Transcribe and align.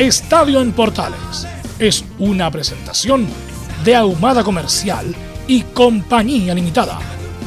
Estadio 0.00 0.62
en 0.62 0.72
Portales 0.72 1.46
es 1.78 2.06
una 2.18 2.50
presentación 2.50 3.26
de 3.84 3.94
Ahumada 3.94 4.42
Comercial 4.42 5.14
y 5.46 5.60
Compañía 5.60 6.54
Limitada. 6.54 6.98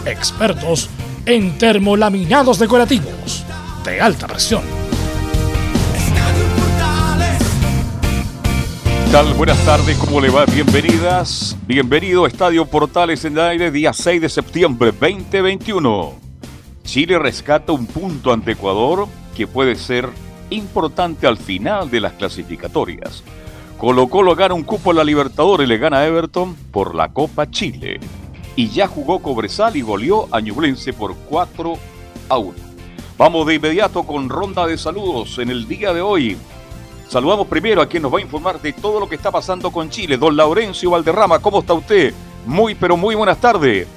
Expertos 0.06 0.88
en 1.26 1.58
termolaminados 1.58 2.60
decorativos 2.60 3.44
de 3.84 4.00
alta 4.00 4.28
presión. 4.28 4.62
¿Qué 8.84 9.12
tal? 9.12 9.34
Buenas 9.34 9.58
tardes, 9.66 9.98
¿cómo 9.98 10.22
le 10.22 10.30
va? 10.30 10.46
Bienvenidas, 10.46 11.58
bienvenido 11.66 12.26
a 12.26 12.28
Estadio 12.28 12.68
Portales 12.68 13.26
en 13.26 13.34
el 13.34 13.40
aire, 13.40 13.72
día 13.72 13.94
6 13.94 14.22
de 14.22 14.30
septiembre 14.30 14.92
2021. 14.92 16.14
Chile 16.84 17.18
rescata 17.18 17.72
un 17.72 17.88
punto 17.88 18.32
ante 18.32 18.52
Ecuador 18.52 19.08
que 19.36 19.48
puede 19.48 19.76
ser 19.76 20.08
importante 20.50 21.28
al 21.28 21.38
final 21.38 21.90
de 21.90 22.00
las 22.00 22.14
clasificatorias. 22.14 23.24
Colo 23.78 24.08
Colo 24.08 24.36
gana 24.36 24.54
un 24.54 24.64
cupo 24.64 24.92
en 24.92 24.98
la 24.98 25.04
Libertadores 25.04 25.66
y 25.66 25.70
le 25.70 25.78
gana 25.78 26.00
a 26.00 26.08
Everton 26.08 26.56
por 26.72 26.96
la 26.96 27.10
Copa 27.12 27.50
Chile. 27.50 28.00
Y 28.56 28.70
ya 28.70 28.88
jugó 28.88 29.20
Cobresal 29.20 29.76
y 29.76 29.82
goleó 29.82 30.28
a 30.32 30.40
Ñublense 30.40 30.94
por 30.94 31.16
4 31.16 31.74
a 32.30 32.38
1. 32.38 32.54
Vamos 33.18 33.48
de 33.48 33.56
inmediato 33.56 34.04
con 34.04 34.30
ronda 34.30 34.66
de 34.68 34.78
saludos 34.78 35.38
en 35.40 35.50
el 35.50 35.68
día 35.68 35.94
de 35.94 36.02
hoy. 36.02 36.38
Saludamos 37.08 37.48
primero 37.48 37.82
a 37.82 37.88
quien 37.88 38.04
nos 38.04 38.14
va 38.14 38.20
a 38.20 38.22
informar 38.22 38.62
de 38.62 38.74
todo 38.74 39.00
lo 39.00 39.08
que 39.08 39.16
está 39.16 39.32
pasando 39.32 39.72
con 39.72 39.90
Chile, 39.90 40.18
don 40.18 40.36
Laurencio 40.36 40.92
Valderrama. 40.92 41.40
¿Cómo 41.40 41.60
está 41.60 41.74
usted? 41.74 42.14
Muy, 42.46 42.76
pero 42.76 42.98
muy 42.98 43.16
buenas 43.16 43.40
tardes. 43.40 43.88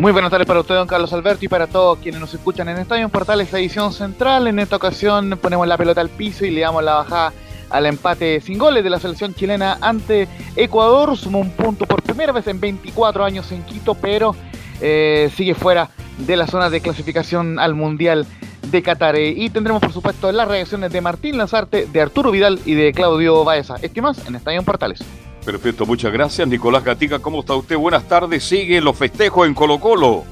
Muy 0.00 0.12
buenas 0.12 0.30
tardes 0.30 0.46
para 0.46 0.60
usted, 0.60 0.76
don 0.76 0.88
Carlos 0.88 1.12
Alberto, 1.12 1.44
y 1.44 1.48
para 1.48 1.66
todos 1.66 1.98
quienes 1.98 2.22
nos 2.22 2.32
escuchan 2.32 2.66
en 2.70 2.78
Estadio 2.78 3.06
Portales 3.10 3.52
Edición 3.52 3.92
Central. 3.92 4.46
En 4.46 4.58
esta 4.58 4.76
ocasión 4.76 5.38
ponemos 5.42 5.68
la 5.68 5.76
pelota 5.76 6.00
al 6.00 6.08
piso 6.08 6.46
y 6.46 6.50
le 6.50 6.62
damos 6.62 6.82
la 6.82 6.94
bajada 6.94 7.34
al 7.68 7.84
empate 7.84 8.40
sin 8.40 8.56
goles 8.56 8.82
de 8.82 8.88
la 8.88 8.98
selección 8.98 9.34
chilena 9.34 9.76
ante 9.82 10.26
Ecuador. 10.56 11.18
Sumó 11.18 11.40
un 11.40 11.50
punto 11.50 11.84
por 11.84 12.02
primera 12.02 12.32
vez 12.32 12.46
en 12.46 12.60
24 12.60 13.22
años 13.22 13.52
en 13.52 13.62
Quito, 13.62 13.94
pero 13.94 14.34
eh, 14.80 15.30
sigue 15.36 15.54
fuera 15.54 15.90
de 16.16 16.34
la 16.34 16.46
zona 16.46 16.70
de 16.70 16.80
clasificación 16.80 17.58
al 17.58 17.74
Mundial 17.74 18.26
de 18.70 18.82
Qatar. 18.82 19.18
Y 19.18 19.50
tendremos, 19.50 19.82
por 19.82 19.92
supuesto, 19.92 20.32
las 20.32 20.48
reacciones 20.48 20.92
de 20.92 21.02
Martín 21.02 21.36
Lazarte, 21.36 21.84
de 21.84 22.00
Arturo 22.00 22.30
Vidal 22.30 22.58
y 22.64 22.72
de 22.72 22.94
Claudio 22.94 23.44
Baeza. 23.44 23.76
Esto 23.82 24.00
más 24.00 24.26
en 24.26 24.34
Estadio 24.34 24.62
Portales. 24.62 25.04
Perfecto, 25.44 25.86
muchas 25.86 26.12
gracias. 26.12 26.46
Nicolás 26.46 26.84
Gatica, 26.84 27.18
¿cómo 27.18 27.40
está 27.40 27.54
usted? 27.54 27.76
Buenas 27.76 28.06
tardes. 28.06 28.44
Sigue 28.44 28.80
los 28.80 28.96
festejos 28.96 29.46
en 29.46 29.54
Colo 29.54 29.80
Colo. 29.80 30.24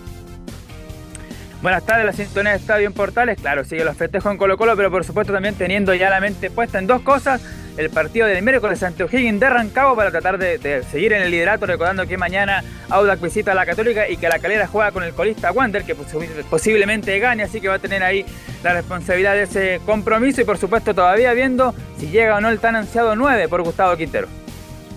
Buenas 1.60 1.84
tardes, 1.84 2.06
la 2.06 2.12
sintonía 2.12 2.52
de 2.52 2.58
Estadio 2.58 2.86
en 2.86 2.92
Portales. 2.92 3.40
Claro, 3.40 3.64
sigue 3.64 3.84
los 3.84 3.96
festejos 3.96 4.30
en 4.30 4.38
Colo 4.38 4.56
Colo, 4.56 4.76
pero 4.76 4.92
por 4.92 5.04
supuesto 5.04 5.32
también 5.32 5.56
teniendo 5.56 5.92
ya 5.92 6.08
la 6.08 6.20
mente 6.20 6.50
puesta 6.50 6.78
en 6.78 6.86
dos 6.86 7.02
cosas. 7.02 7.42
El 7.76 7.90
partido 7.90 8.26
del 8.26 8.42
miércoles 8.42 8.82
ante 8.82 9.04
O'Higgins 9.04 9.40
de 9.40 9.48
Rancagua 9.48 9.96
para 9.96 10.10
tratar 10.10 10.36
de, 10.38 10.82
seguir 10.90 11.12
en 11.12 11.22
el 11.22 11.30
liderato, 11.30 11.64
recordando 11.64 12.06
que 12.06 12.16
mañana 12.16 12.62
Audac 12.90 13.20
visita 13.20 13.52
a 13.52 13.54
la 13.54 13.66
Católica 13.66 14.08
y 14.08 14.16
que 14.16 14.28
la 14.28 14.40
Calera 14.40 14.66
juega 14.66 14.90
con 14.90 15.04
el 15.04 15.12
colista 15.12 15.52
Wander, 15.52 15.84
que 15.84 15.94
posiblemente 15.94 17.18
gane, 17.20 17.44
así 17.44 17.60
que 17.60 17.68
va 17.68 17.74
a 17.74 17.78
tener 17.78 18.02
ahí 18.02 18.24
la 18.64 18.72
responsabilidad 18.72 19.34
de 19.34 19.42
ese 19.42 19.80
compromiso 19.86 20.40
y 20.40 20.44
por 20.44 20.58
supuesto 20.58 20.92
todavía 20.92 21.32
viendo 21.34 21.72
si 21.98 22.08
llega 22.08 22.36
o 22.36 22.40
no 22.40 22.48
el 22.48 22.58
tan 22.58 22.74
ansiado 22.74 23.14
9 23.14 23.46
por 23.48 23.62
Gustavo 23.62 23.96
Quintero. 23.96 24.26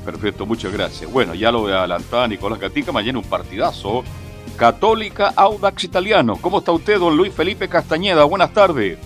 Perfecto, 0.06 0.46
muchas 0.46 0.72
gracias. 0.74 1.12
Bueno, 1.12 1.36
ya 1.36 1.52
lo 1.52 1.68
adelantaba 1.68 2.28
Nicolás 2.28 2.60
Gatica, 2.60 2.92
mañana 2.92 3.20
un 3.20 3.26
partidazo. 3.26 4.04
Católica 4.58 5.34
Audax 5.36 5.84
Italiano. 5.84 6.38
¿Cómo 6.40 6.60
está 6.60 6.72
usted, 6.72 7.00
don 7.00 7.16
Luis 7.16 7.34
Felipe 7.34 7.68
Castañeda? 7.68 8.24
Buenas 8.24 8.54
tardes. 8.54 8.98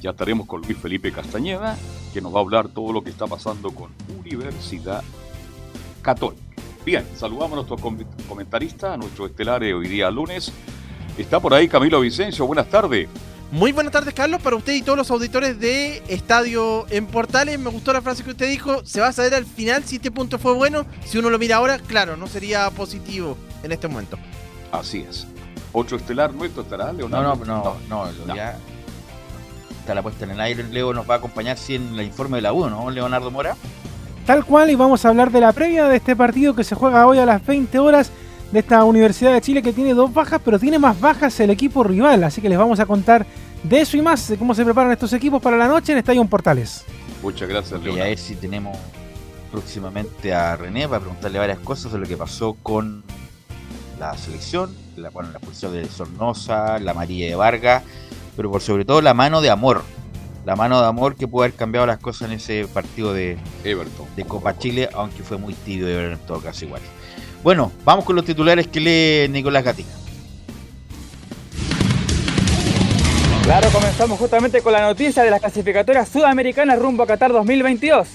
Ya 0.00 0.10
estaremos 0.10 0.46
con 0.46 0.62
Luis 0.62 0.78
Felipe 0.78 1.12
Castañeda, 1.12 1.76
que 2.14 2.20
nos 2.20 2.34
va 2.34 2.38
a 2.38 2.42
hablar 2.42 2.68
todo 2.68 2.92
lo 2.92 3.02
que 3.02 3.10
está 3.10 3.26
pasando 3.26 3.70
con 3.70 3.90
Universidad 4.18 5.02
Católica. 6.02 6.42
Bien, 6.84 7.04
saludamos 7.16 7.52
a 7.52 7.54
nuestro 7.56 7.76
comentarista, 8.28 8.94
a 8.94 8.96
nuestro 8.96 9.26
estelar 9.26 9.62
hoy 9.62 9.88
día 9.88 10.10
lunes. 10.10 10.52
Está 11.18 11.40
por 11.40 11.52
ahí 11.52 11.68
Camilo 11.68 12.00
Vicencio. 12.00 12.46
Buenas 12.46 12.70
tardes. 12.70 13.08
Muy 13.50 13.72
buenas 13.72 13.94
tardes, 13.94 14.12
Carlos, 14.12 14.42
para 14.42 14.56
usted 14.56 14.74
y 14.74 14.82
todos 14.82 14.98
los 14.98 15.10
auditores 15.10 15.58
de 15.58 16.02
Estadio 16.08 16.84
en 16.90 17.06
Portales. 17.06 17.58
Me 17.58 17.70
gustó 17.70 17.94
la 17.94 18.02
frase 18.02 18.22
que 18.22 18.30
usted 18.30 18.46
dijo. 18.46 18.84
Se 18.84 19.00
va 19.00 19.08
a 19.08 19.12
saber 19.12 19.34
al 19.34 19.46
final 19.46 19.84
si 19.84 19.96
este 19.96 20.10
punto 20.10 20.38
fue 20.38 20.52
bueno. 20.52 20.84
Si 21.06 21.16
uno 21.16 21.30
lo 21.30 21.38
mira 21.38 21.56
ahora, 21.56 21.78
claro, 21.78 22.18
no 22.18 22.26
sería 22.26 22.68
positivo 22.70 23.38
en 23.62 23.72
este 23.72 23.88
momento. 23.88 24.18
Así 24.70 25.06
es. 25.08 25.26
Otro 25.72 25.96
estelar 25.96 26.34
nuestro 26.34 26.62
estará, 26.62 26.92
Leonardo. 26.92 27.36
No, 27.46 27.64
no, 27.64 27.76
no, 27.88 28.04
no, 28.06 28.26
no. 28.26 28.36
ya 28.36 28.58
está 29.80 29.94
la 29.94 30.02
puesta 30.02 30.26
en 30.26 30.32
el 30.32 30.40
aire. 30.40 30.64
Leo 30.64 30.92
nos 30.92 31.08
va 31.08 31.14
a 31.14 31.16
acompañar 31.18 31.56
sí, 31.56 31.76
en 31.76 31.98
el 31.98 32.04
informe 32.04 32.36
de 32.36 32.42
la 32.42 32.52
1, 32.52 32.68
¿no? 32.68 32.90
Leonardo 32.90 33.30
Mora. 33.30 33.56
Tal 34.26 34.44
cual, 34.44 34.68
y 34.68 34.74
vamos 34.74 35.06
a 35.06 35.08
hablar 35.08 35.30
de 35.30 35.40
la 35.40 35.54
previa 35.54 35.88
de 35.88 35.96
este 35.96 36.14
partido 36.14 36.54
que 36.54 36.64
se 36.64 36.74
juega 36.74 37.06
hoy 37.06 37.16
a 37.16 37.24
las 37.24 37.44
20 37.46 37.78
horas 37.78 38.12
de 38.52 38.60
esta 38.60 38.84
Universidad 38.84 39.32
de 39.32 39.40
Chile 39.40 39.62
que 39.62 39.72
tiene 39.72 39.94
dos 39.94 40.12
bajas, 40.12 40.40
pero 40.44 40.58
tiene 40.58 40.78
más 40.78 40.98
bajas 41.00 41.38
el 41.40 41.50
equipo 41.50 41.82
rival. 41.82 42.24
Así 42.24 42.40
que 42.40 42.48
les 42.48 42.58
vamos 42.58 42.80
a 42.80 42.86
contar 42.86 43.26
de 43.62 43.80
eso 43.80 43.96
y 43.96 44.02
más, 44.02 44.28
de 44.28 44.36
cómo 44.36 44.54
se 44.54 44.64
preparan 44.64 44.92
estos 44.92 45.12
equipos 45.12 45.42
para 45.42 45.56
la 45.56 45.68
noche 45.68 45.92
en 45.92 45.98
Estadio 45.98 46.24
Portales. 46.24 46.84
Muchas 47.22 47.48
gracias, 47.48 47.80
Y 47.84 48.00
a 48.00 48.04
ver 48.04 48.18
si 48.18 48.36
tenemos 48.36 48.76
próximamente 49.50 50.32
a 50.32 50.56
René 50.56 50.88
para 50.88 51.00
preguntarle 51.00 51.38
varias 51.38 51.58
cosas 51.58 51.92
de 51.92 51.98
lo 51.98 52.06
que 52.06 52.16
pasó 52.16 52.56
con 52.62 53.02
la 53.98 54.16
selección, 54.16 54.74
la, 54.96 55.10
bueno, 55.10 55.30
la 55.30 55.38
expulsión 55.38 55.72
de 55.72 55.88
Sornosa, 55.88 56.78
la 56.78 56.94
María 56.94 57.26
de 57.26 57.34
Vargas, 57.34 57.82
pero 58.36 58.50
por 58.50 58.60
sobre 58.60 58.84
todo 58.84 59.00
la 59.00 59.14
mano 59.14 59.40
de 59.40 59.50
amor. 59.50 59.82
La 60.44 60.56
mano 60.56 60.80
de 60.80 60.86
amor 60.86 61.16
que 61.16 61.28
puede 61.28 61.48
haber 61.48 61.58
cambiado 61.58 61.86
las 61.86 61.98
cosas 61.98 62.28
en 62.28 62.36
ese 62.36 62.66
partido 62.72 63.12
de 63.12 63.36
Everton. 63.64 64.06
de 64.16 64.24
Copa 64.24 64.56
Chile, 64.56 64.88
aunque 64.94 65.22
fue 65.22 65.36
muy 65.36 65.52
tibio 65.52 65.86
de 65.86 65.94
ver 65.94 66.12
en 66.12 66.18
todo 66.20 66.40
caso 66.40 66.64
igual. 66.64 66.80
Bueno, 67.42 67.72
vamos 67.84 68.04
con 68.04 68.16
los 68.16 68.24
titulares 68.24 68.66
que 68.66 68.80
lee 68.80 69.28
Nicolás 69.28 69.64
Gatica. 69.64 69.90
Claro, 73.44 73.70
comenzamos 73.70 74.18
justamente 74.18 74.60
con 74.60 74.72
la 74.72 74.82
noticia 74.82 75.22
de 75.22 75.30
las 75.30 75.40
clasificatorias 75.40 76.08
sudamericanas 76.08 76.78
rumbo 76.78 77.04
a 77.04 77.06
Qatar 77.06 77.32
2022. 77.32 78.08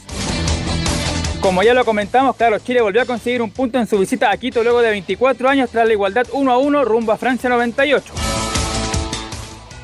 Como 1.41 1.63
ya 1.63 1.73
lo 1.73 1.83
comentamos, 1.83 2.35
claro, 2.35 2.59
Chile 2.59 2.81
volvió 2.81 3.01
a 3.01 3.05
conseguir 3.05 3.41
un 3.41 3.49
punto 3.49 3.79
en 3.79 3.87
su 3.87 3.97
visita 3.97 4.29
a 4.29 4.37
Quito 4.37 4.63
luego 4.63 4.81
de 4.81 4.91
24 4.91 5.49
años 5.49 5.69
tras 5.71 5.87
la 5.87 5.93
igualdad 5.93 6.27
1 6.31 6.51
a 6.51 6.57
1 6.57 6.85
rumbo 6.85 7.11
a 7.11 7.17
Francia 7.17 7.49
98. 7.49 8.13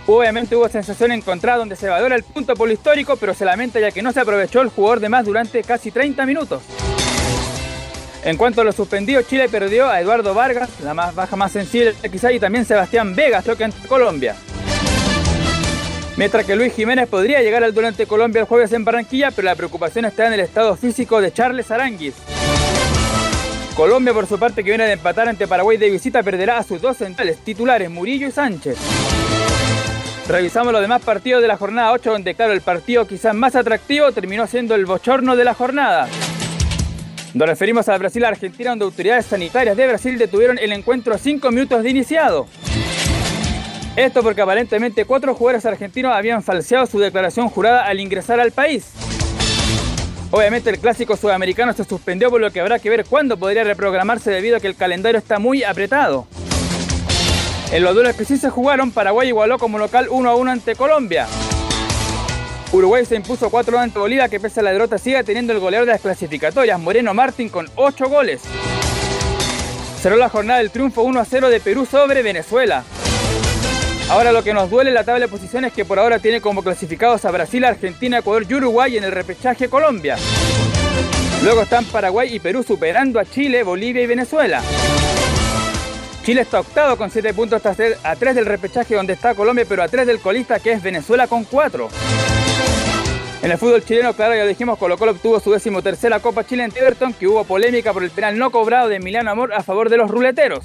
Obviamente 0.06 0.56
hubo 0.56 0.69
sensación 0.69 1.12
encontrada 1.12 1.57
donde 1.57 1.75
se 1.75 1.89
valora 1.89 2.15
el 2.15 2.24
punto 2.24 2.56
por 2.56 2.68
lo 2.68 2.74
histórico, 2.74 3.15
pero 3.18 3.33
se 3.33 3.45
lamenta 3.45 3.80
ya 3.80 3.91
que 3.91 4.01
no 4.01 4.12
se 4.12 4.19
aprovechó 4.19 4.62
el 4.62 4.69
jugador 4.69 5.00
de 5.00 5.09
más 5.09 5.25
durante 5.25 5.63
casi 5.63 5.91
30 5.91 6.25
minutos. 6.25 6.62
En 8.24 8.36
cuanto 8.36 8.62
a 8.62 8.63
los 8.63 8.75
suspendidos, 8.75 9.27
Chile 9.27 9.48
perdió 9.48 9.88
a 9.89 10.01
Eduardo 10.01 10.33
Vargas, 10.33 10.69
la 10.83 10.94
más 10.94 11.16
baja 11.16 11.36
más 11.36 11.51
sensible 11.51 11.95
quizá, 12.12 12.31
y 12.31 12.39
también 12.39 12.66
Sebastián 12.66 13.16
Vegas, 13.16 13.45
lo 13.48 13.56
que 13.56 13.63
ante 13.63 13.88
Colombia. 13.88 14.36
Mientras 16.18 16.45
que 16.45 16.57
Luis 16.57 16.74
Jiménez 16.74 17.07
podría 17.07 17.42
llegar 17.42 17.63
al 17.63 17.74
durante 17.74 18.06
Colombia 18.06 18.42
el 18.42 18.45
jueves 18.45 18.74
en 18.74 18.83
Barranquilla, 18.83 19.31
pero 19.31 19.45
la 19.45 19.56
preocupación 19.56 20.04
está 20.04 20.27
en 20.27 20.33
el 20.33 20.42
estado 20.42 20.75
físico 20.75 21.21
de 21.21 21.31
Charles 21.31 21.71
Aranguis. 21.71 22.16
Colombia, 23.74 24.13
por 24.13 24.27
su 24.27 24.38
parte, 24.38 24.62
que 24.62 24.72
viene 24.72 24.83
de 24.83 24.92
empatar 24.92 25.30
ante 25.30 25.48
Paraguay 25.48 25.77
de 25.77 25.89
visita, 25.89 26.22
perderá 26.22 26.57
a 26.57 26.63
sus 26.63 26.81
dos 26.81 26.98
centrales 26.98 27.38
titulares, 27.38 27.89
Murillo 27.89 28.27
y 28.27 28.31
Sánchez. 28.31 28.77
Revisamos 30.27 30.74
los 30.74 30.81
demás 30.81 31.01
partidos 31.01 31.42
de 31.42 31.48
la 31.48 31.56
jornada 31.56 31.94
8, 31.94 32.12
donde 32.12 32.36
claro, 32.36 32.51
el 32.51 32.60
partido 32.60 33.07
quizás 33.07 33.33
más 33.33 33.56
atractivo 33.56 34.12
terminó 34.12 34.45
siendo 34.45 34.75
el 34.75 34.86
bochorno 34.86 35.38
de 35.38 35.45
la 35.45 35.54
jornada. 35.54 36.10
Nos 37.33 37.47
referimos 37.47 37.87
al 37.87 37.99
Brasil-Argentina, 37.99 38.71
donde 38.71 38.85
autoridades 38.85 39.27
sanitarias 39.27 39.77
de 39.77 39.87
Brasil 39.87 40.17
detuvieron 40.17 40.57
el 40.57 40.71
encuentro 40.71 41.13
a 41.13 41.17
5 41.17 41.51
minutos 41.51 41.83
de 41.83 41.89
iniciado. 41.89 42.47
Esto 43.95 44.23
porque 44.23 44.41
aparentemente 44.41 45.05
cuatro 45.05 45.35
jugadores 45.35 45.65
argentinos 45.65 46.15
habían 46.15 46.41
falseado 46.41 46.85
su 46.85 46.99
declaración 46.99 47.49
jurada 47.49 47.85
al 47.85 47.99
ingresar 47.99 48.39
al 48.39 48.51
país. 48.51 48.93
Obviamente 50.31 50.69
el 50.69 50.79
clásico 50.79 51.17
sudamericano 51.17 51.73
se 51.73 51.83
suspendió 51.83 52.29
por 52.29 52.39
lo 52.39 52.51
que 52.51 52.61
habrá 52.61 52.79
que 52.79 52.89
ver 52.89 53.05
cuándo 53.05 53.37
podría 53.37 53.63
reprogramarse 53.63 54.31
debido 54.31 54.57
a 54.57 54.59
que 54.59 54.67
el 54.67 54.75
calendario 54.75 55.19
está 55.19 55.37
muy 55.37 55.63
apretado. 55.63 56.27
En 57.71 57.83
los 57.83 57.93
duelos 57.93 58.15
que 58.15 58.25
sí 58.25 58.37
se 58.37 58.49
jugaron, 58.49 58.91
Paraguay 58.91 59.27
igualó 59.27 59.59
como 59.59 59.77
local 59.77 60.07
1 60.09 60.29
a 60.29 60.35
1 60.35 60.51
ante 60.51 60.75
Colombia. 60.75 61.27
Uruguay 62.71 63.04
se 63.04 63.16
impuso 63.16 63.50
4 63.50 63.80
ante 63.80 63.98
Bolivia, 63.98 64.30
que 64.30 64.39
pese 64.39 64.60
a 64.60 64.63
la 64.63 64.71
derrota 64.71 65.00
sigue 65.00 65.24
teniendo 65.24 65.54
el 65.54 65.60
goleador 65.60 65.88
de 65.88 65.94
las 65.94 66.01
clasificatorias, 66.01 66.80
Moreno 66.80 67.16
Martín, 67.16 67.50
con 67.50 67.68
8 67.75 68.07
goles. 68.07 68.42
Cerró 70.01 70.18
la 70.18 70.30
jornada 70.30 70.60
del 70.60 70.69
triunfo 70.69 71.01
1 71.01 71.19
a 71.19 71.25
0 71.25 71.50
de 71.50 71.60
Perú 71.60 71.88
sobre 71.88 72.21
Venezuela. 72.21 72.83
Ahora 74.10 74.31
lo 74.31 74.44
que 74.44 74.54
nos 74.54 74.69
duele 74.69 74.92
la 74.92 75.04
tabla 75.04 75.25
de 75.25 75.31
posiciones 75.31 75.69
es 75.69 75.75
que 75.75 75.83
por 75.86 75.98
ahora 75.98 76.19
tiene 76.19 76.42
como 76.42 76.63
clasificados 76.63 77.25
a 77.25 77.31
Brasil, 77.31 77.66
Argentina, 77.66 78.19
Ecuador 78.19 78.45
y 78.48 78.54
Uruguay 78.54 78.98
en 78.98 79.04
el 79.04 79.12
repechaje 79.12 79.68
Colombia. 79.68 80.18
Luego 81.44 81.63
están 81.63 81.86
Paraguay 81.86 82.36
y 82.36 82.39
Perú 82.39 82.63
superando 82.63 83.19
a 83.19 83.25
Chile, 83.25 83.63
Bolivia 83.63 84.04
y 84.04 84.07
Venezuela. 84.07 84.62
Chile 86.24 86.42
está 86.42 86.60
octavo 86.60 86.98
con 86.98 87.10
7 87.10 87.33
puntos 87.33 87.62
a 87.65 88.15
3 88.15 88.36
del 88.36 88.45
repechaje 88.45 88.94
donde 88.94 89.13
está 89.13 89.33
Colombia, 89.33 89.65
pero 89.68 89.81
a 89.81 89.88
3 89.88 90.06
del 90.06 90.19
colista 90.19 90.60
que 90.60 90.72
es 90.74 90.83
Venezuela 90.83 91.27
con 91.27 91.44
4. 91.45 91.89
En 93.41 93.51
el 93.51 93.57
fútbol 93.57 93.86
chileno, 93.86 94.13
claro, 94.13 94.36
ya 94.36 94.45
dijimos, 94.45 94.77
Colo 94.77 94.97
Colo 94.97 95.13
obtuvo 95.13 95.39
su 95.39 95.51
décimo 95.51 95.81
tercera 95.81 96.19
Copa 96.19 96.45
Chile 96.45 96.65
en 96.65 96.74
Everton, 96.75 97.13
que 97.13 97.25
hubo 97.25 97.45
polémica 97.45 97.94
por 97.94 98.03
el 98.03 98.12
penal 98.12 98.38
no 98.38 98.51
cobrado 98.51 98.89
de 98.89 98.97
Emiliano 98.97 99.31
Amor 99.31 99.53
a 99.53 99.63
favor 99.63 99.89
de 99.89 99.95
los 99.95 100.12
ruleteros. 100.12 100.59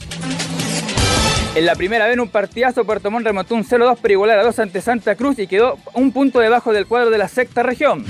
En 1.54 1.66
la 1.66 1.76
primera 1.76 2.06
vez 2.06 2.14
en 2.14 2.20
un 2.20 2.28
partidazo, 2.28 2.84
Puerto 2.84 3.12
Montt 3.12 3.26
remontó 3.26 3.54
un 3.54 3.64
0-2 3.64 3.98
para 3.98 4.12
igualar 4.12 4.38
a 4.40 4.42
2 4.42 4.58
ante 4.58 4.80
Santa 4.80 5.14
Cruz 5.14 5.38
y 5.38 5.46
quedó 5.46 5.78
un 5.92 6.10
punto 6.10 6.40
debajo 6.40 6.72
del 6.72 6.86
cuadro 6.86 7.10
de 7.10 7.18
la 7.18 7.28
sexta 7.28 7.62
región. 7.62 8.04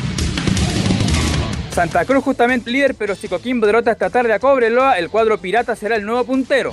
Santa 1.70 2.06
Cruz 2.06 2.25
justamente 2.25 2.70
líder, 2.70 2.94
pero 2.94 3.14
si 3.14 3.28
Coquimbo 3.28 3.66
derrota 3.66 3.90
esta 3.90 4.08
tarde 4.08 4.32
a 4.32 4.38
Cobreloa, 4.38 4.99
el 4.99 5.11
cuadro 5.11 5.37
pirata 5.37 5.76
será 5.76 5.96
el 5.96 6.06
nuevo 6.06 6.25
puntero. 6.25 6.70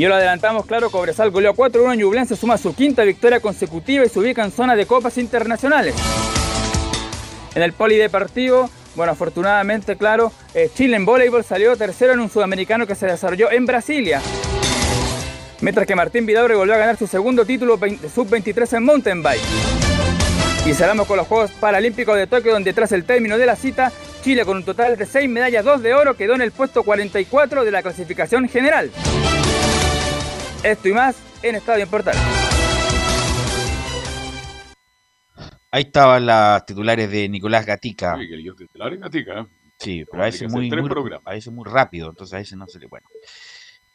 Y 0.00 0.04
ahora 0.04 0.16
adelantamos, 0.16 0.64
claro, 0.64 0.88
Cobresal 0.88 1.30
goleó 1.30 1.52
4-1 1.52 1.92
en 1.92 1.98
Ñublense, 1.98 2.34
suma 2.34 2.56
su 2.56 2.74
quinta 2.74 3.04
victoria 3.04 3.38
consecutiva 3.38 4.02
y 4.02 4.08
se 4.08 4.18
ubica 4.18 4.42
en 4.42 4.50
zona 4.50 4.74
de 4.74 4.86
copas 4.86 5.18
internacionales. 5.18 5.94
En 7.54 7.60
el 7.60 7.74
polideportivo, 7.74 8.70
bueno, 8.94 9.12
afortunadamente, 9.12 9.96
claro, 9.96 10.32
eh, 10.54 10.70
Chile 10.74 10.96
en 10.96 11.04
voleibol 11.04 11.44
salió 11.44 11.76
tercero 11.76 12.14
en 12.14 12.20
un 12.20 12.30
sudamericano 12.30 12.86
que 12.86 12.94
se 12.94 13.08
desarrolló 13.08 13.50
en 13.50 13.66
Brasilia. 13.66 14.22
Mientras 15.60 15.86
que 15.86 15.94
Martín 15.94 16.24
Vidaure 16.24 16.54
volvió 16.54 16.72
a 16.76 16.78
ganar 16.78 16.96
su 16.96 17.06
segundo 17.06 17.44
título 17.44 17.76
sub-23 17.76 18.78
en 18.78 18.84
mountain 18.84 19.22
bike. 19.22 19.42
Y 20.64 20.72
cerramos 20.72 21.06
con 21.06 21.18
los 21.18 21.26
Juegos 21.26 21.50
Paralímpicos 21.60 22.16
de 22.16 22.26
Tokio, 22.26 22.52
donde 22.52 22.72
tras 22.72 22.92
el 22.92 23.04
término 23.04 23.36
de 23.36 23.44
la 23.44 23.54
cita, 23.54 23.92
Chile 24.22 24.46
con 24.46 24.56
un 24.56 24.64
total 24.64 24.96
de 24.96 25.04
6 25.04 25.28
medallas, 25.28 25.62
2 25.62 25.82
de 25.82 25.92
oro, 25.92 26.16
quedó 26.16 26.36
en 26.36 26.40
el 26.40 26.52
puesto 26.52 26.84
44 26.84 27.66
de 27.66 27.70
la 27.70 27.82
clasificación 27.82 28.48
general. 28.48 28.90
Esto 30.62 30.88
y 30.88 30.92
más 30.92 31.16
en 31.42 31.54
Estadio 31.54 31.86
Portal. 31.86 32.14
Ahí 35.70 35.82
estaban 35.84 36.26
las 36.26 36.66
titulares 36.66 37.10
de 37.10 37.28
Nicolás 37.28 37.64
Gatica. 37.64 38.16
Uy, 38.16 38.28
que 38.28 38.96
Gatica. 38.98 39.40
¿eh? 39.40 39.46
Sí, 39.78 40.04
pero 40.10 40.22
a 40.22 40.26
veces 40.26 40.50
muy, 40.52 40.68
tres 40.68 40.82
muy- 40.82 40.90
programas. 40.90 41.26
a 41.26 41.30
veces 41.30 41.52
muy 41.52 41.64
rápido, 41.64 42.10
entonces 42.10 42.34
a 42.34 42.38
veces 42.38 42.58
no 42.58 42.66
se 42.66 42.78
le 42.78 42.86
bueno. 42.88 43.06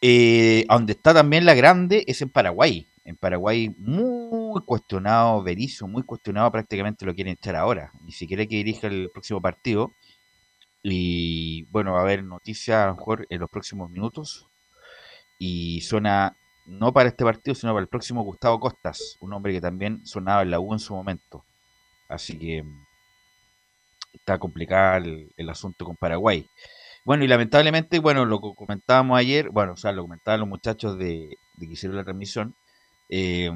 Eh, 0.02 0.66
a 0.68 0.74
donde 0.76 0.94
está 0.94 1.14
también 1.14 1.46
la 1.46 1.54
grande 1.54 2.04
es 2.08 2.22
en 2.22 2.30
Paraguay. 2.30 2.88
En 3.04 3.16
Paraguay 3.18 3.70
muy 3.78 4.62
cuestionado 4.62 5.44
Berizzo, 5.44 5.88
muy 5.88 6.02
cuestionado 6.02 6.52
prácticamente 6.52 7.06
lo 7.06 7.14
quieren 7.14 7.34
echar 7.34 7.56
ahora. 7.56 7.92
Ni 8.04 8.12
siquiera 8.12 8.44
que 8.48 8.56
dirija 8.56 8.88
el 8.88 9.12
próximo 9.12 9.40
partido. 9.40 9.92
Y 10.82 11.64
bueno, 11.72 11.94
va 11.94 12.00
a 12.00 12.04
haber 12.04 12.24
noticias 12.24 12.78
a 12.78 12.88
lo 12.88 12.96
mejor 12.96 13.28
en 13.30 13.40
los 13.40 13.50
próximos 13.50 13.92
minutos. 13.92 14.48
Y 15.38 15.82
suena 15.82 16.36
no 16.66 16.94
para 16.94 17.10
este 17.10 17.24
partido, 17.24 17.56
sino 17.56 17.74
para 17.74 17.84
el 17.84 17.88
próximo 17.88 18.24
Gustavo 18.24 18.60
Costas, 18.60 19.18
un 19.22 19.34
hombre 19.34 19.54
que 19.54 19.62
también 19.62 20.06
sonaba 20.06 20.42
en 20.42 20.52
la 20.52 20.60
U 20.60 20.74
en 20.74 20.80
su 20.80 20.94
momento. 20.96 21.44
Así 22.10 22.38
que 22.38 22.64
mm, 22.64 22.86
está 24.14 24.38
complicado 24.40 25.04
el, 25.38 25.50
asunto 25.50 25.86
con 25.86 25.96
Paraguay. 25.96 26.48
Bueno, 27.04 27.24
y 27.24 27.28
lamentablemente, 27.28 28.00
bueno, 28.00 28.26
lo 28.26 28.42
que 28.42 28.54
comentábamos 28.56 29.18
ayer, 29.18 29.50
bueno, 29.50 29.74
o 29.74 29.78
sea, 29.78 29.92
lo 29.92 30.04
comentaban 30.04 30.40
los 30.40 30.50
muchachos 30.50 30.98
de, 30.98 31.38
de 31.58 31.68
que 31.68 31.74
hicieron 31.74 31.98
la 31.98 32.04
transmisión, 32.04 32.56
eh, 33.10 33.52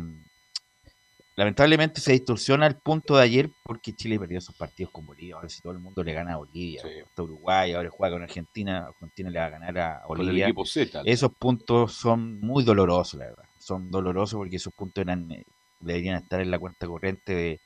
lamentablemente 1.39 2.01
se 2.01 2.11
distorsiona 2.11 2.67
el 2.67 2.75
punto 2.75 3.15
de 3.17 3.23
ayer 3.23 3.49
porque 3.63 3.93
Chile 3.93 4.19
perdió 4.19 4.41
sus 4.41 4.55
partidos 4.55 4.91
con 4.91 5.05
Bolivia. 5.05 5.35
Ahora 5.35 5.47
si 5.49 5.61
todo 5.61 5.71
el 5.73 5.79
mundo 5.79 6.03
le 6.03 6.13
gana 6.13 6.33
a 6.33 6.37
Bolivia, 6.37 6.81
Sí. 6.81 6.89
está 6.99 7.23
Uruguay, 7.23 7.71
ahora 7.71 7.89
juega 7.89 8.13
con 8.15 8.23
Argentina, 8.23 8.85
Argentina 8.87 9.29
le 9.29 9.39
va 9.39 9.45
a 9.45 9.49
ganar 9.49 9.77
a 9.79 10.01
Con 10.05 10.19
el 10.19 10.25
Bolivia. 10.25 10.45
equipo 10.47 10.65
Z. 10.65 11.01
Esos 11.05 11.31
puntos 11.39 11.93
son 11.93 12.39
muy 12.41 12.63
dolorosos, 12.63 13.19
la 13.19 13.25
verdad. 13.27 13.45
Son 13.57 13.89
dolorosos 13.89 14.37
porque 14.37 14.57
esos 14.57 14.73
puntos 14.73 15.01
eran, 15.01 15.31
eh, 15.31 15.45
deberían 15.79 16.17
estar 16.21 16.41
en 16.41 16.51
la 16.51 16.59
cuenta 16.59 16.85
corriente 16.87 17.33
de, 17.33 17.61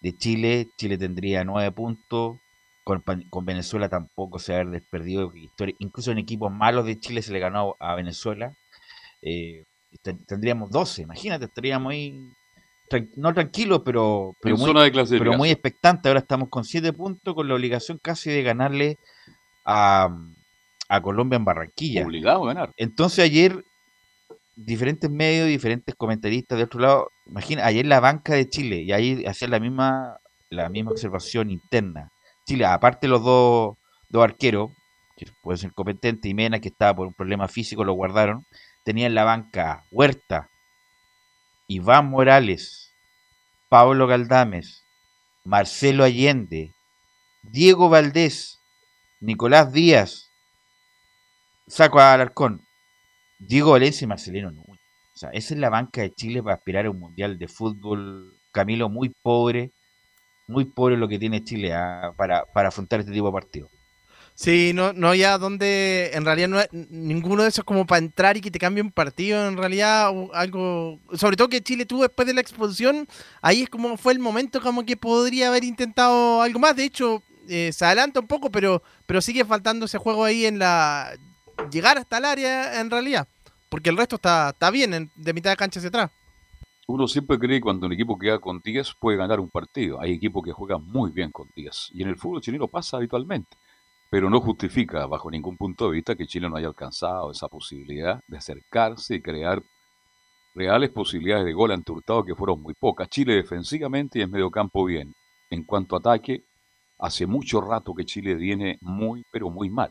de 0.00 0.16
Chile. 0.16 0.68
Chile 0.76 0.98
tendría 0.98 1.44
nueve 1.44 1.70
puntos. 1.72 2.38
Con, 2.84 3.02
Venezuela 3.44 3.88
tampoco 3.88 4.38
se 4.38 4.54
ha 4.54 4.64
desperdido 4.64 5.32
historia. 5.34 5.74
Incluso 5.78 6.12
en 6.12 6.18
equipos 6.18 6.52
malos 6.52 6.86
de 6.86 6.98
Chile 6.98 7.22
se 7.22 7.32
le 7.32 7.38
ganó 7.40 7.74
a 7.80 7.94
Venezuela. 7.96 8.52
Eh, 9.22 9.64
ten- 10.02 10.24
tendríamos 10.24 10.70
12, 10.70 11.02
imagínate, 11.02 11.46
estaríamos 11.46 11.90
ahí, 11.92 12.20
tran- 12.88 13.10
no 13.16 13.32
tranquilos, 13.34 13.82
pero, 13.84 14.32
pero, 14.40 14.54
en 14.54 14.60
muy, 14.60 14.68
zona 14.68 14.84
de 14.84 15.18
pero 15.18 15.36
muy 15.36 15.50
expectantes. 15.50 16.08
Ahora 16.08 16.20
estamos 16.20 16.48
con 16.48 16.64
7 16.64 16.92
puntos, 16.92 17.34
con 17.34 17.48
la 17.48 17.54
obligación 17.54 17.98
casi 18.02 18.30
de 18.30 18.42
ganarle 18.42 18.98
a, 19.64 20.08
a 20.88 21.02
Colombia 21.02 21.36
en 21.36 21.44
Barranquilla. 21.44 22.04
Obligado 22.04 22.44
a 22.44 22.54
ganar. 22.54 22.72
Entonces 22.76 23.24
ayer 23.24 23.62
diferentes 24.56 25.10
medios, 25.10 25.48
diferentes 25.48 25.94
comentaristas 25.94 26.56
de 26.58 26.64
otro 26.64 26.80
lado, 26.80 27.08
imagina, 27.26 27.66
ayer 27.66 27.84
la 27.86 28.00
banca 28.00 28.34
de 28.34 28.48
Chile 28.48 28.82
y 28.82 28.92
ahí 28.92 29.24
hacían 29.26 29.50
la 29.50 29.60
misma 29.60 30.18
la 30.50 30.68
misma 30.68 30.92
observación 30.92 31.50
interna. 31.50 32.10
Chile, 32.46 32.64
aparte 32.64 33.08
los 33.08 33.22
dos, 33.22 33.76
dos 34.08 34.24
arqueros, 34.24 34.70
que 35.16 35.26
pueden 35.42 35.58
ser 35.58 35.72
competentes, 35.72 36.30
y 36.30 36.34
Mena, 36.34 36.60
que 36.60 36.68
estaba 36.68 36.94
por 36.94 37.06
un 37.08 37.14
problema 37.14 37.48
físico, 37.48 37.84
lo 37.84 37.94
guardaron, 37.94 38.44
tenía 38.84 39.06
en 39.06 39.14
la 39.14 39.24
banca 39.24 39.84
Huerta, 39.90 40.48
Iván 41.68 42.10
Morales, 42.10 42.92
Pablo 43.68 44.06
Galdames, 44.06 44.84
Marcelo 45.44 46.04
Allende, 46.04 46.72
Diego 47.42 47.88
Valdés, 47.88 48.60
Nicolás 49.20 49.72
Díaz, 49.72 50.30
Saco 51.66 51.98
Alarcón, 51.98 52.62
Diego 53.38 53.72
Valencia 53.72 54.04
y 54.04 54.08
Marcelino 54.08 54.50
Núñez. 54.50 54.80
O 55.14 55.18
sea, 55.18 55.30
esa 55.30 55.54
es 55.54 55.60
la 55.60 55.70
banca 55.70 56.02
de 56.02 56.12
Chile 56.12 56.42
para 56.42 56.56
aspirar 56.56 56.86
a 56.86 56.90
un 56.90 57.00
mundial 57.00 57.38
de 57.38 57.48
fútbol, 57.48 58.38
Camilo, 58.52 58.88
muy 58.88 59.08
pobre, 59.22 59.72
muy 60.46 60.66
pobre 60.66 60.96
lo 60.96 61.08
que 61.08 61.18
tiene 61.18 61.42
Chile 61.42 61.74
ah, 61.74 62.12
para, 62.16 62.44
para 62.52 62.68
afrontar 62.68 63.00
este 63.00 63.12
tipo 63.12 63.26
de 63.26 63.32
partidos. 63.32 63.75
Sí, 64.38 64.72
no, 64.74 64.92
no 64.92 65.14
ya 65.14 65.38
donde 65.38 66.10
en 66.12 66.26
realidad 66.26 66.48
no 66.48 66.58
ninguno 66.90 67.42
de 67.42 67.48
esos 67.48 67.64
como 67.64 67.86
para 67.86 68.04
entrar 68.04 68.36
y 68.36 68.42
que 68.42 68.50
te 68.50 68.58
cambie 68.58 68.82
un 68.82 68.92
partido, 68.92 69.48
en 69.48 69.56
realidad 69.56 70.12
algo, 70.34 71.00
sobre 71.14 71.36
todo 71.38 71.48
que 71.48 71.62
Chile 71.62 71.86
tuvo 71.86 72.02
después 72.02 72.28
de 72.28 72.34
la 72.34 72.42
expulsión, 72.42 73.08
ahí 73.40 73.62
es 73.62 73.70
como 73.70 73.96
fue 73.96 74.12
el 74.12 74.18
momento 74.18 74.60
como 74.60 74.84
que 74.84 74.98
podría 74.98 75.48
haber 75.48 75.64
intentado 75.64 76.42
algo 76.42 76.58
más, 76.58 76.76
de 76.76 76.84
hecho 76.84 77.22
eh, 77.48 77.70
se 77.72 77.86
adelanta 77.86 78.20
un 78.20 78.26
poco, 78.26 78.50
pero, 78.50 78.82
pero 79.06 79.22
sigue 79.22 79.42
faltando 79.46 79.86
ese 79.86 79.96
juego 79.96 80.24
ahí 80.24 80.44
en 80.44 80.58
la, 80.58 81.16
llegar 81.72 81.96
hasta 81.96 82.18
el 82.18 82.26
área 82.26 82.78
en 82.82 82.90
realidad, 82.90 83.26
porque 83.70 83.88
el 83.88 83.96
resto 83.96 84.16
está, 84.16 84.50
está 84.50 84.70
bien, 84.70 84.92
en- 84.92 85.10
de 85.16 85.32
mitad 85.32 85.48
de 85.48 85.56
cancha 85.56 85.80
hacia 85.80 85.88
atrás. 85.88 86.10
Uno 86.88 87.08
siempre 87.08 87.38
cree 87.38 87.56
que 87.56 87.62
cuando 87.62 87.86
un 87.86 87.94
equipo 87.94 88.18
queda 88.18 88.38
con 88.38 88.60
10 88.62 88.92
puede 89.00 89.16
ganar 89.16 89.40
un 89.40 89.48
partido. 89.48 90.00
Hay 90.00 90.12
equipos 90.12 90.44
que 90.44 90.52
juegan 90.52 90.84
muy 90.84 91.10
bien 91.10 91.32
con 91.32 91.48
10. 91.56 91.90
Y 91.94 92.02
en 92.02 92.10
el 92.10 92.16
fútbol 92.16 92.40
chileno 92.40 92.68
pasa 92.68 92.98
habitualmente. 92.98 93.56
Pero 94.10 94.30
no 94.30 94.40
justifica, 94.40 95.06
bajo 95.06 95.30
ningún 95.30 95.56
punto 95.56 95.86
de 95.86 95.92
vista, 95.92 96.14
que 96.14 96.26
Chile 96.26 96.48
no 96.48 96.56
haya 96.56 96.68
alcanzado 96.68 97.30
esa 97.30 97.48
posibilidad 97.48 98.20
de 98.28 98.38
acercarse 98.38 99.16
y 99.16 99.22
crear 99.22 99.62
reales 100.54 100.90
posibilidades 100.90 101.44
de 101.44 101.52
gol 101.52 101.70
ante 101.72 101.92
Hurtado 101.92 102.24
que 102.24 102.34
fueron 102.34 102.62
muy 102.62 102.74
pocas. 102.74 103.08
Chile 103.08 103.34
defensivamente 103.34 104.18
y 104.18 104.22
en 104.22 104.30
medio 104.30 104.50
campo 104.50 104.84
bien. 104.84 105.12
En 105.50 105.64
cuanto 105.64 105.94
a 105.94 105.98
ataque, 105.98 106.44
hace 106.98 107.26
mucho 107.26 107.60
rato 107.60 107.94
que 107.94 108.04
Chile 108.04 108.34
viene 108.34 108.78
muy, 108.80 109.22
pero 109.30 109.50
muy 109.50 109.70
mal. 109.70 109.90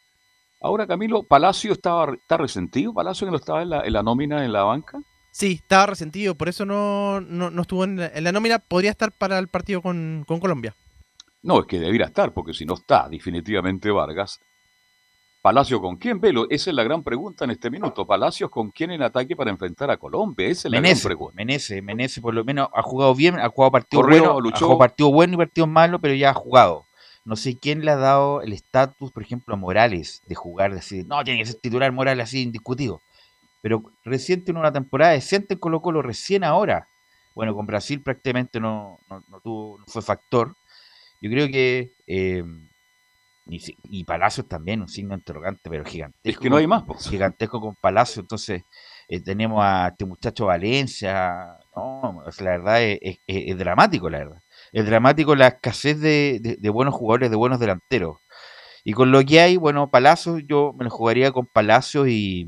Ahora, 0.62 0.88
Camilo, 0.88 1.24
Palacio 1.24 1.74
estaba, 1.74 2.14
está 2.14 2.38
resentido. 2.38 2.94
Palacio 2.94 3.30
no 3.30 3.36
estaba 3.36 3.62
en 3.62 3.70
la, 3.70 3.82
en 3.82 3.94
la 3.94 4.02
nómina 4.02 4.44
en 4.44 4.52
la 4.52 4.64
banca. 4.64 4.98
Sí, 5.32 5.60
estaba 5.62 5.88
resentido, 5.88 6.36
por 6.36 6.48
eso 6.48 6.66
no, 6.66 7.20
no, 7.20 7.52
no 7.52 7.62
estuvo 7.62 7.84
en 7.84 7.98
la, 7.98 8.08
en 8.08 8.24
la 8.24 8.32
nómina. 8.32 8.58
Podría 8.60 8.92
estar 8.92 9.12
para 9.12 9.38
el 9.38 9.50
partido 9.50 9.82
con, 9.82 10.24
con 10.26 10.40
Colombia. 10.40 10.74
No, 11.46 11.60
es 11.60 11.68
que 11.68 11.80
debiera 11.80 12.08
estar, 12.08 12.34
porque 12.34 12.56
si 12.56 12.66
no 12.66 12.74
está 12.74 13.08
definitivamente 13.08 13.92
Vargas. 13.92 14.42
Palacio 15.44 15.80
con 15.80 15.98
quién, 15.98 16.20
Velo, 16.20 16.48
esa 16.50 16.72
es 16.72 16.76
la 16.76 16.84
gran 16.84 17.04
pregunta 17.04 17.46
en 17.46 17.52
este 17.52 17.70
minuto. 17.70 18.08
Palacios 18.08 18.50
con 18.50 18.72
quién 18.72 18.90
en 18.90 19.04
ataque 19.04 19.36
para 19.36 19.52
enfrentar 19.52 19.92
a 19.92 19.98
Colombia, 19.98 20.48
esa 20.48 20.68
es 20.68 20.72
la 20.72 20.78
gran 20.78 20.82
Menezes, 20.82 21.06
pregunta. 21.06 21.36
Menezes, 21.36 21.84
Menezes 21.84 22.20
por 22.20 22.34
lo 22.34 22.44
menos 22.44 22.68
ha 22.74 22.82
jugado 22.82 23.14
bien, 23.14 23.38
ha 23.40 23.48
jugado 23.50 23.72
partidos 23.74 24.06
Correo, 24.06 24.42
luchó. 24.42 24.56
ha 24.56 24.60
jugado 24.62 24.80
partidos 24.80 25.14
buenos 25.14 25.36
y 25.36 25.38
partidos 25.38 25.70
malos, 25.70 26.02
pero 26.02 26.16
ya 26.16 26.32
ha 26.32 26.34
jugado. 26.34 26.88
No 27.26 27.36
sé 27.36 27.60
quién 27.60 27.86
le 27.86 27.92
ha 27.92 27.96
dado 27.96 28.42
el 28.42 28.52
estatus, 28.52 29.12
por 29.12 29.22
ejemplo, 29.22 29.54
a 29.54 29.58
Morales 29.58 30.24
de 30.26 30.34
jugar, 30.34 30.72
de 30.72 30.78
decir, 30.78 31.06
no, 31.06 31.24
tiene 31.24 31.42
que 31.42 31.46
ser 31.46 31.62
titular 31.62 31.92
Morales 31.92 32.24
así 32.24 32.42
indiscutido. 32.42 33.02
Pero 33.62 33.84
recién 34.04 34.44
tiene 34.44 34.60
una 34.60 34.74
temporada 34.74 35.12
decente 35.12 35.54
en 35.54 35.60
Colo 35.60 35.80
Colo, 35.80 36.02
recién 36.02 36.44
ahora. 36.44 36.88
Bueno, 37.36 37.54
con 37.54 37.68
Brasil 37.68 38.02
prácticamente 38.02 38.60
no, 38.60 38.98
no, 39.08 39.24
no 39.30 39.40
tuvo, 39.42 39.78
no 39.78 39.86
fue 39.86 40.02
factor. 40.02 40.56
Yo 41.26 41.32
creo 41.32 41.48
que 41.48 41.92
eh, 42.06 42.44
si- 43.60 43.76
y 43.84 44.04
Palacios 44.04 44.48
también, 44.48 44.82
un 44.82 44.88
signo 44.88 45.16
interrogante, 45.16 45.72
pero 45.72 45.84
gigantesco. 45.84 46.30
Es 46.30 46.38
que 46.38 46.52
no 46.52 46.58
hay 46.58 46.68
más. 46.68 46.84
po. 46.84 46.94
Gigantesco 46.94 47.60
con 47.60 47.74
Palacio, 47.82 48.22
entonces 48.22 48.62
eh, 49.08 49.20
tenemos 49.22 49.60
a 49.64 49.88
este 49.88 50.06
muchacho 50.06 50.46
Valencia. 50.46 51.58
No, 51.76 52.24
la 52.40 52.52
verdad 52.52 52.84
es, 52.84 53.00
es- 53.02 53.18
es- 53.26 53.44
es 53.48 53.58
dramático, 53.58 54.08
la 54.08 54.20
verdad. 54.20 54.44
Es 54.72 54.86
dramático 54.86 55.36
la 55.36 55.48
escasez 55.48 56.00
de, 56.00 56.38
de- 56.40 56.58
de 56.58 56.70
buenos 56.70 56.94
jugadores, 56.94 57.32
de 57.32 57.36
buenos 57.38 57.60
delanteros. 57.60 58.18
Y 58.84 58.94
con 58.94 59.12
lo 59.12 59.24
que 59.26 59.40
hay, 59.40 59.58
bueno, 59.58 59.90
Palacios, 59.90 60.44
yo 60.48 60.74
me 60.78 60.84
lo 60.86 60.92
jugaría 60.92 61.32
con 61.32 61.48
Palacios 61.48 62.08
y, 62.08 62.48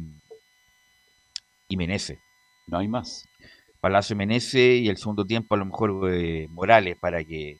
y 1.67 1.77
Menezes. 1.77 2.19
No 2.67 2.77
hay 2.77 2.87
más. 2.87 3.25
Palacio 3.81 4.13
y 4.13 4.17
Menezes 4.17 4.81
y 4.81 4.87
el 4.89 4.97
segundo 4.97 5.25
tiempo 5.25 5.55
a 5.55 5.57
lo 5.57 5.65
mejor 5.65 6.11
eh, 6.11 6.47
Morales 6.49 6.95
para 6.99 7.23
que, 7.23 7.57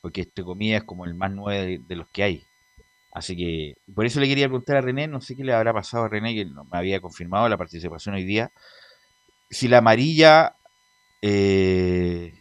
porque 0.00 0.22
este 0.22 0.42
comida 0.44 0.78
es 0.78 0.84
como 0.84 1.04
el 1.04 1.14
más 1.14 1.30
nueve 1.32 1.78
de, 1.86 1.96
los 1.96 2.08
que 2.10 2.22
hay. 2.22 2.46
Así 3.12 3.36
que 3.36 3.74
por 3.94 4.06
eso 4.06 4.20
le 4.20 4.28
quería 4.28 4.46
preguntar 4.48 4.78
a 4.78 4.82
René, 4.82 5.08
no 5.08 5.20
sé 5.20 5.36
qué 5.36 5.44
le 5.44 5.54
habrá 5.54 5.72
pasado 5.74 6.04
a 6.04 6.08
René, 6.08 6.34
que 6.34 6.44
no 6.46 6.64
me 6.64 6.78
había 6.78 7.00
confirmado 7.00 7.48
la 7.48 7.58
participación 7.58 8.14
hoy 8.16 8.24
día. 8.24 8.52
Si 9.50 9.68
la 9.68 9.78
amarilla, 9.78 10.56
eh, 11.22 12.34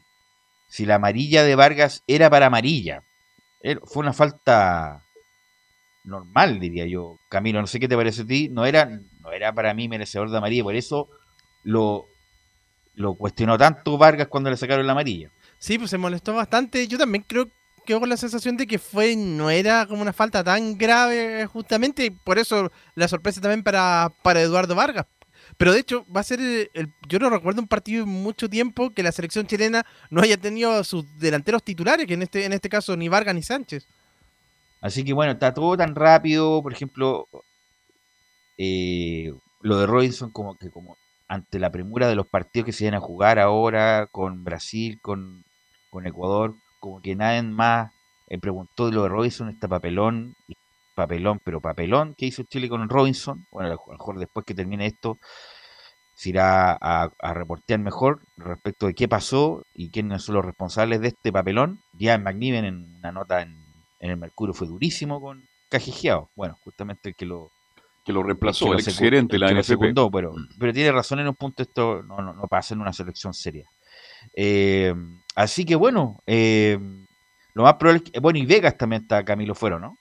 si 0.67 0.85
la 0.85 0.95
amarilla 0.95 1.43
de 1.43 1.55
Vargas 1.55 2.03
era 2.07 2.29
para 2.29 2.47
amarilla, 2.47 3.03
Era- 3.61 3.81
fue 3.85 4.01
una 4.03 4.13
falta 4.13 5.05
normal, 6.03 6.59
diría 6.59 6.85
yo. 6.85 7.19
Camilo, 7.29 7.61
no 7.61 7.67
sé 7.67 7.79
qué 7.79 7.87
te 7.87 7.95
parece 7.95 8.23
a 8.23 8.25
ti, 8.25 8.49
no 8.49 8.65
era, 8.65 8.85
no 9.21 9.31
era 9.31 9.53
para 9.53 9.73
mí 9.73 9.87
merecedor 9.87 10.29
de 10.31 10.37
amarilla, 10.37 10.63
por 10.63 10.75
eso 10.75 11.09
lo, 11.63 12.07
lo 12.95 13.15
cuestionó 13.15 13.57
tanto 13.57 13.97
Vargas 13.97 14.27
cuando 14.29 14.49
le 14.51 14.57
sacaron 14.57 14.85
la 14.87 14.93
amarilla. 14.93 15.31
Sí, 15.59 15.77
pues 15.77 15.91
se 15.91 15.97
molestó 15.97 16.33
bastante. 16.33 16.87
Yo 16.87 16.97
también 16.97 17.23
creo 17.27 17.49
quedó 17.85 17.99
con 18.01 18.09
la 18.09 18.17
sensación 18.17 18.55
de 18.55 18.67
que 18.67 18.77
fue 18.77 19.15
no 19.15 19.49
era 19.49 19.87
como 19.87 20.03
una 20.03 20.13
falta 20.13 20.43
tan 20.43 20.77
grave 20.77 21.47
justamente 21.47 22.05
y 22.05 22.09
por 22.11 22.37
eso 22.37 22.71
la 22.93 23.07
sorpresa 23.07 23.41
también 23.41 23.63
para, 23.63 24.13
para 24.21 24.41
Eduardo 24.41 24.75
Vargas. 24.75 25.07
Pero 25.57 25.73
de 25.73 25.79
hecho 25.79 26.05
va 26.15 26.21
a 26.21 26.23
ser 26.23 26.39
el, 26.39 26.93
yo 27.07 27.17
no 27.17 27.31
recuerdo 27.31 27.61
un 27.61 27.67
partido 27.67 28.03
en 28.03 28.09
mucho 28.09 28.47
tiempo 28.47 28.91
que 28.91 29.01
la 29.01 29.11
selección 29.11 29.47
chilena 29.47 29.87
no 30.11 30.21
haya 30.21 30.37
tenido 30.37 30.83
sus 30.83 31.03
delanteros 31.19 31.63
titulares, 31.63 32.05
que 32.05 32.13
en 32.13 32.21
este 32.21 32.45
en 32.45 32.53
este 32.53 32.69
caso 32.69 32.95
ni 32.95 33.09
Vargas 33.09 33.33
ni 33.33 33.41
Sánchez. 33.41 33.87
Así 34.81 35.03
que 35.03 35.13
bueno, 35.13 35.31
está 35.31 35.53
todo 35.53 35.75
tan 35.75 35.95
rápido, 35.95 36.61
por 36.61 36.71
ejemplo, 36.71 37.27
eh, 38.57 39.33
lo 39.61 39.79
de 39.79 39.87
Robinson 39.87 40.29
como 40.29 40.55
que 40.57 40.69
como 40.69 40.95
ante 41.27 41.57
la 41.57 41.71
premura 41.71 42.07
de 42.07 42.15
los 42.15 42.27
partidos 42.27 42.67
que 42.67 42.71
se 42.71 42.83
iban 42.85 42.95
a 42.95 42.99
jugar 42.99 43.39
ahora 43.39 44.07
con 44.11 44.43
Brasil, 44.43 44.99
con, 45.01 45.43
con 45.89 46.07
Ecuador, 46.07 46.55
como 46.79 47.01
que 47.01 47.15
nadie 47.15 47.41
más 47.43 47.91
eh, 48.27 48.37
preguntó 48.37 48.87
de 48.87 48.93
lo 48.93 49.03
de 49.03 49.09
Robinson, 49.09 49.49
este 49.49 49.67
papelón, 49.67 50.35
papelón, 50.95 51.39
pero 51.43 51.61
papelón 51.61 52.15
que 52.17 52.27
hizo 52.27 52.43
Chile 52.43 52.69
con 52.69 52.87
Robinson. 52.89 53.45
Bueno, 53.51 53.69
a 53.69 53.73
lo 53.73 53.91
mejor 53.91 54.19
después 54.19 54.45
que 54.45 54.53
termine 54.53 54.85
esto 54.85 55.17
se 56.13 56.29
irá 56.29 56.73
a, 56.73 57.09
a 57.17 57.33
reportear 57.33 57.79
mejor 57.79 58.19
respecto 58.35 58.87
de 58.87 58.93
qué 58.93 59.07
pasó 59.07 59.63
y 59.73 59.89
quiénes 59.89 60.23
son 60.23 60.35
los 60.35 60.43
responsables 60.43 60.99
de 60.99 61.07
este 61.07 61.31
papelón. 61.31 61.79
Ya 61.93 62.15
en 62.15 62.23
McNiven 62.23 62.65
en 62.65 62.95
una 62.97 63.13
nota 63.13 63.41
en, 63.41 63.55
en 64.01 64.11
el 64.11 64.17
Mercurio 64.17 64.53
fue 64.53 64.67
durísimo 64.67 65.21
con 65.21 65.47
Cajigiao. 65.69 66.29
Bueno, 66.35 66.57
justamente 66.65 67.09
el 67.09 67.15
que 67.15 67.25
lo, 67.25 67.51
Que 68.03 68.11
lo 68.11 68.21
reemplazó, 68.21 68.65
que 68.65 68.71
el 68.73 68.79
exgerente 68.79 69.37
de 69.37 69.39
la 69.39 69.51
NFP. 69.51 69.63
secundó, 69.63 70.11
pero, 70.11 70.33
pero 70.59 70.73
tiene 70.73 70.91
razón 70.91 71.19
en 71.19 71.29
un 71.29 71.35
punto, 71.35 71.63
esto 71.63 72.03
no, 72.03 72.17
no, 72.17 72.33
no 72.33 72.47
pasa 72.47 72.73
en 72.73 72.81
una 72.81 72.91
selección 72.91 73.33
seria. 73.33 73.69
Eh, 74.35 74.93
así 75.39 75.65
que 75.65 75.75
bueno, 75.75 76.19
eh, 76.27 76.77
lo 77.53 77.63
más 77.63 77.75
probable 77.75 78.03
es 78.03 78.11
que, 78.11 78.19
bueno, 78.19 78.39
y 78.39 78.45
Vegas 78.45 78.77
también 78.77 79.01
está 79.01 79.23
Camilo 79.23 79.55
Fuero, 79.55 79.79
¿no? 79.79 79.97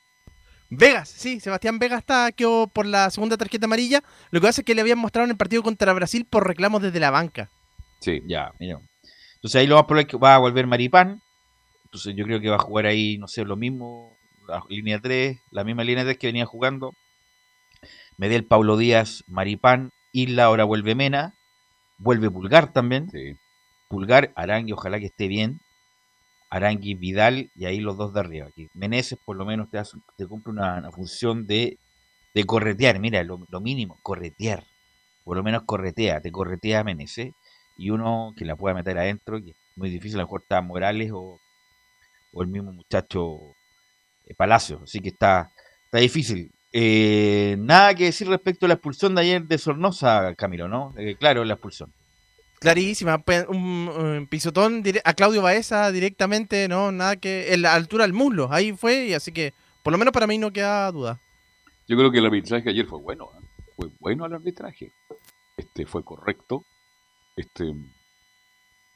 Vegas, 0.71 1.09
sí, 1.09 1.41
Sebastián 1.41 1.79
Vegas 1.79 2.01
está 2.01 2.31
quedó 2.33 2.67
por 2.67 2.85
la 2.85 3.11
segunda 3.11 3.37
tarjeta 3.37 3.67
amarilla. 3.67 4.03
Lo 4.31 4.41
que 4.41 4.47
pasa 4.47 4.61
es 4.61 4.65
que 4.65 4.75
le 4.75 4.83
habían 4.83 4.99
mostrado 4.99 5.25
en 5.25 5.31
el 5.31 5.37
partido 5.37 5.63
contra 5.63 5.93
Brasil 5.95 6.27
por 6.29 6.47
reclamos 6.47 6.83
desde 6.83 7.01
la 7.01 7.11
banca. 7.11 7.51
Sí. 8.01 8.21
Ya, 8.27 8.53
mira. 8.61 8.79
Entonces 9.37 9.61
ahí 9.61 9.67
lo 9.67 9.77
más 9.77 9.85
probable 9.85 10.03
es 10.03 10.09
que 10.09 10.19
va 10.19 10.35
a 10.35 10.39
volver 10.39 10.67
Maripán. 10.67 11.23
Entonces 11.85 12.15
yo 12.15 12.25
creo 12.25 12.41
que 12.41 12.51
va 12.51 12.57
a 12.57 12.61
jugar 12.61 12.85
ahí, 12.85 13.17
no 13.17 13.29
sé, 13.29 13.45
lo 13.45 13.57
mismo, 13.57 14.19
la 14.47 14.63
línea 14.69 15.01
3, 15.01 15.39
la 15.51 15.65
misma 15.65 15.85
línea 15.85 16.05
3 16.05 16.19
que 16.19 16.27
venía 16.27 16.45
jugando. 16.45 16.93
Medel, 18.19 18.45
Paulo 18.45 18.77
Díaz, 18.77 19.25
Maripán, 19.27 19.91
Isla, 20.13 20.45
ahora 20.45 20.65
vuelve 20.65 20.95
Mena, 20.95 21.35
vuelve 21.97 22.31
Pulgar 22.31 22.73
también. 22.73 23.09
sí. 23.11 23.35
Pulgar, 23.89 24.33
Arangui, 24.37 24.73
ojalá 24.73 24.99
que 25.01 25.07
esté 25.07 25.29
bien. 25.29 25.61
Arangui, 26.51 26.95
Vidal 26.95 27.51
y 27.55 27.67
ahí 27.67 27.81
los 27.81 27.97
dos 27.97 28.13
de 28.15 28.21
arriba. 28.21 28.47
Aquí. 28.49 28.69
Meneses 28.75 29.19
por 29.25 29.37
lo 29.37 29.45
menos 29.47 29.71
te, 29.71 29.79
hace- 29.79 29.99
te 30.17 30.27
cumple 30.27 30.53
una, 30.53 30.91
función 30.93 31.47
de, 31.47 31.79
de 32.35 32.45
corretear. 32.45 32.99
Mira, 33.01 33.23
lo, 33.25 33.41
lo 33.51 33.61
mínimo, 33.61 33.99
corretear. 34.03 34.65
Por 35.25 35.37
lo 35.39 35.43
menos 35.45 35.65
corretea, 35.65 36.21
te 36.21 36.33
corretea 36.33 36.85
Meneses. 36.85 37.33
Y 37.79 37.91
uno 37.91 38.35
que 38.37 38.45
la 38.45 38.57
pueda 38.57 38.75
meter 38.75 38.99
adentro, 38.99 39.43
que 39.43 39.51
es 39.53 39.57
muy 39.77 39.91
difícil, 39.91 40.19
a 40.19 40.23
lo 40.23 40.27
mejor 40.29 40.43
está 40.43 40.63
Morales 40.63 41.11
o, 41.15 41.41
o 42.33 42.43
el 42.43 42.49
mismo 42.49 42.73
muchacho 42.73 43.57
eh, 44.27 44.35
Palacio. 44.37 44.81
Así 44.85 45.01
que 45.01 45.11
está, 45.11 45.53
está 45.85 45.99
difícil. 45.99 46.53
Eh, 46.73 47.57
nada 47.59 47.95
que 47.95 48.05
decir 48.07 48.29
respecto 48.29 48.67
a 48.67 48.69
la 48.69 48.75
expulsión 48.75 49.15
de 49.15 49.23
ayer 49.23 49.43
de 49.45 49.59
Sornosa, 49.59 50.35
Camilo, 50.37 50.69
¿no? 50.69 50.95
Eh, 50.99 51.17
claro, 51.19 51.45
la 51.45 51.55
expulsión. 51.55 51.93
Clarísima, 52.61 53.23
un, 53.49 53.89
un 53.89 54.27
pisotón 54.27 54.83
a 55.05 55.15
Claudio 55.15 55.43
Baeza 55.43 55.93
directamente, 55.93 56.67
no, 56.69 56.91
nada 56.91 57.17
que 57.17 57.55
en 57.55 57.63
la 57.63 57.75
altura 57.75 58.05
del 58.05 58.13
muslo, 58.13 58.49
ahí 58.51 58.73
fue 58.73 59.07
y 59.07 59.15
así 59.15 59.31
que 59.33 59.55
por 59.83 59.93
lo 59.93 59.99
menos 59.99 60.13
para 60.13 60.27
mí 60.27 60.39
no 60.39 60.53
queda 60.53 60.91
duda. 60.91 61.21
Yo 61.87 61.97
creo 61.97 62.11
que 62.11 62.19
el 62.19 62.27
arbitraje 62.27 62.69
ayer 62.69 62.85
fue 62.85 63.01
bueno. 63.01 63.31
¿eh? 63.35 63.45
Fue 63.75 63.89
bueno 64.01 64.27
el 64.27 64.35
arbitraje. 64.35 64.93
Este 65.57 65.87
fue 65.87 66.05
correcto. 66.05 66.63
Este, 67.37 67.73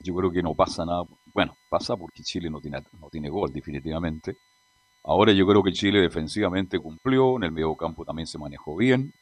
yo 0.00 0.14
creo 0.14 0.30
que 0.30 0.42
no 0.42 0.54
pasa 0.54 0.84
nada. 0.84 1.04
Bueno, 1.32 1.56
pasa 1.70 1.96
porque 1.96 2.22
Chile 2.22 2.50
no 2.50 2.60
tiene, 2.60 2.82
no 3.00 3.08
tiene 3.08 3.30
gol, 3.30 3.52
definitivamente. 3.52 4.36
Ahora 5.04 5.32
yo 5.32 5.46
creo 5.46 5.62
que 5.62 5.72
Chile 5.72 6.00
defensivamente 6.00 6.78
cumplió, 6.78 7.36
en 7.36 7.44
el 7.44 7.52
medio 7.52 7.74
campo 7.74 8.04
también 8.04 8.26
se 8.26 8.38
manejó 8.38 8.76
bien, 8.76 9.12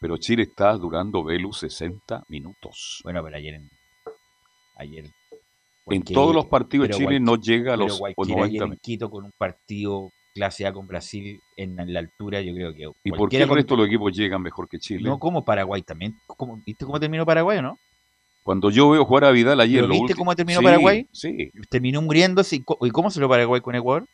pero 0.00 0.16
Chile 0.16 0.42
está 0.44 0.72
durando 0.76 1.22
Velu 1.24 1.52
60 1.52 2.24
minutos. 2.28 3.00
Bueno, 3.04 3.22
pero 3.22 3.36
ayer 3.36 3.54
en, 3.54 3.68
ayer 4.76 5.04
En 5.90 6.02
todos 6.02 6.34
los 6.34 6.46
partidos 6.46 6.86
pero 6.88 6.98
Chile 6.98 7.20
no 7.20 7.36
llega 7.36 7.74
a 7.74 7.76
pero 7.76 7.88
los 7.88 7.98
Guayaquil 7.98 8.28
90 8.28 8.44
ayer 8.46 8.62
en. 8.74 8.78
Quito 8.80 9.10
con 9.10 9.24
un 9.24 9.32
partido 9.36 10.10
clase 10.34 10.66
A 10.66 10.72
con 10.72 10.86
Brasil 10.86 11.40
en, 11.56 11.80
en 11.80 11.92
la 11.92 11.98
altura, 12.00 12.40
yo 12.42 12.54
creo 12.54 12.72
que 12.72 12.88
¿Y 13.02 13.10
por 13.10 13.28
qué 13.28 13.40
el 13.42 13.48
con- 13.48 13.56
resto 13.56 13.74
de 13.74 13.78
los 13.78 13.86
equipos 13.88 14.12
llegan 14.16 14.40
mejor 14.42 14.68
que 14.68 14.78
Chile? 14.78 15.02
no 15.08 15.18
como 15.18 15.44
Paraguay 15.44 15.82
también, 15.82 16.14
¿Cómo- 16.26 16.60
¿viste 16.64 16.84
cómo 16.84 17.00
terminó 17.00 17.26
Paraguay 17.26 17.58
o 17.58 17.62
no? 17.62 17.78
Cuando 18.44 18.70
yo 18.70 18.88
veo 18.90 19.04
jugar 19.04 19.24
a 19.24 19.30
Vidal 19.30 19.60
ayer... 19.60 19.82
¿Pero 19.82 19.92
viste 19.92 20.14
cómo 20.14 20.34
terminó 20.34 20.60
Sí, 20.60 20.64
Paraguay? 20.64 21.06
Sí, 21.12 21.50
Terminó 21.68 22.00
muriéndose 22.00 22.56
y, 22.56 22.62
co- 22.62 22.78
¿y 22.86 22.90
cómo 22.90 23.10
se 23.10 23.20
lo 23.20 23.28
Paraguay 23.28 23.60
con 23.60 23.74
Ecuador? 23.74 24.06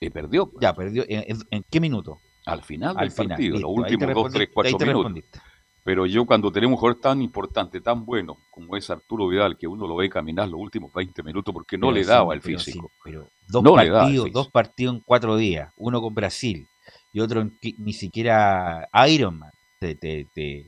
y 0.00 0.10
perdió. 0.10 0.46
pues. 0.50 0.60
Ya, 0.62 0.72
perdió, 0.74 1.04
¿en, 1.08 1.24
en- 1.26 1.42
en 1.50 1.64
qué 1.68 1.80
minuto? 1.80 2.20
Al 2.48 2.62
final 2.64 2.96
Al 2.96 3.08
del 3.08 3.10
final, 3.10 3.38
partido, 3.38 3.52
listo, 3.52 3.60
los 3.60 3.70
últimos 3.76 4.12
2, 4.12 4.30
respondiste, 4.30 4.32
3, 4.32 4.50
4 4.52 4.70
ahí 4.70 4.76
te 4.76 4.84
minutos. 4.86 5.14
Pero 5.84 6.06
yo 6.06 6.26
cuando 6.26 6.52
tenemos 6.52 6.74
un 6.76 6.80
jugador 6.80 7.00
tan 7.00 7.22
importante, 7.22 7.80
tan 7.80 8.04
bueno 8.04 8.36
como 8.50 8.76
es 8.76 8.90
Arturo 8.90 9.28
Vidal, 9.28 9.56
que 9.56 9.66
uno 9.66 9.86
lo 9.86 9.96
ve 9.96 10.10
caminar 10.10 10.48
los 10.48 10.60
últimos 10.60 10.92
20 10.92 11.22
minutos 11.22 11.52
porque 11.52 11.78
no 11.78 11.86
Pero 11.86 11.92
le 11.92 12.04
sí, 12.04 12.06
daba 12.06 12.34
el 12.34 12.42
pero 12.42 12.58
físico. 12.58 12.88
sí, 12.88 12.94
pero 13.02 13.28
dos 13.46 13.62
No 13.64 13.72
partidos, 13.72 14.32
dos 14.32 14.48
partidos 14.50 14.96
en 14.96 15.00
cuatro 15.02 15.36
días, 15.36 15.72
uno 15.76 16.00
con 16.00 16.14
Brasil 16.14 16.68
y 17.12 17.20
otro 17.20 17.40
en 17.40 17.56
que 17.60 17.74
ni 17.78 17.92
siquiera 17.94 18.88
Ironman 19.08 19.50
te, 19.78 19.94
te, 19.94 20.26
te, 20.34 20.66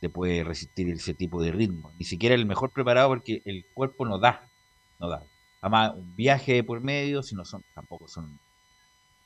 te 0.00 0.10
puede 0.10 0.44
resistir 0.44 0.88
ese 0.90 1.14
tipo 1.14 1.42
de 1.42 1.52
ritmo. 1.52 1.92
Ni 1.98 2.04
siquiera 2.04 2.34
el 2.34 2.46
mejor 2.46 2.72
preparado 2.72 3.08
porque 3.08 3.42
el 3.44 3.66
cuerpo 3.74 4.06
no 4.06 4.18
da, 4.18 4.50
no 4.98 5.08
da. 5.08 5.24
Además, 5.60 5.94
un 5.96 6.14
viaje 6.14 6.62
por 6.64 6.80
medio, 6.82 7.22
si 7.22 7.34
no 7.34 7.44
son, 7.44 7.64
tampoco 7.74 8.08
son, 8.08 8.40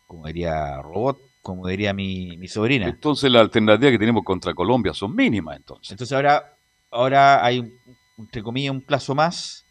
como 0.06 0.26
diría 0.26 0.82
robot, 0.82 1.29
como 1.42 1.66
diría 1.68 1.92
mi, 1.94 2.36
mi 2.36 2.48
sobrina. 2.48 2.86
Entonces 2.88 3.30
la 3.30 3.40
alternativa 3.40 3.90
que 3.90 3.98
tenemos 3.98 4.24
contra 4.24 4.52
Colombia 4.54 4.92
son 4.94 5.14
mínimas 5.14 5.56
entonces. 5.56 5.90
Entonces 5.92 6.14
ahora 6.14 6.56
ahora 6.90 7.44
hay, 7.44 7.72
entre 8.18 8.42
comillas, 8.42 8.72
un 8.72 8.82
plazo 8.82 9.14
más. 9.14 9.64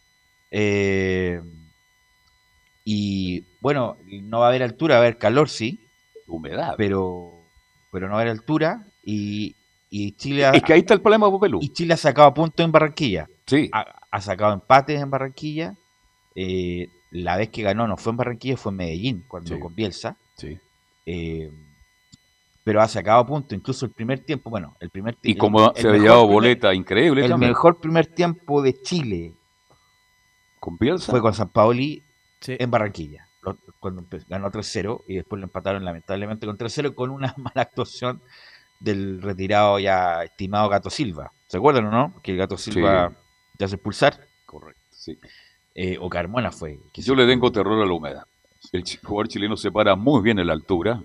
eh, 0.50 1.40
y 2.84 3.44
bueno, 3.60 3.96
no 4.22 4.40
va 4.40 4.46
a 4.46 4.48
haber 4.48 4.62
altura, 4.62 4.94
va 4.96 5.00
a 5.02 5.04
haber 5.04 5.18
calor, 5.18 5.48
sí, 5.48 5.78
Humedad. 6.26 6.74
pero, 6.76 7.44
pero 7.92 8.06
no 8.08 8.14
va 8.14 8.20
a 8.20 8.22
haber 8.22 8.32
altura. 8.32 8.86
Y, 9.04 9.54
y 9.90 10.12
Chile 10.12 10.46
ha, 10.46 10.50
Es 10.52 10.62
que 10.62 10.72
ahí 10.72 10.80
está 10.80 10.94
el 10.94 11.02
problema, 11.02 11.30
Popelú. 11.30 11.58
y 11.62 11.72
Chile 11.72 11.94
ha 11.94 11.98
sacado 11.98 12.32
puntos 12.34 12.64
en 12.64 12.72
Barranquilla. 12.72 13.28
Sí. 13.46 13.68
Ha, 13.72 13.84
ha 14.10 14.20
sacado 14.20 14.52
empates 14.54 15.00
en 15.00 15.10
Barranquilla. 15.10 15.74
eh, 16.34 16.88
la 17.12 17.36
vez 17.36 17.48
que 17.50 17.62
ganó 17.62 17.86
no 17.88 17.96
fue 17.96 18.12
en 18.12 18.16
Barranquilla, 18.18 18.56
fue 18.56 18.70
en 18.70 18.76
Medellín, 18.76 19.24
cuando 19.28 19.54
Sí. 19.54 19.60
con 19.60 19.74
Bielsa. 19.74 20.16
sí. 20.36 20.58
Eh, 21.12 21.50
pero 22.62 22.80
ha 22.82 22.88
sacado 22.88 23.24
puntos, 23.26 23.56
incluso 23.56 23.86
el 23.86 23.92
primer 23.92 24.20
tiempo, 24.20 24.50
bueno, 24.50 24.76
el 24.80 24.90
primer 24.90 25.16
Y 25.22 25.32
el- 25.32 25.38
como 25.38 25.70
el 25.70 25.76
se 25.76 25.84
mejor 25.88 26.00
llevado 26.02 26.20
primer- 26.22 26.34
boleta 26.34 26.74
increíble 26.74 27.24
El 27.24 27.30
también. 27.30 27.50
mejor 27.52 27.80
primer 27.80 28.06
tiempo 28.06 28.62
de 28.62 28.80
Chile 28.82 29.34
Con 30.60 30.76
Bielsa. 30.78 31.10
fue 31.10 31.20
con 31.20 31.32
San 31.34 31.48
Paoli 31.48 32.02
Sí. 32.40 32.56
en 32.58 32.70
Barranquilla, 32.70 33.26
cuando 33.80 34.04
ganó 34.28 34.50
3-0 34.50 35.02
y 35.08 35.16
después 35.16 35.40
lo 35.40 35.46
empataron 35.46 35.84
lamentablemente 35.84 36.46
con 36.46 36.56
3-0 36.56 36.94
con 36.94 37.10
una 37.10 37.34
mala 37.38 37.62
actuación 37.62 38.20
del 38.78 39.20
retirado 39.22 39.78
ya 39.78 40.22
estimado 40.24 40.68
Gato 40.68 40.90
Silva. 40.90 41.32
¿Se 41.48 41.56
acuerdan 41.58 41.86
o 41.86 41.90
no? 41.90 42.14
Que 42.22 42.32
el 42.32 42.38
Gato 42.38 42.56
Silva 42.56 43.12
ya 43.58 43.68
se 43.68 43.74
expulsar. 43.76 44.18
Correcto, 44.46 44.80
sí. 44.90 45.18
Eh, 45.74 45.96
o 46.00 46.08
Carmona 46.08 46.50
fue. 46.50 46.78
que 46.92 47.02
Yo 47.02 47.14
le 47.14 47.26
tengo 47.26 47.50
terror 47.52 47.82
a 47.82 47.86
la 47.86 47.92
humedad. 47.92 48.24
El 48.72 48.84
jugador 49.02 49.28
chileno 49.28 49.56
se 49.56 49.70
para 49.72 49.96
muy 49.96 50.22
bien 50.22 50.38
en 50.38 50.46
la 50.46 50.52
altura. 50.52 51.02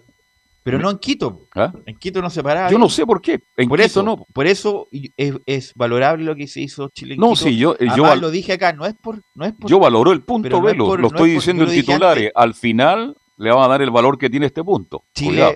Pero 0.63 0.79
no 0.79 0.89
en 0.89 0.97
Quito. 0.97 1.47
¿ah? 1.53 1.71
En 1.85 1.95
Quito 1.97 2.21
no 2.23 2.29
se 2.31 2.41
paraba. 2.41 2.71
Yo 2.71 2.79
no 2.79 2.89
sé 2.89 3.05
por 3.05 3.21
qué. 3.21 3.39
En 3.55 3.69
por 3.69 3.77
Quito 3.77 3.85
eso, 3.85 4.03
no. 4.03 4.25
por 4.33 4.47
eso 4.47 4.87
es, 5.15 5.33
es 5.45 5.73
valorable 5.75 6.23
lo 6.25 6.35
que 6.35 6.47
se 6.47 6.61
hizo 6.61 6.89
Chile 6.89 7.13
en 7.13 7.19
No, 7.19 7.33
Quito. 7.33 7.43
sí, 7.43 7.57
yo, 7.57 7.75
eh, 7.79 7.87
yo, 7.95 8.15
lo 8.15 8.31
dije 8.31 8.53
acá, 8.53 8.73
no 8.73 8.85
es 8.87 8.95
por, 8.95 9.21
no 9.35 9.45
es 9.45 9.53
por 9.53 9.69
yo 9.69 9.79
valoro 9.79 10.11
el 10.11 10.21
punto, 10.23 10.47
pero 10.47 10.61
no 10.61 10.67
es 10.69 10.73
Velo. 10.73 10.97
lo 10.97 11.07
estoy 11.07 11.31
diciendo 11.31 11.63
en 11.65 11.69
titulares. 11.69 12.31
Al 12.33 12.55
final 12.55 13.15
le 13.37 13.51
van 13.51 13.63
a 13.63 13.67
dar 13.67 13.81
el 13.83 13.91
valor 13.91 14.17
que 14.17 14.29
tiene 14.29 14.47
este 14.47 14.63
punto. 14.63 15.03
Chile 15.13 15.29
Cuidado. 15.33 15.53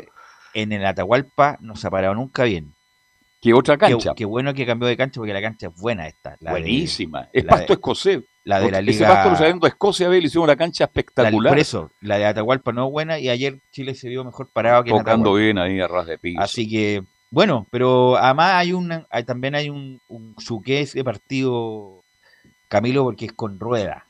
en 0.53 0.71
el 0.73 0.85
Atahualpa 0.85 1.57
no 1.61 1.75
se 1.75 1.87
ha 1.87 1.89
parado 1.89 2.13
nunca 2.13 2.43
bien. 2.43 2.71
Que 3.41 3.53
otra 3.53 3.77
Qué, 3.77 3.87
cancha. 3.91 4.13
qué 4.15 4.25
bueno 4.25 4.53
que 4.53 4.65
cambió 4.65 4.87
de 4.87 4.97
cancha 4.97 5.19
porque 5.19 5.33
la 5.33 5.41
cancha 5.41 5.67
es 5.67 5.73
buena 5.81 6.07
esta. 6.07 6.35
La 6.41 6.53
de- 6.53 6.59
Buenísima. 6.59 7.29
es 7.33 7.45
la 7.45 7.49
pasto 7.51 7.67
de- 7.67 7.73
escocés. 7.73 8.19
La 8.43 8.59
de 8.59 8.71
la 8.71 8.79
Ese 8.79 8.91
liga. 8.91 9.07
pasto 9.07 9.29
lo 9.31 9.35
saliendo 9.35 9.65
a 9.65 9.69
Escocia, 9.69 10.09
Velo, 10.09 10.25
hicieron 10.25 10.45
una 10.45 10.55
cancha 10.55 10.83
la- 10.83 10.85
espectacular. 10.87 11.51
por 11.51 11.59
eso, 11.59 11.91
la 12.01 12.17
de 12.17 12.25
Atahualpa 12.25 12.71
no 12.71 12.85
es 12.87 12.91
buena 12.91 13.19
y 13.19 13.29
ayer 13.29 13.59
Chile 13.71 13.93
se 13.95 14.09
vio 14.09 14.23
mejor 14.23 14.49
parado 14.51 14.83
que 14.83 14.91
tocando 14.91 15.33
bien 15.33 15.57
ahí 15.57 15.79
a 15.79 15.87
ras 15.87 16.07
de 16.07 16.17
piso. 16.17 16.41
Así 16.41 16.67
que, 16.69 17.03
bueno, 17.31 17.67
pero 17.69 18.17
además 18.17 18.53
hay 18.55 18.73
un, 18.73 19.05
hay- 19.09 19.23
también 19.23 19.55
hay 19.55 19.69
un, 19.69 19.99
un 20.07 20.35
suqués 20.39 20.93
de 20.93 21.03
partido, 21.03 22.03
Camilo, 22.67 23.03
porque 23.03 23.25
es 23.25 23.33
con 23.33 23.59
rueda. 23.59 24.05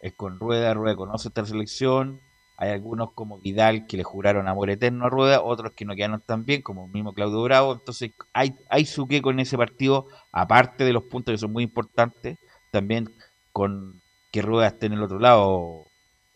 Es 0.00 0.14
con 0.14 0.38
rueda, 0.38 0.74
rueda 0.74 0.96
conoce 0.96 1.28
esta 1.28 1.44
selección. 1.44 2.20
Hay 2.56 2.70
algunos 2.70 3.12
como 3.12 3.38
Vidal 3.38 3.86
que 3.86 3.96
le 3.96 4.02
juraron 4.02 4.46
amor 4.48 4.68
eterno 4.70 5.06
a 5.06 5.08
rueda, 5.08 5.42
otros 5.42 5.72
que 5.72 5.84
no 5.86 5.94
quedaron 5.96 6.20
tan 6.20 6.44
bien, 6.44 6.60
como 6.62 6.84
el 6.86 6.92
mismo 6.92 7.14
Claudio 7.14 7.42
Bravo. 7.42 7.72
Entonces, 7.72 8.12
hay, 8.34 8.54
hay 8.68 8.84
suqué 8.84 9.22
con 9.22 9.40
ese 9.40 9.56
partido, 9.56 10.06
aparte 10.32 10.84
de 10.84 10.92
los 10.92 11.04
puntos 11.04 11.32
que 11.32 11.38
son 11.38 11.52
muy 11.52 11.64
importantes, 11.64 12.38
también 12.70 13.08
con 13.52 14.00
que 14.32 14.42
rueda 14.42 14.68
esté 14.68 14.86
en 14.86 14.92
el 14.94 15.02
otro 15.02 15.18
lado, 15.18 15.86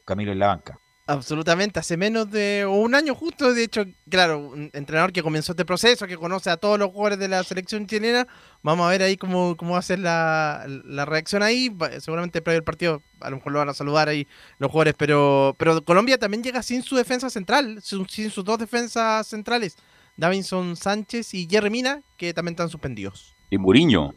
Camilo 0.04 0.32
en 0.32 0.38
la 0.38 0.48
banca. 0.48 0.78
Absolutamente, 1.06 1.78
hace 1.78 1.98
menos 1.98 2.30
de 2.30 2.64
un 2.66 2.94
año 2.94 3.14
justo, 3.14 3.52
de 3.52 3.64
hecho, 3.64 3.84
claro, 4.08 4.38
un 4.38 4.70
entrenador 4.72 5.12
que 5.12 5.22
comenzó 5.22 5.52
este 5.52 5.66
proceso, 5.66 6.06
que 6.06 6.16
conoce 6.16 6.48
a 6.48 6.56
todos 6.56 6.78
los 6.78 6.88
jugadores 6.92 7.18
de 7.18 7.28
la 7.28 7.44
selección 7.44 7.86
chilena, 7.86 8.26
vamos 8.62 8.86
a 8.86 8.90
ver 8.90 9.02
ahí 9.02 9.18
cómo, 9.18 9.54
cómo 9.54 9.74
va 9.74 9.80
a 9.80 9.82
ser 9.82 9.98
la, 9.98 10.64
la 10.66 11.04
reacción 11.04 11.42
ahí, 11.42 11.70
seguramente 11.98 12.40
previo 12.40 12.60
al 12.60 12.64
partido, 12.64 13.02
a 13.20 13.28
lo 13.28 13.36
mejor 13.36 13.52
lo 13.52 13.58
van 13.58 13.68
a 13.68 13.74
saludar 13.74 14.08
ahí 14.08 14.26
los 14.58 14.70
jugadores, 14.70 14.94
pero, 14.96 15.54
pero 15.58 15.84
Colombia 15.84 16.16
también 16.16 16.42
llega 16.42 16.62
sin 16.62 16.82
su 16.82 16.96
defensa 16.96 17.28
central, 17.28 17.82
sin, 17.82 18.08
sin 18.08 18.30
sus 18.30 18.42
dos 18.42 18.58
defensas 18.58 19.26
centrales, 19.26 19.76
Davinson 20.16 20.74
Sánchez 20.74 21.34
y 21.34 21.46
Jerry 21.50 21.68
Mina, 21.68 22.00
que 22.16 22.32
también 22.32 22.54
están 22.54 22.70
suspendidos, 22.70 23.34
Y 23.50 23.58
Muriño, 23.58 24.14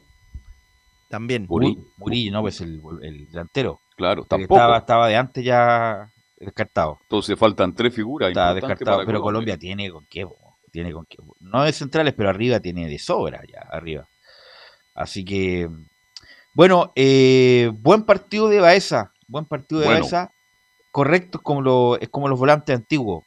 también. 1.10 1.46
Murillo. 1.50 1.80
Mu- 1.82 1.86
Murillo, 1.98 2.32
no, 2.32 2.42
pues 2.42 2.62
el, 2.62 2.82
el 3.02 3.28
delantero. 3.30 3.80
claro, 3.96 4.24
tampoco. 4.26 4.56
Estaba, 4.56 4.78
estaba 4.78 5.08
de 5.08 5.16
antes 5.16 5.44
ya 5.44 6.12
descartado. 6.40 6.98
Entonces 7.04 7.38
faltan 7.38 7.74
tres 7.74 7.94
figuras. 7.94 8.30
Está 8.30 8.54
descartado. 8.54 8.98
para 8.98 9.06
Pero 9.08 9.22
Colombia 9.22 9.58
tiene 9.58 9.90
con 9.92 10.06
qué. 10.10 10.28
Tiene 10.72 10.92
con 10.92 11.06
qué. 11.06 11.18
No 11.40 11.64
de 11.64 11.72
centrales, 11.74 12.14
pero 12.16 12.30
arriba 12.30 12.60
tiene 12.60 12.88
de 12.88 13.00
sobra 13.00 13.42
ya, 13.52 13.62
arriba. 13.72 14.08
Así 14.94 15.24
que. 15.26 15.70
Bueno, 16.54 16.92
eh, 16.96 17.72
buen 17.74 18.04
partido 18.04 18.50
de 18.50 18.60
Baeza. 18.60 19.12
Buen 19.28 19.46
partido 19.46 19.82
de 19.82 19.88
Bueno. 19.88 20.02
Baeza. 20.02 20.32
Correcto, 20.92 21.38
es 21.38 21.44
como, 21.44 21.62
lo, 21.62 22.00
es 22.00 22.10
como 22.10 22.28
los 22.28 22.40
volantes 22.40 22.76
antiguos. 22.76 23.24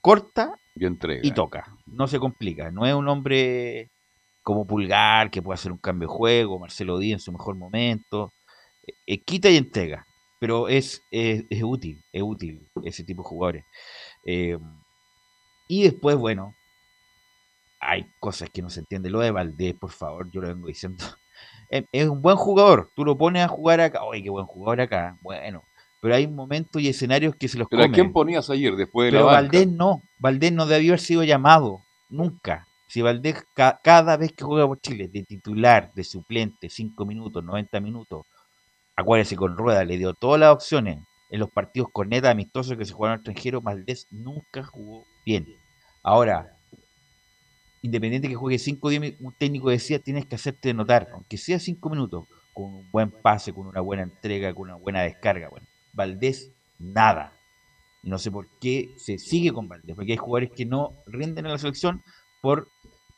Corta 0.00 0.54
Y 0.76 0.86
entrega. 0.86 1.20
y 1.24 1.32
toca. 1.32 1.66
No 1.86 2.06
se 2.06 2.18
complica. 2.20 2.70
No 2.70 2.86
es 2.86 2.94
un 2.94 3.08
hombre 3.08 3.90
como 4.42 4.66
Pulgar 4.66 5.30
que 5.30 5.42
puede 5.42 5.54
hacer 5.54 5.72
un 5.72 5.78
cambio 5.78 6.08
de 6.08 6.14
juego. 6.14 6.58
Marcelo 6.58 6.98
Díaz 6.98 7.20
en 7.20 7.24
su 7.24 7.32
mejor 7.32 7.56
momento. 7.56 8.32
Eh, 8.86 8.92
eh, 9.06 9.22
quita 9.22 9.50
y 9.50 9.56
entrega. 9.56 10.06
Pero 10.38 10.68
es, 10.68 11.02
es, 11.10 11.44
es 11.50 11.62
útil. 11.62 12.02
Es 12.12 12.22
útil 12.22 12.66
ese 12.84 13.04
tipo 13.04 13.22
de 13.22 13.28
jugadores. 13.28 13.64
Eh, 14.24 14.58
y 15.68 15.82
después, 15.84 16.16
bueno, 16.16 16.54
hay 17.80 18.06
cosas 18.18 18.50
que 18.50 18.62
no 18.62 18.70
se 18.70 18.80
entiende. 18.80 19.10
Lo 19.10 19.20
de 19.20 19.30
Valdés, 19.30 19.74
por 19.74 19.90
favor, 19.90 20.30
yo 20.30 20.40
lo 20.40 20.48
vengo 20.48 20.66
diciendo. 20.66 21.04
Es, 21.68 21.84
es 21.92 22.08
un 22.08 22.22
buen 22.22 22.36
jugador. 22.36 22.90
Tú 22.96 23.04
lo 23.04 23.16
pones 23.18 23.44
a 23.44 23.48
jugar 23.48 23.80
acá. 23.80 24.02
Oye, 24.04 24.22
qué 24.22 24.30
buen 24.30 24.46
jugador 24.46 24.80
acá. 24.80 25.18
Bueno. 25.22 25.62
Pero 26.00 26.14
hay 26.14 26.26
momentos 26.26 26.80
y 26.80 26.88
escenarios 26.88 27.36
que 27.36 27.46
se 27.46 27.58
los 27.58 27.68
¿Pero 27.68 27.82
a 27.82 27.84
comen. 27.84 27.94
quién 27.94 28.12
ponías 28.12 28.48
ayer 28.48 28.74
después 28.74 29.06
de 29.06 29.10
Pero 29.12 29.26
la 29.26 29.32
banca? 29.32 29.42
Valdés 29.42 29.68
no, 29.68 30.00
Valdés 30.18 30.50
no 30.50 30.64
debió 30.64 30.92
haber 30.92 31.00
sido 31.00 31.24
llamado, 31.24 31.82
nunca. 32.08 32.66
Si 32.90 33.02
Valdés 33.02 33.36
ca- 33.54 33.80
cada 33.82 34.16
vez 34.16 34.32
que 34.32 34.44
juega 34.44 34.66
por 34.66 34.80
Chile, 34.80 35.08
de 35.08 35.22
titular, 35.24 35.92
de 35.94 36.04
suplente, 36.04 36.68
5 36.68 37.06
minutos, 37.06 37.44
90 37.44 37.80
minutos, 37.80 38.26
acuérdese 38.96 39.36
con 39.36 39.56
Rueda, 39.56 39.84
le 39.84 39.98
dio 39.98 40.14
todas 40.14 40.40
las 40.40 40.52
opciones 40.52 40.98
en 41.30 41.40
los 41.40 41.50
partidos 41.50 41.88
con 41.92 42.08
neta 42.10 42.30
amistosos 42.30 42.76
que 42.76 42.84
se 42.84 42.92
jugaron 42.94 43.14
al 43.14 43.20
extranjero, 43.20 43.62
Valdés 43.62 44.06
nunca 44.10 44.64
jugó 44.64 45.04
bien. 45.24 45.46
Ahora, 46.02 46.58
independiente 47.82 48.28
que 48.28 48.34
juegue 48.34 48.58
5 48.58 48.88
o 48.88 48.90
10 48.90 49.00
minutos, 49.00 49.24
un 49.26 49.34
técnico 49.38 49.70
decía, 49.70 49.98
tienes 49.98 50.26
que 50.26 50.34
hacerte 50.34 50.74
notar, 50.74 51.08
aunque 51.12 51.36
sea 51.38 51.58
5 51.58 51.88
minutos, 51.90 52.26
con 52.52 52.64
un 52.74 52.90
buen 52.90 53.10
pase, 53.10 53.52
con 53.54 53.66
una 53.66 53.80
buena 53.80 54.02
entrega, 54.02 54.52
con 54.54 54.64
una 54.64 54.74
buena 54.76 55.02
descarga. 55.02 55.48
Bueno, 55.48 55.66
Valdés, 55.92 56.52
nada. 56.78 57.32
Y 58.02 58.10
no 58.10 58.18
sé 58.18 58.30
por 58.30 58.48
qué 58.60 58.94
se 58.96 59.18
sigue 59.18 59.52
con 59.52 59.68
Valdés, 59.68 59.96
porque 59.96 60.12
hay 60.12 60.18
jugadores 60.18 60.50
que 60.54 60.66
no 60.66 60.94
rinden 61.06 61.46
en 61.46 61.52
la 61.52 61.58
selección 61.58 62.02
por, 62.42 62.68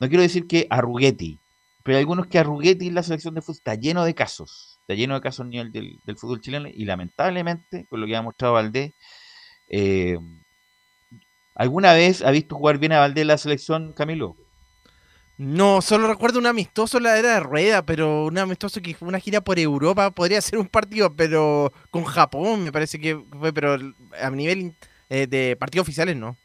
no 0.03 0.09
quiero 0.09 0.21
decir 0.21 0.47
que 0.47 0.67
Arruguetti, 0.69 1.39
pero 1.81 1.95
hay 1.95 2.01
algunos 2.01 2.27
que 2.27 2.37
Arruguetti 2.37 2.87
en 2.87 2.95
la 2.95 3.03
selección 3.03 3.35
de 3.35 3.41
fútbol 3.41 3.55
está 3.55 3.75
lleno 3.75 4.03
de 4.03 4.13
casos, 4.13 4.79
está 4.81 4.95
lleno 4.95 5.13
de 5.13 5.21
casos 5.21 5.45
a 5.45 5.49
nivel 5.49 5.71
del, 5.71 6.17
fútbol 6.17 6.41
chileno 6.41 6.67
y 6.67 6.83
lamentablemente, 6.83 7.87
con 7.89 8.01
lo 8.01 8.05
que 8.05 8.13
ha 8.13 8.21
mostrado 8.21 8.55
Valdés, 8.55 8.91
eh, 9.69 10.17
¿alguna 11.55 11.93
vez 11.93 12.21
ha 12.21 12.31
visto 12.31 12.57
jugar 12.57 12.79
bien 12.79 12.91
a 12.91 12.99
Valdés 12.99 13.25
la 13.25 13.37
selección, 13.37 13.93
Camilo? 13.93 14.35
No, 15.37 15.81
solo 15.81 16.09
recuerdo 16.09 16.37
un 16.37 16.47
amistoso 16.47 16.97
en 16.97 17.03
la 17.03 17.17
era 17.17 17.35
de 17.35 17.39
rueda, 17.39 17.85
pero 17.85 18.25
un 18.25 18.37
amistoso 18.37 18.81
que 18.81 18.95
fue 18.95 19.07
una 19.07 19.21
gira 19.21 19.39
por 19.39 19.57
Europa, 19.57 20.11
podría 20.11 20.41
ser 20.41 20.59
un 20.59 20.67
partido, 20.67 21.15
pero 21.15 21.71
con 21.91 22.03
Japón 22.03 22.65
me 22.65 22.73
parece 22.73 22.99
que 22.99 23.23
fue, 23.39 23.53
pero 23.53 23.77
a 24.21 24.29
nivel 24.31 24.75
eh, 25.07 25.27
de 25.27 25.55
partidos 25.55 25.85
oficiales 25.85 26.17
no. 26.17 26.35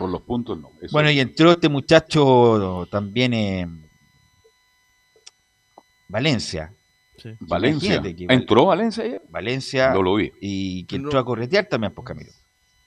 Por 0.00 0.10
los 0.10 0.22
puntos 0.22 0.58
no. 0.58 0.70
eso 0.80 0.90
Bueno, 0.92 1.10
y 1.10 1.20
entró 1.20 1.52
este 1.52 1.68
muchacho 1.68 2.88
también 2.90 3.34
en 3.34 3.88
Valencia. 6.08 6.72
Valencia. 7.40 7.86
imagínate 7.96 8.16
que 8.16 8.26
Val- 8.26 8.36
¿Entró 8.36 8.66
Valencia 8.66 9.04
ayer? 9.04 9.22
Valencia 9.28 9.90
No 9.92 10.02
lo 10.02 10.14
vi. 10.14 10.32
y 10.40 10.84
que 10.86 10.98
No. 10.98 11.04
entró 11.04 11.18
a 11.20 11.24
corretear 11.24 11.66
también, 11.66 11.92
pues 11.94 12.06
Camilo. 12.06 12.30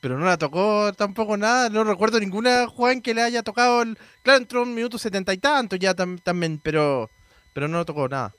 Pero 0.01 0.17
no 0.17 0.25
la 0.25 0.37
tocó 0.37 0.91
tampoco 0.93 1.37
nada, 1.37 1.69
no 1.69 1.83
recuerdo 1.83 2.19
ninguna 2.19 2.67
jugada 2.67 2.93
en 2.93 3.01
que 3.01 3.13
le 3.13 3.21
haya 3.21 3.43
tocado 3.43 3.83
el... 3.83 3.97
Claro, 4.23 4.39
entró 4.39 4.63
un 4.63 4.73
minuto 4.73 4.97
setenta 4.97 5.33
y 5.33 5.37
tanto 5.37 5.75
ya 5.77 5.95
tam- 5.95 6.21
también, 6.21 6.59
pero 6.61 7.09
pero 7.53 7.67
no 7.67 7.85
tocó 7.85 8.09
nada. 8.09 8.33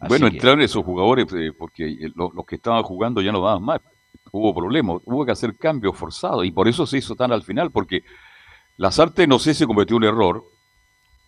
Así 0.00 0.08
bueno, 0.08 0.28
que- 0.28 0.34
entraron 0.36 0.60
esos 0.60 0.84
jugadores 0.84 1.26
eh, 1.32 1.52
porque 1.56 1.86
eh, 1.86 2.10
lo- 2.16 2.32
los 2.34 2.44
que 2.44 2.56
estaban 2.56 2.82
jugando 2.82 3.22
ya 3.22 3.30
no 3.32 3.40
daban 3.40 3.62
más. 3.62 3.80
Hubo 4.36 4.54
problemas, 4.54 4.98
hubo 5.04 5.24
que 5.24 5.32
hacer 5.32 5.56
cambios 5.56 5.96
forzados 5.96 6.44
y 6.44 6.50
por 6.50 6.68
eso 6.68 6.86
se 6.86 6.98
hizo 6.98 7.14
tan 7.14 7.32
al 7.32 7.42
final, 7.42 7.70
porque 7.70 8.02
Lazarte 8.76 9.26
no 9.26 9.38
sé 9.38 9.54
si 9.54 9.64
cometió 9.66 9.96
un 9.96 10.04
error 10.04 10.44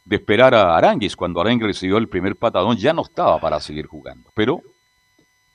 de 0.04 0.16
esperar 0.16 0.54
a 0.54 0.76
Aranguis. 0.76 1.16
Cuando 1.16 1.40
Aranguis 1.40 1.68
recibió 1.68 1.98
el 1.98 2.08
primer 2.08 2.36
patadón 2.36 2.76
ya 2.76 2.92
no 2.92 3.02
estaba 3.02 3.38
para 3.40 3.60
seguir 3.60 3.86
jugando. 3.86 4.30
Pero 4.34 4.60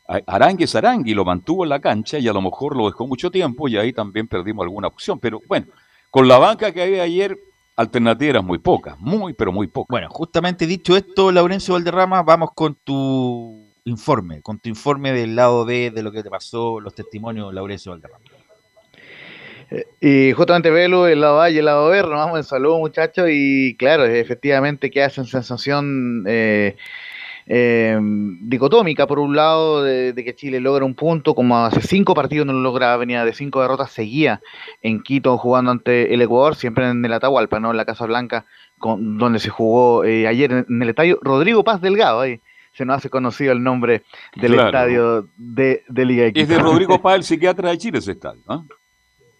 Aranguis 0.07 0.75
Arangui 0.75 1.13
lo 1.13 1.25
mantuvo 1.25 1.63
en 1.63 1.69
la 1.69 1.79
cancha 1.79 2.19
y 2.19 2.27
a 2.27 2.33
lo 2.33 2.41
mejor 2.41 2.75
lo 2.75 2.85
dejó 2.87 3.07
mucho 3.07 3.31
tiempo 3.31 3.67
y 3.67 3.77
ahí 3.77 3.93
también 3.93 4.27
perdimos 4.27 4.63
alguna 4.63 4.87
opción. 4.87 5.19
Pero 5.19 5.39
bueno, 5.47 5.67
con 6.09 6.27
la 6.27 6.37
banca 6.37 6.71
que 6.71 6.83
había 6.83 7.03
ayer, 7.03 7.37
alternativas 7.75 8.43
muy 8.43 8.59
pocas, 8.59 8.99
muy, 8.99 9.33
pero 9.33 9.51
muy 9.51 9.67
pocas. 9.67 9.89
Bueno, 9.89 10.09
justamente 10.09 10.67
dicho 10.67 10.95
esto, 10.95 11.31
Laurencio 11.31 11.73
Valderrama, 11.73 12.21
vamos 12.21 12.49
con 12.53 12.75
tu 12.75 13.62
informe, 13.85 14.41
con 14.41 14.59
tu 14.59 14.69
informe 14.69 15.11
del 15.11 15.35
lado 15.35 15.65
B 15.65 15.91
de 15.91 16.03
lo 16.03 16.11
que 16.11 16.23
te 16.23 16.29
pasó, 16.29 16.79
los 16.79 16.95
testimonios, 16.95 17.53
Laurencio 17.53 17.91
Valderrama. 17.91 18.25
Y 19.99 20.31
justamente 20.33 20.69
Velo, 20.69 21.07
el 21.07 21.21
lado 21.21 21.41
A 21.41 21.49
y 21.49 21.57
el 21.57 21.65
lado 21.65 21.89
B, 21.89 22.01
vamos 22.03 22.37
en 22.37 22.43
saludo 22.43 22.77
muchachos 22.77 23.27
y 23.31 23.75
claro, 23.75 24.05
efectivamente 24.05 24.91
que 24.91 25.01
hacen 25.01 25.25
sensación 25.25 26.25
eh, 26.27 26.75
eh, 27.47 27.97
dicotómica, 28.41 29.07
por 29.07 29.19
un 29.19 29.35
lado, 29.35 29.83
de, 29.83 30.13
que 30.13 30.35
Chile 30.35 30.59
logra 30.59 30.85
un 30.85 30.93
punto, 30.93 31.33
como 31.33 31.57
hace 31.57 31.81
cinco 31.81 32.13
partidos 32.13 32.45
no 32.45 32.53
lo 32.53 32.59
lograba, 32.59 32.97
venía 32.97 33.25
de 33.25 33.33
cinco 33.33 33.61
derrotas, 33.61 33.91
seguía 33.91 34.41
en 34.81 35.01
Quito 35.01 35.37
jugando 35.37 35.71
ante 35.71 36.13
el 36.13 36.21
Ecuador, 36.21 36.55
siempre 36.55 36.87
en 36.89 37.03
el 37.03 37.13
Atahualpa, 37.13 37.59
¿no? 37.59 37.71
En 37.71 37.77
la 37.77 37.85
Casa 37.85 38.05
Blanca, 38.05 38.45
con, 38.77 39.17
donde 39.17 39.39
se 39.39 39.49
jugó 39.49 40.03
eh, 40.03 40.27
ayer 40.27 40.65
en, 40.69 40.81
el 40.81 40.89
estadio 40.89 41.19
Rodrigo 41.21 41.63
Paz 41.63 41.81
Delgado, 41.81 42.21
ahí 42.21 42.41
se 42.73 42.85
nos 42.85 42.97
hace 42.97 43.09
conocido 43.09 43.53
el 43.53 43.63
nombre 43.63 44.03
del 44.35 44.55
estadio 44.55 45.27
de, 45.37 45.83
de 45.87 46.05
Liga 46.05 46.27
Quito. 46.27 46.39
Es 46.41 46.47
de 46.49 46.59
Rodrigo 46.59 46.99
Paz, 47.01 47.15
el 47.15 47.23
psiquiatra 47.23 47.69
de 47.69 47.77
Chile 47.77 47.99
ese 47.99 48.11
estadio, 48.13 48.41
¿no? 48.47 48.67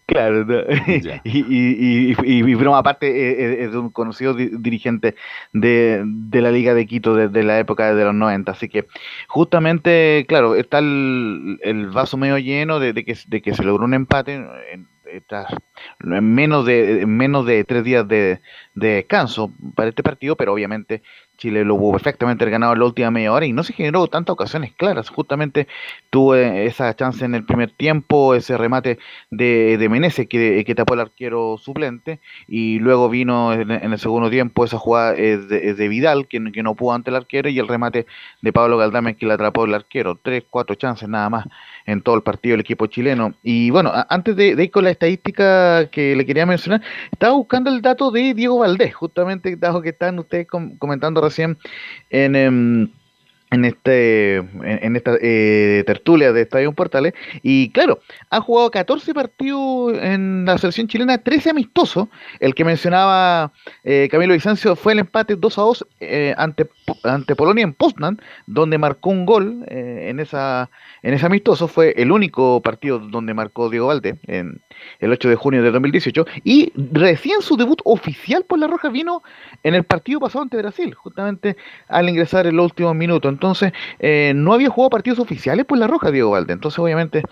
Claro, 0.05 0.41
y, 1.23 1.39
y, 1.39 2.11
y, 2.11 2.15
y, 2.25 2.55
broma 2.55 2.79
aparte 2.79 3.07
eh, 3.07 3.63
eh, 3.63 3.65
es 3.65 3.73
un 3.73 3.89
conocido 3.89 4.33
dirigente 4.33 5.15
de, 5.53 6.03
de, 6.05 6.41
la 6.41 6.51
Liga 6.51 6.73
de 6.73 6.85
Quito 6.85 7.15
desde 7.15 7.41
la 7.41 7.57
época 7.57 7.95
de 7.95 8.03
los 8.03 8.13
90, 8.13 8.51
así 8.51 8.67
que 8.67 8.85
justamente, 9.29 10.25
claro, 10.27 10.55
está 10.55 10.79
el, 10.79 11.57
el 11.63 11.87
vaso 11.87 12.17
medio 12.17 12.37
lleno 12.37 12.79
de, 12.79 12.91
de, 12.91 13.05
que, 13.05 13.17
de 13.27 13.41
que 13.41 13.53
se 13.53 13.63
logró 13.63 13.85
un 13.85 13.93
empate 13.93 14.33
en, 14.33 14.49
en 15.13 16.35
menos 16.35 16.65
de 16.65 17.05
menos 17.05 17.45
de 17.45 17.63
tres 17.63 17.83
días 17.83 18.07
de, 18.07 18.41
de 18.75 18.87
descanso 18.87 19.51
para 19.75 19.89
este 19.89 20.03
partido, 20.03 20.35
pero 20.35 20.53
obviamente 20.53 21.01
Chile 21.43 21.65
lo 21.65 21.75
hubo 21.75 21.91
perfectamente 21.91 22.49
ganado 22.49 22.71
en 22.71 22.79
la 22.79 22.85
última 22.85 23.11
media 23.11 23.33
hora 23.33 23.45
y 23.45 23.51
no 23.51 23.63
se 23.63 23.73
generó 23.73 24.07
tantas 24.07 24.31
ocasiones 24.31 24.71
claras. 24.77 25.09
Justamente 25.09 25.67
tuvo 26.09 26.35
esa 26.35 26.95
chance 26.95 27.25
en 27.25 27.35
el 27.35 27.43
primer 27.43 27.69
tiempo, 27.69 28.33
ese 28.33 28.57
remate 28.57 28.97
de, 29.29 29.77
de 29.77 29.89
Menezes 29.89 30.29
que, 30.29 30.63
que 30.65 30.73
tapó 30.73 30.93
el 30.93 31.01
arquero 31.01 31.57
suplente 31.57 32.21
y 32.47 32.79
luego 32.79 33.09
vino 33.09 33.51
en, 33.51 33.71
el 33.71 33.99
segundo 33.99 34.29
tiempo 34.29 34.63
esa 34.63 34.77
jugada 34.77 35.11
de, 35.15 35.37
de 35.73 35.87
Vidal 35.89 36.29
que, 36.29 36.41
que, 36.53 36.63
no 36.63 36.75
pudo 36.75 36.93
ante 36.93 37.09
el 37.09 37.17
arquero 37.17 37.49
y 37.49 37.59
el 37.59 37.67
remate 37.67 38.05
de 38.41 38.53
Pablo 38.53 38.77
Galdames 38.77 39.17
que 39.17 39.25
le 39.25 39.33
atrapó 39.33 39.65
el 39.65 39.73
arquero. 39.73 40.15
Tres, 40.15 40.45
cuatro 40.49 40.75
chances 40.75 41.09
nada 41.09 41.29
más 41.29 41.45
en 41.85 42.01
todo 42.01 42.15
el 42.15 42.23
partido 42.23 42.53
del 42.53 42.61
equipo 42.61 42.87
chileno. 42.87 43.33
Y 43.43 43.69
bueno, 43.69 43.91
antes 44.09 44.35
de, 44.35 44.49
ir 44.49 44.71
con 44.71 44.83
la 44.83 44.91
estadística 44.91 45.89
que 45.89 46.15
le 46.15 46.25
quería 46.25 46.45
mencionar, 46.45 46.81
estaba 47.11 47.33
buscando 47.33 47.69
el 47.69 47.81
dato 47.81 48.11
de 48.11 48.33
Diego 48.33 48.59
Valdés, 48.59 48.93
justamente 48.95 49.55
dado 49.55 49.81
que 49.81 49.89
están 49.89 50.19
ustedes 50.19 50.47
comentando 50.47 51.21
recién 51.21 51.57
en... 52.09 52.35
Em, 52.35 52.89
en 53.53 53.65
este 53.65 54.37
en, 54.37 54.95
esta 54.95 55.15
eh, 55.21 55.83
tertulia 55.85 56.33
de 56.33 56.41
Estadio 56.41 56.71
Portales. 56.73 57.13
Y 57.43 57.69
claro, 57.69 57.99
ha 58.29 58.41
jugado 58.41 58.71
14 58.71 59.13
partidos 59.13 59.97
en 59.99 60.45
la 60.45 60.57
selección 60.57 60.87
chilena, 60.87 61.19
13 61.19 61.51
amistosos, 61.51 62.07
el 62.39 62.55
que 62.55 62.65
mencionaba 62.65 63.53
eh, 63.83 64.07
Camilo 64.09 64.33
Vicencio 64.33 64.75
fue 64.75 64.93
el 64.93 64.99
empate 64.99 65.35
2 65.35 65.57
a 65.57 65.61
2 65.61 65.87
eh, 65.99 66.35
ante, 66.37 66.69
ante 67.03 67.35
Polonia 67.35 67.63
en 67.63 67.73
Poznan, 67.73 68.19
donde 68.47 68.77
marcó 68.77 69.11
un 69.11 69.25
gol 69.25 69.63
en 69.67 70.19
esa 70.19 70.69
en 71.03 71.13
ese 71.13 71.25
amistoso, 71.25 71.67
fue 71.67 71.93
el 71.97 72.11
único 72.11 72.61
partido 72.61 72.97
donde 72.97 73.33
marcó 73.33 73.69
Diego 73.69 73.87
Valde 73.87 74.17
en 74.27 74.61
el 74.99 75.11
8 75.11 75.29
de 75.29 75.35
junio 75.35 75.61
de 75.61 75.69
2018 75.69 76.25
y 76.43 76.71
recién 76.91 77.41
su 77.41 77.57
debut 77.57 77.81
oficial 77.83 78.45
por 78.45 78.57
la 78.57 78.67
Roja 78.67 78.89
vino 78.89 79.21
en 79.63 79.75
el 79.75 79.83
partido 79.83 80.21
pasado 80.21 80.43
ante 80.43 80.57
Brasil, 80.57 80.93
justamente 80.93 81.57
al 81.89 82.09
ingresar 82.09 82.47
en 82.47 82.55
los 82.55 82.65
últimos 82.65 82.95
minutos. 82.95 83.29
Entonces, 83.43 83.73
eh, 83.99 84.31
no 84.33 84.53
había 84.53 84.69
jugado 84.69 84.89
partidos 84.89 85.19
oficiales 85.19 85.65
por 85.65 85.77
la 85.77 85.85
Roja 85.85 86.11
Diego 86.11 86.31
Valde. 86.31 86.53
Entonces, 86.53 86.79
obviamente, 86.79 87.23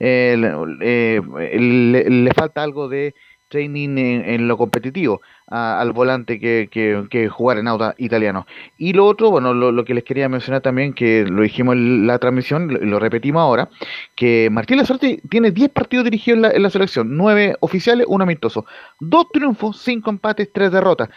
eh, 0.00 0.36
le, 0.36 2.34
falta 2.34 2.64
algo 2.64 2.88
de 2.88 3.14
training 3.46 3.96
en, 3.96 4.48
lo 4.48 4.56
competitivo 4.56 5.20
al 5.46 5.92
volante 5.92 6.40
que, 6.40 6.68
que, 7.08 7.28
jugar 7.28 7.58
en 7.58 7.68
auto 7.68 7.94
italiano. 7.98 8.48
Y 8.78 8.94
lo 8.94 9.06
otro, 9.06 9.30
bueno, 9.30 9.54
lo, 9.54 9.84
que 9.84 9.94
les 9.94 10.02
quería 10.02 10.28
mencionar 10.28 10.60
también, 10.60 10.92
que 10.92 11.24
lo 11.24 11.42
dijimos 11.42 11.76
en 11.76 12.04
la 12.08 12.18
transmisión, 12.18 12.66
lo, 12.68 12.98
repetimos 12.98 13.40
ahora, 13.40 13.68
que 14.16 14.48
Martín 14.50 14.78
Lazarte 14.78 15.22
tiene 15.30 15.52
10 15.52 15.70
partidos 15.70 16.04
dirigidos 16.04 16.36
en 16.38 16.42
la, 16.42 16.50
en 16.50 16.62
la 16.64 16.70
selección, 16.70 17.16
9 17.16 17.58
oficiales, 17.60 18.06
1 18.08 18.24
amistoso, 18.24 18.66
2 18.98 19.26
triunfos, 19.32 19.80
5 19.82 20.10
empates, 20.10 20.52
3 20.52 20.72
derrotas. 20.72 21.10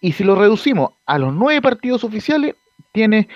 Y 0.00 0.12
si 0.12 0.24
lo 0.24 0.34
reducimos 0.34 0.94
a 1.06 1.18
los 1.18 1.32
9 1.32 1.62
partidos 1.62 2.02
oficiales, 2.02 2.56
tiene 2.92 3.28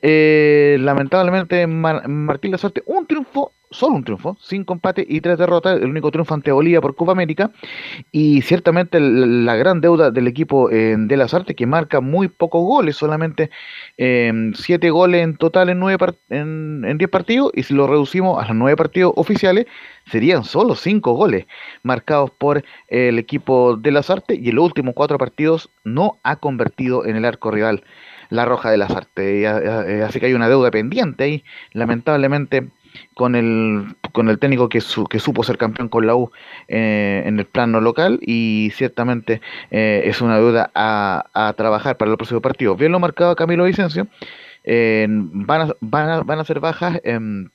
eh, 0.00 0.76
lamentablemente 0.80 1.66
Martín 1.66 2.52
Lazarte 2.52 2.82
un 2.86 3.06
triunfo 3.06 3.52
solo 3.72 3.96
un 3.96 4.04
triunfo, 4.04 4.36
cinco 4.40 4.74
empates 4.74 5.06
y 5.08 5.20
tres 5.20 5.38
derrotas, 5.38 5.80
el 5.80 5.88
único 5.88 6.10
triunfo 6.10 6.34
ante 6.34 6.52
Bolivia 6.52 6.80
por 6.80 6.94
Copa 6.94 7.12
América, 7.12 7.50
y 8.12 8.42
ciertamente 8.42 9.00
la 9.00 9.56
gran 9.56 9.80
deuda 9.80 10.10
del 10.10 10.28
equipo 10.28 10.70
eh, 10.70 10.94
de 10.98 11.16
las 11.16 11.34
artes 11.34 11.56
que 11.56 11.66
marca 11.66 12.00
muy 12.00 12.28
pocos 12.28 12.62
goles, 12.62 12.96
solamente 12.96 13.50
eh, 13.98 14.52
siete 14.54 14.90
goles 14.90 15.22
en 15.22 15.36
total 15.36 15.70
en 15.70 15.78
nueve 15.78 16.14
en, 16.28 16.98
diez 16.98 17.10
partidos, 17.10 17.50
y 17.54 17.62
si 17.62 17.74
lo 17.74 17.86
reducimos 17.86 18.42
a 18.42 18.48
los 18.48 18.56
nueve 18.56 18.76
partidos 18.76 19.12
oficiales, 19.16 19.66
serían 20.06 20.44
solo 20.44 20.74
cinco 20.74 21.12
goles 21.14 21.46
marcados 21.82 22.30
por 22.30 22.64
el 22.88 23.18
equipo 23.18 23.76
de 23.76 23.90
las 23.90 24.10
artes, 24.10 24.38
y 24.38 24.50
en 24.50 24.56
los 24.56 24.64
últimos 24.64 24.94
cuatro 24.94 25.18
partidos 25.18 25.70
no 25.84 26.18
ha 26.22 26.36
convertido 26.36 27.06
en 27.06 27.16
el 27.16 27.24
arco 27.24 27.50
rival 27.50 27.82
la 28.32 28.44
Roja 28.44 28.70
de 28.70 28.78
las 28.78 28.90
Artes. 28.90 29.46
Así 30.04 30.18
que 30.18 30.26
hay 30.26 30.34
una 30.34 30.48
deuda 30.48 30.70
pendiente 30.70 31.24
ahí, 31.24 31.44
lamentablemente 31.72 32.68
con 33.14 33.34
el, 33.34 33.94
con 34.12 34.28
el 34.28 34.38
técnico 34.38 34.68
que, 34.68 34.80
que 35.10 35.18
supo 35.18 35.44
ser 35.44 35.58
campeón 35.58 35.88
con 35.88 36.06
la 36.06 36.14
U 36.14 36.30
eh, 36.68 37.22
en 37.26 37.38
el 37.38 37.46
plano 37.46 37.80
local 37.80 38.18
y 38.22 38.70
ciertamente 38.74 39.40
eh, 39.70 40.02
es 40.04 40.20
una 40.20 40.38
duda 40.38 40.70
a, 40.74 41.54
trabajar 41.56 41.96
para 41.96 42.10
el 42.10 42.16
próximo 42.16 42.40
partido. 42.40 42.76
Bien 42.76 42.92
lo 42.92 43.00
marcaba 43.00 43.36
Camilo 43.36 43.64
Vicencio, 43.64 44.08
eh, 44.64 45.06
van, 45.08 45.62
a, 45.62 45.74
van, 45.80 46.08
a, 46.08 46.20
van 46.22 46.38
a 46.38 46.44
ser 46.44 46.60
bajas 46.60 47.00
el, 47.04 47.50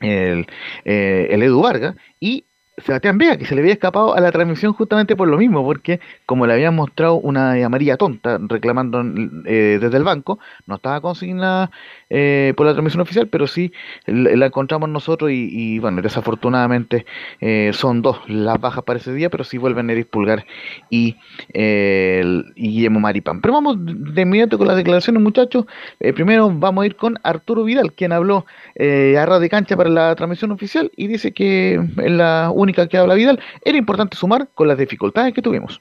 el 0.00 1.42
Edu 1.42 1.62
Vargas 1.62 1.96
y 2.20 2.44
Sebastián 2.78 3.18
Vega, 3.18 3.36
que 3.36 3.44
se 3.44 3.54
le 3.54 3.60
había 3.60 3.72
escapado 3.72 4.14
a 4.14 4.20
la 4.20 4.32
transmisión 4.32 4.72
justamente 4.72 5.14
por 5.14 5.28
lo 5.28 5.38
mismo, 5.38 5.64
porque 5.64 6.00
como 6.26 6.44
le 6.46 6.54
habían 6.54 6.74
mostrado 6.74 7.14
una 7.14 7.52
amarilla 7.64 7.96
tonta 7.96 8.38
reclamando 8.40 9.00
eh, 9.46 9.78
desde 9.80 9.96
el 9.96 10.02
banco, 10.02 10.40
no 10.66 10.76
estaba 10.76 11.00
consignada 11.00 11.70
eh, 12.10 12.52
por 12.56 12.66
la 12.66 12.72
transmisión 12.72 13.02
oficial, 13.02 13.28
pero 13.28 13.46
sí 13.46 13.72
la, 14.06 14.46
encontramos 14.46 14.88
nosotros 14.88 15.30
y, 15.32 15.78
bueno, 15.78 16.02
desafortunadamente 16.02 17.06
eh, 17.40 17.70
son 17.74 18.02
dos 18.02 18.18
las 18.28 18.60
bajas 18.60 18.82
para 18.82 18.98
ese 18.98 19.14
día, 19.14 19.30
pero 19.30 19.44
sí 19.44 19.56
vuelven 19.56 19.90
Edith 19.90 20.08
Pulgar 20.08 20.44
y, 20.90 21.16
y 21.54 22.22
Guillermo 22.56 22.98
Maripán. 22.98 23.40
Pero 23.40 23.54
vamos 23.54 23.76
de 23.78 24.22
inmediato 24.22 24.58
con 24.58 24.66
las 24.66 24.76
declaraciones, 24.76 25.22
muchachos. 25.22 25.66
primero 26.14 26.50
vamos 26.52 26.82
a 26.82 26.86
ir 26.86 26.96
con 26.96 27.18
Arturo 27.22 27.62
Vidal, 27.62 27.92
quien 27.92 28.10
habló 28.10 28.46
a 28.76 29.26
Radio 29.26 29.48
Cancha 29.48 29.76
para 29.76 29.90
la 29.90 30.14
transmisión 30.16 30.50
oficial 30.50 30.90
y 30.96 31.06
dice 31.06 31.32
que 31.32 31.74
en 31.74 32.18
la 32.18 32.50
única 32.64 32.88
que 32.88 32.98
habla 32.98 33.14
Vidal, 33.14 33.40
era 33.62 33.78
importante 33.78 34.16
sumar 34.16 34.48
con 34.54 34.66
las 34.66 34.76
dificultades 34.76 35.32
que 35.32 35.40
tuvimos. 35.40 35.80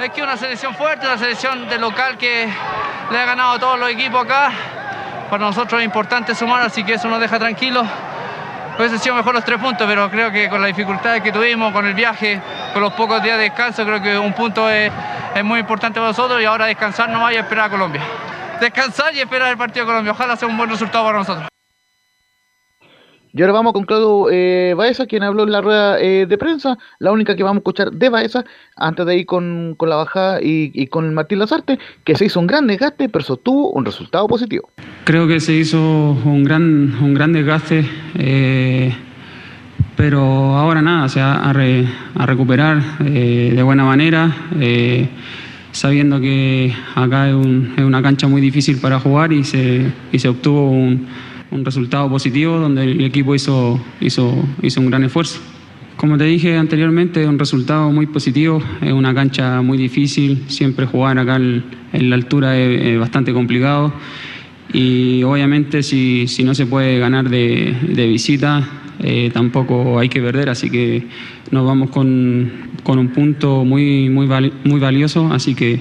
Es 0.00 0.10
que 0.10 0.22
una 0.22 0.36
selección 0.36 0.74
fuerte, 0.74 1.06
una 1.06 1.18
selección 1.18 1.68
de 1.68 1.78
local 1.78 2.18
que 2.18 2.48
le 3.10 3.18
ha 3.18 3.24
ganado 3.24 3.52
a 3.52 3.58
todos 3.58 3.78
los 3.78 3.90
equipos 3.90 4.24
acá. 4.24 4.50
Para 5.30 5.44
nosotros 5.44 5.80
es 5.80 5.84
importante 5.84 6.34
sumar, 6.34 6.62
así 6.62 6.84
que 6.84 6.94
eso 6.94 7.08
nos 7.08 7.20
deja 7.20 7.38
tranquilos. 7.38 7.86
Hubiese 8.78 8.98
sido 8.98 9.14
mejor 9.14 9.34
los 9.34 9.44
tres 9.44 9.58
puntos, 9.58 9.86
pero 9.86 10.10
creo 10.10 10.30
que 10.30 10.50
con 10.50 10.60
las 10.60 10.68
dificultades 10.68 11.22
que 11.22 11.32
tuvimos, 11.32 11.72
con 11.72 11.86
el 11.86 11.94
viaje, 11.94 12.40
con 12.72 12.82
los 12.82 12.92
pocos 12.92 13.22
días 13.22 13.38
de 13.38 13.44
descanso, 13.44 13.84
creo 13.84 14.02
que 14.02 14.18
un 14.18 14.34
punto 14.34 14.68
es, 14.68 14.92
es 15.34 15.44
muy 15.44 15.60
importante 15.60 15.98
para 15.98 16.08
nosotros 16.08 16.42
y 16.42 16.44
ahora 16.44 16.66
descansar 16.66 17.08
nomás 17.08 17.32
y 17.32 17.36
esperar 17.36 17.66
a 17.66 17.70
Colombia. 17.70 18.02
Descansar 18.60 19.14
y 19.14 19.20
esperar 19.20 19.50
el 19.50 19.56
partido 19.56 19.86
de 19.86 19.90
Colombia. 19.90 20.12
Ojalá 20.12 20.36
sea 20.36 20.48
un 20.48 20.56
buen 20.56 20.68
resultado 20.68 21.04
para 21.06 21.18
nosotros. 21.18 21.48
Y 23.36 23.42
ahora 23.42 23.52
vamos 23.52 23.74
con 23.74 23.84
Claudio 23.84 24.30
eh, 24.32 24.72
Baeza, 24.74 25.04
quien 25.04 25.22
habló 25.22 25.42
en 25.42 25.52
la 25.52 25.60
rueda 25.60 26.00
eh, 26.00 26.24
de 26.24 26.38
prensa, 26.38 26.78
la 26.98 27.12
única 27.12 27.36
que 27.36 27.42
vamos 27.42 27.56
a 27.56 27.58
escuchar 27.58 27.92
de 27.92 28.08
Baeza, 28.08 28.46
antes 28.76 29.04
de 29.04 29.18
ir 29.18 29.26
con, 29.26 29.76
la 29.78 29.96
bajada 29.96 30.38
y, 30.42 30.86
con 30.86 31.12
Martín 31.12 31.40
Lazarte, 31.40 31.78
que 32.02 32.14
se 32.14 32.24
hizo 32.24 32.40
un 32.40 32.46
gran 32.46 32.66
desgaste, 32.66 33.10
pero 33.10 33.22
sostuvo 33.22 33.72
un 33.72 33.84
resultado 33.84 34.26
positivo. 34.26 34.70
Creo 35.04 35.28
que 35.28 35.40
se 35.40 35.52
hizo 35.52 35.78
un 35.78 36.44
gran, 36.44 36.94
un 37.02 37.12
gran 37.12 37.34
desgaste, 37.34 37.84
eh, 38.18 38.96
pero 39.96 40.22
ahora 40.56 40.80
nada, 40.80 41.04
o 41.04 41.08
sea, 41.10 41.34
a, 41.34 41.50
a 41.50 42.26
recuperar 42.26 42.80
eh, 43.04 43.52
de 43.54 43.62
buena 43.62 43.84
manera 43.84 44.34
sabiendo 45.72 46.18
que 46.22 46.72
acá 46.94 47.28
es, 47.28 47.34
una 47.34 48.00
cancha 48.00 48.28
muy 48.28 48.40
difícil 48.40 48.78
para 48.78 48.98
jugar 48.98 49.34
y 49.34 49.44
se, 49.44 49.92
y 50.10 50.18
se 50.18 50.28
obtuvo 50.30 50.70
un, 50.70 51.06
un 51.56 51.64
resultado 51.64 52.08
positivo 52.08 52.58
donde 52.58 52.84
el 52.84 53.04
equipo 53.04 53.34
hizo, 53.34 53.80
hizo, 54.00 54.32
hizo 54.62 54.80
un 54.80 54.90
gran 54.90 55.04
esfuerzo. 55.04 55.40
como 55.96 56.16
te 56.18 56.24
dije 56.24 56.56
anteriormente, 56.56 57.26
un 57.26 57.38
resultado 57.38 57.90
muy 57.90 58.06
positivo, 58.06 58.62
es 58.80 58.92
una 58.92 59.14
cancha 59.14 59.62
muy 59.62 59.78
difícil, 59.78 60.44
siempre 60.46 60.86
jugar 60.86 61.18
acá 61.18 61.36
en 61.36 61.64
la 61.92 62.16
altura 62.16 62.58
es, 62.58 62.98
bastante 62.98 63.32
complicado 63.32 63.92
y 64.72 65.22
obviamente 65.22 65.82
si, 65.82 66.26
si, 66.28 66.44
no 66.44 66.54
se 66.54 66.66
puede 66.66 66.98
ganar 66.98 67.30
de, 67.30 67.74
de 67.88 68.06
visita, 68.06 68.68
eh, 68.98 69.30
tampoco 69.32 69.98
hay 69.98 70.08
que 70.08 70.20
perder, 70.20 70.48
así 70.48 70.70
que 70.70 71.06
nos 71.50 71.66
vamos 71.66 71.90
con, 71.90 72.50
con 72.82 72.98
un 72.98 73.08
punto 73.08 73.64
muy, 73.64 74.08
muy, 74.08 74.26
muy 74.64 74.80
valioso, 74.80 75.30
así 75.32 75.54
que, 75.54 75.80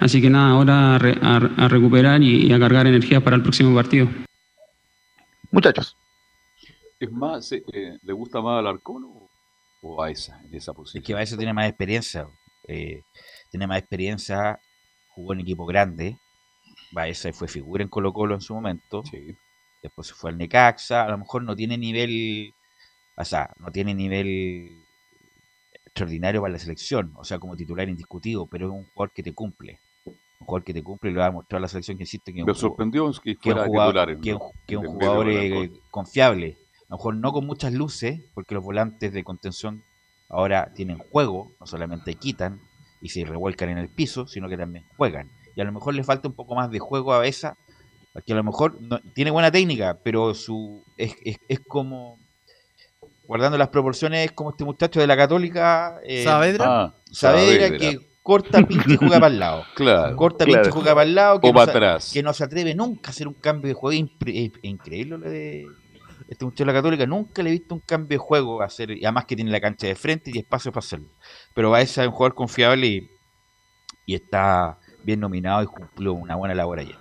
así 0.00 0.20
que 0.20 0.30
nada, 0.30 0.50
ahora 0.50 0.96
a, 0.96 1.68
recuperar 1.68 2.22
y, 2.22 2.52
a 2.52 2.58
cargar 2.58 2.86
energía 2.86 3.20
para 3.22 3.36
el 3.36 3.42
próximo 3.42 3.74
partido. 3.74 4.08
Muchachos. 5.50 5.96
¿Es 6.98 7.10
más, 7.10 7.50
eh, 7.52 7.62
¿Le 8.02 8.12
gusta 8.12 8.40
más 8.40 8.58
al 8.58 8.66
Arcón 8.66 9.04
o, 9.82 10.02
a 10.02 10.10
esa, 10.10 10.40
en 10.44 10.54
esa 10.54 10.72
posición? 10.72 11.02
Es 11.02 11.06
que 11.06 11.22
esa 11.22 11.36
tiene 11.36 11.52
más 11.52 11.68
experiencia. 11.68 12.28
Eh, 12.68 13.02
tiene 13.50 13.66
más 13.66 13.78
experiencia, 13.78 14.60
jugó 15.14 15.32
en 15.32 15.40
equipo 15.40 15.66
grande. 15.66 16.18
Baeza 16.92 17.32
fue 17.32 17.48
figura 17.48 17.82
en 17.82 17.88
Colo 17.88 18.12
Colo 18.12 18.34
en 18.34 18.40
su 18.40 18.54
momento. 18.54 19.02
Después 19.82 20.08
se 20.08 20.14
fue 20.14 20.30
al 20.30 20.38
Necaxa. 20.38 21.04
A 21.04 21.10
lo 21.10 21.18
mejor 21.18 21.42
no 21.42 21.56
tiene 21.56 21.78
nivel, 21.78 22.54
o 23.16 23.24
sea, 23.24 23.50
no 23.58 23.70
tiene 23.72 23.94
nivel 23.94 24.68
extraordinario 25.84 26.40
para 26.40 26.52
la 26.52 26.58
selección, 26.58 27.12
o 27.16 27.24
sea, 27.24 27.38
como 27.38 27.56
titular 27.56 27.88
indiscutido, 27.88 28.46
pero 28.46 28.66
es 28.66 28.72
un 28.72 28.84
jugador 28.86 29.12
que 29.12 29.22
te 29.22 29.32
cumple. 29.32 29.80
Un 30.50 30.54
jugador 30.54 30.64
que 30.64 30.74
te 30.74 30.82
cumple 30.82 31.10
y 31.10 31.14
lo 31.14 31.20
va 31.20 31.26
a 31.26 31.30
mostrar 31.30 31.58
a 31.58 31.62
la 31.62 31.68
selección 31.68 31.96
que 31.96 32.02
existe. 32.02 32.32
Que 32.32 32.44
Me 32.44 32.54
sorprendió 32.54 33.10
que 33.22 33.36
fuera 33.36 33.62
un 33.62 33.68
jugador, 33.68 34.20
que, 34.20 34.76
un 34.76 34.86
jugador 34.86 35.30
eh, 35.30 35.70
confiable. 35.90 36.58
A 36.82 36.90
lo 36.90 36.96
mejor 36.96 37.16
no 37.16 37.32
con 37.32 37.46
muchas 37.46 37.72
luces, 37.72 38.20
porque 38.34 38.54
los 38.54 38.64
volantes 38.64 39.12
de 39.12 39.22
contención 39.22 39.84
ahora 40.28 40.72
tienen 40.74 40.98
juego, 40.98 41.52
no 41.60 41.66
solamente 41.66 42.14
quitan 42.14 42.60
y 43.00 43.10
se 43.10 43.24
revuelcan 43.24 43.68
en 43.68 43.78
el 43.78 43.88
piso, 43.88 44.26
sino 44.26 44.48
que 44.48 44.56
también 44.56 44.84
juegan. 44.96 45.30
Y 45.54 45.60
a 45.60 45.64
lo 45.64 45.72
mejor 45.72 45.94
le 45.94 46.02
falta 46.02 46.28
un 46.28 46.34
poco 46.34 46.54
más 46.54 46.70
de 46.70 46.80
juego 46.80 47.12
a 47.12 47.26
esa, 47.26 47.56
porque 48.12 48.32
a 48.32 48.36
lo 48.36 48.44
mejor 48.44 48.80
no, 48.80 49.00
tiene 49.14 49.30
buena 49.30 49.52
técnica, 49.52 50.00
pero 50.02 50.34
su 50.34 50.82
es, 50.96 51.14
es, 51.24 51.38
es 51.48 51.60
como 51.60 52.18
guardando 53.30 53.56
las 53.56 53.68
proporciones, 53.68 54.32
como 54.32 54.50
este 54.50 54.64
muchacho 54.64 54.98
de 54.98 55.06
la 55.06 55.16
Católica. 55.16 56.00
Eh, 56.02 56.24
Saavedra. 56.24 56.64
Ah, 56.66 56.94
Saavedra, 57.12 57.78
que 57.78 58.09
corta, 58.22 58.62
pinche 58.66 58.94
y 58.94 58.96
juega 58.96 59.20
para 59.20 59.32
el 59.32 59.38
lado. 59.38 59.64
Claro. 59.74 60.16
Corta, 60.16 60.44
pinche 60.44 60.68
y 60.68 60.72
juega 60.72 60.94
para 60.94 61.04
el 61.04 61.14
lado. 61.14 61.40
Que 61.40 61.48
o 61.48 61.50
no 61.50 61.58
para 61.58 61.70
atrás. 61.70 62.10
Que 62.12 62.22
no 62.22 62.32
se 62.32 62.44
atreve 62.44 62.74
nunca 62.74 63.08
a 63.08 63.10
hacer 63.10 63.28
un 63.28 63.34
cambio 63.34 63.68
de 63.68 63.74
juego. 63.74 64.06
Es 64.26 64.52
increíble 64.62 65.18
lo 65.18 65.30
de 65.30 65.66
este 66.28 66.44
muchacho 66.44 66.64
de 66.64 66.72
la 66.72 66.78
Católica. 66.78 67.06
Nunca 67.06 67.42
le 67.42 67.50
he 67.50 67.52
visto 67.52 67.74
un 67.74 67.80
cambio 67.80 68.18
de 68.18 68.18
juego 68.18 68.62
hacer. 68.62 68.90
Y 68.90 69.04
además 69.04 69.26
que 69.26 69.36
tiene 69.36 69.50
la 69.50 69.60
cancha 69.60 69.86
de 69.86 69.94
frente 69.94 70.30
y 70.32 70.38
espacio 70.38 70.72
para 70.72 70.80
hacerlo. 70.80 71.08
Pero 71.54 71.70
va 71.70 71.78
a 71.78 71.86
ser 71.86 72.08
un 72.08 72.14
jugador 72.14 72.34
confiable 72.34 72.86
y, 72.86 73.10
y 74.06 74.14
está 74.14 74.78
bien 75.02 75.20
nominado 75.20 75.62
y 75.62 75.66
cumplió 75.66 76.12
una 76.12 76.36
buena 76.36 76.54
labor 76.54 76.78
ayer. 76.78 76.96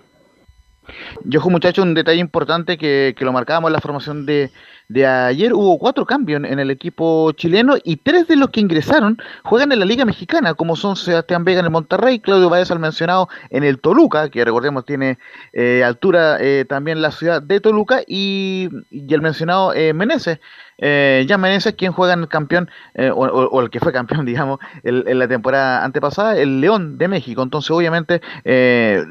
Yo, 1.24 1.42
muchacho, 1.42 1.84
un 1.84 1.94
detalle 1.94 2.20
importante 2.20 2.78
que, 2.78 3.14
que 3.16 3.26
lo 3.26 3.32
marcábamos 3.32 3.70
en 3.70 3.74
la 3.74 3.82
formación 3.82 4.26
de, 4.26 4.50
de 4.90 5.06
ayer 5.06 5.54
hubo 5.54 5.78
cuatro 5.78 6.06
cambios 6.06 6.44
en, 6.44 6.60
el 6.60 6.72
equipo 6.72 7.32
chileno 7.34 7.76
y 7.84 7.98
tres 7.98 8.28
de 8.28 8.36
los 8.36 8.50
que 8.50 8.60
ingresaron 8.60 9.20
juegan 9.44 9.72
en 9.72 9.80
la 9.80 9.86
Liga 9.86 10.04
Mexicana, 10.04 10.56
como 10.56 10.76
son 10.76 10.96
Sebastián 10.96 11.46
Vega 11.46 11.60
en 11.60 11.66
el 11.66 11.72
Monterrey, 11.72 12.20
Claudio 12.20 12.50
Baez 12.50 12.72
al 12.72 12.80
mencionado 12.80 13.30
en 13.52 13.64
el 13.64 13.80
Toluca, 13.80 14.30
que 14.30 14.44
recordemos 14.44 14.86
tiene 14.86 15.20
eh, 15.54 15.84
altura 15.84 16.38
eh, 16.42 16.66
también 16.68 17.04
la 17.04 17.12
ciudad 17.12 17.42
de 17.42 17.60
Toluca, 17.60 18.02
y, 18.08 18.70
y 18.90 19.14
el 19.14 19.22
mencionado 19.22 19.74
eh, 19.76 19.94
Meneses 19.94 20.40
eh, 20.82 21.26
Jan 21.28 21.42
Meneses, 21.42 21.74
quien 21.74 21.92
juega 21.92 22.14
en 22.14 22.22
el 22.22 22.28
campeón, 22.28 22.70
eh, 22.94 23.12
o, 23.14 23.62
el 23.62 23.70
que 23.70 23.80
fue 23.80 23.92
campeón, 23.92 24.26
digamos, 24.26 24.60
en 24.84 25.20
la 25.20 25.28
temporada 25.28 25.84
antepasada, 25.84 26.38
el 26.38 26.62
León 26.62 26.98
de 26.98 27.08
México. 27.08 27.44
Entonces, 27.44 27.72
obviamente, 27.72 28.22
eh, 28.44 29.04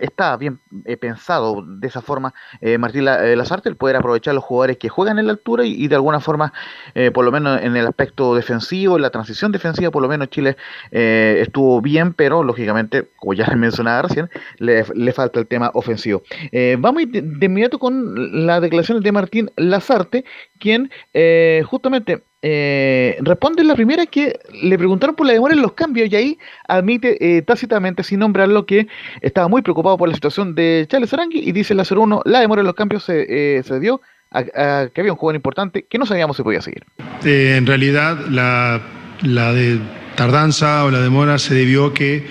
está 0.00 0.36
bien 0.36 0.60
pensado 1.00 1.62
de 1.66 1.88
esa 1.88 2.00
forma 2.00 2.32
Martín 2.78 3.04
Lazarte, 3.04 3.68
el 3.68 3.76
poder 3.76 3.96
aprovechar 3.96 4.34
los 4.34 4.44
jugadores 4.44 4.78
que 4.78 4.88
juegan 4.88 5.18
en 5.18 5.26
la 5.26 5.32
altura 5.32 5.64
y, 5.64 5.88
de 5.88 5.94
alguna 5.94 6.20
forma, 6.20 6.52
por 7.12 7.24
lo 7.24 7.32
menos 7.32 7.60
en 7.62 7.76
el 7.76 7.86
aspecto 7.86 8.34
defensivo, 8.34 8.96
en 8.96 9.02
la 9.02 9.10
transición 9.10 9.52
defensiva, 9.52 9.90
por 9.90 10.02
lo 10.02 10.08
menos 10.08 10.28
Chile 10.30 10.56
estuvo 10.90 11.80
bien, 11.80 12.12
pero 12.12 12.42
lógicamente, 12.42 13.08
como 13.16 13.34
ya 13.34 13.46
mencionaba 13.56 14.02
recién, 14.02 14.28
le, 14.58 15.12
falta 15.12 15.40
el 15.40 15.46
tema 15.46 15.70
ofensivo. 15.74 16.22
vamos 16.78 17.02
de, 17.10 17.22
de 17.22 17.46
inmediato 17.46 17.78
con 17.78 18.46
las 18.46 18.60
declaraciones 18.60 19.02
de 19.02 19.12
Martín 19.12 19.50
Lazarte, 19.56 20.24
quien 20.60 20.90
eh, 21.12 21.64
justamente 21.66 22.22
eh, 22.42 23.16
responde 23.20 23.64
la 23.64 23.74
primera 23.74 24.06
que 24.06 24.38
le 24.62 24.78
preguntaron 24.78 25.16
por 25.16 25.26
la 25.26 25.32
demora 25.32 25.54
en 25.54 25.62
los 25.62 25.72
cambios 25.72 26.10
y 26.10 26.16
ahí 26.16 26.38
admite 26.68 27.38
eh, 27.38 27.42
tácitamente, 27.42 28.04
sin 28.04 28.20
nombrarlo, 28.20 28.64
que 28.64 28.86
estaba 29.20 29.48
muy 29.48 29.62
preocupado 29.62 29.98
por 29.98 30.08
la 30.08 30.14
situación 30.14 30.54
de 30.54 30.86
Charles 30.88 31.12
Arangui 31.12 31.40
y 31.40 31.52
dice 31.52 31.74
la 31.74 31.84
01, 31.88 32.22
la 32.24 32.40
demora 32.40 32.60
en 32.60 32.66
los 32.66 32.76
cambios 32.76 33.02
se, 33.02 33.62
se 33.64 33.80
dio 33.80 34.00
a, 34.30 34.44
que 34.44 35.00
había 35.00 35.12
un 35.12 35.18
jugador 35.18 35.34
importante 35.34 35.86
que 35.90 35.98
no 35.98 36.06
sabíamos 36.06 36.36
si 36.36 36.44
podía 36.44 36.62
seguir. 36.62 36.84
en 37.24 37.66
realidad 37.66 38.16
la, 38.30 38.80
la 39.22 39.52
de 39.52 39.80
tardanza 40.14 40.84
o 40.84 40.90
la 40.90 41.00
demora 41.00 41.38
se 41.38 41.54
debió 41.54 41.92
que 41.92 42.26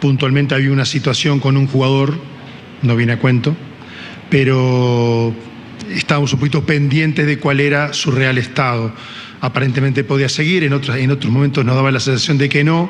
puntualmente 0.00 0.54
había 0.54 0.70
una 0.70 0.84
situación 0.84 1.40
con 1.40 1.56
un 1.56 1.66
jugador, 1.66 2.14
no 2.82 2.96
viene 2.96 3.14
a 3.14 3.18
cuento, 3.18 3.56
pero 4.30 5.34
estábamos 5.94 6.32
un 6.32 6.40
poquito 6.40 6.64
pendientes 6.64 7.26
de 7.26 7.38
cuál 7.38 7.60
era 7.60 7.92
su 7.92 8.10
real 8.10 8.38
estado. 8.38 8.92
Aparentemente 9.40 10.04
podía 10.04 10.28
seguir, 10.28 10.64
en 10.64 10.72
otros, 10.72 10.96
en 10.96 11.10
otros 11.10 11.32
momentos 11.32 11.64
nos 11.64 11.74
daba 11.74 11.90
la 11.90 12.00
sensación 12.00 12.38
de 12.38 12.48
que 12.48 12.64
no, 12.64 12.88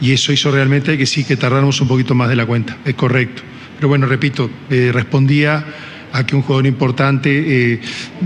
y 0.00 0.12
eso 0.12 0.32
hizo 0.32 0.50
realmente 0.50 0.98
que 0.98 1.06
sí, 1.06 1.24
que 1.24 1.36
tardáramos 1.36 1.80
un 1.80 1.88
poquito 1.88 2.14
más 2.14 2.28
de 2.28 2.36
la 2.36 2.44
cuenta, 2.46 2.76
es 2.84 2.94
correcto. 2.94 3.42
Pero 3.76 3.88
bueno, 3.88 4.06
repito, 4.06 4.50
eh, 4.70 4.90
respondía 4.92 5.64
a 6.12 6.24
que 6.24 6.36
un 6.36 6.42
jugador 6.42 6.66
importante 6.66 7.72
eh, 7.72 7.80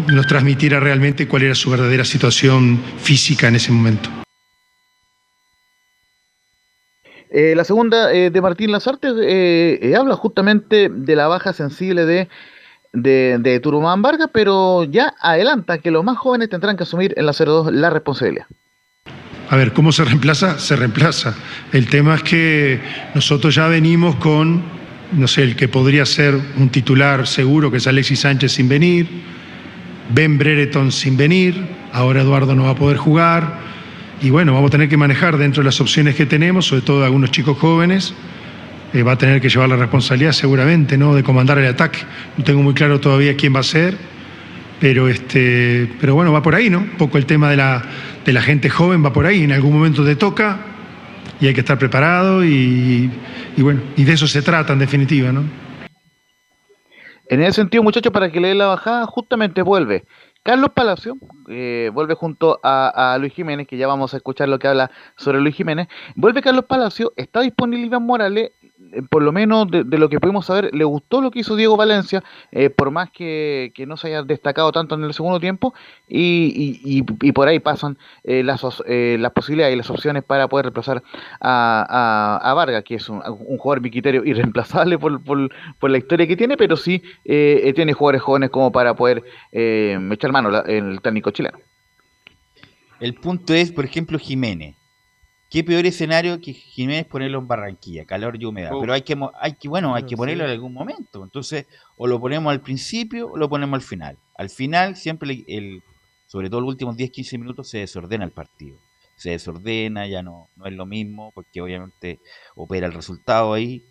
nos 0.08 0.26
transmitiera 0.26 0.80
realmente 0.80 1.26
cuál 1.28 1.44
era 1.44 1.54
su 1.54 1.70
verdadera 1.70 2.04
situación 2.04 2.78
física 2.98 3.48
en 3.48 3.56
ese 3.56 3.72
momento. 3.72 4.10
Eh, 7.30 7.54
la 7.56 7.64
segunda 7.64 8.08
de 8.08 8.40
Martín 8.40 8.70
Lazarte 8.70 9.08
habla 9.96 10.14
justamente 10.14 10.88
de 10.90 11.16
la 11.16 11.26
baja 11.26 11.52
sensible 11.52 12.06
de 12.06 12.28
de, 12.96 13.60
Turumán 13.62 14.02
Vargas, 14.02 14.30
pero 14.32 14.84
ya 14.84 15.14
adelanta 15.20 15.78
que 15.78 15.90
los 15.90 16.04
más 16.04 16.18
jóvenes 16.18 16.48
tendrán 16.48 16.76
que 16.76 16.84
asumir 16.84 17.14
en 17.16 17.26
la 17.26 17.32
02 17.32 17.72
la 17.72 17.90
responsabilidad. 17.90 18.46
A 19.48 19.56
ver, 19.56 19.72
¿cómo 19.72 19.92
se 19.92 20.04
reemplaza? 20.04 20.58
Se 20.58 20.74
reemplaza. 20.74 21.34
El 21.72 21.88
tema 21.88 22.16
es 22.16 22.22
que 22.22 22.80
nosotros 23.14 23.54
ya 23.54 23.68
venimos 23.68 24.16
con, 24.16 24.62
no 25.12 25.28
sé, 25.28 25.42
el 25.42 25.56
que 25.56 25.68
podría 25.68 26.04
ser 26.04 26.34
un 26.56 26.68
titular 26.70 27.26
seguro, 27.26 27.70
que 27.70 27.76
es 27.76 27.86
Alexis 27.86 28.20
Sánchez 28.20 28.52
sin 28.52 28.68
venir, 28.68 29.08
Ben 30.10 30.38
Brereton 30.38 30.90
sin 30.90 31.16
venir, 31.16 31.54
ahora 31.92 32.22
Eduardo 32.22 32.54
no 32.54 32.64
va 32.64 32.70
a 32.70 32.74
poder 32.74 32.96
jugar, 32.96 33.60
y 34.20 34.30
bueno, 34.30 34.54
vamos 34.54 34.68
a 34.68 34.72
tener 34.72 34.88
que 34.88 34.96
manejar 34.96 35.36
dentro 35.36 35.62
de 35.62 35.66
las 35.66 35.80
opciones 35.80 36.16
que 36.16 36.26
tenemos, 36.26 36.66
sobre 36.66 36.82
todo 36.82 37.04
algunos 37.04 37.30
chicos 37.30 37.58
jóvenes, 37.58 38.14
eh, 38.92 39.02
va 39.02 39.12
a 39.12 39.18
tener 39.18 39.40
que 39.40 39.48
llevar 39.48 39.68
la 39.68 39.76
responsabilidad 39.76 40.32
seguramente 40.32 40.96
¿no? 40.96 41.14
de 41.14 41.22
comandar 41.22 41.58
el 41.58 41.66
ataque. 41.66 42.00
No 42.36 42.44
tengo 42.44 42.62
muy 42.62 42.74
claro 42.74 43.00
todavía 43.00 43.36
quién 43.36 43.54
va 43.54 43.60
a 43.60 43.64
ser, 43.64 43.96
pero, 44.80 45.08
este, 45.08 45.90
pero 46.00 46.14
bueno, 46.14 46.32
va 46.32 46.42
por 46.42 46.54
ahí, 46.54 46.70
¿no? 46.70 46.78
Un 46.78 46.96
poco 46.98 47.18
el 47.18 47.26
tema 47.26 47.50
de 47.50 47.56
la, 47.56 47.82
de 48.24 48.32
la 48.32 48.42
gente 48.42 48.68
joven 48.70 49.04
va 49.04 49.12
por 49.12 49.26
ahí, 49.26 49.44
en 49.44 49.52
algún 49.52 49.72
momento 49.72 50.04
te 50.04 50.16
toca 50.16 50.58
y 51.40 51.46
hay 51.46 51.54
que 51.54 51.60
estar 51.60 51.78
preparado 51.78 52.44
y, 52.44 53.10
bueno, 53.58 53.80
y 53.96 54.04
de 54.04 54.12
eso 54.12 54.26
se 54.26 54.42
trata 54.42 54.72
en 54.72 54.78
definitiva, 54.78 55.32
¿no? 55.32 55.44
En 57.28 57.42
ese 57.42 57.54
sentido, 57.54 57.82
muchachos, 57.82 58.12
para 58.12 58.30
que 58.30 58.40
le 58.40 58.48
dé 58.48 58.54
la 58.54 58.66
bajada, 58.66 59.04
justamente 59.06 59.60
vuelve 59.60 60.04
Carlos 60.44 60.70
Palacio, 60.72 61.16
eh, 61.48 61.90
vuelve 61.92 62.14
junto 62.14 62.60
a, 62.62 63.14
a, 63.14 63.18
Luis 63.18 63.32
Jiménez, 63.32 63.66
que 63.66 63.76
ya 63.76 63.88
vamos 63.88 64.14
a 64.14 64.18
escuchar 64.18 64.48
lo 64.48 64.60
que 64.60 64.68
habla 64.68 64.92
sobre 65.16 65.40
Luis 65.40 65.56
Jiménez. 65.56 65.88
Vuelve 66.14 66.40
Carlos 66.40 66.66
Palacio, 66.66 67.12
está 67.16 67.40
disponible 67.40 67.86
Iván 67.86 68.06
Morales, 68.06 68.52
por 69.10 69.22
lo 69.22 69.32
menos 69.32 69.68
de, 69.70 69.84
lo 69.84 70.08
que 70.08 70.20
pudimos 70.20 70.46
saber, 70.46 70.74
le 70.74 70.84
gustó 70.84 71.20
lo 71.20 71.30
que 71.30 71.40
hizo 71.40 71.56
Diego 71.56 71.76
Valencia, 71.76 72.22
eh, 72.52 72.70
por 72.70 72.90
más 72.90 73.10
que, 73.10 73.72
no 73.86 73.96
se 73.96 74.08
haya 74.08 74.22
destacado 74.22 74.72
tanto 74.72 74.94
en 74.94 75.04
el 75.04 75.14
segundo 75.14 75.40
tiempo, 75.40 75.74
y, 76.08 77.02
por 77.32 77.48
ahí 77.48 77.58
pasan 77.58 77.98
eh, 78.24 78.42
las, 78.42 78.62
las 78.62 79.32
posibilidades 79.32 79.74
y 79.74 79.78
las 79.78 79.90
opciones 79.90 80.24
para 80.24 80.48
poder 80.48 80.66
reemplazar 80.66 81.02
a, 81.40 82.40
a, 82.42 82.54
Vargas, 82.54 82.84
que 82.84 82.96
es 82.96 83.08
un, 83.08 83.20
jugador 83.20 83.80
mi 83.80 83.90
criterio 83.90 84.24
irreemplazable 84.24 84.98
por, 84.98 85.22
por, 85.22 85.90
la 85.90 85.98
historia 85.98 86.26
que 86.26 86.36
tiene, 86.36 86.56
pero 86.56 86.76
sí 86.76 87.02
tiene 87.24 87.92
jugadores 87.92 88.22
jóvenes 88.22 88.50
como 88.50 88.72
para 88.72 88.94
poder 88.94 89.22
echar 89.52 90.32
mano 90.32 90.50
en 90.66 90.92
el 90.92 91.00
técnico 91.00 91.30
chileno. 91.30 91.58
El 93.00 93.14
punto 93.14 93.52
es, 93.52 93.72
por 93.72 93.84
ejemplo, 93.84 94.18
Jiménez 94.18 94.76
qué 95.50 95.64
peor 95.64 95.86
escenario 95.86 96.40
que 96.40 96.52
Jiménez 96.52 97.06
ponerlo 97.06 97.38
en 97.38 97.48
Barranquilla, 97.48 98.04
calor 98.04 98.36
y 98.40 98.44
humedad. 98.44 98.72
Pero 98.80 98.92
hay 98.92 99.02
que, 99.02 99.16
hay 99.40 99.54
que, 99.54 99.68
bueno, 99.68 99.94
hay 99.94 100.04
que 100.04 100.16
ponerlo 100.16 100.44
en 100.44 100.50
algún 100.50 100.72
momento. 100.72 101.22
Entonces, 101.22 101.66
o 101.96 102.06
lo 102.06 102.20
ponemos 102.20 102.50
al 102.50 102.60
principio 102.60 103.30
o 103.30 103.36
lo 103.36 103.48
ponemos 103.48 103.74
al 103.74 103.82
final. 103.82 104.18
Al 104.36 104.50
final, 104.50 104.96
siempre 104.96 105.44
el, 105.48 105.82
sobre 106.26 106.50
todo 106.50 106.60
los 106.60 106.70
últimos 106.70 106.96
10-15 106.96 107.38
minutos, 107.38 107.68
se 107.68 107.78
desordena 107.78 108.24
el 108.24 108.32
partido. 108.32 108.78
Se 109.16 109.30
desordena, 109.30 110.06
ya 110.06 110.22
no, 110.22 110.50
no 110.56 110.66
es 110.66 110.74
lo 110.74 110.84
mismo, 110.84 111.32
porque 111.34 111.62
obviamente 111.62 112.20
opera 112.54 112.86
el 112.86 112.92
resultado 112.92 113.54
ahí. 113.54 113.84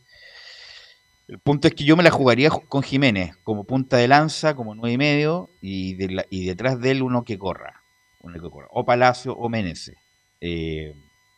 El 1.28 1.40
punto 1.40 1.68
es 1.68 1.74
que 1.74 1.84
yo 1.84 1.98
me 1.98 2.04
la 2.04 2.12
jugaría 2.12 2.52
con 2.52 2.84
Jiménez, 2.84 3.36
como 3.44 3.64
punta 3.64 3.98
de 3.98 4.08
lanza, 4.08 4.56
como 4.56 4.76
nueve 4.76 4.94
y 4.94 4.98
medio, 4.98 5.50
y, 5.62 5.98
y 6.30 6.46
detrás 6.46 6.80
de 6.80 6.92
él 6.92 7.02
uno 7.02 7.24
que 7.24 7.40
corra. 7.40 7.82
Uno 8.22 8.40
que 8.40 8.50
corra. 8.50 8.68
O 8.70 8.86
Palacio 8.86 9.34
o 9.34 9.50
Menezes. 9.50 9.96
Eh, 10.42 10.94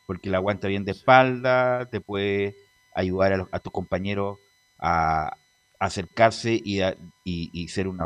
porque 0.08 0.32
la 0.32 0.38
aguanta 0.38 0.68
bien 0.68 0.86
de 0.86 0.94
espalda, 0.94 1.88
te 1.92 2.02
puede 2.02 2.56
ayudar 2.96 3.48
a, 3.52 3.60
tus 3.60 3.72
compañeros 3.72 4.40
a, 4.80 5.38
acercarse 5.80 6.60
y, 6.64 6.82
y, 7.24 7.68
ser 7.68 7.88
un 7.88 8.00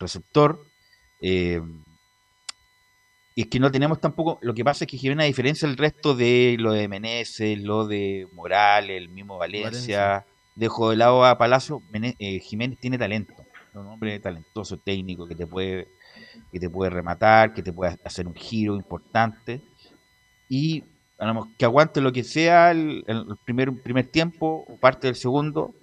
receptor. 0.00 0.66
Eh, 1.20 1.60
y 3.36 3.42
es 3.42 3.46
que 3.46 3.60
no 3.60 3.70
tenemos 3.70 4.00
tampoco, 4.00 4.38
lo 4.42 4.52
que 4.52 4.64
pasa 4.64 4.84
es 4.84 4.90
que 4.90 4.98
Jiménez, 4.98 5.24
a 5.24 5.26
diferencia 5.28 5.68
del 5.68 5.76
resto 5.76 6.16
de 6.16 6.56
lo 6.58 6.72
de 6.72 6.88
Meneses, 6.88 7.62
lo 7.62 7.86
de 7.86 8.26
Morales, 8.32 9.00
el 9.00 9.08
mismo 9.08 9.38
Valencia, 9.38 10.26
dejo 10.56 10.90
de 10.90 10.96
lado 10.96 11.24
a 11.24 11.38
Palacio, 11.38 11.80
eh, 11.92 12.40
Jiménez 12.40 12.78
tiene 12.80 12.98
talento, 12.98 13.34
un 13.74 13.86
hombre 13.86 14.18
talentoso, 14.18 14.78
técnico, 14.78 15.28
que 15.28 15.36
te 15.36 15.46
puede 15.46 15.88
que 16.50 16.60
te 16.60 16.68
puede 16.68 16.90
rematar, 16.90 17.54
que 17.54 17.62
te 17.62 17.72
puede 17.72 17.98
hacer 18.04 18.26
un 18.26 18.34
giro 18.34 18.74
importante. 18.76 19.62
Y 20.48 20.84
que 21.58 21.64
aguante 21.64 22.00
lo 22.00 22.12
que 22.12 22.24
sea 22.24 22.70
el, 22.70 23.04
primer, 23.44 23.72
primer 23.82 24.06
tiempo 24.06 24.64
o 24.68 24.76
parte 24.76 25.06
del 25.06 25.16
segundo, 25.16 25.74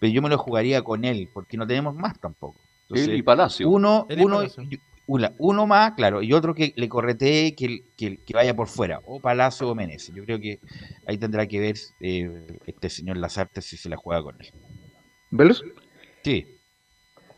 pero 0.00 0.12
yo 0.12 0.22
me 0.22 0.28
lo 0.28 0.38
jugaría 0.38 0.82
con 0.82 1.04
él, 1.04 1.28
porque 1.32 1.56
no 1.56 1.66
tenemos 1.66 1.94
más 1.94 2.18
tampoco. 2.20 2.60
él 2.90 3.14
y 3.14 3.22
Palacio. 3.22 3.68
Uno, 3.68 4.06
uno, 4.18 4.42
uno 5.38 5.66
más, 5.66 5.92
claro, 5.92 6.22
y 6.22 6.32
otro 6.32 6.54
que 6.54 6.72
le 6.76 6.88
corretee 6.88 7.54
que, 7.54 7.84
que, 7.96 8.18
que 8.18 8.34
vaya 8.34 8.54
por 8.54 8.68
fuera, 8.68 9.00
o 9.06 9.20
Palacio 9.20 9.68
o 9.68 9.74
Menezes. 9.74 10.14
Yo 10.14 10.24
creo 10.24 10.40
que 10.40 10.60
ahí 11.06 11.18
tendrá 11.18 11.46
que 11.46 11.60
ver 11.60 11.76
eh, 12.00 12.58
este 12.66 12.88
señor 12.88 13.16
Lazarte 13.16 13.60
si 13.60 13.76
se 13.76 13.88
la 13.88 13.96
juega 13.96 14.22
con 14.22 14.36
él. 14.40 14.50
¿Velus? 15.30 15.64
Sí. 16.22 16.53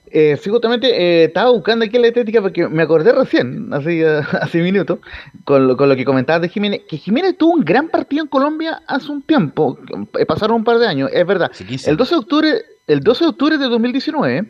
Eh, 0.09 0.37
sí, 0.41 0.51
justamente 0.51 0.89
eh, 0.89 1.25
estaba 1.25 1.51
buscando 1.51 1.85
aquí 1.85 1.99
la 1.99 2.09
estética 2.09 2.41
porque 2.41 2.69
me 2.69 2.83
acordé 2.83 3.13
recién, 3.13 3.73
hace, 3.73 4.07
hace 4.41 4.63
minutos, 4.63 5.01
con 5.45 5.67
lo, 5.67 5.77
con 5.77 5.89
lo 5.89 5.97
que 5.97 6.05
comentabas 6.05 6.43
de 6.43 6.49
Jiménez, 6.49 6.83
que 6.89 6.97
Jiménez 6.97 7.37
tuvo 7.37 7.55
un 7.55 7.65
gran 7.65 7.89
partido 7.89 8.23
en 8.23 8.29
Colombia 8.29 8.83
hace 8.87 9.11
un 9.11 9.23
tiempo, 9.23 9.79
eh, 10.19 10.27
pasaron 10.27 10.57
un 10.57 10.65
par 10.65 10.79
de 10.79 10.87
años, 10.87 11.11
es 11.13 11.27
verdad. 11.27 11.51
el 11.87 11.97
12 11.97 12.15
de 12.15 12.19
octubre 12.19 12.63
el 12.87 13.01
12 13.01 13.25
de 13.25 13.31
octubre 13.31 13.59
de 13.59 13.65
2019 13.65 14.49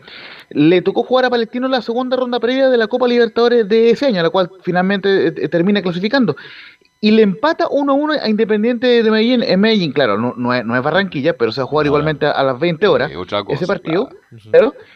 le 0.50 0.82
tocó 0.82 1.02
jugar 1.04 1.24
a 1.24 1.30
Palestino 1.30 1.68
la 1.68 1.80
segunda 1.80 2.18
ronda 2.18 2.38
previa 2.38 2.68
de 2.68 2.76
la 2.76 2.86
Copa 2.86 3.08
Libertadores 3.08 3.66
de 3.66 3.90
ese 3.90 4.06
año, 4.06 4.22
la 4.22 4.28
cual 4.28 4.50
finalmente 4.62 5.28
eh, 5.28 5.48
termina 5.48 5.80
clasificando 5.80 6.36
y 7.00 7.10
le 7.10 7.22
empata 7.22 7.66
1-1 7.66 8.20
a 8.22 8.28
Independiente 8.28 9.02
de 9.02 9.10
Medellín. 9.10 9.42
En 9.42 9.60
Medellín, 9.60 9.92
claro, 9.92 10.16
no, 10.18 10.34
no, 10.36 10.54
es, 10.54 10.64
no 10.64 10.76
es, 10.76 10.82
Barranquilla, 10.82 11.36
pero 11.36 11.52
se 11.52 11.60
va 11.60 11.64
a 11.64 11.68
jugar 11.68 11.86
igualmente 11.86 12.26
a, 12.26 12.42
las 12.42 12.58
20 12.58 12.86
horas 12.86 13.12
ese 13.48 13.66
partido. 13.66 14.08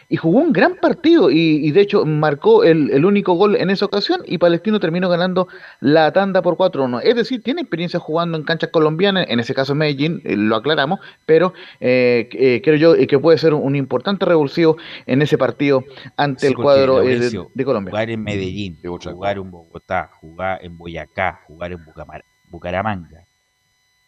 y 0.09 0.17
jugó 0.17 0.39
un 0.39 0.51
gran 0.51 0.75
partido 0.75 1.29
y, 1.29 1.71
de 1.71 1.81
hecho 1.81 2.05
marcó 2.05 2.63
el, 2.63 3.05
único 3.05 3.33
gol 3.33 3.55
en 3.55 3.69
esa 3.69 3.85
ocasión 3.85 4.21
y 4.25 4.37
Palestino 4.37 4.79
terminó 4.79 5.09
ganando 5.09 5.47
la 5.79 6.11
tanda 6.11 6.41
por 6.41 6.57
4-1. 6.57 7.01
Es 7.03 7.15
decir, 7.15 7.43
tiene 7.43 7.61
experiencia 7.61 7.99
jugando 7.99 8.37
en 8.37 8.43
canchas 8.43 8.71
colombianas, 8.71 9.27
en 9.29 9.39
ese 9.39 9.53
caso 9.53 9.75
Medellín, 9.75 10.21
eh, 10.23 10.35
lo 10.35 10.55
aclaramos, 10.55 10.99
pero 11.25 11.53
eh, 11.79 12.29
eh, 12.33 12.61
creo 12.63 12.75
yo 12.75 13.07
que 13.07 13.19
puede 13.19 13.37
ser 13.37 13.53
un 13.53 13.75
importante 13.75 14.25
revulsivo 14.25 14.77
en 15.05 15.21
ese 15.21 15.37
partido 15.37 15.83
ante 16.17 16.47
el 16.47 16.55
cuadro 16.55 16.99
de, 16.99 17.65
Colombia. 17.65 17.91
Jugar 17.91 18.09
en 18.09 18.23
Medellín, 18.23 18.79
jugar 18.83 19.37
en 19.37 19.51
Bogotá, 19.51 20.11
jugar 20.19 20.59
en 20.63 20.77
Boyacá, 20.77 21.41
jugar 21.47 21.71
en 21.71 21.85
Bucaramanga. 21.85 22.00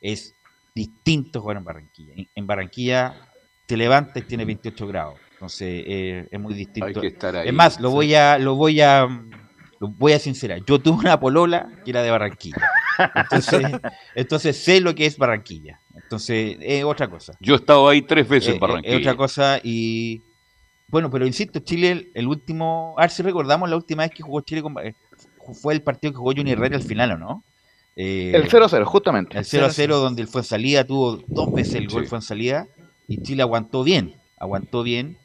Es 0.01 0.35
distinto 0.75 1.41
jugar 1.41 1.57
en 1.57 1.63
Barranquilla. 1.63 2.13
En 2.35 2.47
Barranquilla 2.47 3.15
te 3.65 3.77
levantas 3.77 4.23
y 4.23 4.25
tiene 4.25 4.45
28 4.45 4.87
grados. 4.87 5.19
Entonces 5.33 5.83
eh, 5.87 6.27
es 6.31 6.39
muy 6.39 6.53
distinto. 6.53 7.01
Es 7.01 7.53
más, 7.53 7.79
lo 7.79 7.91
voy 7.91 8.15
a, 8.15 8.37
lo 8.37 8.55
voy 8.55 8.81
a, 8.81 9.05
lo 9.79 9.87
voy 9.87 10.13
a 10.13 10.19
sincerar. 10.19 10.63
Yo 10.65 10.79
tuve 10.79 10.99
una 10.99 11.19
polola 11.19 11.69
que 11.83 11.91
era 11.91 12.01
de 12.01 12.11
Barranquilla. 12.11 12.69
Entonces, 13.15 13.61
entonces 14.15 14.63
sé 14.63 14.79
lo 14.81 14.95
que 14.95 15.05
es 15.05 15.17
Barranquilla. 15.17 15.79
Entonces 15.95 16.57
es 16.61 16.83
otra 16.83 17.09
cosa. 17.09 17.33
Yo 17.39 17.55
he 17.55 17.57
estado 17.57 17.87
ahí 17.87 18.01
tres 18.01 18.27
veces 18.27 18.49
en 18.49 18.55
eh, 18.55 18.59
Barranquilla. 18.59 18.95
Es 18.95 19.01
otra 19.01 19.15
cosa 19.15 19.59
y 19.63 20.21
bueno, 20.93 21.09
pero 21.09 21.25
insisto, 21.25 21.59
Chile, 21.59 22.11
el, 22.13 22.27
último, 22.27 22.93
a 22.99 23.01
ver 23.01 23.09
si 23.09 23.23
recordamos 23.23 23.67
la 23.67 23.75
última 23.75 24.03
vez 24.03 24.11
que 24.11 24.21
jugó 24.21 24.41
Chile 24.41 24.61
con, 24.61 24.75
eh, 24.77 24.93
fue 25.59 25.73
el 25.73 25.81
partido 25.81 26.13
que 26.13 26.17
jugó 26.17 26.33
Junior 26.35 26.57
Herrera 26.57 26.75
al 26.75 26.83
final, 26.83 27.13
¿o 27.13 27.17
no? 27.17 27.43
Eh, 27.95 28.31
el 28.33 28.49
0-0, 28.49 28.83
justamente. 28.85 29.37
El 29.37 29.45
0-0 29.45 29.87
donde 29.87 30.21
el 30.21 30.27
fue 30.27 30.41
en 30.41 30.45
salida, 30.45 30.83
tuvo 30.83 31.17
dos 31.27 31.51
veces 31.53 31.75
el 31.75 31.87
gol 31.87 32.07
fue 32.07 32.17
en 32.17 32.23
salida 32.23 32.67
y 33.07 33.21
Chile 33.21 33.43
aguantó 33.43 33.83
bien, 33.83 34.15
aguantó 34.39 34.83
bien. 34.83 35.17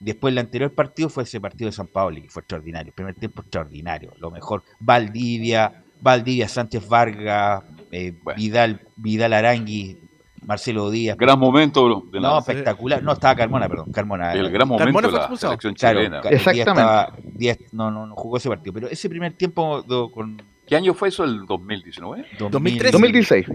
Después 0.00 0.32
el 0.32 0.38
anterior 0.38 0.72
partido 0.72 1.08
fue 1.08 1.24
ese 1.24 1.40
partido 1.40 1.66
de 1.66 1.72
San 1.72 1.88
Pablo 1.88 2.18
y 2.18 2.28
fue 2.28 2.40
extraordinario, 2.40 2.92
primer 2.94 3.14
tiempo 3.16 3.42
extraordinario, 3.42 4.12
lo 4.18 4.30
mejor. 4.30 4.62
Valdivia, 4.78 5.82
Valdivia, 6.00 6.48
Sánchez 6.48 6.88
Vargas, 6.88 7.64
eh, 7.90 8.14
Vidal, 8.36 8.80
Vidal 8.96 9.32
Arangui, 9.32 9.98
Marcelo 10.46 10.90
Díaz. 10.90 11.16
Gran 11.18 11.38
momento. 11.38 12.04
De 12.12 12.20
la... 12.20 12.28
No, 12.28 12.38
espectacular. 12.38 13.02
No, 13.02 13.12
estaba 13.12 13.34
Carmona, 13.34 13.68
perdón. 13.68 13.92
Carmona. 13.92 14.32
El 14.32 14.50
gran 14.50 14.68
momento 14.68 15.00
de 15.00 15.12
la 15.12 15.36
selección 15.36 15.74
chilena. 15.74 16.20
Exactamente. 16.20 17.66
no, 17.72 17.90
no, 17.90 18.06
no 18.06 18.14
jugó 18.14 18.36
ese 18.36 18.48
partido. 18.48 18.72
Pero 18.72 18.88
ese 18.88 19.08
primer 19.08 19.32
tiempo 19.32 19.84
con 20.12 20.40
¿Qué 20.68 20.76
año 20.76 20.94
fue 20.94 21.08
eso? 21.08 21.24
¿El 21.24 21.46
2019? 21.46 22.26
2013. 22.38 22.92
2016. 22.92 23.46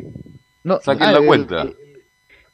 No, 0.63 0.79
Saquen 0.81 1.13
la 1.13 1.21
cuenta. 1.21 1.61
El, 1.61 1.77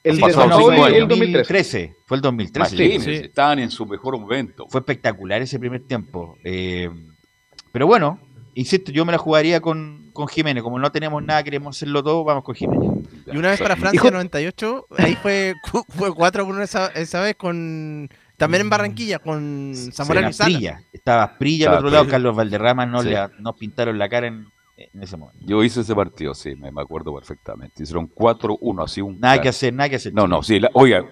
el, 0.03 0.23
el, 0.23 0.95
el 0.95 1.07
2013. 1.07 1.95
Fue 2.05 2.17
el 2.17 2.21
2013. 2.21 2.77
Sí, 2.77 2.99
sí. 2.99 3.11
Estaban 3.11 3.59
en 3.59 3.71
su 3.71 3.85
mejor 3.85 4.17
momento. 4.19 4.67
Fue 4.67 4.79
espectacular 4.79 5.41
ese 5.41 5.59
primer 5.59 5.81
tiempo. 5.81 6.37
Eh, 6.43 6.89
pero 7.71 7.87
bueno, 7.87 8.19
insisto, 8.55 8.91
yo 8.91 9.05
me 9.05 9.11
la 9.11 9.17
jugaría 9.17 9.61
con, 9.61 10.09
con 10.13 10.27
Jiménez. 10.27 10.63
Como 10.63 10.79
no 10.79 10.91
tenemos 10.91 11.23
nada, 11.23 11.43
queremos 11.43 11.75
hacerlo 11.75 12.03
todo, 12.03 12.23
vamos 12.23 12.43
con 12.43 12.55
Jiménez. 12.55 12.89
Y 13.31 13.37
una 13.37 13.51
vez 13.51 13.61
para 13.61 13.75
Francia 13.75 14.11
98, 14.11 14.87
ahí 14.97 15.15
fue, 15.15 15.53
fue 15.89 16.09
4-1 16.09 16.61
esa, 16.61 16.87
esa 16.87 17.21
vez 17.21 17.35
con 17.35 18.09
también 18.39 18.61
en 18.61 18.67
mm. 18.67 18.69
Barranquilla 18.71 19.19
con 19.19 19.73
Zamorano 19.93 20.29
y 20.29 20.33
Sala. 20.33 20.81
Estaba 20.91 21.37
Prilla 21.37 21.69
al 21.69 21.77
otro 21.77 21.89
lado, 21.91 22.07
Carlos 22.07 22.35
Valderrama 22.35 22.85
no 22.85 23.03
le 23.03 23.15
nos 23.39 23.55
pintaron 23.55 23.99
la 23.99 24.09
cara 24.09 24.27
en, 24.27 24.47
ese 24.99 25.17
momento. 25.17 25.45
Yo 25.45 25.61
hice 25.61 25.81
ese 25.81 25.93
partido, 25.93 26.33
sí, 26.33 26.55
me, 26.55 26.69
acuerdo 26.81 27.13
perfectamente. 27.13 27.83
Hicieron 27.83 28.09
4-1, 28.09 28.83
así 28.83 29.01
un... 29.01 29.19
Nada 29.19 29.41
que 29.41 29.49
hacer, 29.49 29.73
nada 29.73 29.89
que 29.89 29.97
hacer. 29.97 30.13
No, 30.13 30.25
no, 30.25 30.41
sí, 30.41 30.61
oiga, 30.73 31.05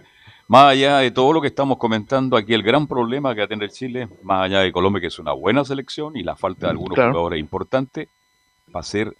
más 0.47 0.71
allá 0.71 0.99
de 0.99 1.11
todo 1.11 1.33
lo 1.33 1.41
que 1.41 1.47
estamos 1.47 1.77
comentando 1.77 2.37
aquí, 2.37 2.53
el 2.53 2.63
gran 2.63 2.87
problema 2.87 3.35
que 3.35 3.41
va 3.41 3.45
a 3.45 3.49
tener 3.49 3.69
Chile, 3.69 4.07
más 4.23 4.45
allá 4.45 4.61
de 4.61 4.71
Colombia, 4.71 5.01
que 5.01 5.07
es 5.07 5.19
una 5.19 5.33
buena 5.33 5.65
selección 5.65 6.15
y 6.15 6.23
la 6.23 6.37
falta 6.37 6.67
de 6.67 6.71
algunos 6.71 6.95
jugadores 6.95 7.39
importantes, 7.39 8.07
va 8.73 8.79
a 8.79 8.83
ser 8.83 9.13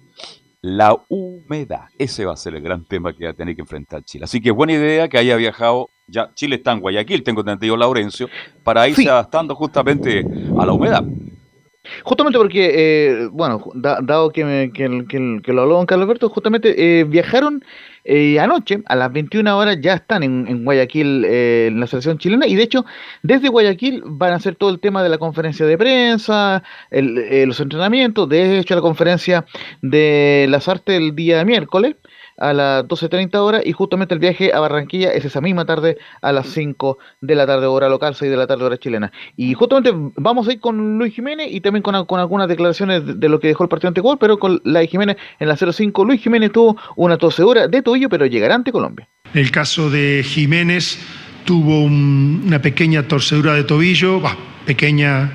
la 0.61 0.97
humedad. 1.09 1.89
Ese 1.97 2.23
va 2.23 2.33
a 2.33 2.37
ser 2.37 2.55
el 2.55 2.61
gran 2.61 2.85
tema 2.85 3.11
que 3.11 3.25
va 3.25 3.31
a 3.31 3.33
tener 3.33 3.53
que 3.55 3.61
enfrentar 3.61 4.03
Chile. 4.03 4.23
Así 4.23 4.39
que 4.39 4.51
buena 4.51 4.73
idea 4.73 5.09
que 5.09 5.17
haya 5.17 5.35
viajado, 5.35 5.89
ya 6.07 6.31
Chile 6.33 6.55
está 6.55 6.71
en 6.71 6.79
Guayaquil, 6.79 7.23
tengo 7.23 7.41
entendido 7.41 7.77
Laurencio, 7.77 8.29
para 8.63 8.87
irse 8.87 9.09
adaptando 9.09 9.55
justamente 9.55 10.25
a 10.57 10.65
la 10.65 10.73
humedad. 10.73 11.03
Justamente 12.03 12.37
porque, 12.37 12.71
eh, 12.75 13.29
bueno, 13.31 13.63
dado 13.73 14.29
que, 14.31 14.71
que, 14.73 15.41
que, 15.41 15.53
lo 15.53 15.61
habló 15.61 15.75
don 15.75 15.85
Carlos 15.85 16.05
Alberto, 16.05 16.29
justamente 16.29 16.99
eh, 16.99 17.05
viajaron 17.05 17.63
eh, 18.09 18.39
anoche, 18.39 18.81
a 18.85 18.95
las 18.95 19.11
21 19.11 19.57
horas, 19.57 19.79
ya 19.81 19.95
están 19.95 20.23
en, 20.23 20.63
Guayaquil 20.63 21.25
eh, 21.25 21.67
en 21.67 21.79
la 21.81 21.87
selección 21.87 22.17
chilena 22.17 22.47
y 22.47 22.55
de 22.55 22.63
hecho 22.63 22.85
desde 23.21 23.49
Guayaquil 23.49 24.01
van 24.05 24.31
a 24.31 24.37
hacer 24.37 24.55
todo 24.55 24.69
el 24.69 24.79
tema 24.79 25.03
de 25.03 25.09
la 25.09 25.17
conferencia 25.17 25.65
de 25.65 25.77
prensa, 25.77 26.63
eh, 26.89 27.43
los 27.45 27.59
entrenamientos, 27.59 28.29
de 28.29 28.59
hecho 28.59 28.75
la 28.75 28.81
conferencia 28.81 29.45
de 29.81 30.45
las 30.49 30.69
artes 30.69 30.95
el 30.95 31.17
día 31.17 31.43
miércoles 31.43 31.97
a 32.38 32.54
las 32.54 32.86
12.30 32.86 33.36
horas 33.36 33.62
y 33.65 33.71
justamente 33.71 34.13
el 34.13 34.19
viaje 34.19 34.54
a 34.54 34.60
Barranquilla 34.60 35.12
es 35.12 35.26
esa 35.26 35.41
misma 35.41 35.65
tarde 35.65 35.97
a 36.21 36.32
las 36.32 36.48
5 36.48 36.98
de 37.21 37.35
la 37.35 37.46
tarde 37.46 37.65
hora 37.65 37.90
local, 37.90 38.15
6 38.15 38.29
de 38.29 38.38
la 38.38 38.48
tarde 38.48 38.63
hora 38.63 38.77
chilena. 38.77 39.12
Y 39.35 39.54
justamente 39.54 39.92
vamos 40.15 40.48
a 40.48 40.54
ir 40.54 40.60
con 40.60 40.98
Luis 40.98 41.13
Jiménez 41.13 41.48
y 41.52 41.62
también 41.62 41.81
con, 41.81 42.06
con 42.06 42.19
algunas 42.19 42.48
declaraciones 42.48 43.19
de, 43.19 43.29
lo 43.29 43.40
que 43.40 43.48
dejó 43.48 43.63
el 43.63 43.69
partido 43.69 43.90
ante 43.90 44.02
Gol, 44.02 44.17
pero 44.19 44.38
con 44.38 44.62
la 44.63 44.79
de 44.79 44.88
Jiménez 44.88 45.17
en 45.40 45.48
la 45.48 45.58
05. 45.58 46.06
Luis 46.06 46.21
Jiménez 46.21 46.52
tuvo 46.52 46.77
una 46.96 47.17
tosedura 47.17 47.67
de 47.67 47.81
tobillo, 47.81 48.10
pero 48.10 48.25
llegará 48.25 48.56
ante 48.56 48.71
Colombia. 48.71 49.08
El 49.33 49.52
caso 49.52 49.90
de 49.90 50.23
Jiménez 50.23 51.00
tuvo 51.46 51.83
una 51.83 52.62
pequeña 52.62 53.08
torcedura 53.08 53.54
de 53.54 53.63
tobillo, 53.63 54.21
pequeña 54.65 55.31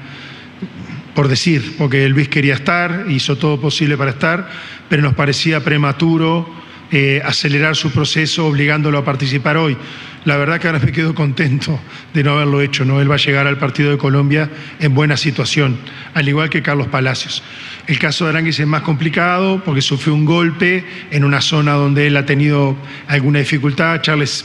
por 1.15 1.29
decir, 1.29 1.75
porque 1.77 2.09
Luis 2.09 2.29
quería 2.29 2.55
estar, 2.55 3.07
hizo 3.09 3.37
todo 3.37 3.61
posible 3.61 3.97
para 3.99 4.13
estar, 4.13 4.49
pero 4.89 5.03
nos 5.03 5.15
parecía 5.15 5.63
prematuro 5.63 6.62
eh, 6.95 7.23
acelerar 7.25 7.75
su 7.75 7.91
proceso 7.91 8.47
obligándolo 8.47 8.99
a 8.99 9.05
participar 9.05 9.57
hoy. 9.57 9.79
la 10.27 10.37
verdad 10.37 10.61
que 10.61 10.67
ahora 10.67 10.79
me 10.79 10.93
quedo 10.93 11.15
contento 11.15 11.81
de 12.13 12.23
no 12.23 12.33
haberlo 12.33 12.61
hecho. 12.61 12.85
¿no? 12.85 13.01
Él 13.01 13.11
va 13.11 13.15
a 13.15 13.19
llegar 13.19 13.47
al 13.47 13.57
partido 13.57 13.91
de 13.91 13.97
Colombia 13.97 14.51
en 14.79 14.95
buena 14.95 15.17
situación, 15.17 15.79
al 16.13 16.29
igual 16.29 16.51
que 16.51 16.61
Carlos 16.61 16.89
Palacios. 16.89 17.43
El 17.87 17.99
caso 17.99 18.25
de 18.25 18.31
Aranguis 18.31 18.61
es 18.61 18.67
más 18.67 18.83
complicado 18.83 19.63
porque 19.65 19.81
sufrió 19.81 20.15
un 20.15 20.27
golpe 20.27 20.85
en 21.11 21.25
una 21.25 21.41
zona 21.41 21.73
donde 21.73 22.09
él 22.09 22.17
ha 22.19 22.27
tenido 22.27 22.77
alguna 23.09 23.39
dificultad. 23.39 24.03
Charles 24.03 24.45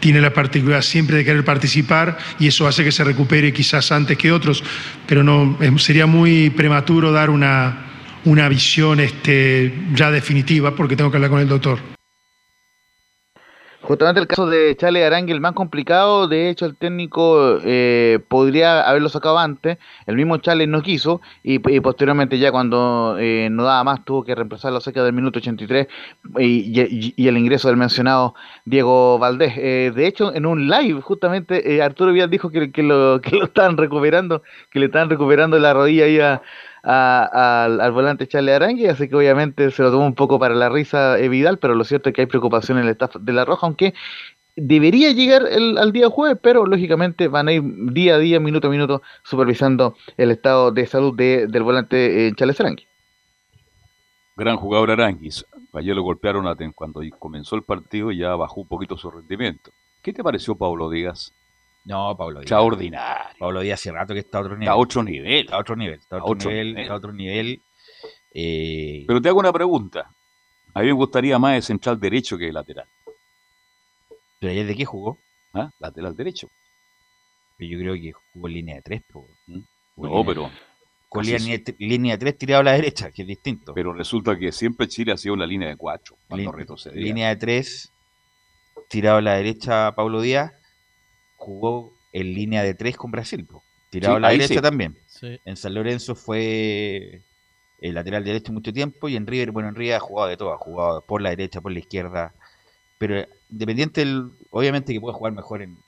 tiene 0.00 0.20
la 0.20 0.34
particularidad 0.34 0.82
siempre 0.82 1.18
de 1.18 1.24
querer 1.24 1.44
participar 1.44 2.18
y 2.40 2.48
eso 2.48 2.66
hace 2.66 2.82
que 2.82 2.90
se 2.90 3.04
recupere 3.04 3.52
quizás 3.52 3.92
antes 3.92 4.18
que 4.18 4.32
otros, 4.32 4.64
pero 5.06 5.22
no 5.22 5.56
sería 5.78 6.06
muy 6.06 6.50
prematuro 6.50 7.12
dar 7.12 7.30
una, 7.30 7.85
una 8.26 8.48
visión 8.48 9.00
este, 9.00 9.72
ya 9.94 10.10
definitiva 10.10 10.72
porque 10.72 10.96
tengo 10.96 11.10
que 11.10 11.16
hablar 11.16 11.30
con 11.30 11.40
el 11.40 11.48
doctor. 11.48 11.78
Justamente 13.86 14.20
el 14.20 14.26
caso 14.26 14.48
de 14.48 14.74
Charles 14.76 15.04
Arangui, 15.04 15.30
el 15.30 15.40
más 15.40 15.52
complicado, 15.52 16.26
de 16.26 16.50
hecho 16.50 16.66
el 16.66 16.74
técnico 16.74 17.60
eh, 17.64 18.18
podría 18.26 18.80
haberlo 18.80 19.08
sacado 19.08 19.38
antes, 19.38 19.78
el 20.06 20.16
mismo 20.16 20.38
Charles 20.38 20.66
no 20.66 20.82
quiso 20.82 21.20
y, 21.44 21.60
posteriormente 21.60 22.36
ya 22.40 22.50
cuando 22.50 23.16
eh, 23.20 23.46
no 23.48 23.62
daba 23.62 23.84
más 23.84 24.04
tuvo 24.04 24.24
que 24.24 24.34
reemplazarlo 24.34 24.80
cerca 24.80 25.04
del 25.04 25.12
minuto 25.12 25.38
83 25.38 25.86
y, 26.40 27.14
y, 27.16 27.28
el 27.28 27.38
ingreso 27.38 27.68
del 27.68 27.76
mencionado 27.76 28.34
Diego 28.64 29.20
Valdés. 29.20 29.52
Eh, 29.56 29.92
de 29.94 30.06
hecho 30.08 30.34
en 30.34 30.46
un 30.46 30.68
live 30.68 31.00
justamente 31.00 31.80
Arturo 31.80 32.10
Vidal 32.10 32.28
dijo 32.28 32.50
que, 32.50 32.72
que, 32.72 32.82
lo, 32.82 33.20
que 33.20 33.36
lo 33.36 33.44
estaban 33.44 33.76
recuperando, 33.76 34.42
que 34.72 34.80
le 34.80 34.86
estaban 34.86 35.10
recuperando 35.10 35.60
la 35.60 35.72
rodilla 35.74 36.06
ahí 36.06 36.18
a, 36.18 36.42
al, 36.86 37.92
volante 37.92 38.28
Charlie 38.28 38.52
Arangui, 38.52 38.86
así 38.86 39.08
que 39.08 39.16
obviamente 39.16 39.70
se 39.70 39.82
lo 39.82 39.90
tomó 39.90 40.06
un 40.06 40.14
poco 40.14 40.38
para 40.38 40.54
la 40.54 40.68
risa 40.68 41.18
eh, 41.18 41.28
Vidal, 41.28 41.58
pero 41.58 41.74
lo 41.74 41.84
cierto 41.84 42.08
es 42.08 42.14
que 42.14 42.22
hay 42.22 42.26
preocupación 42.26 42.78
en 42.78 42.84
el 42.84 42.90
staff 42.90 43.16
de 43.16 43.32
la 43.32 43.44
Roja, 43.44 43.66
aunque 43.66 43.94
debería 44.54 45.10
llegar 45.12 45.46
el, 45.50 45.78
al 45.78 45.92
día 45.92 46.08
jueves, 46.08 46.38
pero 46.40 46.64
lógicamente 46.64 47.28
van 47.28 47.48
a 47.48 47.52
ir 47.52 47.62
día 47.92 48.14
a 48.14 48.18
día, 48.18 48.38
minuto 48.38 48.68
a 48.68 48.70
minuto, 48.70 49.02
supervisando 49.24 49.96
el 50.16 50.30
estado 50.30 50.70
de 50.70 50.86
salud 50.86 51.14
de, 51.16 51.46
del 51.48 51.64
volante 51.64 52.28
eh, 52.28 52.32
Charles 52.36 52.60
Arangui. 52.60 52.86
Gran 54.36 54.56
jugador 54.56 54.90
Aranguis. 54.90 55.44
Ayer 55.72 55.96
lo 55.96 56.02
golpearon 56.02 56.46
cuando 56.74 57.00
comenzó 57.18 57.56
el 57.56 57.62
partido 57.62 58.12
y 58.12 58.18
ya 58.18 58.34
bajó 58.36 58.60
un 58.60 58.68
poquito 58.68 58.96
su 58.96 59.10
rendimiento. 59.10 59.72
¿Qué 60.02 60.12
te 60.12 60.22
pareció 60.22 60.54
Pablo 60.54 60.88
Díaz? 60.88 61.34
No, 61.86 62.16
Pablo 62.16 62.40
Díaz. 62.40 62.50
Extraordinario. 62.50 63.36
Pablo 63.38 63.60
Díaz 63.60 63.80
hace 63.80 63.92
rato 63.92 64.12
que 64.12 64.20
está 64.20 64.38
a 64.38 64.40
otro 64.40 64.56
nivel. 64.56 64.68
A 64.68 64.76
otro 64.76 65.02
nivel. 65.02 65.40
Está 65.44 65.56
a 65.56 65.60
otro 65.60 65.76
nivel. 65.76 66.00
Está 66.00 66.16
a 66.16 66.24
otro, 66.24 66.50
nivel, 66.50 66.78
Está 66.78 66.92
a 66.92 66.96
otro 66.96 67.12
nivel. 67.12 67.62
Eh, 68.34 69.04
Pero 69.06 69.22
te 69.22 69.28
hago 69.28 69.38
una 69.38 69.52
pregunta. 69.52 70.10
A 70.74 70.80
mí 70.80 70.86
me 70.86 70.92
gustaría 70.92 71.38
más 71.38 71.54
el 71.54 71.62
central 71.62 72.00
derecho 72.00 72.36
que 72.36 72.48
el 72.48 72.54
lateral. 72.54 72.88
¿Pero 74.40 74.50
ayer 74.50 74.66
de 74.66 74.74
qué 74.74 74.84
jugó? 74.84 75.16
¿Ah? 75.54 75.70
Lateral 75.78 76.16
derecho. 76.16 76.48
Yo 77.58 77.78
creo 77.78 77.94
que 77.94 78.12
jugó 78.32 78.48
en 78.48 78.54
línea 78.54 78.74
de 78.74 78.82
tres. 78.82 79.02
¿Mm? 79.46 79.60
No, 79.96 80.24
pero... 80.24 80.50
Con 81.08 81.24
línea, 81.24 81.62
línea, 81.78 82.14
de 82.14 82.18
tres 82.18 82.36
tirado 82.36 82.60
a 82.62 82.64
la 82.64 82.72
derecha, 82.72 83.12
que 83.12 83.22
es 83.22 83.28
distinto. 83.28 83.72
Pero 83.72 83.92
resulta 83.92 84.36
que 84.36 84.50
siempre 84.50 84.88
Chile 84.88 85.12
ha 85.12 85.16
sido 85.16 85.34
una 85.34 85.46
línea 85.46 85.68
de 85.68 85.76
cuatro. 85.76 86.18
Cuando 86.26 86.52
Línea 86.92 87.28
de 87.28 87.36
tres 87.36 87.92
tirado 88.88 89.18
a 89.18 89.22
la 89.22 89.34
derecha 89.34 89.94
Pablo 89.94 90.20
Díaz 90.20 90.52
jugó 91.46 91.92
en 92.12 92.34
línea 92.34 92.64
de 92.64 92.74
tres 92.74 92.96
con 92.96 93.12
Brasil, 93.12 93.46
tirado 93.88 94.16
a 94.16 94.20
la 94.20 94.30
derecha 94.30 94.60
también. 94.60 94.98
En 95.22 95.56
San 95.56 95.74
Lorenzo 95.74 96.16
fue 96.16 97.22
el 97.78 97.94
lateral 97.94 98.24
derecho 98.24 98.52
mucho 98.52 98.72
tiempo 98.72 99.08
y 99.08 99.14
en 99.14 99.28
River, 99.28 99.52
bueno, 99.52 99.68
en 99.68 99.76
River 99.76 99.94
ha 99.94 100.00
jugado 100.00 100.28
de 100.28 100.36
todo, 100.36 100.52
ha 100.52 100.58
jugado 100.58 101.02
por 101.02 101.22
la 101.22 101.30
derecha, 101.30 101.60
por 101.60 101.70
la 101.70 101.78
izquierda, 101.78 102.34
pero 102.98 103.24
independiente, 103.48 104.04
obviamente 104.50 104.92
que 104.92 105.00
puede 105.00 105.14
jugar 105.14 105.34
mejor 105.34 105.62
en, 105.62 105.78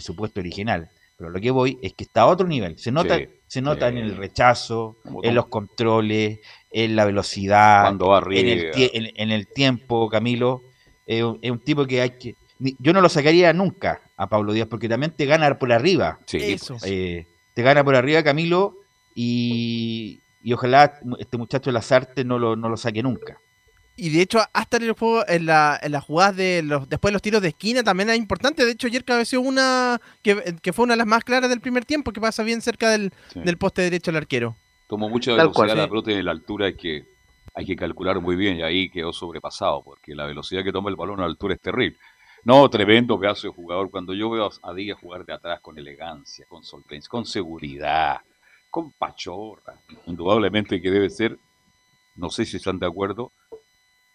su 0.00 0.14
puesto 0.14 0.38
original, 0.38 0.88
pero 1.16 1.30
lo 1.30 1.40
que 1.40 1.50
voy 1.50 1.80
es 1.82 1.94
que 1.94 2.04
está 2.04 2.22
a 2.22 2.26
otro 2.26 2.46
nivel, 2.46 2.78
se 2.78 2.92
nota, 2.92 3.18
se 3.48 3.60
nota 3.60 3.88
en 3.88 3.98
el 3.98 4.16
rechazo, 4.16 4.98
en 5.24 5.34
los 5.34 5.48
controles, 5.48 6.38
en 6.70 6.94
la 6.94 7.04
velocidad, 7.04 7.88
en, 7.90 8.48
el 8.48 9.12
en, 9.16 9.30
el 9.32 9.48
tiempo, 9.48 10.08
Camilo, 10.08 10.62
es 11.06 11.24
un 11.24 11.58
tipo 11.58 11.86
que 11.86 12.02
hay 12.02 12.10
que 12.10 12.36
yo 12.58 12.92
no 12.92 13.00
lo 13.00 13.08
sacaría 13.08 13.52
nunca 13.52 14.00
a 14.16 14.28
Pablo 14.28 14.52
Díaz, 14.52 14.68
porque 14.68 14.88
también 14.88 15.12
te 15.12 15.26
gana 15.26 15.58
por 15.58 15.72
arriba. 15.72 16.18
Sí, 16.26 16.38
Eso. 16.38 16.76
Eh, 16.84 17.26
te 17.54 17.62
gana 17.62 17.84
por 17.84 17.96
arriba 17.96 18.22
Camilo 18.22 18.76
y, 19.14 20.20
ojalá 20.52 21.00
este 21.18 21.36
muchacho 21.36 21.70
de 21.70 21.74
las 21.74 21.90
artes 21.92 22.24
no 22.24 22.38
lo, 22.38 22.56
no 22.56 22.68
lo 22.68 22.76
saque 22.76 23.02
nunca. 23.02 23.38
Y 24.00 24.10
de 24.10 24.22
hecho, 24.22 24.38
hasta 24.52 24.76
en 24.76 24.84
el 24.84 24.92
juego, 24.92 25.24
en 25.26 25.46
la, 25.46 25.76
en 25.82 25.90
las 25.90 26.04
jugadas 26.04 26.36
de 26.36 26.62
los, 26.62 26.88
después 26.88 27.10
de 27.10 27.14
los 27.14 27.22
tiros 27.22 27.42
de 27.42 27.48
esquina 27.48 27.82
también 27.82 28.08
es 28.10 28.16
importante. 28.16 28.64
De 28.64 28.70
hecho, 28.70 28.86
ayer 28.86 29.04
cabeció 29.04 29.40
una 29.40 30.00
que, 30.22 30.54
que, 30.62 30.72
fue 30.72 30.84
una 30.84 30.94
de 30.94 30.98
las 30.98 31.06
más 31.08 31.24
claras 31.24 31.50
del 31.50 31.60
primer 31.60 31.84
tiempo, 31.84 32.12
que 32.12 32.20
pasa 32.20 32.44
bien 32.44 32.60
cerca 32.60 32.90
del, 32.90 33.10
poste 33.58 33.82
derecho 33.82 34.12
del 34.12 34.18
arquero. 34.18 34.54
Tomó 34.86 35.08
mucha 35.08 35.34
velocidad 35.34 35.76
la 35.76 35.88
pelota 35.88 36.12
y 36.12 36.22
la 36.22 36.30
altura 36.30 36.72
que 36.74 37.06
hay 37.54 37.66
que 37.66 37.74
calcular 37.74 38.20
muy 38.20 38.36
bien 38.36 38.58
y 38.58 38.62
ahí 38.62 38.88
quedó 38.88 39.12
sobrepasado, 39.12 39.82
porque 39.82 40.14
la 40.14 40.26
velocidad 40.26 40.62
que 40.62 40.70
toma 40.70 40.90
el 40.90 40.96
balón 40.96 41.18
a 41.18 41.22
la 41.22 41.28
altura 41.30 41.54
es 41.54 41.60
terrible. 41.60 41.98
No, 42.44 42.68
tremendo 42.70 43.18
pedazo 43.18 43.48
de 43.48 43.54
jugador. 43.54 43.90
Cuando 43.90 44.14
yo 44.14 44.30
veo 44.30 44.50
a 44.62 44.74
Díaz 44.74 44.98
jugar 45.00 45.24
de 45.24 45.34
atrás 45.34 45.60
con 45.60 45.78
elegancia, 45.78 46.46
con 46.48 46.62
solvencia, 46.62 47.08
con 47.08 47.26
seguridad, 47.26 48.20
con 48.70 48.92
pachorra, 48.92 49.80
indudablemente 50.06 50.80
que 50.80 50.90
debe 50.90 51.10
ser, 51.10 51.38
no 52.16 52.30
sé 52.30 52.44
si 52.44 52.56
están 52.56 52.78
de 52.78 52.86
acuerdo, 52.86 53.32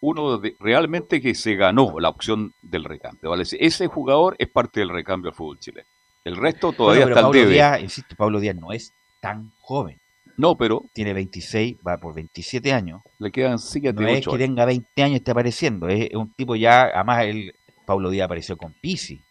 uno 0.02 0.38
de, 0.38 0.56
realmente 0.60 1.22
que 1.22 1.34
se 1.36 1.56
ganó 1.56 2.00
la 2.00 2.10
opción 2.10 2.54
del 2.62 2.84
recambio. 2.84 3.30
¿vale? 3.30 3.44
Ese 3.44 3.88
jugador 3.88 4.36
es 4.38 4.50
parte 4.50 4.80
del 4.80 4.90
recambio 4.90 5.32
del 5.32 5.38
fútbol 5.38 5.60
chileno. 5.60 5.88
El 6.24 6.38
resto 6.38 6.72
todavía 6.72 7.06
está 7.06 7.22
Pablo 7.22 7.46
Díaz, 7.46 7.82
insisto, 7.82 8.16
Pablo 8.16 8.40
Díaz 8.40 8.56
no 8.56 8.72
es 8.72 8.94
tan 9.22 9.52
joven. 9.62 10.00
No, 10.38 10.58
pero. 10.58 10.84
Tiene 10.94 11.14
26, 11.14 11.78
va 11.86 11.98
por 11.98 12.16
27 12.16 12.74
años. 12.74 13.02
Le 13.20 13.32
quedan 13.32 13.60
7 13.60 13.94
No 13.94 14.08
es 14.08 14.26
que 14.26 14.38
tenga 14.38 14.66
20 14.66 15.04
años 15.04 15.14
y 15.14 15.18
esté 15.18 15.32
apareciendo. 15.32 15.88
Es 15.88 16.14
un 16.16 16.34
tipo 16.34 16.56
ya, 16.56 16.84
además, 16.84 17.26
él 17.26 17.54
Paulo 17.86 18.10
Díaz 18.10 18.26
apareció 18.26 18.58
con 18.58 18.74
Pisi, 18.74 19.22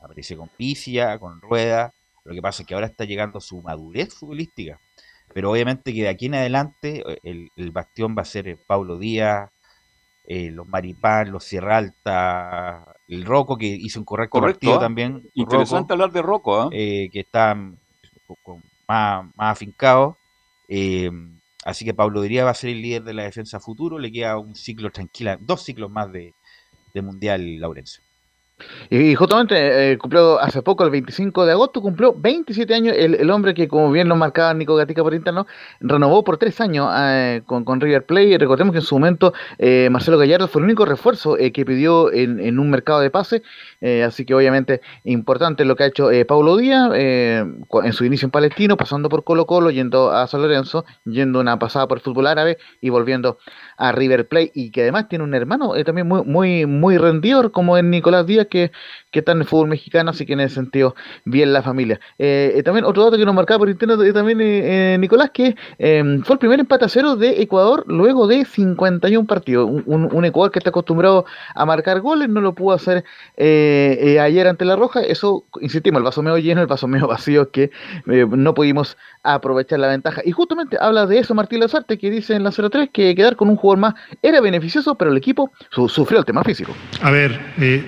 apareció 0.00 0.36
con 0.38 0.48
Pisi 0.48 0.92
ya, 0.92 1.18
con 1.18 1.40
Rueda, 1.40 1.92
lo 2.28 2.34
que 2.34 2.42
pasa 2.42 2.62
es 2.62 2.68
que 2.68 2.74
ahora 2.74 2.86
está 2.86 3.04
llegando 3.04 3.40
su 3.40 3.62
madurez 3.62 4.14
futbolística, 4.14 4.78
pero 5.32 5.50
obviamente 5.50 5.94
que 5.94 6.02
de 6.02 6.08
aquí 6.08 6.26
en 6.26 6.34
adelante 6.34 7.02
eh, 7.24 7.48
el, 7.56 7.70
bastión 7.70 8.14
va 8.16 8.22
a 8.22 8.26
ser 8.26 8.48
eh, 8.48 8.56
Paulo 8.56 8.98
Díaz, 8.98 9.50
eh, 10.26 10.50
los 10.50 10.68
Maripán, 10.68 11.32
los 11.32 11.44
Sierra 11.44 11.78
Alta, 11.78 12.96
el 13.08 13.24
Roco 13.24 13.56
que 13.56 13.66
hizo 13.66 13.98
un 13.98 14.04
correcto, 14.04 14.42
partido 14.42 14.74
¿ah? 14.74 14.80
también. 14.80 15.26
Interesante 15.32 15.94
hablar 15.94 16.12
de 16.12 16.20
Roco, 16.20 16.60
¿ah? 16.60 16.68
que 16.70 17.10
está 17.14 17.54
mm, 17.54 17.78
más, 18.86 19.24
más 19.34 19.52
afincado. 19.52 20.18
así 21.64 21.84
que 21.86 21.94
Pablo 21.94 22.20
Díaz 22.20 22.44
va 22.44 22.50
a 22.50 22.54
ser 22.54 22.70
el 22.70 22.82
líder 22.82 23.04
de 23.04 23.14
la 23.14 23.22
defensa 23.22 23.58
futuro, 23.58 23.98
le 23.98 24.12
queda 24.12 24.38
un 24.38 24.54
ciclo 24.54 24.90
tranquila, 24.90 25.38
dos 25.40 25.62
ciclos 25.62 25.90
más 25.90 26.12
de, 26.12 26.34
de 26.94 27.02
Mundial 27.02 27.58
Laurencio. 27.60 28.07
Y, 28.90 29.14
justamente 29.14 29.92
eh, 29.92 29.98
cumplió 29.98 30.40
hace 30.40 30.62
poco, 30.62 30.84
el 30.84 30.90
25 30.90 31.46
de 31.46 31.52
agosto, 31.52 31.80
cumplió 31.80 32.14
27 32.14 32.74
años 32.74 32.94
el, 32.96 33.30
hombre 33.30 33.54
que, 33.54 33.68
como 33.68 33.90
bien 33.92 34.08
lo 34.08 34.16
marcaba 34.16 34.52
Nico 34.54 34.74
Gatica 34.74 35.02
por 35.02 35.14
interno, 35.14 35.46
renovó 35.80 36.24
por 36.24 36.38
tres 36.38 36.60
años 36.60 36.90
eh, 36.96 37.42
con, 37.46 37.64
con, 37.64 37.80
River 37.80 38.04
Plate. 38.06 38.38
Recordemos 38.38 38.72
que 38.72 38.78
en 38.78 38.84
su 38.84 38.96
momento 38.96 39.32
eh, 39.58 39.88
Marcelo 39.90 40.18
Gallardo 40.18 40.48
fue 40.48 40.60
el 40.60 40.64
único 40.64 40.84
refuerzo 40.84 41.36
que 41.36 41.64
pidió 41.64 42.12
en, 42.12 42.58
un 42.58 42.70
mercado 42.70 43.00
de 43.00 43.10
pase. 43.10 43.42
así 44.04 44.24
que 44.24 44.34
obviamente 44.34 44.80
importante 45.04 45.64
lo 45.64 45.76
que 45.76 45.84
ha 45.84 45.86
hecho 45.86 46.08
Paulo 46.26 46.56
Díaz 46.56 46.90
en 46.94 47.92
su 47.92 48.04
inicio 48.04 48.26
en 48.26 48.30
Palestino, 48.30 48.76
pasando 48.76 49.08
por 49.08 49.24
Colo 49.24 49.46
Colo, 49.46 49.70
yendo 49.70 50.10
a 50.10 50.26
San 50.26 50.42
Lorenzo, 50.42 50.84
yendo 51.04 51.40
una 51.40 51.58
pasada 51.58 51.86
por 51.86 51.98
el 51.98 52.02
fútbol 52.02 52.26
árabe 52.26 52.58
y 52.80 52.88
volviendo 52.88 53.38
a 53.76 53.92
River 53.92 54.26
Plate. 54.26 54.50
Y 54.54 54.70
que 54.70 54.82
además 54.82 55.08
tiene 55.08 55.24
un 55.24 55.34
hermano 55.34 55.72
también 55.84 56.08
muy, 56.08 56.24
muy, 56.24 56.66
muy 56.66 56.98
rendidor 56.98 57.52
como 57.52 57.76
es 57.76 57.84
Nicolás 57.84 58.26
Díaz 58.26 58.47
que, 58.48 58.72
que 59.10 59.20
está 59.20 59.32
en 59.32 59.38
el 59.38 59.46
fútbol 59.46 59.68
mexicano, 59.68 60.10
así 60.10 60.26
que 60.26 60.34
en 60.34 60.40
ese 60.40 60.56
sentido, 60.56 60.94
bien 61.24 61.52
la 61.52 61.62
familia. 61.62 62.00
Eh, 62.18 62.52
eh, 62.56 62.62
también 62.62 62.84
otro 62.84 63.04
dato 63.04 63.16
que 63.16 63.24
nos 63.24 63.34
marcaba 63.34 63.58
por 63.58 63.70
internet 63.70 64.00
eh, 64.00 64.12
también 64.12 65.00
Nicolás, 65.00 65.30
que 65.32 65.56
fue 65.78 66.34
el 66.34 66.38
primer 66.38 66.60
empate 66.60 66.84
a 66.84 66.88
cero 66.88 67.16
de 67.16 67.40
Ecuador 67.42 67.84
luego 67.86 68.26
de 68.26 68.44
51 68.44 69.26
partidos. 69.26 69.68
Un, 69.68 70.08
un, 70.12 70.24
Ecuador 70.24 70.50
que 70.50 70.58
está 70.58 70.70
acostumbrado 70.70 71.24
a 71.54 71.64
marcar 71.64 72.00
goles, 72.00 72.28
no 72.28 72.40
lo 72.40 72.54
pudo 72.54 72.74
hacer 72.74 73.04
ayer 73.36 74.46
ante 74.46 74.64
la 74.64 74.76
Roja. 74.76 75.00
Eso, 75.00 75.44
insistimos, 75.60 75.98
el 75.98 76.04
vaso 76.04 76.22
medio 76.22 76.38
lleno, 76.38 76.60
el 76.60 76.66
vaso 76.66 76.86
medio 76.86 77.06
vacío, 77.08 77.50
que 77.50 77.70
no 78.06 78.54
pudimos 78.54 78.96
aprovechar 79.22 79.78
la 79.78 79.88
ventaja. 79.88 80.22
Y 80.24 80.32
justamente 80.32 80.76
habla 80.80 81.06
de 81.06 81.18
eso 81.18 81.34
Martín 81.34 81.60
Lazarte, 81.60 81.98
que 81.98 82.10
dice 82.10 82.34
en 82.34 82.44
la 82.44 82.50
03 82.50 82.90
que 82.92 83.14
quedar 83.14 83.36
con 83.36 83.48
un 83.48 83.56
jugador 83.56 83.78
más 83.78 83.94
era 84.22 84.40
beneficioso, 84.40 84.94
pero 84.96 85.10
el 85.10 85.16
equipo 85.16 85.50
sufrió 85.70 86.20
el 86.20 86.24
tema 86.24 86.42
físico. 86.44 86.72
A 87.02 87.10
ver, 87.10 87.38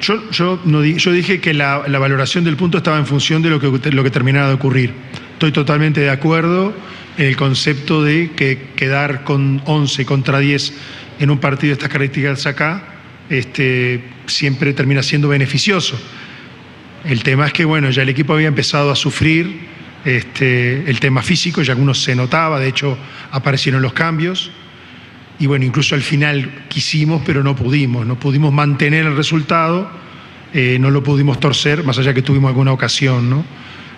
yo, 0.00 0.30
yo, 0.30 0.49
no, 0.64 0.84
yo 0.84 1.12
dije 1.12 1.40
que 1.40 1.54
la, 1.54 1.78
valoración 1.78 2.44
del 2.44 2.56
punto 2.56 2.78
estaba 2.78 2.98
en 2.98 3.06
función 3.06 3.42
de 3.42 3.50
lo 3.50 3.60
que, 3.60 3.90
lo 3.90 4.02
que 4.02 4.10
terminara 4.10 4.48
de 4.48 4.54
ocurrir. 4.54 4.92
Estoy 5.34 5.52
totalmente 5.52 6.00
de 6.00 6.10
acuerdo 6.10 6.74
en 7.16 7.26
el 7.26 7.36
concepto 7.36 8.02
de 8.02 8.32
que 8.32 8.70
quedar 8.76 9.24
con 9.24 9.62
11 9.64 10.04
contra 10.06 10.38
10 10.38 10.72
en 11.20 11.30
un 11.30 11.38
partido 11.38 11.68
de 11.68 11.72
estas 11.74 11.88
características 11.88 12.46
acá 12.46 12.90
este, 13.30 14.02
siempre 14.26 14.74
termina 14.74 15.02
siendo 15.02 15.28
beneficioso. 15.28 15.98
El 17.04 17.22
tema 17.22 17.46
es 17.46 17.52
que, 17.52 17.64
bueno, 17.64 17.88
ya 17.90 18.02
el 18.02 18.08
equipo 18.10 18.34
había 18.34 18.48
empezado 18.48 18.90
a 18.90 18.96
sufrir 18.96 19.60
este, 20.04 20.90
el 20.90 21.00
tema 21.00 21.22
físico, 21.22 21.62
ya 21.62 21.72
algunos 21.72 22.02
se 22.02 22.14
notaba, 22.14 22.60
de 22.60 22.68
hecho 22.68 22.98
aparecieron 23.30 23.80
los 23.80 23.92
cambios. 23.92 24.50
Y 25.38 25.46
bueno, 25.46 25.64
incluso 25.64 25.94
al 25.94 26.02
final 26.02 26.64
quisimos, 26.68 27.22
pero 27.24 27.42
no 27.42 27.56
pudimos, 27.56 28.04
no 28.04 28.18
pudimos 28.18 28.52
mantener 28.52 29.06
el 29.06 29.16
resultado, 29.16 29.90
eh, 30.52 30.78
no 30.80 30.90
lo 30.90 31.02
pudimos 31.02 31.38
torcer, 31.40 31.84
más 31.84 31.98
allá 31.98 32.14
que 32.14 32.22
tuvimos 32.22 32.48
alguna 32.48 32.72
ocasión, 32.72 33.28
¿no? 33.30 33.44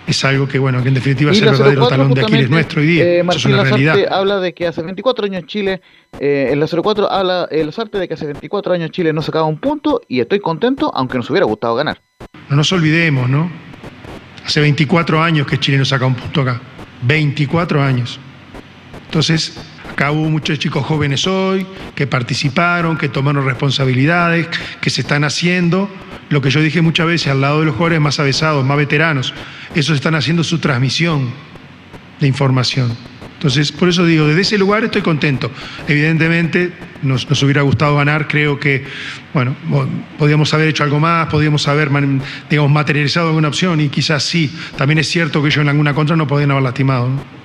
Es 0.05 0.25
algo 0.25 0.47
que, 0.47 0.59
bueno, 0.59 0.81
que 0.81 0.89
en 0.89 0.95
definitiva 0.95 1.31
es 1.31 1.39
el 1.39 1.45
verdadero 1.45 1.87
talón 1.87 2.13
de 2.13 2.21
Aquiles 2.21 2.49
nuestro 2.49 2.81
hoy 2.81 2.87
día. 2.87 3.03
Eh, 3.05 3.19
Eso 3.21 3.31
es 3.31 3.45
una 3.45 3.63
realidad. 3.63 3.97
habla 4.11 4.39
de 4.39 4.53
que 4.53 4.67
hace 4.67 4.81
24 4.81 5.25
años 5.25 5.45
Chile, 5.45 5.81
eh, 6.19 6.49
en 6.51 6.59
la 6.59 6.67
04 6.67 7.09
habla 7.09 7.47
eh, 7.49 7.63
Lazarte 7.63 7.97
de 7.99 8.07
que 8.07 8.15
hace 8.15 8.25
24 8.25 8.73
años 8.73 8.91
Chile 8.91 9.13
no 9.13 9.21
sacaba 9.21 9.45
un 9.45 9.59
punto 9.59 10.01
y 10.09 10.19
estoy 10.19 10.41
contento, 10.41 10.91
aunque 10.93 11.17
nos 11.17 11.29
hubiera 11.29 11.45
gustado 11.45 11.75
ganar. 11.75 12.01
No 12.49 12.57
nos 12.57 12.71
olvidemos, 12.73 13.29
¿no? 13.29 13.49
Hace 14.45 14.59
24 14.59 15.23
años 15.23 15.47
que 15.47 15.57
Chile 15.57 15.77
no 15.77 15.85
saca 15.85 16.05
un 16.05 16.15
punto 16.15 16.41
acá. 16.41 16.59
24 17.03 17.81
años. 17.81 18.19
Entonces, 19.05 19.57
acá 19.93 20.11
hubo 20.11 20.29
muchos 20.29 20.59
chicos 20.59 20.85
jóvenes 20.85 21.25
hoy 21.27 21.65
que 21.95 22.05
participaron, 22.07 22.97
que 22.97 23.09
tomaron 23.09 23.45
responsabilidades, 23.45 24.47
que 24.81 24.89
se 24.89 25.01
están 25.01 25.23
haciendo. 25.23 25.89
Lo 26.29 26.41
que 26.41 26.49
yo 26.49 26.61
dije 26.61 26.81
muchas 26.81 27.07
veces, 27.07 27.27
al 27.27 27.41
lado 27.41 27.59
de 27.59 27.67
los 27.67 27.75
jóvenes 27.75 28.01
más 28.01 28.19
avesados, 28.19 28.65
más 28.65 28.77
veteranos, 28.77 29.33
esos 29.75 29.95
están 29.95 30.15
haciendo 30.15 30.43
su 30.43 30.57
transmisión 30.59 31.29
de 32.19 32.27
información. 32.27 32.95
Entonces, 33.33 33.71
por 33.73 33.89
eso 33.89 34.05
digo, 34.05 34.25
desde 34.25 34.41
ese 34.41 34.57
lugar 34.57 34.85
estoy 34.85 35.01
contento. 35.01 35.51
Evidentemente, 35.87 36.71
nos, 37.01 37.29
nos 37.29 37.43
hubiera 37.43 37.61
gustado 37.61 37.97
ganar, 37.97 38.27
creo 38.29 38.57
que, 38.57 38.85
bueno, 39.33 39.53
mo- 39.65 39.85
podíamos 40.17 40.53
haber 40.53 40.69
hecho 40.69 40.85
algo 40.85 40.97
más, 40.99 41.27
podíamos 41.27 41.67
haber, 41.67 41.89
digamos, 42.49 42.71
materializado 42.71 43.27
alguna 43.27 43.49
opción 43.49 43.81
y 43.81 43.89
quizás 43.89 44.23
sí. 44.23 44.49
También 44.77 44.99
es 44.99 45.09
cierto 45.09 45.41
que 45.41 45.49
ellos 45.49 45.61
en 45.61 45.67
alguna 45.69 45.93
contra 45.93 46.15
no 46.15 46.25
podían 46.25 46.51
haber 46.51 46.63
lastimado. 46.63 47.09
¿no? 47.09 47.42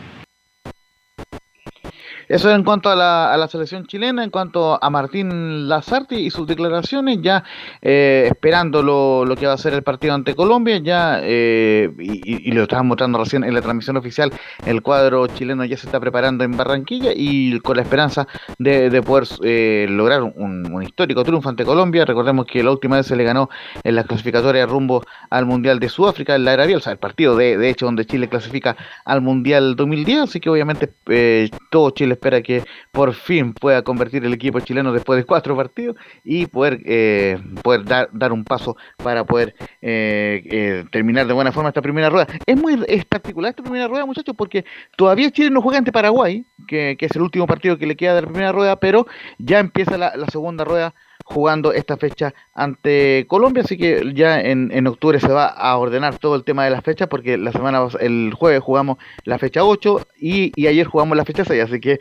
Eso 2.29 2.51
en 2.51 2.63
cuanto 2.63 2.91
a 2.91 2.97
la, 2.97 3.35
la 3.37 3.49
selección 3.49 3.87
chilena, 3.87 4.23
en 4.23 4.31
cuanto 4.31 4.83
a 4.83 4.91
Martín 4.91 5.69
Lazarte 5.69 6.21
y 6.21 6.31
sus 6.31 6.47
declaraciones, 6.47 7.19
ya 7.23 7.43
eh, 7.81 8.25
esperando 8.27 8.83
lo, 8.83 9.35
que 9.37 9.47
va 9.47 9.55
a 9.55 9.59
ser 9.59 9.73
el 9.73 9.83
partido 9.83 10.15
ante 10.15 10.35
Colombia, 10.35 10.79
ya, 10.79 11.21
eh, 11.23 11.91
y, 11.99 12.53
lo 12.53 12.65
estaban 12.65 12.87
mostrando 12.87 13.19
recién 13.19 13.45
en 13.45 13.55
la 13.55 13.63
transmisión 13.63 13.97
oficial, 13.97 14.33
el 14.67 14.83
cuadro 14.83 15.27
chileno 15.29 15.65
ya 15.65 15.77
se 15.77 15.87
está 15.87 16.01
preparando 16.01 16.45
en 16.45 16.57
Barranquilla 16.57 17.13
y 17.15 17.59
con 17.61 17.77
la 17.77 17.83
esperanza 17.83 18.27
de, 18.59 18.91
de 18.91 19.03
poder 19.03 19.27
eh, 19.43 19.87
lograr 19.89 20.23
un, 20.23 20.83
histórico 20.83 21.25
triunfo 21.25 21.49
ante 21.49 21.65
Colombia. 21.65 22.05
Recordemos 22.05 22.47
que 22.47 22.63
la 22.63 22.71
última 22.71 22.97
vez 22.97 23.07
se 23.07 23.17
le 23.17 23.25
ganó 23.25 23.49
en 23.83 23.95
las 23.95 24.07
clasificatorias 24.07 24.69
rumbo 24.69 25.03
al 25.31 25.47
Mundial 25.47 25.81
de 25.81 25.89
Sudáfrica, 25.89 26.35
en 26.35 26.45
la 26.45 26.53
era 26.53 26.67
Bielsa, 26.67 26.91
el 26.91 26.99
partido 26.99 27.37
de, 27.37 27.57
de 27.57 27.71
hecho 27.71 27.87
donde 27.87 28.05
Chile 28.05 28.29
clasifica 28.29 28.77
al 29.05 29.23
Mundial 29.23 29.77
2010, 29.77 30.21
así 30.21 30.41
que 30.41 30.51
obviamente 30.51 30.93
eh, 31.07 31.51
todo 31.71 31.91
Chile 31.91 32.18
espera 32.19 32.43
que 32.43 32.65
por 32.91 33.15
fin 33.15 33.55
pueda 33.55 33.83
convertir 33.83 34.25
el 34.25 34.35
equipo 34.35 34.61
chileno 34.61 34.93
después 34.93 35.17
de 35.17 35.25
cuatro 35.25 35.57
partidos 35.57 35.97
y 36.25 36.47
poder, 36.47 36.81
eh, 36.85 37.39
poder 37.63 37.85
dar, 37.85 38.09
dar 38.13 38.33
un 38.33 38.45
paso 38.45 38.77
para 38.97 39.25
poder 39.25 39.55
eh, 39.81 40.43
eh, 40.51 40.85
terminar 40.91 41.27
de 41.27 41.33
buena 41.33 41.53
forma 41.53 41.71
esta 41.71 41.83
primera 41.83 42.11
rueda. 42.11 42.27
Es 42.47 42.57
muy 42.57 42.85
es 42.87 43.05
particular 43.05 43.51
esta 43.51 43.63
primera 43.63 43.89
rueda, 43.89 44.05
muchachos, 44.05 44.35
porque 44.37 44.65
todavía 44.97 45.31
Chile 45.31 45.51
no 45.51 45.63
juega 45.63 45.79
ante 45.79 45.93
Paraguay, 45.93 46.45
que, 46.67 46.97
es 46.99 47.17
el 47.17 47.23
último 47.23 47.47
partido 47.47 47.79
que 47.79 47.87
le 47.87 47.97
queda 47.97 48.15
de 48.15 48.23
la 48.23 48.29
primera 48.29 48.53
rueda, 48.53 48.77
pero 48.77 49.07
ya 49.39 49.61
empieza 49.61 49.97
la 49.97 50.27
segunda 50.27 50.65
rueda 50.65 50.95
jugando 51.29 51.73
esta 51.73 51.97
fecha 51.97 52.35
ante 52.55 53.27
Colombia, 53.29 53.63
así 53.63 53.77
que 53.77 54.13
ya 54.15 54.41
en, 54.41 54.71
en 54.73 54.87
octubre 54.87 55.21
se 55.21 55.29
va 55.29 55.47
a 55.47 55.77
ordenar 55.77 56.19
todo 56.19 56.35
el 56.37 56.45
tema 56.45 56.65
de 56.65 56.71
las 56.71 56.83
fechas, 56.83 57.09
porque 57.09 57.37
la 57.37 57.53
semana 57.53 57.87
el 58.01 58.33
jueves 58.35 58.63
jugamos 58.63 58.97
la 59.25 59.39
fecha 59.39 59.63
8 59.65 60.07
y, 60.19 60.53
y 60.57 60.67
ayer 60.67 60.87
jugamos 60.87 61.17
la 61.17 61.25
fecha 61.25 61.45
6, 61.45 61.63
así 61.63 61.81
que 61.81 62.01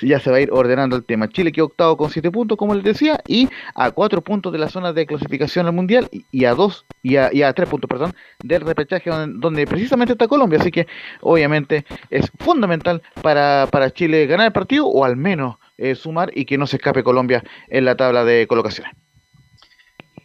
ya 0.00 0.20
se 0.20 0.30
va 0.30 0.36
a 0.36 0.40
ir 0.40 0.50
ordenando 0.52 0.96
el 0.96 1.04
tema. 1.04 1.28
Chile 1.28 1.50
quedó 1.50 1.66
octavo 1.66 1.96
con 1.96 2.10
7 2.10 2.30
puntos, 2.30 2.56
como 2.56 2.74
les 2.74 2.84
decía, 2.84 3.20
y 3.26 3.48
a 3.74 3.90
4 3.90 4.22
puntos 4.22 4.52
de 4.52 4.58
la 4.58 4.68
zona 4.68 4.92
de 4.92 5.06
clasificación 5.06 5.66
al 5.66 5.72
Mundial 5.72 6.08
y, 6.12 6.24
y 6.30 6.44
a 6.44 6.54
2 6.54 6.86
y 7.02 7.16
a, 7.16 7.30
y 7.32 7.42
a 7.42 7.52
3 7.52 7.68
puntos, 7.68 7.88
perdón, 7.88 8.14
del 8.42 8.60
repechaje 8.60 9.10
donde, 9.10 9.38
donde 9.40 9.66
precisamente 9.66 10.12
está 10.12 10.28
Colombia, 10.28 10.60
así 10.60 10.70
que 10.70 10.86
obviamente 11.20 11.84
es 12.10 12.30
fundamental 12.38 13.02
para, 13.22 13.66
para 13.70 13.90
Chile 13.90 14.26
ganar 14.26 14.46
el 14.46 14.52
partido 14.52 14.86
o 14.86 15.04
al 15.04 15.16
menos 15.16 15.56
eh, 15.78 15.94
sumar 15.94 16.30
y 16.34 16.44
que 16.44 16.58
no 16.58 16.66
se 16.66 16.76
escape 16.76 17.02
Colombia 17.02 17.42
en 17.68 17.84
la 17.84 17.96
tabla 17.96 18.24
de 18.24 18.46
colocaciones. 18.46 18.92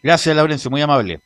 Gracias, 0.01 0.35
Laurencio, 0.35 0.69
muy 0.69 0.81
amable. 0.81 1.21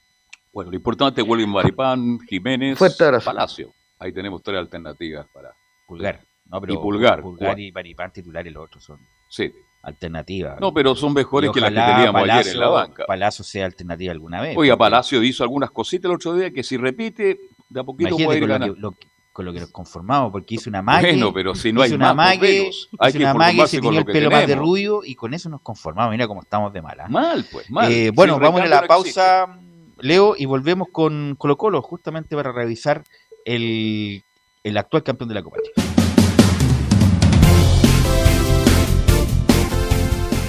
Bueno, 0.54 0.72
lo 0.72 0.76
importante 0.78 1.22
es 1.22 1.28
William 1.28 1.50
Maripán, 1.52 2.20
Jiménez. 2.28 2.78
Palacio. 3.24 3.74
Ahí 4.00 4.12
tenemos 4.12 4.42
tres 4.44 4.58
alternativas 4.60 5.26
para. 5.34 5.52
Pulgar. 5.88 6.20
No, 6.46 6.62
pero 6.62 6.74
Y 6.74 6.78
Pulgar. 6.78 7.22
Pulgar 7.22 7.60
y 7.60 7.72
Maripán 7.72 8.12
titular 8.12 8.46
y 8.46 8.50
los 8.52 8.66
otros 8.66 8.84
son 8.84 9.00
Sí. 9.30 9.52
alternativas. 9.82 10.60
No, 10.60 10.74
pero 10.74 10.96
son 10.96 11.14
mejores 11.14 11.52
que 11.52 11.60
las 11.60 11.70
que 11.72 11.76
teníamos 11.76 12.22
ayer 12.22 12.30
en 12.30 12.30
Palacio- 12.44 12.60
la 12.60 12.68
banca. 12.70 13.06
Palacio 13.06 13.44
sea 13.44 13.66
alternativa 13.66 14.12
alguna 14.12 14.42
vez. 14.42 14.56
Oiga, 14.58 14.76
porque 14.76 14.80
Palacio 14.90 15.24
hizo 15.24 15.44
algunas 15.44 15.72
cositas 15.72 16.10
el 16.10 16.16
otro 16.16 16.34
día 16.36 16.52
que 16.52 16.64
si 16.64 16.78
repite, 16.78 17.40
de 17.70 17.80
a 17.80 17.84
poquito 17.84 18.10
imagínate 18.10 18.26
puede 18.26 18.40
ir 18.40 18.48
ganando. 18.48 18.76
que, 18.76 18.80
lo 18.82 18.92
que- 18.92 19.08
con 19.38 19.46
lo 19.46 19.54
que 19.54 19.60
nos 19.60 19.70
conformamos, 19.70 20.32
porque 20.32 20.56
hizo 20.56 20.68
una 20.68 20.82
mague. 20.82 21.12
Bueno, 21.12 21.32
pero 21.32 21.54
si 21.54 21.72
no 21.72 21.84
hay 21.84 21.92
una 21.92 22.12
más, 22.12 22.38
mague. 22.38 22.72
Hay 22.98 23.10
hizo 23.10 23.20
que 23.20 23.24
una 23.24 23.36
mague, 23.36 23.68
se 23.68 23.78
con 23.78 23.90
tenía 23.90 24.00
el 24.00 24.06
pelo 24.08 24.32
más 24.32 24.48
de 24.48 24.56
rubio 24.56 25.02
y 25.04 25.14
con 25.14 25.32
eso 25.36 25.48
nos 25.48 25.62
conformamos. 25.62 26.10
Mira 26.10 26.28
cómo 26.28 26.42
estamos 26.42 26.74
de 26.74 26.82
mala. 26.82 27.08
Mal, 27.08 27.46
pues, 27.52 27.70
mal. 27.70 27.92
Eh, 27.92 28.10
bueno, 28.10 28.40
vamos 28.40 28.62
a 28.62 28.66
la 28.66 28.82
no 28.82 28.96
existe. 28.96 29.20
pausa, 29.20 29.60
Leo, 30.00 30.34
y 30.36 30.46
volvemos 30.46 30.88
con 30.92 31.36
Colo 31.38 31.56
Colo, 31.56 31.84
justamente 31.84 32.36
para 32.36 32.52
revisar 32.52 33.04
el, 33.46 34.24
el 34.64 34.76
actual 34.76 35.04
campeón 35.04 35.30
de 35.30 35.36
la 35.36 35.44
Copa 35.44 35.58
Chile. 35.62 35.88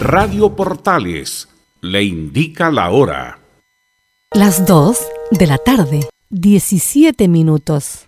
Radio 0.00 0.56
Portales 0.56 1.46
le 1.82 2.04
indica 2.04 2.70
la 2.70 2.88
hora. 2.88 3.38
Las 4.32 4.64
2 4.64 4.98
de 5.32 5.46
la 5.46 5.58
tarde, 5.58 6.08
17 6.30 7.28
minutos. 7.28 8.07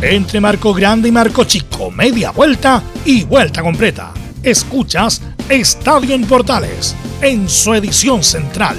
Entre 0.00 0.40
Marco 0.40 0.72
Grande 0.72 1.08
y 1.08 1.12
Marco 1.12 1.42
Chico, 1.42 1.90
media 1.90 2.30
vuelta 2.30 2.80
y 3.04 3.24
vuelta 3.24 3.62
completa. 3.62 4.14
Escuchas 4.44 5.20
Estadio 5.48 6.14
en 6.14 6.24
Portales, 6.24 6.94
en 7.20 7.48
su 7.48 7.74
edición 7.74 8.22
central. 8.22 8.76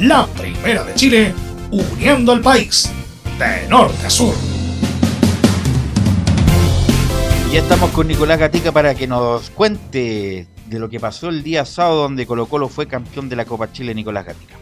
La 0.00 0.26
primera 0.26 0.82
de 0.82 0.94
Chile, 0.94 1.32
uniendo 1.70 2.32
al 2.32 2.40
país, 2.40 2.90
de 3.38 3.68
norte 3.68 4.04
a 4.04 4.10
sur. 4.10 4.34
Ya 7.52 7.60
estamos 7.60 7.90
con 7.92 8.08
Nicolás 8.08 8.40
Gatica 8.40 8.72
para 8.72 8.96
que 8.96 9.06
nos 9.06 9.50
cuente 9.50 10.48
de 10.66 10.78
lo 10.80 10.90
que 10.90 10.98
pasó 10.98 11.28
el 11.28 11.44
día 11.44 11.64
sábado 11.64 12.02
donde 12.02 12.26
Colo 12.26 12.46
Colo 12.46 12.68
fue 12.68 12.88
campeón 12.88 13.28
de 13.28 13.36
la 13.36 13.44
Copa 13.44 13.70
Chile, 13.70 13.94
Nicolás 13.94 14.26
Gatica. 14.26 14.56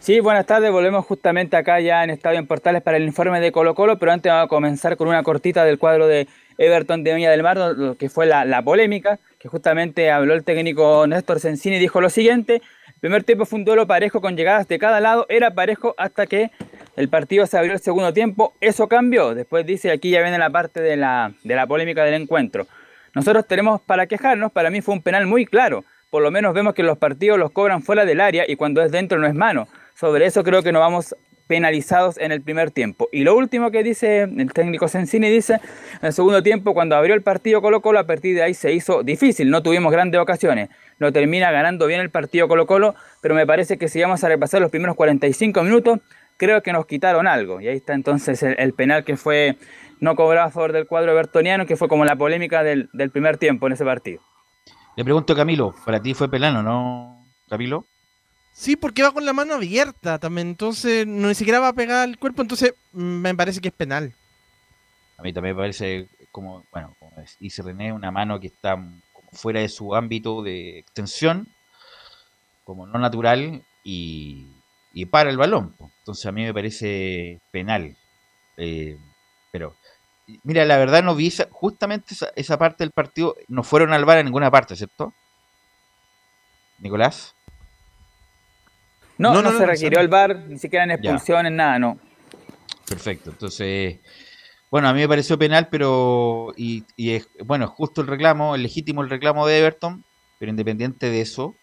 Sí, 0.00 0.18
buenas 0.18 0.46
tardes. 0.46 0.72
Volvemos 0.72 1.04
justamente 1.04 1.58
acá 1.58 1.78
ya 1.78 2.02
en 2.02 2.08
Estadio 2.08 2.38
en 2.38 2.46
Portales 2.46 2.80
para 2.80 2.96
el 2.96 3.02
informe 3.02 3.38
de 3.38 3.52
Colo 3.52 3.74
Colo, 3.74 3.98
pero 3.98 4.12
antes 4.12 4.32
vamos 4.32 4.46
a 4.46 4.48
comenzar 4.48 4.96
con 4.96 5.08
una 5.08 5.22
cortita 5.22 5.62
del 5.62 5.78
cuadro 5.78 6.06
de 6.06 6.26
Everton 6.56 7.04
de 7.04 7.12
Viña 7.14 7.30
del 7.30 7.42
Mar, 7.42 7.58
lo 7.58 7.98
que 7.98 8.08
fue 8.08 8.24
la, 8.24 8.62
polémica, 8.62 9.18
que 9.38 9.48
justamente 9.48 10.10
habló 10.10 10.32
el 10.32 10.42
técnico 10.42 11.06
Néstor 11.06 11.38
Sensini 11.38 11.76
y 11.76 11.80
dijo 11.80 12.00
lo 12.00 12.08
siguiente. 12.08 12.62
El 12.86 13.00
primer 13.00 13.24
tiempo 13.24 13.44
fue 13.44 13.58
un 13.58 13.66
duelo 13.66 13.86
parejo 13.86 14.22
con 14.22 14.38
llegadas 14.38 14.66
de 14.68 14.78
cada 14.78 15.00
lado, 15.00 15.26
era 15.28 15.50
parejo 15.50 15.94
hasta 15.98 16.26
que 16.26 16.50
el 16.96 17.10
partido 17.10 17.46
se 17.46 17.58
abrió 17.58 17.74
el 17.74 17.80
segundo 17.80 18.14
tiempo, 18.14 18.54
eso 18.62 18.88
cambió. 18.88 19.34
Después 19.34 19.66
dice, 19.66 19.90
aquí 19.90 20.08
ya 20.08 20.22
viene 20.22 20.38
la 20.38 20.48
parte 20.48 20.80
de 20.80 20.96
la, 20.96 21.34
de 21.44 21.54
la 21.54 21.66
polémica 21.66 22.04
del 22.04 22.14
encuentro. 22.14 22.66
Nosotros 23.14 23.46
tenemos 23.46 23.82
para 23.82 24.06
quejarnos, 24.06 24.50
para 24.50 24.70
mí 24.70 24.80
fue 24.80 24.94
un 24.94 25.02
penal 25.02 25.26
muy 25.26 25.44
claro. 25.44 25.84
Por 26.08 26.22
lo 26.22 26.30
menos 26.30 26.54
vemos 26.54 26.72
que 26.72 26.82
los 26.82 26.96
partidos 26.96 27.38
los 27.38 27.50
cobran 27.50 27.82
fuera 27.82 28.06
del 28.06 28.22
área 28.22 28.44
y 28.48 28.56
cuando 28.56 28.82
es 28.82 28.90
dentro 28.90 29.18
no 29.18 29.26
es 29.26 29.34
mano. 29.34 29.68
Sobre 30.00 30.24
eso 30.24 30.42
creo 30.42 30.62
que 30.62 30.72
nos 30.72 30.80
vamos 30.80 31.14
penalizados 31.46 32.16
en 32.16 32.32
el 32.32 32.40
primer 32.40 32.70
tiempo. 32.70 33.10
Y 33.12 33.22
lo 33.22 33.36
último 33.36 33.70
que 33.70 33.82
dice 33.82 34.22
el 34.22 34.50
técnico 34.50 34.88
Sensini 34.88 35.28
dice, 35.28 35.60
en 36.00 36.06
el 36.06 36.14
segundo 36.14 36.42
tiempo 36.42 36.72
cuando 36.72 36.96
abrió 36.96 37.14
el 37.14 37.20
partido 37.20 37.60
Colo 37.60 37.82
Colo, 37.82 37.98
a 37.98 38.06
partir 38.06 38.34
de 38.34 38.42
ahí 38.42 38.54
se 38.54 38.72
hizo 38.72 39.02
difícil, 39.02 39.50
no 39.50 39.62
tuvimos 39.62 39.92
grandes 39.92 40.18
ocasiones. 40.18 40.70
Lo 40.96 41.12
termina 41.12 41.50
ganando 41.50 41.86
bien 41.86 42.00
el 42.00 42.08
partido 42.08 42.48
Colo 42.48 42.66
Colo, 42.66 42.94
pero 43.20 43.34
me 43.34 43.46
parece 43.46 43.76
que 43.76 43.88
si 43.88 44.00
vamos 44.00 44.24
a 44.24 44.28
repasar 44.28 44.62
los 44.62 44.70
primeros 44.70 44.96
45 44.96 45.62
minutos, 45.64 45.98
creo 46.38 46.62
que 46.62 46.72
nos 46.72 46.86
quitaron 46.86 47.26
algo. 47.26 47.60
Y 47.60 47.68
ahí 47.68 47.76
está 47.76 47.92
entonces 47.92 48.42
el, 48.42 48.72
penal 48.72 49.04
que 49.04 49.18
fue 49.18 49.58
no 50.00 50.16
cobrado 50.16 50.48
a 50.48 50.50
favor 50.50 50.72
del 50.72 50.86
cuadro 50.86 51.14
bertoniano, 51.14 51.66
que 51.66 51.76
fue 51.76 51.88
como 51.88 52.06
la 52.06 52.16
polémica 52.16 52.62
del, 52.62 52.88
del 52.94 53.10
primer 53.10 53.36
tiempo 53.36 53.66
en 53.66 53.74
ese 53.74 53.84
partido. 53.84 54.22
Le 54.96 55.04
pregunto 55.04 55.36
Camilo, 55.36 55.74
¿para 55.84 56.00
ti 56.00 56.14
fue 56.14 56.30
penal 56.30 56.56
o 56.56 56.62
no, 56.62 57.26
Camilo? 57.50 57.84
Sí, 58.52 58.76
porque 58.76 59.02
va 59.02 59.12
con 59.12 59.24
la 59.24 59.32
mano 59.32 59.54
abierta 59.54 60.18
también, 60.18 60.48
entonces 60.48 61.06
no 61.06 61.28
ni 61.28 61.34
siquiera 61.34 61.60
va 61.60 61.68
a 61.68 61.72
pegar 61.72 62.08
el 62.08 62.18
cuerpo, 62.18 62.42
entonces 62.42 62.74
mm, 62.92 63.00
me 63.00 63.34
parece 63.34 63.60
que 63.60 63.68
es 63.68 63.74
penal. 63.74 64.14
A 65.16 65.22
mí 65.22 65.32
también 65.32 65.54
me 65.54 65.62
parece 65.62 66.08
como, 66.32 66.64
bueno, 66.72 66.96
como 66.98 67.12
dice 67.38 67.62
René, 67.62 67.92
una 67.92 68.10
mano 68.10 68.40
que 68.40 68.48
está 68.48 68.74
como 68.74 69.30
fuera 69.32 69.60
de 69.60 69.68
su 69.68 69.94
ámbito 69.94 70.42
de 70.42 70.78
extensión, 70.78 71.48
como 72.64 72.86
no 72.86 72.98
natural 72.98 73.62
y, 73.84 74.46
para 75.10 75.30
el 75.30 75.36
balón. 75.36 75.74
Entonces 75.98 76.26
a 76.26 76.32
mí 76.32 76.42
me 76.44 76.54
parece 76.54 77.40
penal. 77.50 77.96
Eh, 78.56 78.96
pero, 79.52 79.76
mira, 80.42 80.64
la 80.64 80.78
verdad 80.78 81.02
no 81.02 81.14
vi 81.14 81.32
justamente 81.50 82.14
esa, 82.14 82.30
esa 82.34 82.58
parte 82.58 82.84
del 82.84 82.92
partido, 82.92 83.36
no 83.48 83.62
fueron 83.62 83.92
al 83.92 84.04
bar 84.04 84.18
en 84.18 84.26
ninguna 84.26 84.50
parte, 84.50 84.76
¿cierto? 84.76 85.12
Nicolás. 86.78 87.34
No, 89.20 89.42
no, 89.42 89.52
se 89.52 89.66
requirió 89.66 90.00
el 90.00 90.08
bar, 90.08 90.44
ni 90.48 90.58
siquiera 90.58 90.84
en 90.84 90.92
expulsiones, 90.92 91.52
nada, 91.52 91.78
no. 91.78 91.98
Perfecto, 92.88 93.30
entonces, 93.30 93.98
bueno, 94.70 94.88
a 94.88 94.94
mí 94.94 95.00
me 95.00 95.08
pareció 95.08 95.38
penal, 95.38 95.68
pero, 95.70 96.54
y, 96.56 96.84
es, 96.96 97.28
bueno, 97.44 97.68
justo 97.68 98.00
el 98.00 98.06
reclamo, 98.06 98.54
es 98.54 98.62
legítimo 98.62 99.02
el 99.02 99.10
reclamo 99.10 99.46
de 99.46 99.58
Everton, 99.58 100.04
pero 100.38 100.50
independiente 100.50 101.10
de 101.10 101.20
eso, 101.20 101.54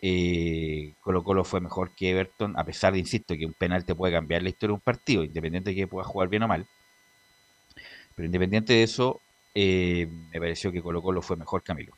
eh, 0.00 0.94
Colo 1.00 1.22
Colo 1.22 1.44
fue 1.44 1.60
mejor 1.60 1.94
que 1.94 2.10
Everton, 2.10 2.58
a 2.58 2.64
pesar 2.64 2.94
de, 2.94 2.98
insisto, 2.98 3.34
que 3.36 3.44
un 3.44 3.52
penal 3.52 3.84
te 3.84 3.94
puede 3.94 4.14
cambiar 4.14 4.42
la 4.42 4.48
historia 4.48 4.72
de 4.72 4.74
un 4.76 4.80
partido, 4.80 5.22
independiente 5.22 5.70
de 5.70 5.76
que 5.76 5.86
pueda 5.86 6.06
jugar 6.06 6.28
bien 6.28 6.44
o 6.44 6.48
mal. 6.48 6.66
Pero 8.14 8.24
independiente 8.24 8.72
de 8.72 8.82
eso, 8.82 9.20
eh, 9.54 10.08
me 10.32 10.40
pareció 10.40 10.72
que 10.72 10.80
Colo 10.80 11.02
Colo 11.02 11.20
fue 11.20 11.36
mejor 11.36 11.62
Camilo. 11.62 11.92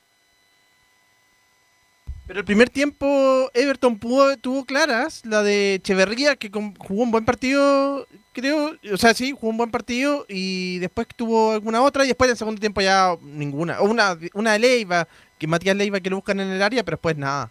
Pero 2.29 2.41
el 2.41 2.45
primer 2.45 2.69
tiempo 2.69 3.51
Everton 3.55 3.99
pudo, 3.99 4.37
tuvo 4.37 4.67
claras, 4.67 5.25
la 5.25 5.43
de 5.43 5.77
Echeverría, 5.77 6.37
que 6.37 6.51
jugó 6.51 7.03
un 7.03 7.11
buen 7.11 7.25
partido, 7.25 8.07
creo, 8.35 8.77
o 8.93 8.97
sea, 8.99 9.15
sí, 9.15 9.33
jugó 9.33 9.49
un 9.49 9.57
buen 9.57 9.71
partido 9.71 10.27
y 10.29 10.79
después 10.79 11.09
tuvo 11.17 11.53
alguna 11.53 11.81
otra 11.81 12.05
y 12.05 12.09
después 12.09 12.29
en 12.29 12.33
el 12.33 12.37
segundo 12.37 12.61
tiempo 12.61 12.83
ya 12.83 13.17
ninguna. 13.23 13.81
O 13.81 13.87
una, 13.87 14.19
una 14.35 14.53
de 14.53 14.59
Leiva, 14.59 15.09
que 15.39 15.47
Matías 15.47 15.75
Leiva 15.75 16.01
que 16.01 16.11
lo 16.11 16.17
buscan 16.17 16.39
en 16.41 16.49
el 16.49 16.63
área, 16.63 16.85
pero 16.85 16.99
después 16.99 17.17
nada. 17.17 17.51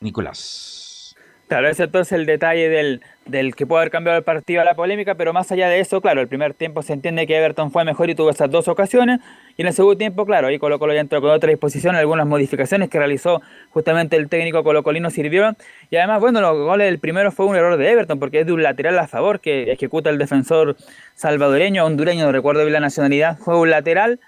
Nicolás. 0.00 0.81
Claro, 1.52 1.68
ese 1.68 1.82
entonces 1.82 2.12
el 2.12 2.24
detalle 2.24 2.70
del, 2.70 3.02
del 3.26 3.54
que 3.54 3.66
puede 3.66 3.82
haber 3.82 3.90
cambiado 3.90 4.16
el 4.16 4.24
partido 4.24 4.62
a 4.62 4.64
la 4.64 4.72
polémica, 4.72 5.16
pero 5.16 5.34
más 5.34 5.52
allá 5.52 5.68
de 5.68 5.80
eso, 5.80 6.00
claro, 6.00 6.22
el 6.22 6.26
primer 6.26 6.54
tiempo 6.54 6.80
se 6.80 6.94
entiende 6.94 7.26
que 7.26 7.36
Everton 7.36 7.70
fue 7.70 7.84
mejor 7.84 8.08
y 8.08 8.14
tuvo 8.14 8.30
esas 8.30 8.50
dos 8.50 8.68
ocasiones, 8.68 9.20
y 9.58 9.60
en 9.60 9.68
el 9.68 9.74
segundo 9.74 9.98
tiempo, 9.98 10.24
claro, 10.24 10.46
ahí 10.46 10.58
Colo 10.58 10.78
Colo 10.78 10.94
ya 10.94 11.00
entró 11.00 11.20
con 11.20 11.28
otra 11.28 11.50
disposición, 11.50 11.94
algunas 11.94 12.26
modificaciones 12.26 12.88
que 12.88 12.96
realizó 12.96 13.42
justamente 13.68 14.16
el 14.16 14.30
técnico 14.30 14.64
colocolino 14.64 15.10
sirvió, 15.10 15.54
y 15.90 15.96
además, 15.96 16.20
bueno, 16.20 16.40
los 16.40 16.56
goles 16.56 16.86
del 16.86 16.98
primero 17.00 17.30
fue 17.30 17.44
un 17.44 17.54
error 17.54 17.76
de 17.76 17.90
Everton, 17.90 18.18
porque 18.18 18.40
es 18.40 18.46
de 18.46 18.54
un 18.54 18.62
lateral 18.62 18.98
a 18.98 19.06
favor 19.06 19.40
que 19.40 19.72
ejecuta 19.72 20.08
el 20.08 20.16
defensor 20.16 20.76
salvadoreño, 21.16 21.84
hondureño, 21.84 22.32
recuerdo 22.32 22.62
bien 22.62 22.72
la 22.72 22.80
nacionalidad, 22.80 23.36
fue 23.36 23.58
un 23.58 23.68
lateral, 23.68 24.20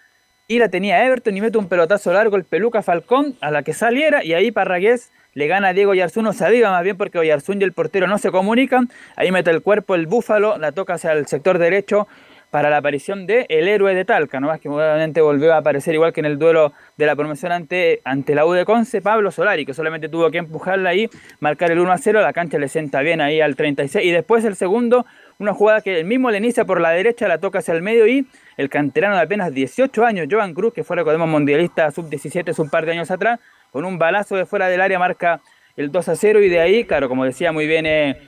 y 0.47 0.59
la 0.59 0.69
tenía 0.69 1.03
Everton 1.07 1.35
y 1.35 1.41
mete 1.41 1.57
un 1.57 1.71
pelotazo 1.71 2.13
largo 2.13 2.37
el 2.37 2.45
peluca 2.45 2.83
Falcón 2.83 3.35
a 3.41 3.51
la 3.51 3.63
que 3.63 3.73
saliera, 3.73 4.23
y 4.23 4.35
ahí 4.35 4.51
Parragués 4.51 5.11
le 5.35 5.47
gana 5.47 5.73
Diego 5.73 5.95
Yarzún, 5.95 6.25
no 6.25 6.33
se 6.33 6.45
aviva 6.45 6.71
más 6.71 6.83
bien 6.83 6.97
porque 6.97 7.25
Yarzún 7.27 7.61
y 7.61 7.65
el 7.65 7.73
portero 7.73 8.07
no 8.07 8.19
se 8.19 8.31
comunican, 8.31 8.89
ahí 9.17 9.31
mete 9.31 9.51
el 9.51 9.63
cuerpo 9.63 9.95
el 9.95 10.07
búfalo, 10.07 10.59
la 10.59 10.73
toca 10.73 10.95
hacia 10.95 11.13
el 11.13 11.27
sector 11.27 11.59
derecho 11.59 12.09
para 12.55 12.71
la 12.71 12.77
aparición 12.77 13.27
de 13.27 13.47
el 13.49 13.67
héroe 13.67 13.97
de 13.97 14.05
Talca, 14.05 14.39
más 14.39 14.61
que 14.61 14.69
nuevamente 14.69 15.21
volvió 15.21 15.53
a 15.55 15.57
aparecer 15.57 15.93
igual 15.93 16.13
que 16.13 16.21
en 16.21 16.27
el 16.27 16.39
duelo 16.39 16.73
de 16.97 17.05
la 17.05 17.17
promoción 17.17 17.51
ante, 17.51 18.01
ante 18.05 18.37
la 18.37 18.47
U 18.47 18.53
de 18.53 18.65
Conce, 18.65 19.03
Pablo 19.03 19.33
Solari, 19.33 19.67
que 19.67 19.75
solamente 19.75 20.09
tuvo 20.09 20.31
que 20.31 20.39
empujarla 20.39 20.91
ahí, 20.91 21.11
marcar 21.41 21.73
el 21.73 21.81
1 21.81 21.91
a 21.91 21.99
0, 21.99 22.21
la 22.21 22.33
cancha 22.33 22.57
le 22.59 22.69
sienta 22.69 23.01
bien 23.01 23.21
ahí 23.21 23.41
al 23.41 23.57
36, 23.57 24.07
y 24.07 24.13
después 24.13 24.45
el 24.45 24.55
segundo, 24.55 25.05
una 25.41 25.53
jugada 25.53 25.81
que 25.81 25.99
el 25.99 26.05
mismo 26.05 26.31
le 26.31 26.39
inicia 26.39 26.65
por 26.65 26.81
la 26.81 26.91
derecha, 26.91 27.27
la 27.27 27.39
toca 27.39 27.59
hacia 27.59 27.75
el 27.75 27.83
medio 27.83 28.07
y 28.07 28.25
el 28.57 28.69
canterano 28.69 29.17
de 29.17 29.23
apenas 29.23 29.53
18 29.53 30.05
años, 30.05 30.29
Joan 30.31 30.55
Cruz, 30.55 30.73
que 30.73 30.85
fue 30.85 30.95
recordemos 30.95 31.29
mundialista 31.29 31.91
sub-17 31.91 32.51
hace 32.51 32.63
un 32.63 32.71
par 32.71 32.87
de 32.87 32.93
años 32.93 33.11
atrás, 33.11 33.41
con 33.75 33.85
un 33.85 33.99
balazo 33.99 34.37
de 34.37 34.47
fuera 34.47 34.69
del 34.69 34.81
área 34.81 35.01
marca 35.01 35.41
el 35.77 35.91
2 35.91 36.09
a 36.09 36.15
0 36.15 36.41
y 36.43 36.49
de 36.49 36.61
ahí, 36.61 36.85
claro, 36.85 37.09
como 37.09 37.25
decía 37.25 37.51
muy 37.51 37.67
bien 37.67 37.87
eh, 37.87 38.21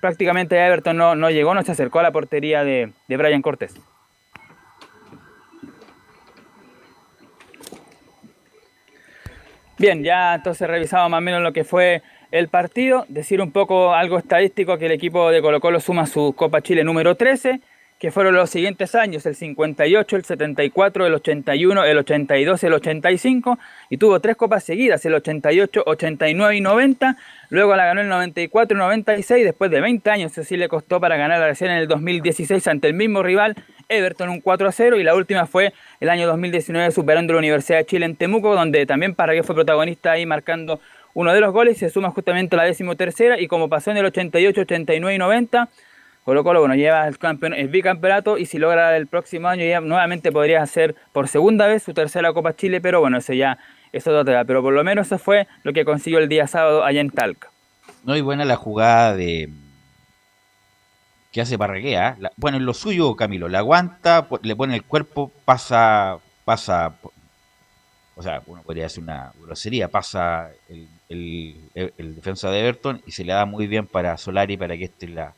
prácticamente 0.00 0.56
Everton 0.56 0.96
no, 0.96 1.14
no, 1.14 1.28
llegó, 1.28 1.54
no 1.54 1.62
se 1.62 1.72
acercó 1.72 1.98
a 1.98 2.04
la 2.04 2.10
portería 2.10 2.64
de, 2.64 2.90
de 3.06 3.16
Brian 3.18 3.42
Cortés. 3.42 3.74
Bien, 9.76 10.02
ya 10.02 10.36
entonces 10.36 10.66
revisamos 10.66 11.10
más 11.10 11.18
o 11.18 11.20
menos 11.20 11.42
lo 11.42 11.52
que 11.52 11.64
fue 11.64 12.00
el 12.30 12.48
partido, 12.48 13.04
decir 13.10 13.42
un 13.42 13.52
poco 13.52 13.92
algo 13.92 14.16
estadístico 14.16 14.78
que 14.78 14.86
el 14.86 14.92
equipo 14.92 15.30
de 15.30 15.42
Colo 15.42 15.60
Colo 15.60 15.80
suma 15.80 16.06
su 16.06 16.32
Copa 16.34 16.62
Chile 16.62 16.82
número 16.82 17.14
13, 17.14 17.60
que 18.06 18.12
fueron 18.12 18.36
los 18.36 18.50
siguientes 18.50 18.94
años, 18.94 19.26
el 19.26 19.34
58, 19.34 20.14
el 20.14 20.24
74, 20.24 21.06
el 21.06 21.14
81, 21.14 21.84
el 21.84 21.98
82, 21.98 22.62
el 22.62 22.72
85, 22.74 23.58
y 23.90 23.96
tuvo 23.96 24.20
tres 24.20 24.36
copas 24.36 24.62
seguidas, 24.62 25.04
el 25.06 25.14
88, 25.14 25.82
89 25.84 26.54
y 26.54 26.60
90, 26.60 27.16
luego 27.50 27.74
la 27.74 27.86
ganó 27.86 28.02
el 28.02 28.08
94 28.08 28.76
y 28.76 28.78
96, 28.78 29.44
después 29.44 29.72
de 29.72 29.80
20 29.80 30.08
años, 30.08 30.38
así 30.38 30.56
le 30.56 30.68
costó 30.68 31.00
para 31.00 31.16
ganar 31.16 31.40
la 31.40 31.48
recién 31.48 31.72
en 31.72 31.78
el 31.78 31.88
2016 31.88 32.64
ante 32.68 32.86
el 32.86 32.94
mismo 32.94 33.24
rival, 33.24 33.56
Everton 33.88 34.28
un 34.28 34.40
4 34.40 34.68
a 34.68 34.70
0, 34.70 35.00
y 35.00 35.02
la 35.02 35.16
última 35.16 35.46
fue 35.46 35.72
el 35.98 36.08
año 36.08 36.28
2019 36.28 36.92
superando 36.92 37.32
la 37.32 37.40
Universidad 37.40 37.78
de 37.78 37.86
Chile 37.86 38.06
en 38.06 38.14
Temuco, 38.14 38.54
donde 38.54 38.86
también 38.86 39.16
Parragué 39.16 39.42
fue 39.42 39.56
protagonista 39.56 40.12
ahí 40.12 40.26
marcando 40.26 40.78
uno 41.12 41.34
de 41.34 41.40
los 41.40 41.52
goles, 41.52 41.76
se 41.76 41.90
suma 41.90 42.12
justamente 42.12 42.54
a 42.54 42.58
la 42.58 42.66
decimotercera, 42.66 43.40
y 43.40 43.48
como 43.48 43.68
pasó 43.68 43.90
en 43.90 43.96
el 43.96 44.04
88, 44.04 44.60
89 44.60 45.12
y 45.12 45.18
90, 45.18 45.68
Colo 46.26 46.42
Colo 46.42 46.58
bueno, 46.58 46.74
lleva 46.74 47.06
el, 47.06 47.16
el 47.54 47.68
bicampeonato 47.68 48.36
y 48.36 48.46
si 48.46 48.58
logra 48.58 48.96
el 48.96 49.06
próximo 49.06 49.46
año 49.46 49.64
ya 49.64 49.80
nuevamente 49.80 50.32
podría 50.32 50.60
hacer 50.60 50.96
por 51.12 51.28
segunda 51.28 51.68
vez 51.68 51.84
su 51.84 51.94
tercera 51.94 52.32
Copa 52.32 52.56
Chile, 52.56 52.80
pero 52.80 52.98
bueno, 52.98 53.18
eso 53.18 53.32
ya 53.32 53.58
es 53.92 54.08
otra 54.08 54.24
tema. 54.24 54.44
Pero 54.44 54.60
por 54.60 54.74
lo 54.74 54.82
menos 54.82 55.06
eso 55.06 55.18
fue 55.18 55.46
lo 55.62 55.72
que 55.72 55.84
consiguió 55.84 56.18
el 56.18 56.28
día 56.28 56.48
sábado 56.48 56.82
allá 56.82 57.00
en 57.00 57.10
Talca. 57.10 57.52
No, 58.02 58.16
y 58.16 58.22
buena 58.22 58.44
la 58.44 58.56
jugada 58.56 59.14
de 59.14 59.50
que 61.30 61.42
hace 61.42 61.56
Parraguea. 61.56 62.16
bueno, 62.34 62.56
en 62.56 62.66
lo 62.66 62.74
suyo, 62.74 63.14
Camilo, 63.14 63.48
la 63.48 63.58
aguanta, 63.58 64.26
le 64.42 64.56
pone 64.56 64.74
el 64.74 64.82
cuerpo, 64.82 65.30
pasa, 65.44 66.18
pasa, 66.44 66.96
o 68.16 68.22
sea, 68.24 68.42
uno 68.46 68.62
podría 68.62 68.86
hacer 68.86 69.04
una 69.04 69.32
grosería, 69.40 69.86
pasa 69.86 70.50
el, 70.68 70.88
el 71.72 72.16
defensa 72.16 72.50
de 72.50 72.58
Everton 72.58 73.00
y 73.06 73.12
se 73.12 73.24
le 73.24 73.32
da 73.32 73.44
muy 73.44 73.68
bien 73.68 73.86
para 73.86 74.16
Solari 74.16 74.56
para 74.56 74.76
que 74.76 74.86
este 74.86 75.06
la 75.06 75.32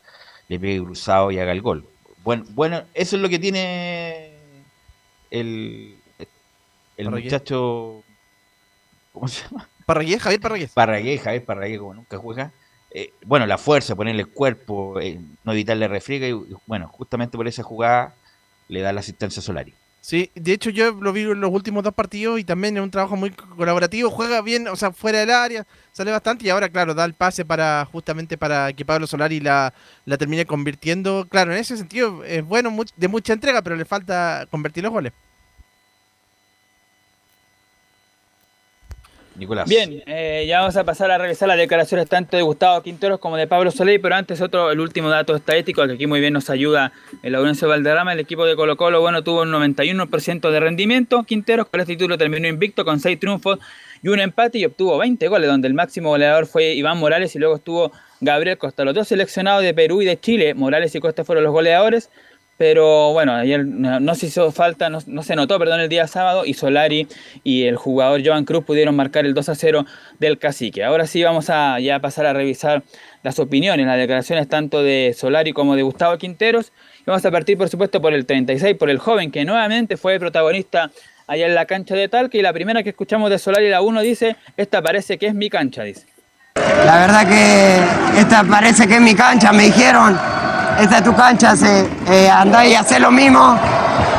le 0.49 0.59
pegue 0.59 0.83
cruzado 0.83 1.31
y 1.31 1.39
haga 1.39 1.53
el 1.53 1.63
gol. 1.63 1.87
Bueno, 2.25 2.45
bueno, 2.51 2.83
eso 2.95 3.17
es 3.17 3.23
lo 3.23 3.29
que 3.29 3.39
tiene 3.39 4.33
el, 5.31 5.97
el 6.97 7.11
muchacho. 7.11 8.03
¿Cómo 9.13 9.29
se 9.29 9.45
llama? 9.45 9.69
Parragué, 9.87 10.19
Javier 10.19 10.41
Parragué. 10.41 10.69
Parragué, 10.69 11.19
Javier 11.19 11.45
Parragué, 11.45 11.79
como 11.79 11.95
nunca 11.95 12.19
juega. 12.19 12.53
Eh, 12.91 13.13
bueno, 13.25 13.47
la 13.47 13.59
fuerza, 13.59 13.95
ponerle 13.95 14.23
el 14.23 14.29
cuerpo, 14.29 15.01
eh, 15.01 15.21
no 15.45 15.53
evitarle 15.53 15.89
refriega. 15.89 16.27
Y, 16.29 16.33
bueno, 16.67 16.89
justamente 16.89 17.37
por 17.37 17.49
esa 17.49 17.63
jugada 17.63 18.15
le 18.69 18.81
da 18.81 18.93
la 18.93 19.01
asistencia 19.01 19.41
a 19.41 19.43
Solari. 19.43 19.75
Sí, 20.09 20.31
de 20.35 20.55
hecho 20.55 20.71
yo 20.71 20.93
lo 20.93 21.13
vi 21.13 21.21
en 21.21 21.39
los 21.39 21.53
últimos 21.53 21.85
dos 21.85 21.93
partidos 21.93 22.41
y 22.41 22.45
también 22.45 22.75
es 22.79 22.83
un 22.83 22.91
trabajo 22.91 23.15
muy 23.15 23.31
colaborativo, 23.31 24.09
juega 24.09 24.41
bien, 24.41 24.67
o 24.67 24.75
sea, 24.75 24.91
fuera 24.91 25.19
del 25.19 25.31
área, 25.31 25.67
sale 25.93 26.11
bastante 26.11 26.47
y 26.47 26.49
ahora, 26.49 26.71
claro, 26.71 26.95
da 26.95 27.05
el 27.05 27.13
pase 27.13 27.45
para 27.45 27.87
justamente 27.93 28.39
para 28.39 28.73
que 28.73 28.87
Pablo 28.87 29.07
Solari 29.07 29.39
la, 29.41 29.75
la 30.07 30.17
termine 30.17 30.47
convirtiendo. 30.47 31.27
Claro, 31.29 31.53
en 31.53 31.59
ese 31.59 31.77
sentido 31.77 32.25
es 32.25 32.43
bueno, 32.43 32.75
de 32.97 33.09
mucha 33.09 33.35
entrega, 33.35 33.61
pero 33.61 33.77
le 33.77 33.85
falta 33.85 34.47
convertir 34.51 34.83
los 34.83 34.95
goles. 34.95 35.13
Bien, 39.69 40.03
eh, 40.07 40.45
ya 40.49 40.61
vamos 40.61 40.77
a 40.77 40.85
pasar 40.85 41.11
a 41.11 41.19
revisar 41.19 41.49
las 41.49 41.57
declaraciones 41.57 42.09
tanto 42.09 42.37
de 42.37 42.43
Gustavo 42.43 42.83
Quinteros 42.83 43.21
como 43.21 43.37
de 43.37 43.47
Pablo 43.47 43.71
Soleil, 43.71 44.01
pero 44.01 44.17
antes 44.17 44.41
otro, 44.41 44.71
el 44.71 44.81
último 44.81 45.09
dato 45.09 45.37
estadístico 45.37 45.87
que 45.87 45.93
aquí 45.93 46.07
muy 46.07 46.21
bien 46.21 46.33
nos 46.33 46.51
ayuda 46.51 46.93
el 47.23 47.33
Laurencio 47.33 47.69
Valderrama, 47.69 48.13
el 48.13 48.21
equipo 48.21 48.45
de 48.45 48.57
Colo 48.57 48.77
Colo, 48.77 49.01
bueno, 49.01 49.23
tuvo 49.23 49.43
un 49.43 49.53
91% 49.53 50.51
de 50.51 50.61
rendimiento, 50.61 51.23
Quinteros 51.23 51.69
con 51.69 51.81
este 51.81 51.95
título 51.95 52.19
terminó 52.19 52.49
invicto 52.49 52.85
con 52.85 53.01
6 53.01 53.21
triunfos 53.21 53.59
y 54.03 54.09
un 54.09 54.21
empate 54.21 54.59
y 54.59 54.65
obtuvo 54.65 54.99
20 54.99 55.29
goles, 55.29 55.49
donde 55.49 55.69
el 55.69 55.75
máximo 55.75 56.11
goleador 56.11 56.47
fue 56.47 56.75
Iván 56.75 56.99
Morales 56.99 57.35
y 57.35 57.39
luego 57.39 57.57
estuvo 57.57 57.93
Gabriel 58.21 58.59
Costa. 58.59 58.85
Los 58.85 58.95
dos 58.95 59.09
seleccionados 59.09 59.63
de 59.63 59.75
Perú 59.75 60.03
y 60.03 60.05
de 60.05 60.19
Chile, 60.19 60.55
Morales 60.55 60.95
y 60.95 61.01
Costa 61.01 61.25
fueron 61.25 61.45
los 61.45 61.53
goleadores, 61.53 62.11
pero 62.59 63.13
bueno, 63.13 63.35
ayer 63.35 63.65
no, 63.65 64.15
se 64.17 64.27
hizo 64.27 64.51
falta, 64.51 64.91
no, 64.91 65.01
se 65.01 65.37
notó, 65.37 65.61
perdón, 65.61 65.79
el 65.79 65.89
día 65.89 66.09
sábado 66.09 66.45
y 66.45 66.55
Solari 66.55 67.07
y 67.45 67.65
el 67.65 67.77
jugador 67.77 68.21
Joan 68.27 68.45
Cruz 68.45 68.65
pudieron 68.65 68.97
marcar 68.97 69.25
el 69.25 69.33
2 69.33 69.49
a 69.49 69.55
0 69.55 69.87
del 70.19 70.39
cacique. 70.39 70.83
Ahora 70.83 71.07
sí 71.07 71.23
vamos 71.23 71.51
a 71.51 71.79
ya 71.79 72.01
pasar 72.01 72.27
a 72.27 72.33
revisar 72.33 72.83
las 73.23 73.39
opiniones, 73.39 73.87
las 73.87 73.97
declaraciones 73.97 74.49
tanto 74.49 74.83
de 74.83 75.15
Solari 75.17 75.53
como 75.53 75.77
de 75.77 75.83
Gustavo 75.83 76.19
Quinteros. 76.19 76.73
Y 76.99 77.05
vamos 77.07 77.25
a 77.25 77.31
partir, 77.31 77.57
por 77.57 77.69
supuesto, 77.69 78.03
por 78.03 78.13
el 78.13 78.27
36, 78.27 78.77
por 78.77 78.91
el 78.91 78.99
joven 78.99 79.31
que 79.31 79.45
nuevamente 79.45 79.97
fue 79.97 80.19
protagonista 80.19 80.91
allá 81.29 81.47
en 81.47 81.55
la 81.55 81.65
cancha 81.65 81.95
de 81.95 82.09
Talca. 82.09 82.37
Y 82.37 82.43
la 82.43 82.53
primera 82.53 82.83
que 82.83 82.91
escuchamos 82.91 83.31
de 83.31 83.39
Solari, 83.39 83.71
la 83.71 83.83
1, 83.83 84.01
dice: 84.01 84.35
Esta 84.57 84.83
parece 84.83 85.17
que 85.17 85.29
es 85.29 85.35
mi 85.35 85.49
cancha, 85.49 85.85
dice. 85.85 86.07
La 86.57 87.07
verdad 87.07 87.29
que 87.29 88.21
esta 88.21 88.43
parece 88.43 88.89
que 88.89 88.97
es 88.97 89.01
mi 89.01 89.15
cancha, 89.15 89.53
me 89.53 89.63
dijeron 89.65 90.19
esta 90.79 90.99
es 90.99 91.05
tu 91.05 91.15
cancha, 91.15 91.57
se, 91.57 91.89
eh, 92.07 92.31
andá 92.31 92.65
y 92.65 92.75
hacer 92.75 93.01
lo 93.01 93.11
mismo. 93.11 93.57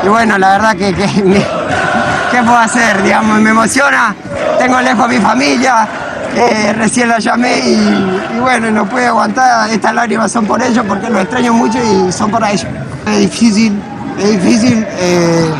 Y 0.04 0.08
bueno, 0.08 0.36
la 0.38 0.52
verdad 0.52 0.76
que, 0.76 0.94
¿qué 2.30 2.42
puedo 2.42 2.58
hacer? 2.58 3.02
Digamos, 3.02 3.40
me 3.40 3.50
emociona, 3.50 4.14
tengo 4.58 4.80
lejos 4.80 5.04
a 5.04 5.08
mi 5.08 5.18
familia, 5.18 5.88
eh, 6.34 6.72
recién 6.74 7.08
la 7.08 7.18
llamé 7.18 7.58
y, 7.58 8.38
bueno, 8.40 8.70
no 8.70 8.86
puedo 8.86 9.08
aguantar, 9.08 9.70
estas 9.70 9.94
lágrimas 9.94 10.30
son 10.30 10.46
por 10.46 10.62
ellos 10.62 10.84
porque 10.86 11.08
los 11.08 11.22
extraño 11.22 11.52
mucho 11.52 11.78
y 11.78 12.12
son 12.12 12.30
para 12.30 12.50
ellos. 12.50 12.66
Es 13.06 13.18
difícil, 13.18 13.80
es 14.18 14.42
difícil, 14.42 14.86
eh, 14.98 15.50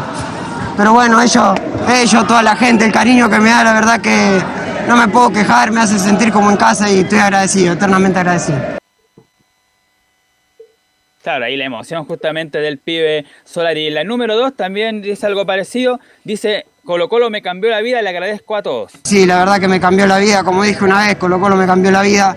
pero 0.77 0.93
bueno, 0.93 1.21
ellos, 1.21 1.55
ellos, 1.89 2.27
toda 2.27 2.43
la 2.43 2.57
gente, 2.57 2.85
el 2.85 2.93
cariño 2.93 3.29
que 3.29 3.39
me 3.39 3.51
da, 3.51 3.65
la 3.65 3.73
verdad 3.73 4.01
que 4.01 4.41
no 4.87 4.97
me 4.97 5.09
puedo 5.09 5.31
quejar, 5.33 5.71
me 5.71 5.81
hace 5.81 5.99
sentir 5.99 6.31
como 6.31 6.51
en 6.51 6.57
casa 6.57 6.91
y 6.91 7.01
estoy 7.01 7.19
agradecido, 7.19 7.73
eternamente 7.73 8.19
agradecido. 8.19 8.80
Claro, 11.23 11.45
ahí 11.45 11.57
la 11.57 11.67
emoción 11.67 12.07
justamente 12.07 12.61
del 12.61 12.79
pibe 12.79 13.27
Solari. 13.45 13.91
La 13.91 14.05
número 14.05 14.37
dos 14.37 14.57
también 14.57 15.03
dice 15.03 15.27
algo 15.27 15.45
parecido. 15.45 16.01
Dice, 16.25 16.65
Colo 16.83 17.11
Colo 17.11 17.29
me 17.29 17.43
cambió 17.43 17.69
la 17.69 17.83
vida, 17.83 18.01
le 18.01 18.09
agradezco 18.09 18.57
a 18.57 18.63
todos. 18.63 18.93
Sí, 19.05 19.27
la 19.27 19.39
verdad 19.39 19.61
que 19.61 19.69
me 19.69 19.79
cambió 19.79 20.07
la 20.07 20.17
vida, 20.19 20.43
como 20.45 20.63
dije 20.63 20.83
una 20.83 21.07
vez, 21.07 21.17
Colo 21.17 21.39
Colo 21.39 21.57
me 21.57 21.67
cambió 21.67 21.91
la 21.91 22.01
vida. 22.01 22.37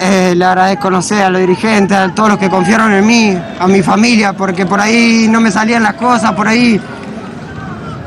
Eh, 0.00 0.32
le 0.34 0.44
agradezco, 0.46 0.90
no 0.90 1.02
sé, 1.02 1.22
a 1.22 1.28
los 1.28 1.42
dirigentes, 1.42 1.94
a 1.94 2.14
todos 2.14 2.30
los 2.30 2.38
que 2.38 2.48
confiaron 2.48 2.90
en 2.92 3.06
mí, 3.06 3.36
a 3.58 3.68
mi 3.68 3.82
familia, 3.82 4.32
porque 4.32 4.64
por 4.64 4.80
ahí 4.80 5.26
no 5.28 5.40
me 5.40 5.50
salían 5.50 5.82
las 5.82 5.94
cosas, 5.94 6.32
por 6.32 6.48
ahí 6.48 6.80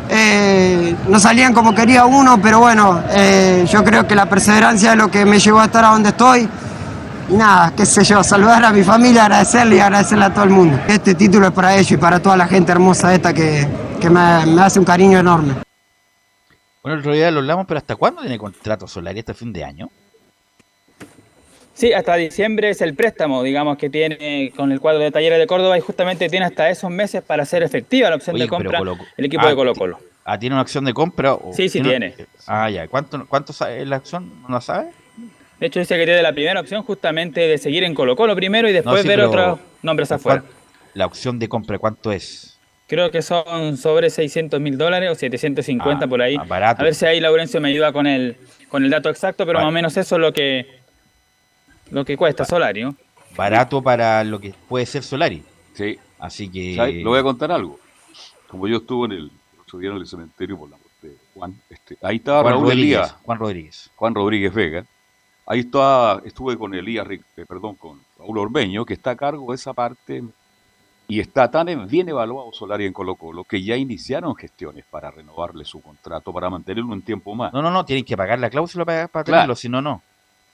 eh, 0.10 0.96
no 1.08 1.20
salían 1.20 1.54
como 1.54 1.76
quería 1.76 2.06
uno, 2.06 2.42
pero 2.42 2.60
bueno, 2.60 3.04
eh, 3.12 3.66
yo 3.70 3.84
creo 3.84 4.08
que 4.08 4.16
la 4.16 4.26
perseverancia 4.26 4.94
es 4.94 4.98
lo 4.98 5.12
que 5.12 5.24
me 5.24 5.38
llevó 5.38 5.60
a 5.60 5.66
estar 5.66 5.86
a 5.86 5.90
donde 5.90 6.10
estoy 6.10 6.50
y 7.32 7.36
nada, 7.36 7.74
qué 7.76 7.86
sé 7.86 8.04
yo, 8.04 8.24
saludar 8.24 8.64
a 8.66 8.74
mi 8.74 8.84
familia, 8.84 9.24
agradecerle 9.24 9.78
y 9.78 9.80
agradecerle 9.80 10.26
a 10.26 10.34
todo 10.34 10.44
el 10.44 10.50
mundo. 10.50 10.78
Este 10.88 11.16
título 11.16 11.48
es 11.48 11.54
para 11.54 11.76
ellos 11.76 11.92
y 11.92 11.98
para 11.98 12.22
toda 12.22 12.36
la 12.36 12.46
gente 12.46 12.72
hermosa 12.72 13.14
esta 13.14 13.34
que, 13.34 13.66
me, 14.10 14.62
hace 14.62 14.80
un 14.80 14.86
cariño 14.86 15.18
enorme. 15.18 15.54
Bueno, 16.84 16.96
el 16.96 17.00
otro 17.00 17.14
día 17.14 17.32
lo 17.32 17.40
hablamos, 17.40 17.66
pero 17.68 17.78
¿hasta 17.78 17.96
cuándo 17.96 18.22
tiene 18.22 18.38
contrato 18.38 18.88
Solari? 18.88 19.20
¿Hasta 19.20 19.34
fin 19.34 19.54
de 19.54 19.64
año? 19.64 19.90
Sí, 21.74 21.94
hasta 21.94 22.16
diciembre 22.16 22.70
es 22.70 22.82
el 22.82 22.96
préstamo, 22.96 23.44
digamos, 23.44 23.78
que 23.78 23.90
tiene 23.90 24.52
con 24.56 24.72
el 24.72 24.82
cuadro 24.82 25.02
de 25.02 25.12
Talleres 25.12 25.40
de 25.40 25.48
Córdoba 25.48 25.78
y 25.78 25.82
justamente 25.82 26.28
tiene 26.28 26.46
hasta 26.46 26.70
esos 26.70 26.92
meses 26.92 27.24
para 27.24 27.44
hacer 27.44 27.64
efectiva 27.64 28.10
la 28.10 28.18
opción 28.18 28.38
de 28.38 28.48
compra 28.48 28.82
el 29.16 29.26
equipo 29.26 29.46
de 29.46 29.54
ah, 29.54 29.56
Colo 29.56 29.74
Colo. 29.74 30.00
Ah, 30.26 30.38
¿tiene 30.38 30.56
una 30.56 30.64
opción 30.64 30.84
de 30.84 30.94
compra? 30.94 31.38
sí, 31.54 31.70
sí 31.70 31.82
tiene. 31.82 32.14
Ah, 32.46 32.70
ya. 32.70 32.88
¿Cuánto, 32.90 33.26
cuánto 33.26 33.54
es 33.54 33.88
la 33.88 33.96
acción? 33.96 34.44
¿No 34.44 34.50
la 34.50 34.62
sabe? 34.62 34.92
De 35.62 35.68
hecho, 35.68 35.80
dice 35.80 35.96
que 35.96 36.06
tiene 36.06 36.24
la 36.24 36.34
primera 36.34 36.60
opción 36.60 36.82
justamente 36.82 37.42
de 37.42 37.60
seguir 37.60 37.84
en 37.84 37.94
Colo 37.94 38.16
Colo 38.16 38.36
primero 38.36 38.68
y 38.68 38.74
después 38.74 39.06
ver 39.06 39.22
otros 39.22 39.60
nombres 39.84 40.12
afuera. 40.12 40.44
¿La 40.96 41.06
opción 41.06 41.38
de 41.38 41.48
compra 41.48 41.78
cuánto 41.78 42.12
es? 42.12 42.58
Creo 42.88 43.12
que 43.12 43.22
son 43.22 43.78
sobre 43.78 44.10
600 44.10 44.60
mil 44.60 44.76
dólares 44.76 45.12
o 45.12 45.14
750 45.14 46.04
ah, 46.04 46.08
por 46.10 46.20
ahí. 46.24 46.36
A 46.36 46.74
ver 46.74 46.96
si 46.96 47.06
ahí 47.06 47.20
Laurencio 47.20 47.62
me 47.62 47.70
ayuda 47.70 47.94
con 47.94 48.08
el, 48.08 48.38
con 48.70 48.84
el 48.84 48.90
dato 48.90 49.08
exacto, 49.12 49.46
pero 49.46 49.60
más 49.60 49.68
o 49.68 49.72
menos 49.72 49.96
eso 49.98 50.16
es 50.16 50.20
lo 50.20 50.34
que, 50.34 50.66
lo 51.92 52.06
que 52.06 52.18
cuesta 52.18 52.44
Solari. 52.44 52.84
Barato 53.38 53.84
para 53.84 54.24
lo 54.24 54.40
que 54.40 54.56
puede 54.68 54.88
ser 54.88 55.04
Solari. 55.04 55.44
Sí. 55.76 56.00
Así 56.18 56.50
que... 56.50 57.02
Lo 57.04 57.12
voy 57.12 57.20
a 57.20 57.24
contar 57.24 57.52
algo. 57.52 57.80
Como 58.48 58.68
yo 58.68 58.78
estuve 58.78 59.06
en 59.06 59.12
el 59.12 59.32
otro 59.62 59.78
día 59.78 59.92
en 59.92 59.98
el 59.98 60.08
cementerio 60.08 60.58
por 60.58 60.72
la 60.72 60.78
muerte 60.78 61.08
de 61.08 61.16
Juan, 61.36 61.56
este, 61.70 61.98
ahí 62.02 62.16
estaba 62.16 62.42
Juan 62.42 62.64
Rodríguez, 62.64 63.16
Juan 63.24 63.38
Rodríguez. 63.38 63.92
Juan 63.96 64.16
Rodríguez 64.16 64.54
Vega 64.56 64.86
Ahí 65.46 65.62
está, 65.62 66.22
estuve 66.24 66.58
con 66.58 66.74
Elías, 66.74 67.08
eh, 67.10 67.46
perdón, 67.48 67.76
con 67.76 68.00
Raúl 68.18 68.38
Ormeño, 68.38 68.86
que 68.86 68.94
está 68.94 69.12
a 69.12 69.16
cargo 69.16 69.52
de 69.52 69.56
esa 69.56 69.74
parte 69.74 70.24
y 71.08 71.20
está 71.20 71.52
tan 71.52 71.88
bien 71.88 72.08
evaluado 72.08 72.54
Solari 72.54 72.86
en 72.86 72.94
Colo 72.94 73.16
Colo 73.16 73.44
que 73.44 73.62
ya 73.62 73.76
iniciaron 73.76 74.34
gestiones 74.34 74.86
para 74.90 75.12
renovarle 75.12 75.66
su 75.66 75.82
contrato, 75.82 76.32
para 76.32 76.50
mantenerlo 76.50 76.94
un 76.94 77.02
tiempo 77.02 77.36
más. 77.36 77.52
No, 77.52 77.62
no, 77.62 77.70
no, 77.70 77.84
tienen 77.84 78.06
que 78.06 78.16
pagar 78.16 78.40
la 78.40 78.50
cláusula 78.50 78.86
para, 78.86 79.24
tenerlo, 79.24 79.56
si 79.56 79.68
no, 79.68 79.82
no. 79.82 80.02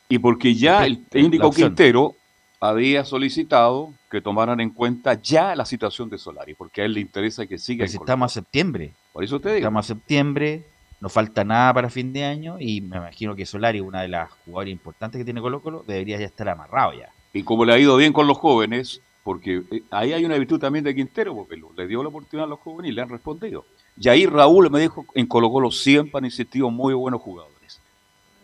Y 0.09 0.17
porque 0.17 0.55
ya 0.55 0.85
el 0.85 1.05
técnico 1.05 1.51
Quintero 1.51 2.15
había 2.59 3.05
solicitado 3.05 3.93
que 4.09 4.19
tomaran 4.19 4.59
en 4.59 4.71
cuenta 4.71 5.13
ya 5.13 5.55
la 5.55 5.65
situación 5.65 6.09
de 6.09 6.17
Solari, 6.17 6.55
porque 6.55 6.81
a 6.81 6.85
él 6.85 6.93
le 6.93 7.01
interesa 7.01 7.45
que 7.45 7.59
siga. 7.59 7.83
Pues 7.83 7.93
estamos 7.93 8.31
a 8.31 8.33
septiembre. 8.33 8.93
Por 9.13 9.23
eso 9.23 9.39
te 9.39 9.49
digo. 9.49 9.59
Estamos 9.59 9.85
a 9.85 9.88
septiembre, 9.88 10.65
no 10.99 11.09
falta 11.09 11.43
nada 11.43 11.73
para 11.73 11.89
fin 11.89 12.11
de 12.11 12.23
año 12.23 12.57
y 12.59 12.81
me 12.81 12.97
imagino 12.97 13.35
que 13.35 13.45
Solari, 13.45 13.79
una 13.79 14.01
de 14.01 14.07
las 14.07 14.31
jugadoras 14.45 14.71
importantes 14.71 15.19
que 15.19 15.25
tiene 15.25 15.41
Colo 15.41 15.61
Colo, 15.61 15.83
debería 15.87 16.17
ya 16.19 16.25
estar 16.25 16.49
amarrado 16.49 16.93
ya. 16.93 17.09
Y 17.33 17.43
como 17.43 17.65
le 17.65 17.73
ha 17.73 17.79
ido 17.79 17.95
bien 17.97 18.13
con 18.13 18.25
los 18.25 18.37
jóvenes, 18.37 19.01
porque 19.23 19.61
eh, 19.71 19.83
ahí 19.91 20.13
hay 20.13 20.25
una 20.25 20.37
virtud 20.37 20.59
también 20.59 20.85
de 20.85 20.95
Quintero, 20.95 21.35
porque 21.35 21.61
le 21.75 21.87
dio 21.87 22.01
la 22.01 22.09
oportunidad 22.09 22.45
a 22.45 22.49
los 22.49 22.59
jóvenes 22.59 22.91
y 22.91 22.95
le 22.95 23.01
han 23.01 23.09
respondido. 23.09 23.65
Y 23.99 24.09
ahí 24.09 24.25
Raúl 24.25 24.69
me 24.71 24.79
dijo, 24.79 25.05
en 25.13 25.27
Colo 25.27 25.51
Colo 25.51 25.69
siempre 25.69 26.17
han 26.17 26.25
existido 26.25 26.69
muy 26.71 26.93
buenos 26.93 27.21
jugadores. 27.21 27.81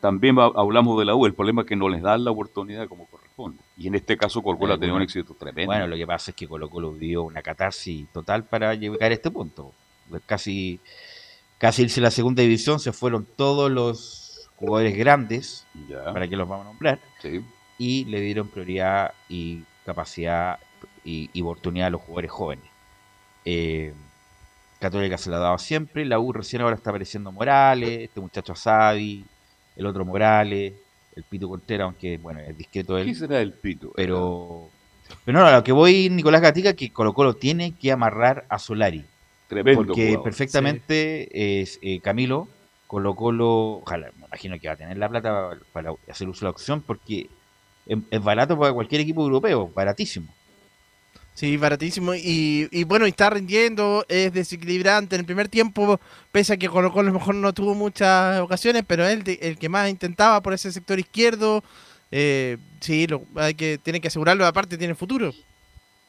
También 0.01 0.37
hablamos 0.37 0.99
de 0.99 1.05
la 1.05 1.15
U, 1.15 1.25
el 1.25 1.33
problema 1.33 1.61
es 1.61 1.67
que 1.67 1.77
no 1.77 1.87
les 1.87 2.01
dan 2.01 2.25
la 2.25 2.31
oportunidad 2.31 2.89
como 2.89 3.05
corresponde. 3.05 3.63
Y 3.77 3.87
en 3.87 3.95
este 3.95 4.17
caso 4.17 4.41
Colo 4.41 4.59
Colo 4.59 4.73
ha 4.73 4.77
tenido 4.77 4.97
un 4.97 5.01
éxito 5.01 5.33
tremendo. 5.33 5.71
Bueno, 5.71 5.87
lo 5.87 5.95
que 5.95 6.05
pasa 6.05 6.31
es 6.31 6.35
que 6.35 6.47
Colo 6.47 6.69
Colo 6.69 6.91
vivió 6.91 7.23
una 7.23 7.41
catarsis 7.41 8.05
total 8.11 8.43
para 8.43 8.75
llegar 8.75 9.09
a 9.09 9.13
este 9.13 9.31
punto. 9.31 9.71
Casi, 10.25 10.81
casi 11.57 11.83
irse 11.83 11.99
a 11.99 12.03
la 12.03 12.11
segunda 12.11 12.41
división 12.41 12.79
se 12.79 12.91
fueron 12.91 13.25
todos 13.35 13.71
los 13.71 14.49
jugadores 14.55 14.97
grandes, 14.97 15.65
para 16.13 16.27
que 16.27 16.35
los 16.35 16.47
vamos 16.47 16.65
a 16.65 16.69
nombrar, 16.69 16.99
y 17.77 18.05
le 18.05 18.21
dieron 18.21 18.47
prioridad 18.47 19.13
y 19.27 19.63
capacidad 19.85 20.59
y, 21.03 21.29
y 21.33 21.41
oportunidad 21.41 21.87
a 21.87 21.91
los 21.91 22.01
jugadores 22.01 22.31
jóvenes. 22.31 22.65
Eh, 23.45 23.93
Católica 24.79 25.17
se 25.17 25.29
la 25.29 25.37
ha 25.37 25.39
dado 25.39 25.57
siempre, 25.57 26.05
la 26.05 26.19
U 26.19 26.33
recién 26.33 26.61
ahora 26.61 26.75
está 26.75 26.89
apareciendo 26.89 27.31
Morales, 27.31 28.01
este 28.01 28.19
muchacho 28.19 28.53
Asadi, 28.53 29.25
el 29.75 29.85
otro 29.85 30.05
Morales, 30.05 30.73
el 31.15 31.23
Pito 31.23 31.47
Contreras, 31.47 31.85
aunque 31.85 32.17
bueno, 32.17 32.39
es 32.41 32.57
discreto 32.57 32.97
él. 32.97 33.05
¿Qué 33.05 33.15
será 33.15 33.41
el 33.41 33.53
Pito? 33.53 33.91
Pero, 33.95 34.69
pero 35.23 35.39
no, 35.39 35.45
a 35.45 35.53
lo 35.53 35.63
que 35.63 35.71
voy, 35.71 36.09
Nicolás 36.09 36.41
Gatica, 36.41 36.73
que 36.73 36.91
Colo 36.91 37.13
Colo 37.13 37.33
tiene 37.33 37.75
que 37.75 37.91
amarrar 37.91 38.45
a 38.49 38.59
Solari. 38.59 39.05
Tremendo 39.53 39.85
porque 39.85 40.05
jugador. 40.07 40.23
perfectamente 40.23 41.61
es 41.61 41.79
eh, 41.81 41.99
Camilo, 42.01 42.47
Colo 42.87 43.15
Colo, 43.15 43.79
ojalá, 43.83 44.11
me 44.19 44.25
imagino 44.27 44.59
que 44.59 44.67
va 44.67 44.73
a 44.73 44.77
tener 44.77 44.97
la 44.97 45.09
plata 45.09 45.57
para 45.71 45.93
hacer 46.09 46.27
uso 46.29 46.41
de 46.41 46.45
la 46.45 46.49
opción, 46.51 46.81
porque 46.81 47.27
es, 47.85 47.97
es 48.11 48.23
barato 48.23 48.57
para 48.57 48.73
cualquier 48.73 49.01
equipo 49.01 49.21
europeo, 49.23 49.71
baratísimo. 49.73 50.27
Sí, 51.35 51.57
baratísimo. 51.57 52.13
Y, 52.13 52.67
y 52.71 52.83
bueno, 52.83 53.07
y 53.07 53.09
está 53.09 53.31
rindiendo, 53.31 54.05
es 54.07 54.31
desequilibrante. 54.31 55.15
En 55.15 55.21
el 55.21 55.25
primer 55.25 55.47
tiempo, 55.49 55.99
pese 56.31 56.53
a 56.53 56.57
que 56.57 56.69
Colo 56.69 56.91
Colo 56.91 57.09
a 57.09 57.11
lo 57.13 57.19
mejor 57.19 57.33
no 57.33 57.51
tuvo 57.53 57.73
muchas 57.73 58.39
ocasiones, 58.39 58.83
pero 58.85 59.07
él 59.07 59.23
de- 59.23 59.39
el 59.41 59.57
que 59.57 59.67
más 59.67 59.89
intentaba 59.89 60.41
por 60.41 60.53
ese 60.53 60.71
sector 60.71 60.99
izquierdo. 60.99 61.63
Eh, 62.11 62.57
sí, 62.79 63.07
lo, 63.07 63.23
hay 63.35 63.55
que, 63.55 63.79
tiene 63.79 63.99
que 63.99 64.09
asegurarlo, 64.09 64.45
aparte 64.45 64.77
tiene 64.77 64.93
futuro. 64.93 65.33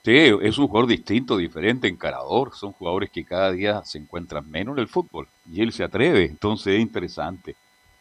Sí, 0.04 0.14
es 0.42 0.58
un 0.58 0.68
jugador 0.68 0.86
distinto, 0.86 1.38
diferente, 1.38 1.88
encarador. 1.88 2.54
Son 2.54 2.72
jugadores 2.72 3.08
que 3.10 3.24
cada 3.24 3.50
día 3.52 3.82
se 3.84 3.96
encuentran 3.96 4.50
menos 4.50 4.76
en 4.76 4.82
el 4.82 4.88
fútbol. 4.88 5.26
Y 5.50 5.62
él 5.62 5.72
se 5.72 5.82
atreve, 5.82 6.26
entonces 6.26 6.74
es 6.74 6.80
interesante. 6.80 7.56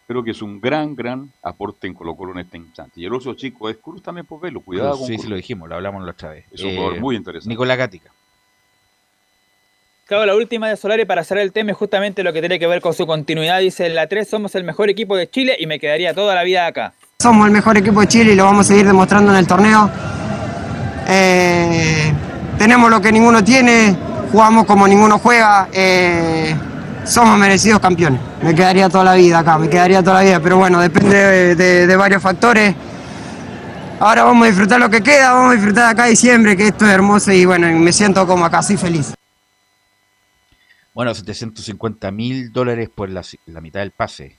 Creo 0.05 0.21
que 0.21 0.31
es 0.31 0.41
un 0.41 0.59
gran, 0.59 0.95
gran 0.95 1.31
aporte 1.41 1.87
en 1.87 1.93
Colo 1.93 2.13
Colo 2.13 2.33
en 2.33 2.39
este 2.39 2.57
instante. 2.57 2.99
Y 2.99 3.05
el 3.05 3.13
otro 3.13 3.33
chico 3.35 3.69
es 3.69 3.77
Cruz 3.77 4.03
también 4.03 4.25
por 4.25 4.41
verlo. 4.41 4.59
Cuidado 4.59 4.89
Cruz, 4.89 4.99
con 4.99 5.07
sí, 5.07 5.13
Cruz. 5.13 5.23
sí, 5.23 5.29
lo 5.29 5.35
dijimos, 5.37 5.69
lo 5.69 5.75
hablamos 5.75 6.03
la 6.03 6.11
otra 6.11 6.31
vez. 6.31 6.45
Es 6.51 6.61
un 6.61 6.75
jugador 6.75 6.99
muy 6.99 7.15
interesante. 7.15 7.49
Nicolás 7.49 7.77
Gatica. 7.77 8.11
Claro, 10.05 10.25
la 10.25 10.35
última 10.35 10.67
de 10.67 10.75
Solari 10.75 11.05
para 11.05 11.23
cerrar 11.23 11.43
el 11.43 11.53
tema 11.53 11.71
es 11.71 11.77
justamente 11.77 12.21
lo 12.21 12.33
que 12.33 12.41
tiene 12.41 12.59
que 12.59 12.67
ver 12.67 12.81
con 12.81 12.93
su 12.93 13.07
continuidad. 13.07 13.61
Dice, 13.61 13.85
en 13.85 13.95
la 13.95 14.07
3 14.07 14.27
somos 14.27 14.53
el 14.55 14.65
mejor 14.65 14.89
equipo 14.89 15.15
de 15.15 15.29
Chile 15.29 15.55
y 15.57 15.67
me 15.67 15.79
quedaría 15.79 16.13
toda 16.13 16.35
la 16.35 16.43
vida 16.43 16.67
acá. 16.67 16.93
Somos 17.19 17.47
el 17.47 17.53
mejor 17.53 17.77
equipo 17.77 18.01
de 18.01 18.07
Chile 18.07 18.33
y 18.33 18.35
lo 18.35 18.43
vamos 18.43 18.65
a 18.65 18.69
seguir 18.73 18.85
demostrando 18.85 19.31
en 19.31 19.37
el 19.37 19.47
torneo. 19.47 19.89
Eh, 21.07 22.13
tenemos 22.57 22.89
lo 22.89 23.01
que 23.01 23.11
ninguno 23.11 23.43
tiene, 23.43 23.95
jugamos 24.31 24.65
como 24.65 24.87
ninguno 24.87 25.19
juega. 25.19 25.67
eh, 25.71 26.55
somos 27.05 27.37
merecidos 27.37 27.79
campeones. 27.81 28.21
Me 28.41 28.55
quedaría 28.55 28.87
toda 28.89 29.03
la 29.03 29.15
vida 29.15 29.39
acá, 29.39 29.57
me 29.57 29.69
quedaría 29.69 30.01
toda 30.01 30.15
la 30.15 30.21
vida, 30.23 30.39
pero 30.39 30.57
bueno, 30.57 30.79
depende 30.79 31.15
de, 31.17 31.55
de- 31.55 31.87
de 31.87 31.95
varios 31.97 32.21
factores. 32.21 32.73
Ahora 33.99 34.23
vamos 34.23 34.45
a 34.45 34.47
disfrutar 34.49 34.79
lo 34.79 34.89
que 34.89 35.01
queda, 35.01 35.33
vamos 35.33 35.51
a 35.51 35.55
disfrutar 35.55 35.89
acá 35.91 36.05
diciembre, 36.05 36.55
que 36.55 36.67
esto 36.67 36.85
es 36.85 36.91
hermoso 36.91 37.31
y 37.33 37.43
bueno, 37.45 37.67
me 37.77 37.91
siento 37.91 38.25
como 38.25 38.45
acá, 38.45 38.61
soy 38.61 38.77
feliz. 38.77 39.13
Bueno, 40.93 41.13
750 41.13 42.11
mil 42.11 42.51
dólares 42.51 42.89
por 42.93 43.09
la, 43.09 43.21
la 43.47 43.61
mitad 43.61 43.79
del 43.79 43.91
pase. 43.91 44.37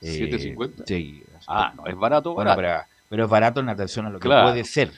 Eh, 0.00 0.54
¿750? 0.56 0.84
Sí. 0.86 1.22
Ah, 1.46 1.72
no, 1.76 1.86
es 1.86 1.96
barato, 1.96 2.34
Bueno, 2.34 2.50
barato. 2.50 2.84
pero, 2.88 3.04
pero 3.08 3.24
es 3.24 3.30
barato 3.30 3.60
en 3.60 3.68
atención 3.68 4.06
a 4.06 4.10
lo 4.10 4.18
que 4.18 4.26
Claro. 4.28 4.48
puede 4.50 4.64
ser. 4.64 4.90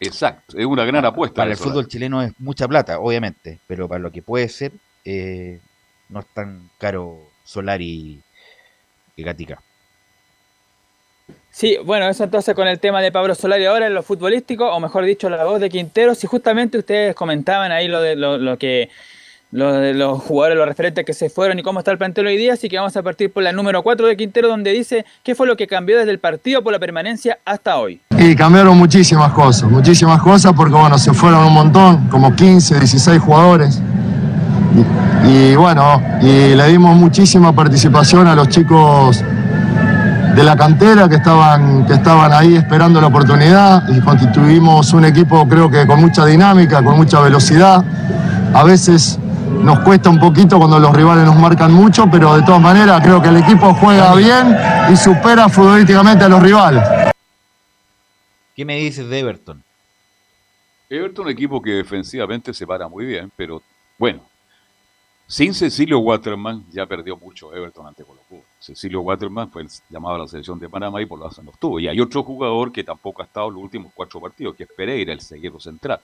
Exacto, 0.00 0.58
es 0.58 0.64
una 0.64 0.84
gran 0.86 1.04
apuesta. 1.04 1.36
Para 1.36 1.50
el 1.50 1.58
fútbol 1.58 1.86
chileno 1.86 2.22
es 2.22 2.32
mucha 2.38 2.66
plata, 2.66 2.98
obviamente, 2.98 3.58
pero 3.66 3.86
para 3.86 4.00
lo 4.00 4.10
que 4.10 4.22
puede 4.22 4.48
ser, 4.48 4.72
eh, 5.04 5.60
no 6.08 6.20
es 6.20 6.26
tan 6.34 6.70
caro 6.78 7.20
Solari 7.44 8.22
que 9.14 9.22
Gatica. 9.22 9.62
Sí, 11.50 11.76
bueno, 11.84 12.08
eso 12.08 12.24
entonces 12.24 12.54
con 12.54 12.66
el 12.66 12.78
tema 12.78 13.02
de 13.02 13.12
Pablo 13.12 13.34
Solari 13.34 13.66
ahora 13.66 13.88
en 13.88 13.94
lo 13.94 14.02
futbolístico, 14.02 14.70
o 14.70 14.80
mejor 14.80 15.04
dicho, 15.04 15.28
la 15.28 15.44
voz 15.44 15.60
de 15.60 15.68
Quintero. 15.68 16.14
Si 16.14 16.26
justamente 16.26 16.78
ustedes 16.78 17.14
comentaban 17.14 17.70
ahí 17.70 17.86
lo 17.86 18.00
de 18.00 18.16
lo, 18.16 18.38
lo 18.38 18.56
que 18.56 18.88
lo 19.52 19.72
de 19.72 19.94
los 19.94 20.22
jugadores, 20.22 20.56
los 20.56 20.68
referentes 20.68 21.04
que 21.04 21.12
se 21.12 21.28
fueron 21.28 21.58
y 21.58 21.62
cómo 21.62 21.80
está 21.80 21.90
el 21.90 21.98
plantel 21.98 22.26
hoy 22.26 22.36
día, 22.36 22.54
así 22.54 22.68
que 22.68 22.76
vamos 22.76 22.96
a 22.96 23.02
partir 23.02 23.32
por 23.32 23.42
la 23.42 23.52
número 23.52 23.82
4 23.82 24.06
de 24.06 24.16
Quintero, 24.16 24.48
donde 24.48 24.70
dice 24.70 25.04
qué 25.24 25.34
fue 25.34 25.46
lo 25.46 25.56
que 25.56 25.66
cambió 25.66 25.98
desde 25.98 26.12
el 26.12 26.20
partido 26.20 26.62
por 26.62 26.72
la 26.72 26.78
permanencia 26.78 27.38
hasta 27.44 27.76
hoy. 27.78 28.00
Y 28.20 28.36
cambiaron 28.36 28.76
muchísimas 28.76 29.32
cosas, 29.32 29.70
muchísimas 29.70 30.20
cosas 30.20 30.52
porque 30.52 30.74
bueno, 30.74 30.98
se 30.98 31.14
fueron 31.14 31.42
un 31.46 31.54
montón, 31.54 32.08
como 32.10 32.36
15, 32.36 32.78
16 32.78 33.18
jugadores. 33.18 33.80
Y, 35.26 35.54
bueno, 35.54 36.02
y 36.20 36.54
le 36.54 36.68
dimos 36.68 36.94
muchísima 36.96 37.50
participación 37.54 38.28
a 38.28 38.34
los 38.34 38.50
chicos 38.50 39.24
de 40.36 40.44
la 40.44 40.54
cantera 40.54 41.08
que 41.08 41.14
estaban, 41.14 41.86
que 41.86 41.94
estaban 41.94 42.30
ahí 42.34 42.56
esperando 42.56 43.00
la 43.00 43.06
oportunidad 43.06 43.88
y 43.88 44.00
constituimos 44.00 44.92
un 44.92 45.06
equipo 45.06 45.48
creo 45.48 45.70
que 45.70 45.86
con 45.86 46.02
mucha 46.02 46.26
dinámica, 46.26 46.82
con 46.82 46.98
mucha 46.98 47.20
velocidad. 47.20 47.82
A 48.52 48.64
veces 48.64 49.18
nos 49.62 49.78
cuesta 49.78 50.10
un 50.10 50.20
poquito 50.20 50.58
cuando 50.58 50.78
los 50.78 50.94
rivales 50.94 51.24
nos 51.24 51.36
marcan 51.36 51.72
mucho, 51.72 52.06
pero 52.10 52.36
de 52.36 52.42
todas 52.42 52.60
maneras 52.60 53.00
creo 53.02 53.22
que 53.22 53.30
el 53.30 53.38
equipo 53.38 53.72
juega 53.72 54.14
bien 54.14 54.54
y 54.92 54.96
supera 54.96 55.48
futbolísticamente 55.48 56.22
a 56.22 56.28
los 56.28 56.42
rivales. 56.42 56.82
¿Qué 58.54 58.64
me 58.64 58.76
dices 58.76 59.08
de 59.08 59.18
Everton? 59.18 59.62
Everton, 60.88 61.26
un 61.26 61.32
equipo 61.32 61.62
que 61.62 61.70
defensivamente 61.70 62.52
se 62.52 62.66
para 62.66 62.88
muy 62.88 63.06
bien, 63.06 63.30
pero 63.36 63.62
bueno, 63.96 64.22
sin 65.30 65.54
Cecilio 65.54 66.00
Waterman 66.00 66.64
ya 66.72 66.86
perdió 66.86 67.16
mucho 67.16 67.54
Everton 67.54 67.86
ante 67.86 68.02
Colo 68.02 68.20
Colo. 68.28 68.42
Cecilio 68.58 69.00
Waterman 69.02 69.48
fue 69.48 69.62
el 69.62 69.68
llamado 69.88 70.16
a 70.16 70.18
la 70.18 70.26
selección 70.26 70.58
de 70.58 70.68
Panamá 70.68 71.00
y 71.00 71.06
por 71.06 71.20
lo 71.20 71.26
tanto 71.26 71.44
no 71.44 71.50
estuvo. 71.52 71.78
Y 71.78 71.86
hay 71.86 72.00
otro 72.00 72.24
jugador 72.24 72.72
que 72.72 72.82
tampoco 72.82 73.22
ha 73.22 73.26
estado 73.26 73.46
en 73.46 73.54
los 73.54 73.62
últimos 73.62 73.92
cuatro 73.94 74.20
partidos, 74.20 74.56
que 74.56 74.64
es 74.64 74.68
Pereira, 74.76 75.12
el 75.12 75.20
seguero 75.20 75.60
central. 75.60 76.00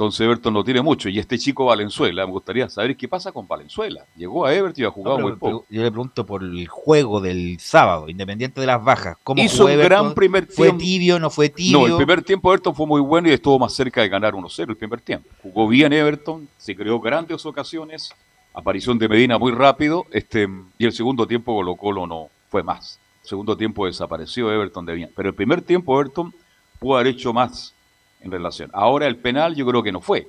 Entonces 0.00 0.22
Everton 0.22 0.54
no 0.54 0.64
tiene 0.64 0.80
mucho. 0.80 1.10
Y 1.10 1.18
este 1.18 1.36
chico 1.38 1.66
Valenzuela, 1.66 2.24
me 2.24 2.32
gustaría 2.32 2.70
saber 2.70 2.96
qué 2.96 3.06
pasa 3.06 3.32
con 3.32 3.46
Valenzuela. 3.46 4.06
Llegó 4.16 4.46
a 4.46 4.54
Everton 4.54 4.82
y 4.82 4.86
ha 4.86 4.90
jugado 4.90 5.18
No, 5.18 5.28
muy 5.28 5.36
poco. 5.36 5.66
yo 5.68 5.82
le 5.82 5.90
pregunto 5.90 6.24
por 6.24 6.42
el 6.42 6.66
juego 6.68 7.20
del 7.20 7.60
sábado, 7.60 8.08
independiente 8.08 8.62
de 8.62 8.66
las 8.66 8.82
bajas. 8.82 9.18
¿Cómo 9.22 9.42
Hizo 9.42 9.66
un 9.66 9.72
Everton? 9.72 9.88
gran 10.04 10.14
primer 10.14 10.46
¿Fue 10.46 10.68
tiempo. 10.68 10.78
tibio, 10.82 11.18
no 11.18 11.28
fue 11.28 11.50
tibio? 11.50 11.80
No, 11.80 11.86
el 11.86 11.96
primer 11.98 12.22
tiempo 12.22 12.50
Everton 12.50 12.74
fue 12.74 12.86
muy 12.86 13.02
bueno 13.02 13.28
y 13.28 13.32
estuvo 13.32 13.58
más 13.58 13.74
cerca 13.74 14.00
de 14.00 14.08
ganar 14.08 14.32
1-0 14.32 14.70
el 14.70 14.76
primer 14.78 15.02
tiempo. 15.02 15.28
Jugó 15.42 15.68
bien 15.68 15.92
Everton, 15.92 16.48
se 16.56 16.74
creó 16.74 16.98
grandes 16.98 17.44
ocasiones, 17.44 18.10
aparición 18.54 18.98
de 18.98 19.06
Medina 19.06 19.36
muy 19.36 19.52
rápido, 19.52 20.06
este 20.12 20.48
y 20.78 20.86
el 20.86 20.92
segundo 20.92 21.26
tiempo 21.26 21.54
Colo 21.54 21.76
Colo 21.76 22.06
no 22.06 22.30
fue 22.48 22.62
más. 22.62 22.98
El 23.22 23.28
segundo 23.28 23.54
tiempo 23.54 23.84
desapareció 23.84 24.50
Everton 24.50 24.86
de 24.86 24.94
bien. 24.94 25.10
Pero 25.14 25.28
el 25.28 25.34
primer 25.34 25.60
tiempo 25.60 26.00
Everton 26.00 26.32
pudo 26.78 26.94
haber 26.96 27.08
hecho 27.08 27.34
más 27.34 27.74
en 28.20 28.30
relación. 28.30 28.70
Ahora 28.72 29.06
el 29.06 29.16
penal 29.16 29.54
yo 29.54 29.66
creo 29.66 29.82
que 29.82 29.92
no 29.92 30.00
fue. 30.00 30.28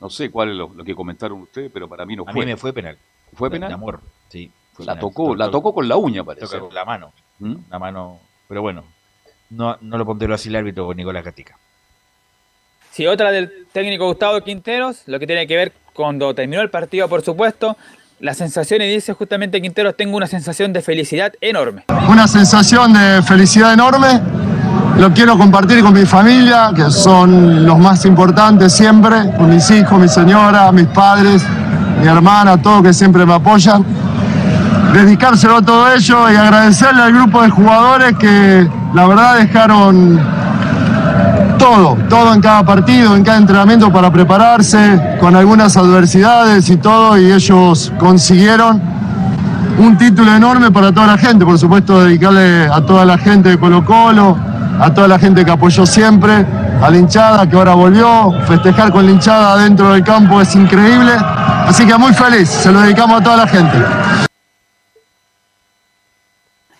No 0.00 0.10
sé 0.10 0.30
cuál 0.30 0.50
es 0.50 0.56
lo, 0.56 0.70
lo 0.74 0.84
que 0.84 0.94
comentaron 0.94 1.40
ustedes, 1.42 1.70
pero 1.72 1.88
para 1.88 2.04
mí 2.04 2.16
no 2.16 2.24
A 2.26 2.32
fue. 2.32 2.44
mí 2.44 2.52
me 2.52 2.56
fue 2.56 2.72
penal. 2.72 2.98
¿Fue 3.34 3.50
penal? 3.50 3.68
de 3.68 3.74
amor, 3.74 4.00
sí. 4.28 4.50
fue 4.72 4.84
La 4.84 4.92
penal. 4.94 5.00
tocó, 5.00 5.34
la 5.36 5.50
tocó 5.50 5.72
con 5.74 5.88
la 5.88 5.96
uña, 5.96 6.22
parece. 6.24 6.46
Tocó 6.46 6.66
con 6.66 6.74
la 6.74 6.84
mano. 6.84 7.12
¿Mm? 7.38 7.54
La 7.70 7.78
mano. 7.78 8.18
Pero 8.48 8.62
bueno, 8.62 8.84
no, 9.50 9.76
no 9.80 9.98
lo 9.98 10.04
pondré 10.04 10.32
así 10.34 10.48
el 10.48 10.56
árbitro 10.56 10.92
Nicolás 10.94 11.24
Gatica. 11.24 11.56
Sí, 12.90 13.06
otra 13.06 13.32
del 13.32 13.66
técnico 13.72 14.06
Gustavo 14.06 14.40
Quinteros, 14.42 15.02
lo 15.06 15.18
que 15.18 15.26
tiene 15.26 15.46
que 15.46 15.56
ver 15.56 15.72
cuando 15.94 16.32
terminó 16.34 16.62
el 16.62 16.70
partido, 16.70 17.08
por 17.08 17.22
supuesto, 17.22 17.76
las 18.20 18.36
sensaciones, 18.36 18.88
dice 18.88 19.12
justamente 19.14 19.60
Quinteros, 19.60 19.96
tengo 19.96 20.16
una 20.16 20.26
sensación 20.28 20.72
de 20.72 20.80
felicidad 20.82 21.32
enorme. 21.40 21.84
Una 22.08 22.28
sensación 22.28 22.92
de 22.92 23.22
felicidad 23.22 23.72
enorme. 23.72 24.20
Lo 24.98 25.12
quiero 25.12 25.36
compartir 25.36 25.82
con 25.82 25.92
mi 25.92 26.06
familia, 26.06 26.70
que 26.74 26.88
son 26.88 27.66
los 27.66 27.78
más 27.78 28.04
importantes 28.04 28.72
siempre, 28.72 29.32
con 29.36 29.50
mis 29.50 29.68
hijos, 29.70 29.98
mi 29.98 30.08
señora, 30.08 30.70
mis 30.70 30.86
padres, 30.86 31.44
mi 32.00 32.06
hermana, 32.06 32.56
todos 32.56 32.82
que 32.82 32.92
siempre 32.94 33.26
me 33.26 33.34
apoyan. 33.34 33.84
Dedicárselo 34.92 35.56
a 35.56 35.62
todo 35.62 35.92
ello 35.92 36.30
y 36.30 36.36
agradecerle 36.36 37.02
al 37.02 37.12
grupo 37.12 37.42
de 37.42 37.50
jugadores 37.50 38.16
que 38.16 38.68
la 38.94 39.06
verdad 39.08 39.38
dejaron 39.38 40.20
todo, 41.58 41.98
todo 42.08 42.32
en 42.32 42.40
cada 42.40 42.64
partido, 42.64 43.16
en 43.16 43.24
cada 43.24 43.38
entrenamiento 43.38 43.92
para 43.92 44.12
prepararse, 44.12 45.18
con 45.20 45.34
algunas 45.34 45.76
adversidades 45.76 46.70
y 46.70 46.76
todo, 46.76 47.18
y 47.18 47.32
ellos 47.32 47.92
consiguieron 47.98 48.80
un 49.76 49.98
título 49.98 50.32
enorme 50.32 50.70
para 50.70 50.92
toda 50.92 51.08
la 51.08 51.18
gente, 51.18 51.44
por 51.44 51.58
supuesto 51.58 52.04
dedicarle 52.04 52.68
a 52.72 52.80
toda 52.82 53.04
la 53.04 53.18
gente 53.18 53.48
de 53.48 53.58
Colo 53.58 53.84
Colo, 53.84 54.53
a 54.80 54.92
toda 54.92 55.08
la 55.08 55.18
gente 55.18 55.44
que 55.44 55.50
apoyó 55.50 55.86
siempre, 55.86 56.32
a 56.32 56.90
la 56.90 56.96
hinchada 56.96 57.48
que 57.48 57.56
ahora 57.56 57.74
volvió, 57.74 58.32
festejar 58.46 58.90
con 58.92 59.06
la 59.06 59.12
hinchada 59.12 59.62
dentro 59.62 59.92
del 59.92 60.02
campo 60.04 60.40
es 60.40 60.54
increíble, 60.54 61.12
así 61.18 61.86
que 61.86 61.94
muy 61.96 62.12
feliz, 62.12 62.48
se 62.48 62.72
lo 62.72 62.80
dedicamos 62.80 63.20
a 63.20 63.24
toda 63.24 63.36
la 63.38 63.46
gente. 63.46 63.76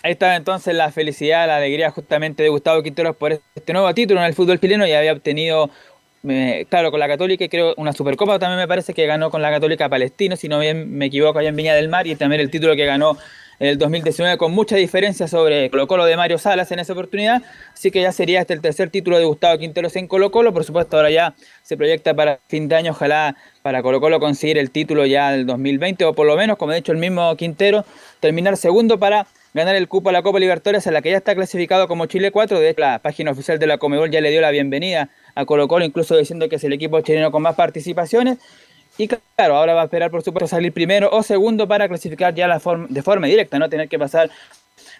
Ahí 0.03 0.13
está 0.13 0.37
entonces 0.37 0.75
la 0.75 0.91
felicidad, 0.91 1.47
la 1.47 1.57
alegría 1.57 1.91
justamente 1.91 2.43
de 2.43 2.51
Gustavo 2.51 2.83
Quinteros 2.83 3.17
por 3.17 3.41
este 3.55 3.73
nuevo 3.73 3.93
título 3.95 4.21
en 4.21 4.27
el 4.27 4.35
fútbol 4.35 4.61
chileno 4.61 4.87
y 4.87 4.93
había 4.93 5.15
obtenido, 5.15 5.71
eh, 6.29 6.67
claro, 6.69 6.91
con 6.91 7.01
la 7.01 7.09
Católica 7.09 7.45
y 7.45 7.49
creo 7.49 7.73
una 7.79 7.95
Supercopa 7.95 8.39
también 8.39 8.59
me 8.59 8.69
parece 8.69 8.93
que 8.93 9.07
ganó 9.07 9.31
con 9.31 9.41
la 9.41 9.51
Católica 9.51 9.89
Palestino, 9.89 10.37
si 10.37 10.47
no 10.47 10.59
bien 10.59 10.95
me 10.95 11.07
equivoco, 11.07 11.39
allá 11.39 11.49
en 11.49 11.57
Viña 11.57 11.75
del 11.75 11.89
Mar 11.89 12.07
y 12.07 12.17
también 12.17 12.43
el 12.43 12.51
título 12.51 12.77
que 12.77 12.85
ganó 12.85 13.17
en 13.59 13.69
el 13.69 13.79
2019 13.79 14.37
con 14.39 14.53
mucha 14.53 14.77
diferencia 14.77 15.29
sobre 15.29 15.71
Colo 15.71 15.87
Colo 15.87 16.05
de 16.05 16.17
Mario 16.17 16.39
Salas 16.39 16.71
en 16.73 16.79
esa 16.79 16.93
oportunidad, 16.93 17.43
así 17.73 17.91
que 17.91 18.03
ya 18.03 18.13
sería 18.13 18.41
este 18.41 18.55
el 18.55 18.61
tercer 18.61 18.91
título 18.91 19.19
de 19.19 19.25
Gustavo 19.25 19.59
Quinteros 19.59 19.97
en 19.97 20.07
Colo 20.09 20.31
Colo, 20.31 20.53
por 20.53 20.65
supuesto 20.65 20.97
ahora 20.97 21.11
ya 21.11 21.35
se 21.63 21.77
proyecta 21.77 22.15
para 22.15 22.41
fin 22.49 22.69
de 22.69 22.77
año, 22.77 22.93
ojalá 22.93 23.37
para 23.63 23.83
Colo 23.83 24.01
Colo 24.01 24.21
conseguir 24.21 24.59
el 24.59 24.71
título 24.71 25.07
ya 25.07 25.33
del 25.33 25.47
2020 25.47 26.05
o 26.05 26.15
por 26.15 26.27
lo 26.27 26.37
menos, 26.37 26.57
como 26.59 26.73
ha 26.73 26.75
dicho 26.75 26.93
el 26.93 26.99
mismo 26.99 27.37
Quintero, 27.37 27.85
terminar 28.21 28.57
segundo 28.57 28.99
para 28.99 29.27
ganar 29.55 29.77
el 29.77 29.89
cupo 29.89 30.11
a 30.11 30.13
la 30.13 30.23
Copa 30.23 30.41
Libertadores 30.41 30.87
a 30.87 30.91
la 30.91 31.01
que 31.01 31.11
ya 31.11 31.17
está 31.17 31.35
clasificado 31.35 31.87
como 31.87 32.07
Chile 32.07 32.33
4. 32.33 32.59
De 32.59 32.71
hecho, 32.71 32.81
la 32.81 32.99
página 32.99 33.31
oficial 33.31 33.59
de 33.59 33.69
la 33.69 33.79
Comebol 33.79 34.11
ya 34.11 34.21
le 34.21 34.31
dio 34.31 34.41
la 34.41 34.51
bienvenida 34.51 35.11
a 35.37 35.47
Colo 35.47 35.69
Colo, 35.69 35.85
incluso 35.85 36.17
diciendo 36.17 36.49
que 36.49 36.57
es 36.57 36.65
el 36.65 36.73
equipo 36.73 37.01
chileno 37.01 37.31
con 37.31 37.43
más 37.43 37.55
participaciones. 37.55 38.39
Y 38.97 39.09
claro, 39.09 39.57
ahora 39.57 39.75
va 39.75 39.83
a 39.83 39.85
esperar, 39.85 40.11
por 40.11 40.23
supuesto, 40.23 40.47
salir 40.47 40.73
primero 40.73 41.11
o 41.11 41.23
segundo 41.23 41.67
para 41.67 41.89
clasificar 41.89 42.35
ya 42.35 42.47
la 42.47 42.61
forma, 42.61 42.87
de 42.89 43.03
forma 43.03 43.27
directa, 43.27 43.59
no 43.59 43.69
tener 43.69 43.89
que 43.89 43.99
pasar 43.99 44.31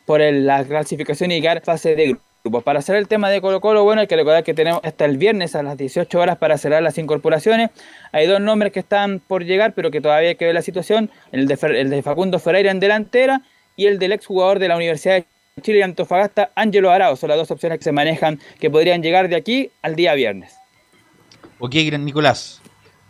por 0.05 0.21
la 0.21 0.65
clasificación 0.65 1.31
y 1.31 1.35
llegar 1.37 1.59
a 1.59 1.61
fase 1.61 1.95
de 1.95 2.17
grupos. 2.43 2.63
Para 2.65 2.81
hacer 2.81 2.97
el 2.97 3.09
tema 3.09 3.31
de 3.31 3.41
Colo 3.41 3.61
Colo, 3.61 3.85
bueno, 3.85 4.03
hay 4.03 4.07
que 4.07 4.17
recordar 4.17 4.45
que 4.45 4.53
tenemos 4.53 4.81
hasta 4.85 5.05
el 5.05 5.17
viernes 5.17 5.55
a 5.55 5.63
las 5.63 5.79
18 5.79 6.19
horas 6.19 6.37
para 6.37 6.59
cerrar 6.59 6.83
las 6.83 6.99
incorporaciones. 6.99 7.71
Hay 8.13 8.27
dos 8.27 8.41
nombres 8.41 8.73
que 8.73 8.81
están 8.81 9.21
por 9.21 9.45
llegar, 9.45 9.73
pero 9.75 9.91
que 9.91 10.01
todavía 10.01 10.31
hay 10.31 10.35
que 10.35 10.45
ver 10.45 10.55
la 10.55 10.63
situación. 10.63 11.11
El 11.33 11.47
de, 11.47 11.57
el 11.81 11.89
de 11.89 12.03
Facundo 12.03 12.39
Ferreira 12.39 12.71
en 12.71 12.81
delantera 12.81 13.43
y 13.77 13.87
el 13.87 13.99
del 13.99 14.13
exjugador 14.13 14.59
de 14.59 14.69
la 14.69 14.77
Universidad 14.77 15.15
de 15.15 15.27
Chile 15.63 15.83
Antofagasta, 15.85 16.51
Ángelo 16.55 16.91
Arao. 16.91 17.17
Son 17.17 17.29
las 17.29 17.39
dos 17.39 17.51
opciones 17.51 17.79
que 17.79 17.85
se 17.85 17.93
manejan 17.93 18.41
que 18.61 18.71
podrían 18.71 19.03
llegar 19.03 19.29
de 19.29 19.37
aquí 19.37 19.71
al 19.83 19.97
día 19.97 20.13
viernes. 20.15 20.55
Ok, 21.61 21.77
gran 21.87 22.05
Nicolás. 22.05 22.61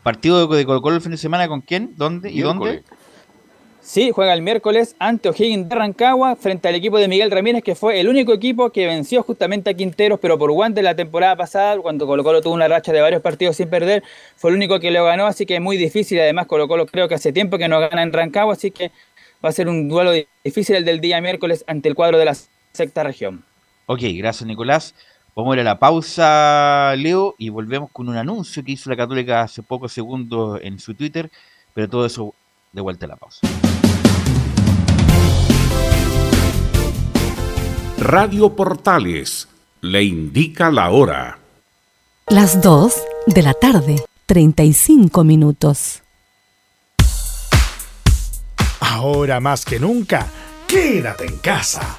¿Partido 0.05 0.47
de 0.47 0.67
Colo 0.67 0.83
Colo 0.83 0.97
el 0.97 1.03
fin 1.03 1.13
de 1.13 1.17
semana 1.17 1.49
con 1.49 1.63
quién? 1.63 1.95
¿Dónde 1.97 2.31
y 2.31 2.43
dónde? 2.43 2.83
Sí, 3.81 4.11
juega 4.11 4.35
el 4.35 4.43
miércoles 4.43 4.97
ante 4.99 5.31
O'Higgins 5.31 5.67
de 5.67 5.75
Rancagua 5.75 6.37
frente 6.37 6.69
al 6.69 6.75
equipo 6.75 6.99
de 6.99 7.09
Miguel 7.09 7.31
Ramírez, 7.31 7.63
que 7.63 7.75
fue 7.75 7.99
el 8.01 8.09
único 8.09 8.35
equipo 8.35 8.69
que 8.69 8.87
venció 8.87 9.23
justamente 9.23 9.71
a 9.71 9.75
Quinteros, 9.75 10.21
pero 10.21 10.39
por 10.39 10.53
guante 10.53 10.83
la 10.83 10.95
temporada 10.95 11.37
pasada, 11.37 11.79
cuando 11.79 12.07
Colo 12.07 12.23
Colo 12.23 12.43
tuvo 12.43 12.53
una 12.53 12.69
racha 12.69 12.93
de 12.93 13.01
varios 13.01 13.23
partidos 13.23 13.57
sin 13.57 13.71
perder, 13.71 14.03
fue 14.37 14.51
el 14.51 14.57
único 14.57 14.79
que 14.79 14.91
lo 14.91 15.05
ganó, 15.05 15.27
así 15.27 15.47
que 15.47 15.55
es 15.55 15.61
muy 15.63 15.79
difícil. 15.79 16.21
Además, 16.21 16.47
Colo 16.49 16.69
Colo 16.69 16.85
creo 16.85 17.09
que 17.09 17.15
hace 17.15 17.33
tiempo 17.33 17.57
que 17.57 17.67
no 17.67 17.81
gana 17.81 18.03
en 18.03 18.13
Rancagua, 18.13 18.53
así 18.53 18.71
que 18.71 18.91
va 19.43 19.49
a 19.49 19.53
ser 19.53 19.69
un 19.69 19.89
duelo 19.89 20.13
difícil 20.45 20.77
el 20.77 20.85
del 20.85 21.01
día 21.01 21.19
miércoles 21.23 21.65
ante 21.67 21.89
el 21.89 21.95
cuadro 21.95 22.19
de 22.19 22.27
la 22.27 22.37
sexta 22.75 23.05
región. 23.05 23.43
Ok, 23.87 24.01
gracias 24.17 24.47
Nicolás. 24.47 24.95
Vamos 25.37 25.53
a 25.53 25.55
ir 25.57 25.61
a 25.63 25.65
la 25.65 25.79
pausa, 25.81 26.95
Leo, 26.97 27.35
y 27.39 27.49
volvemos 27.49 27.91
con 27.91 28.09
un 28.09 28.17
anuncio 28.17 28.63
que 28.63 28.73
hizo 28.73 28.89
la 28.89 28.97
Católica 28.97 29.43
hace 29.43 29.65
pocos 29.65 29.93
segundos 29.93 30.61
en 30.63 30.79
su 30.79 30.95
Twitter, 30.95 31.29
pero 31.75 31.89
todo 31.89 32.07
eso 32.07 32.35
de 32.73 32.81
vuelta 32.81 33.07
a 33.07 33.09
la 33.09 33.17
pausa. 33.17 33.41
Radio 37.99 38.55
Portales 38.55 39.49
le 39.81 40.05
indica 40.05 40.71
la 40.71 40.91
hora. 40.91 41.39
Las 42.29 42.63
2 42.63 42.95
de 43.27 43.43
la 43.43 43.55
tarde, 43.55 44.05
35 44.27 45.25
minutos. 45.25 46.03
Ahora 48.79 49.41
más 49.41 49.65
que 49.65 49.81
nunca, 49.81 50.29
quédate 50.69 51.27
en 51.27 51.39
casa 51.39 51.99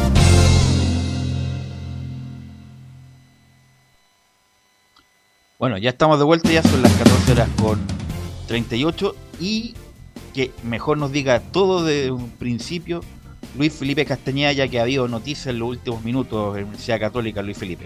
Bueno, 5.61 5.77
ya 5.77 5.91
estamos 5.91 6.17
de 6.17 6.25
vuelta, 6.25 6.51
ya 6.51 6.63
son 6.63 6.81
las 6.81 6.91
14 6.93 7.33
horas 7.33 7.49
con 7.61 7.79
38 8.47 9.15
y 9.39 9.75
que 10.33 10.49
mejor 10.63 10.97
nos 10.97 11.11
diga 11.11 11.39
todo 11.39 11.83
de 11.83 12.09
un 12.09 12.31
principio 12.31 13.01
Luis 13.55 13.71
Felipe 13.71 14.03
Castañeda, 14.03 14.53
ya 14.53 14.67
que 14.67 14.79
ha 14.79 14.81
habido 14.81 15.07
noticias 15.07 15.45
en 15.45 15.59
los 15.59 15.69
últimos 15.69 16.03
minutos 16.03 16.55
en 16.55 16.61
la 16.61 16.67
Universidad 16.67 16.99
Católica, 16.99 17.43
Luis 17.43 17.59
Felipe. 17.59 17.85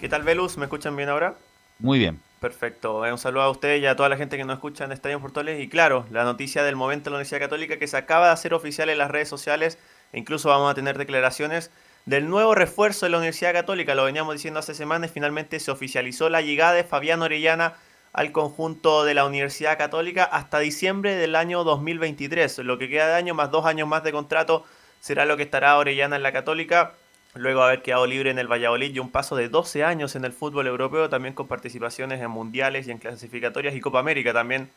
¿Qué 0.00 0.08
tal, 0.08 0.22
Velus? 0.22 0.56
¿Me 0.58 0.66
escuchan 0.66 0.94
bien 0.94 1.08
ahora? 1.08 1.34
Muy 1.80 1.98
bien. 1.98 2.20
Perfecto. 2.38 3.00
Un 3.00 3.18
saludo 3.18 3.42
a 3.42 3.50
ustedes 3.50 3.82
y 3.82 3.86
a 3.86 3.96
toda 3.96 4.08
la 4.08 4.16
gente 4.16 4.36
que 4.36 4.44
nos 4.44 4.54
escucha 4.54 4.84
en 4.84 4.92
Estadio 4.92 5.20
Portales. 5.20 5.60
Y 5.60 5.68
claro, 5.68 6.06
la 6.12 6.22
noticia 6.22 6.62
del 6.62 6.76
momento 6.76 7.06
de 7.06 7.10
la 7.10 7.16
Universidad 7.16 7.40
Católica 7.40 7.80
que 7.80 7.88
se 7.88 7.96
acaba 7.96 8.26
de 8.26 8.32
hacer 8.34 8.54
oficial 8.54 8.88
en 8.90 8.98
las 8.98 9.10
redes 9.10 9.28
sociales. 9.28 9.76
E 10.12 10.20
incluso 10.20 10.50
vamos 10.50 10.70
a 10.70 10.74
tener 10.74 10.98
declaraciones 10.98 11.72
del 12.06 12.28
nuevo 12.28 12.54
refuerzo 12.54 13.06
de 13.06 13.10
la 13.10 13.18
Universidad 13.18 13.52
Católica. 13.52 13.94
Lo 13.94 14.04
veníamos 14.04 14.34
diciendo 14.34 14.60
hace 14.60 14.74
semanas. 14.74 15.10
Finalmente 15.12 15.60
se 15.60 15.70
oficializó 15.70 16.28
la 16.28 16.40
llegada 16.40 16.72
de 16.72 16.84
Fabián 16.84 17.22
Orellana 17.22 17.74
al 18.12 18.32
conjunto 18.32 19.04
de 19.04 19.14
la 19.14 19.24
Universidad 19.24 19.78
Católica 19.78 20.24
hasta 20.24 20.58
diciembre 20.58 21.14
del 21.14 21.34
año 21.36 21.64
2023. 21.64 22.58
Lo 22.58 22.78
que 22.78 22.88
queda 22.88 23.08
de 23.08 23.14
año, 23.14 23.34
más 23.34 23.50
dos 23.50 23.64
años 23.64 23.88
más 23.88 24.02
de 24.02 24.12
contrato, 24.12 24.64
será 25.00 25.24
lo 25.24 25.36
que 25.36 25.44
estará 25.44 25.78
Orellana 25.78 26.16
en 26.16 26.22
la 26.22 26.32
Católica. 26.32 26.92
Luego 27.34 27.60
de 27.60 27.66
haber 27.66 27.82
quedado 27.82 28.06
libre 28.06 28.30
en 28.30 28.38
el 28.38 28.50
Valladolid 28.50 28.94
y 28.94 28.98
un 28.98 29.10
paso 29.10 29.36
de 29.36 29.48
12 29.48 29.84
años 29.84 30.16
en 30.16 30.26
el 30.26 30.34
fútbol 30.34 30.66
europeo, 30.66 31.08
también 31.08 31.34
con 31.34 31.48
participaciones 31.48 32.20
en 32.20 32.30
mundiales 32.30 32.86
y 32.86 32.90
en 32.90 32.98
clasificatorias 32.98 33.74
y 33.74 33.80
Copa 33.80 34.00
América 34.00 34.34
también 34.34 34.68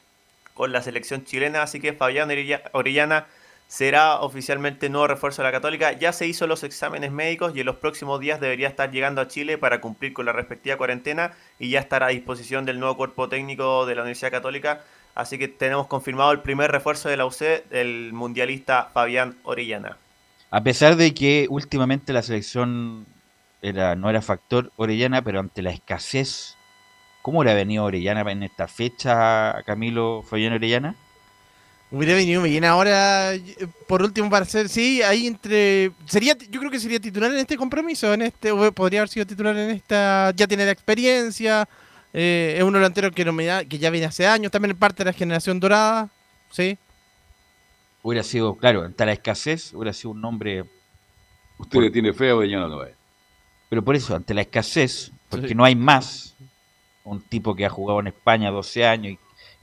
con 0.54 0.72
la 0.72 0.82
selección 0.82 1.26
chilena. 1.26 1.64
Así 1.64 1.82
que 1.82 1.92
Fabián 1.92 2.30
Orellana 2.72 3.28
será 3.68 4.20
oficialmente 4.22 4.90
nuevo 4.90 5.08
refuerzo 5.08 5.42
de 5.42 5.48
la 5.48 5.52
Católica. 5.52 5.94
Ya 5.94 6.14
se 6.14 6.28
hizo 6.28 6.48
los 6.48 6.64
exámenes 6.64 7.12
médicos 7.12 7.54
y 7.56 7.62
en 7.62 7.66
los 7.66 7.78
próximos 7.78 8.20
días 8.20 8.40
debería 8.40 8.68
estar 8.68 8.92
llegando 8.92 9.22
a 9.22 9.28
Chile 9.28 9.58
para 9.58 9.82
cumplir 9.82 10.14
con 10.14 10.26
la 10.26 10.34
respectiva 10.34 10.78
cuarentena 10.78 11.34
y 11.60 11.70
ya 11.70 11.80
estará 11.80 12.08
a 12.08 12.10
disposición 12.10 12.66
del 12.66 12.80
nuevo 12.80 12.98
cuerpo 12.98 13.28
técnico 13.30 13.86
de 13.86 13.96
la 13.96 14.02
Universidad 14.02 14.32
Católica. 14.32 14.84
Así 15.16 15.38
que 15.38 15.48
tenemos 15.48 15.88
confirmado 15.88 16.32
el 16.32 16.42
primer 16.42 16.72
refuerzo 16.72 17.10
de 17.10 17.18
la 17.18 17.26
UC, 17.26 17.42
el 17.72 18.12
mundialista 18.14 18.90
Fabián 18.94 19.38
Orellana. 19.44 19.98
A 20.52 20.62
pesar 20.62 20.96
de 20.96 21.14
que 21.14 21.48
últimamente 21.50 22.14
la 22.14 22.22
selección 22.22 23.06
era, 23.62 23.96
no 23.96 24.10
era 24.10 24.22
factor 24.22 24.72
Orellana, 24.76 25.22
pero 25.22 25.40
ante 25.40 25.62
la 25.62 25.72
escasez, 25.72 26.56
¿cómo 27.22 27.44
le 27.44 27.52
ha 27.52 27.56
venido 27.56 27.86
Orellana 27.86 28.30
en 28.30 28.44
esta 28.44 28.68
fecha, 28.68 29.64
Camilo 29.66 30.22
Fabián 30.22 30.54
Orellana? 30.54 30.96
Hubiera 31.92 32.16
venido 32.16 32.42
bien 32.42 32.66
ahora, 32.66 33.34
por 33.88 34.02
último, 34.02 34.30
para 34.30 34.46
ser, 34.46 34.70
sí, 34.70 35.02
ahí 35.02 35.28
entre. 35.28 35.92
sería 36.06 36.36
Yo 36.50 36.60
creo 36.60 36.72
que 36.72 36.80
sería 36.80 37.00
titular 37.00 37.32
en 37.32 37.38
este 37.38 37.56
compromiso, 37.56 38.14
en 38.14 38.24
este 38.24 38.52
podría 38.72 39.02
haber 39.02 39.10
sido 39.10 39.26
titular 39.26 39.56
en 39.56 39.70
esta. 39.70 40.32
Ya 40.36 40.48
tiene 40.48 40.66
la 40.66 40.72
experiencia, 40.72 41.70
eh, 42.12 42.56
es 42.58 42.64
un 42.64 42.74
delantero 42.74 43.12
que, 43.12 43.24
que 43.70 43.78
ya 43.78 43.90
viene 43.92 44.08
hace 44.08 44.28
años, 44.28 44.52
también 44.52 44.72
es 44.72 44.78
parte 44.78 45.04
de 45.04 45.12
la 45.12 45.14
generación 45.14 45.60
dorada, 45.60 46.10
¿sí? 46.52 46.78
hubiera 48.06 48.22
sido, 48.22 48.56
claro, 48.56 48.84
ante 48.84 49.04
la 49.04 49.14
escasez, 49.14 49.74
hubiera 49.74 49.92
sido 49.92 50.12
un 50.12 50.22
nombre. 50.22 50.64
Usted 51.58 51.80
le 51.80 51.90
tiene 51.90 52.14
feo 52.14 52.44
y 52.44 52.52
yo 52.52 52.60
no 52.60 52.68
lo 52.68 52.88
Pero 53.68 53.84
por 53.84 53.96
eso, 53.96 54.16
ante 54.16 54.36
la 54.36 54.42
escasez, 54.42 55.12
porque 55.28 55.56
no 55.56 55.66
hay 55.66 55.76
más, 55.76 56.36
un 57.04 57.20
tipo 57.20 57.56
que 57.56 57.66
ha 57.66 57.70
jugado 57.70 58.00
en 58.02 58.08
España 58.08 58.52
12 58.52 58.86
años 58.86 59.14
y, 59.14 59.20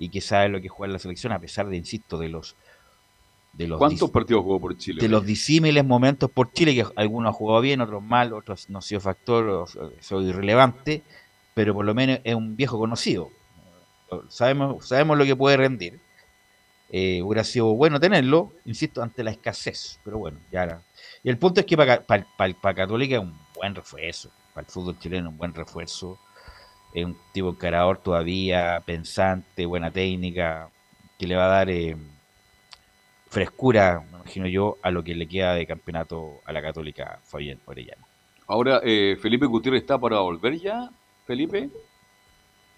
que 0.09 0.21
sabe 0.21 0.49
lo 0.49 0.61
que 0.61 0.69
juega 0.69 0.93
la 0.93 0.99
selección, 0.99 1.33
a 1.33 1.39
pesar 1.39 1.69
de, 1.69 1.77
insisto, 1.77 2.19
de 2.19 2.29
los. 2.29 2.57
De 3.53 3.69
los 3.69 3.79
¿Cuántos 3.79 4.11
partidos 4.11 4.43
jugó 4.45 4.59
por 4.59 4.79
Chile? 4.79 5.03
De 5.03 5.09
los 5.09 5.27
disímiles 5.27 5.85
momentos 5.85 6.31
por 6.31 6.53
Chile, 6.53 6.75
que 6.75 6.87
algunos 6.97 7.29
han 7.29 7.35
jugado 7.35 7.61
bien, 7.61 7.83
otros 7.83 8.03
mal, 8.03 8.33
otros 8.33 8.71
no 8.71 8.79
han 8.79 8.83
sido 8.83 9.01
factor, 9.01 9.67
soy 10.01 10.29
irrelevante, 10.29 11.03
pero 11.53 11.75
por 11.75 11.85
lo 11.85 11.95
menos 11.95 12.21
es 12.25 12.35
un 12.35 12.57
viejo 12.57 12.79
conocido. 12.79 13.31
Sabemos, 14.29 14.87
sabemos 14.87 15.19
lo 15.19 15.25
que 15.25 15.37
puede 15.37 15.59
rendir 15.59 16.01
eh, 16.95 17.23
hubiera 17.23 17.43
sido 17.43 17.75
bueno 17.75 17.99
tenerlo, 17.99 18.53
insisto, 18.67 19.03
ante 19.03 19.25
la 19.25 19.31
escasez, 19.31 19.99
pero 20.05 20.19
bueno, 20.19 20.39
ya 20.51 20.65
era. 20.65 20.83
Y 21.25 21.31
el 21.31 21.39
punto 21.39 21.61
es 21.61 21.67
que 21.67 21.75
para, 21.75 22.03
para, 22.03 22.75
Católica 22.75 23.17
es 23.17 23.23
un 23.23 23.35
buen 23.55 23.75
refuerzo, 23.75 24.31
para 24.53 24.67
el 24.67 24.71
fútbol 24.71 24.99
chileno 24.99 25.31
un 25.31 25.39
buen 25.39 25.55
refuerzo, 25.55 26.19
es 26.95 27.05
un 27.05 27.17
tipo 27.33 27.51
encarador 27.51 27.99
todavía, 27.99 28.83
pensante, 28.85 29.67
buena 29.67 29.91
técnica, 29.91 30.69
que 31.19 31.27
le 31.27 31.37
va 31.37 31.47
a 31.47 31.57
dar 31.57 31.71
eh, 31.71 31.97
frescura, 33.29 34.03
me 34.11 34.19
imagino 34.19 34.47
yo, 34.47 34.79
a 34.83 34.91
lo 34.91 35.03
que 35.03 35.15
le 35.15 35.27
queda 35.27 35.55
de 35.55 35.67
campeonato 35.67 36.41
a 36.45 36.53
la 36.53 36.61
Católica 36.61 37.19
Fabián 37.25 37.59
Orellana. 37.65 38.07
Ahora, 38.47 38.81
eh, 38.85 39.17
Felipe 39.21 39.47
Gutiérrez 39.47 39.83
está 39.83 39.99
para 39.99 40.21
volver 40.21 40.59
ya, 40.59 40.91
Felipe. 41.27 41.71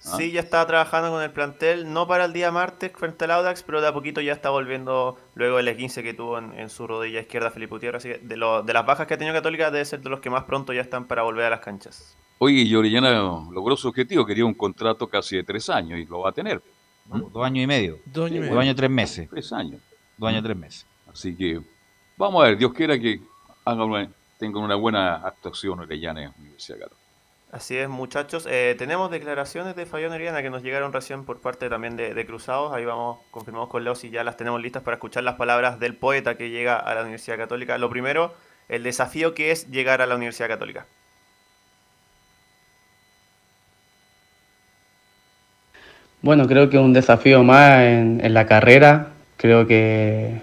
¿Ah? 0.04 0.16
Sí, 0.16 0.30
ya 0.30 0.40
estaba 0.40 0.66
trabajando 0.66 1.10
con 1.10 1.22
el 1.22 1.32
plantel, 1.32 1.92
no 1.92 2.06
para 2.06 2.26
el 2.26 2.32
día 2.32 2.52
martes 2.52 2.92
frente 2.94 3.24
al 3.24 3.32
Audax, 3.32 3.62
pero 3.62 3.80
de 3.80 3.88
a 3.88 3.92
poquito 3.92 4.20
ya 4.20 4.32
está 4.32 4.50
volviendo 4.50 5.18
luego 5.34 5.58
el 5.58 5.66
E15 5.66 6.02
que 6.02 6.14
tuvo 6.14 6.38
en, 6.38 6.68
su 6.68 6.86
rodilla 6.86 7.20
izquierda 7.20 7.50
Felipe 7.50 7.70
Gutiérrez. 7.70 8.02
Así 8.02 8.08
que 8.10 8.18
de, 8.18 8.36
lo, 8.36 8.62
de 8.62 8.72
las 8.72 8.84
bajas 8.86 9.06
que 9.06 9.14
ha 9.14 9.18
tenido 9.18 9.34
Católica 9.34 9.70
debe 9.70 9.84
ser 9.84 10.00
de 10.00 10.10
los 10.10 10.20
que 10.20 10.30
más 10.30 10.44
pronto 10.44 10.72
ya 10.72 10.82
están 10.82 11.06
para 11.06 11.22
volver 11.22 11.46
a 11.46 11.50
las 11.50 11.60
canchas. 11.60 12.16
Oye, 12.45 12.61
y 12.61 12.74
Orellana 12.74 13.11
logró 13.51 13.74
su 13.74 13.88
objetivo, 13.88 14.26
quería 14.26 14.45
un 14.45 14.53
contrato 14.53 15.09
casi 15.09 15.36
de 15.36 15.45
tres 15.45 15.70
años 15.70 15.99
y 15.99 16.05
lo 16.05 16.20
va 16.20 16.28
a 16.28 16.32
tener. 16.32 16.61
Dos 17.07 17.42
años 17.42 17.64
y 17.64 17.66
medio. 17.66 18.01
Dos 18.05 18.26
años 18.26 18.36
y 18.36 18.40
medio. 18.40 18.55
Dos 18.55 18.62
años 18.62 18.76
tres 18.76 18.90
meses. 18.90 19.30
Tres 19.30 19.51
años. 19.55 19.80
Dos 20.18 20.28
años 20.28 20.42
tres 20.45 20.55
meses. 20.55 20.86
Así 21.11 21.34
que 21.34 21.62
vamos 22.18 22.45
a 22.45 22.49
ver, 22.49 22.59
Dios 22.59 22.74
quiera 22.74 22.99
que 22.99 23.22
tengan 24.36 24.62
una 24.62 24.74
buena 24.74 25.14
actuación 25.26 25.80
Orellana 25.80 26.22
en 26.22 26.30
la 26.32 26.34
Universidad 26.38 26.80
Católica. 26.80 27.03
Así 27.51 27.78
es, 27.78 27.88
muchachos. 27.88 28.47
Eh, 28.47 28.74
tenemos 28.76 29.11
declaraciones 29.11 29.74
de 29.74 29.86
Fabián 29.86 30.12
Oriana 30.12 30.42
que 30.42 30.51
nos 30.51 30.62
llegaron 30.62 30.92
recién 30.92 31.24
por 31.24 31.40
parte 31.40 31.70
también 31.70 31.97
de, 31.97 32.26
Cruzados. 32.26 32.74
Ahí 32.74 32.84
vamos, 32.84 33.20
confirmamos 33.30 33.70
con 33.70 33.84
Leo 33.84 33.95
si 33.95 34.11
ya 34.11 34.22
las 34.22 34.36
tenemos 34.36 34.61
listas 34.61 34.82
para 34.82 34.97
escuchar 34.97 35.24
las 35.24 35.36
palabras 35.36 35.80
del 35.80 35.97
poeta 35.97 36.36
que 36.36 36.51
llega 36.51 36.76
a 36.76 36.95
la 36.95 37.01
Universidad 37.01 37.38
Católica. 37.38 37.78
Lo 37.78 37.88
primero, 37.88 38.34
el 38.68 38.82
desafío 38.82 39.32
que 39.32 39.51
es 39.51 39.70
llegar 39.70 40.03
a 40.03 40.07
la 40.07 40.16
Universidad 40.16 40.49
Católica. 40.49 40.86
Bueno, 46.25 46.47
creo 46.47 46.70
que 46.70 46.79
un 46.79 46.95
desafío 46.95 47.45
más 47.45 47.81
en, 47.81 48.33
la 48.33 48.47
carrera. 48.47 49.09
Creo 49.37 49.66
que, 49.66 50.41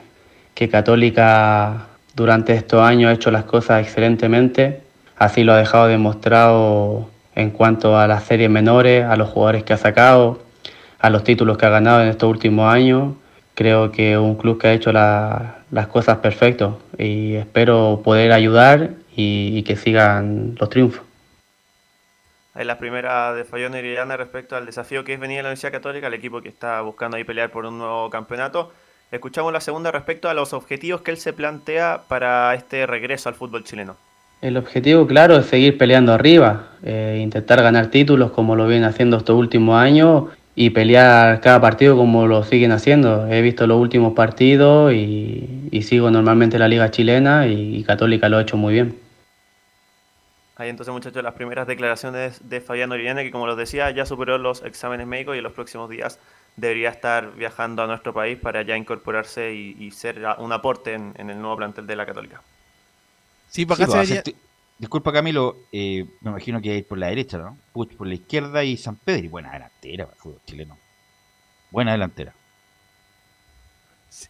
que 0.53 0.69
Católica 0.69 1.87
durante 2.15 2.53
estos 2.53 2.83
años 2.83 3.09
ha 3.09 3.13
hecho 3.13 3.31
las 3.31 3.45
cosas 3.45 3.81
excelentemente 3.81 4.81
Así 5.17 5.43
lo 5.43 5.53
ha 5.53 5.57
dejado 5.57 5.87
demostrado 5.87 7.09
en 7.33 7.49
cuanto 7.49 7.97
a 7.97 8.05
las 8.05 8.25
series 8.25 8.51
menores, 8.51 9.05
a 9.05 9.15
los 9.15 9.29
jugadores 9.29 9.63
que 9.63 9.73
ha 9.73 9.77
sacado, 9.77 10.43
a 10.99 11.09
los 11.09 11.23
títulos 11.23 11.57
que 11.57 11.65
ha 11.65 11.69
ganado 11.69 12.03
en 12.03 12.09
estos 12.09 12.29
últimos 12.29 12.71
años. 12.71 13.15
Creo 13.55 13.91
que 13.91 14.19
un 14.19 14.35
club 14.35 14.61
que 14.61 14.67
ha 14.67 14.73
hecho 14.73 14.91
las 14.91 15.87
cosas 15.87 16.17
perfectas 16.19 16.73
y 16.99 17.33
espero 17.33 18.01
poder 18.03 18.33
ayudar 18.33 18.91
y, 19.15 19.63
que 19.63 19.75
sigan 19.75 20.55
los 20.59 20.69
triunfos. 20.69 21.10
Es 22.53 22.65
la 22.65 22.77
primera 22.77 23.33
de 23.33 23.45
Fayón 23.45 23.75
Iriana 23.75 24.17
respecto 24.17 24.57
al 24.57 24.65
desafío 24.65 25.05
que 25.05 25.13
es 25.13 25.19
venir 25.19 25.39
a 25.39 25.43
la 25.43 25.49
Universidad 25.49 25.71
Católica, 25.71 26.07
el 26.07 26.13
equipo 26.13 26.41
que 26.41 26.49
está 26.49 26.81
buscando 26.81 27.15
ahí 27.15 27.23
pelear 27.23 27.49
por 27.49 27.65
un 27.65 27.77
nuevo 27.77 28.09
campeonato. 28.09 28.73
Escuchamos 29.09 29.53
la 29.53 29.61
segunda 29.61 29.89
respecto 29.89 30.29
a 30.29 30.33
los 30.33 30.51
objetivos 30.51 31.01
que 31.01 31.11
él 31.11 31.17
se 31.17 31.31
plantea 31.31 32.01
para 32.09 32.53
este 32.53 32.85
regreso 32.85 33.29
al 33.29 33.35
fútbol 33.35 33.63
chileno. 33.63 33.95
El 34.41 34.57
objetivo, 34.57 35.07
claro, 35.07 35.37
es 35.37 35.45
seguir 35.45 35.77
peleando 35.77 36.13
arriba, 36.13 36.69
eh, 36.83 37.19
intentar 37.21 37.61
ganar 37.61 37.87
títulos 37.87 38.31
como 38.31 38.55
lo 38.55 38.67
vienen 38.67 38.89
haciendo 38.89 39.17
estos 39.17 39.37
últimos 39.37 39.79
años 39.79 40.25
y 40.53 40.71
pelear 40.71 41.39
cada 41.39 41.61
partido 41.61 41.95
como 41.95 42.27
lo 42.27 42.43
siguen 42.43 42.73
haciendo. 42.73 43.27
He 43.27 43.41
visto 43.41 43.65
los 43.65 43.79
últimos 43.79 44.13
partidos 44.13 44.93
y, 44.93 45.69
sigo 45.83 46.11
normalmente 46.11 46.59
la 46.59 46.67
liga 46.67 46.91
chilena 46.91 47.47
y, 47.47 47.83
Católica 47.83 48.27
lo 48.29 48.37
ha 48.37 48.41
hecho 48.41 48.57
muy 48.57 48.73
bien. 48.73 48.95
Ahí 50.61 50.69
entonces 50.69 50.93
muchachos 50.93 51.23
las 51.23 51.33
primeras 51.33 51.67
declaraciones 51.67 52.47
de 52.47 52.61
Fabián 52.61 52.91
Oriana 52.91 53.23
que 53.23 53.31
como 53.31 53.47
los 53.47 53.57
decía 53.57 53.89
ya 53.91 54.05
superó 54.05 54.37
los 54.37 54.63
exámenes 54.63 55.07
médicos 55.07 55.35
y 55.35 55.39
en 55.39 55.43
los 55.43 55.53
próximos 55.53 55.89
días 55.89 56.19
debería 56.55 56.89
estar 56.89 57.33
viajando 57.35 57.81
a 57.81 57.87
nuestro 57.87 58.13
país 58.13 58.37
para 58.37 58.61
ya 58.61 58.77
incorporarse 58.77 59.53
y, 59.53 59.89
ser 59.91 60.21
un 60.37 60.51
aporte 60.51 60.93
en 60.93 61.29
el 61.29 61.41
nuevo 61.41 61.57
plantel 61.57 61.87
de 61.87 61.95
la 61.95 62.05
Católica. 62.05 62.41
Sí, 63.49 63.65
para 63.65 63.83
acá 63.83 64.05
se 64.05 64.23
Disculpa 64.77 65.11
Camilo, 65.11 65.57
eh, 65.71 66.05
me 66.21 66.31
imagino 66.31 66.59
que 66.59 66.71
hay 66.71 66.81
por 66.81 66.97
la 66.97 67.07
derecha, 67.07 67.37
¿no? 67.37 67.55
Puch 67.71 67.95
por 67.95 68.07
la 68.07 68.15
izquierda 68.15 68.63
y 68.63 68.77
San 68.77 68.95
Pedro. 68.95 69.25
Y 69.25 69.27
buena 69.27 69.51
delantera 69.51 70.05
para 70.05 70.15
el 70.15 70.21
fútbol 70.21 70.41
chileno. 70.45 70.77
Buena 71.69 71.91
delantera. 71.91 72.33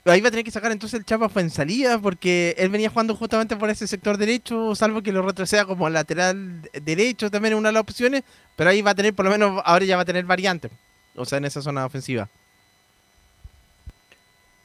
Ahí 0.06 0.22
va 0.22 0.30
a 0.30 0.32
tener 0.32 0.46
que 0.46 0.52
sacar 0.52 0.72
entonces 0.72 1.00
el 1.00 1.06
Chapa 1.06 1.30
fue 1.30 1.42
en 1.42 1.50
salida 1.50 2.00
porque 2.00 2.56
él 2.58 2.70
venía 2.70 2.90
jugando 2.90 3.16
justamente 3.16 3.56
por 3.56 3.70
ese 3.70 3.88
sector 3.88 4.18
derecho, 4.18 4.76
salvo 4.76 5.02
que 5.02 5.12
lo 5.12 5.22
retroceda 5.22 5.66
como 5.66 5.90
lateral 5.90 6.70
derecho 6.82 7.30
también 7.30 7.54
en 7.54 7.60
una 7.60 7.70
de 7.70 7.74
las 7.74 7.82
opciones, 7.82 8.24
pero 8.56 8.70
ahí 8.70 8.82
va 8.82 8.92
a 8.92 8.96
tener, 8.96 9.14
por 9.14 9.26
lo 9.26 9.32
menos 9.32 9.62
ahora 9.66 9.86
ya 9.86 9.96
va 9.96 10.04
a 10.04 10.06
tener 10.06 10.26
variante, 10.26 10.70
o 11.16 11.26
sea, 11.26 11.38
en 11.38 11.46
esa 11.46 11.62
zona 11.62 11.86
ofensiva. 11.86 12.30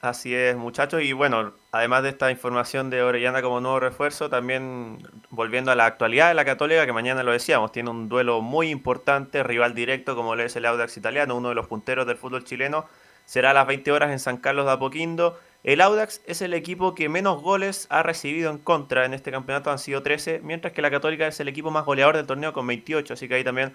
Así 0.01 0.35
es, 0.35 0.57
muchachos. 0.57 1.03
Y 1.03 1.12
bueno, 1.12 1.55
además 1.73 2.03
de 2.03 2.11
esta 2.11 2.31
información 2.31 2.90
de 2.90 3.03
Orellana 3.03 3.43
como 3.43 3.61
nuevo 3.61 3.81
refuerzo, 3.81 4.31
también 4.31 4.98
volviendo 5.31 5.73
a 5.73 5.74
la 5.74 5.86
actualidad 5.86 6.28
de 6.28 6.35
la 6.35 6.44
Católica, 6.44 6.86
que 6.86 6.93
mañana 6.93 7.23
lo 7.23 7.32
decíamos, 7.32 7.73
tiene 7.73 7.90
un 7.90 8.09
duelo 8.09 8.40
muy 8.40 8.69
importante, 8.69 9.43
rival 9.43 9.74
directo, 9.74 10.15
como 10.15 10.36
lo 10.36 10.43
es 10.44 10.55
el 10.55 10.66
Audax 10.66 10.97
italiano, 10.97 11.35
uno 11.35 11.48
de 11.48 11.57
los 11.57 11.66
punteros 11.66 12.07
del 12.07 12.16
fútbol 12.16 12.44
chileno. 12.44 12.86
Será 13.27 13.51
a 13.51 13.55
las 13.55 13.66
20 13.66 13.93
horas 13.93 14.11
en 14.11 14.19
San 14.19 14.39
Carlos 14.39 14.65
de 14.65 14.73
Apoquindo. 14.73 15.39
El 15.65 15.81
Audax 15.81 16.23
es 16.27 16.40
el 16.43 16.55
equipo 16.55 16.94
que 16.94 17.09
menos 17.09 17.43
goles 17.43 17.86
ha 17.90 18.03
recibido 18.03 18.51
en 18.51 18.59
contra 18.59 19.05
en 19.05 19.12
este 19.12 19.32
campeonato, 19.32 19.70
han 19.70 19.81
sido 19.81 20.03
13, 20.03 20.40
mientras 20.43 20.73
que 20.73 20.81
la 20.81 20.90
Católica 20.90 21.27
es 21.27 21.39
el 21.40 21.48
equipo 21.48 21.70
más 21.70 21.85
goleador 21.85 22.16
del 22.16 22.27
torneo 22.27 22.53
con 22.53 22.66
28, 22.66 23.15
así 23.15 23.28
que 23.28 23.35
ahí 23.35 23.44
también 23.44 23.74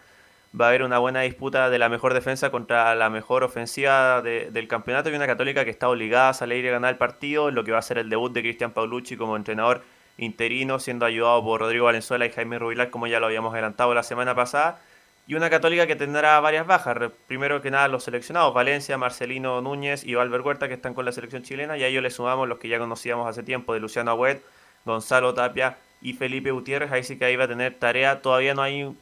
va 0.60 0.66
a 0.66 0.70
haber 0.70 0.84
una 0.84 1.00
buena 1.00 1.22
disputa 1.22 1.70
de 1.70 1.80
la 1.80 1.90
mejor 1.90 2.14
defensa 2.14 2.50
contra 2.50 2.96
la 2.96 3.10
mejor 3.10 3.44
ofensiva 3.44 4.22
del 4.22 4.68
campeonato 4.68 5.10
y 5.10 5.16
una 5.16 5.28
católica 5.28 5.66
que 5.66 5.72
está 5.72 5.90
obligada 5.90 6.30
a 6.30 6.34
salir 6.34 6.64
y 6.64 6.70
ganar 6.70 6.92
el 6.92 6.98
partido, 6.98 7.52
lo 7.52 7.64
que 7.64 7.72
va 7.72 7.80
a 7.80 7.82
ser 7.84 7.98
el 7.98 8.10
debut 8.10 8.32
de 8.32 8.42
Cristian 8.42 8.72
Paulucci 8.72 9.18
como 9.18 9.36
entrenador 9.36 9.84
interino, 10.18 10.80
siendo 10.80 11.06
ayudado 11.06 11.44
por 11.44 11.62
Rodrigo 11.62 11.86
Valenzuela 11.86 12.26
y 12.26 12.32
Jaime 12.32 12.60
Rubilar, 12.60 12.90
como 12.90 13.08
ya 13.08 13.20
lo 13.20 13.26
habíamos 13.26 13.54
adelantado 13.54 13.94
la 13.94 14.04
semana 14.04 14.36
pasada. 14.36 14.80
Y 15.28 15.36
una 15.36 15.50
católica 15.50 15.88
que 15.88 15.96
tendrá 15.96 16.40
varias 16.40 16.68
bajas. 16.68 16.98
Primero 17.28 17.62
que 17.62 17.72
nada 17.72 17.88
los 17.88 18.04
seleccionados, 18.04 18.54
Valencia, 18.54 18.98
Marcelino 18.98 19.62
Núñez 19.62 20.04
y 20.04 20.16
Valver 20.16 20.42
Huerta, 20.42 20.68
que 20.68 20.74
están 20.74 20.94
con 20.94 21.06
la 21.06 21.12
selección 21.12 21.44
chilena. 21.44 21.78
Y 21.78 21.84
a 21.84 21.88
ellos 21.88 22.04
le 22.04 22.10
sumamos 22.10 22.48
los 22.50 22.58
que 22.58 22.68
ya 22.68 22.80
conocíamos 22.80 23.28
hace 23.28 23.44
tiempo, 23.44 23.74
de 23.74 23.80
Luciano 23.80 24.12
Agüet, 24.12 24.44
Gonzalo 24.84 25.34
Tapia 25.34 25.78
y 26.02 26.14
Felipe 26.14 26.52
Gutiérrez. 26.52 26.92
Ahí 26.92 27.04
sí 27.04 27.18
que 27.18 27.26
ahí 27.26 27.36
va 27.36 27.46
a 27.46 27.48
tener 27.48 27.76
tarea. 27.76 28.22
Todavía 28.22 28.54
no 28.54 28.62
hay... 28.62 28.96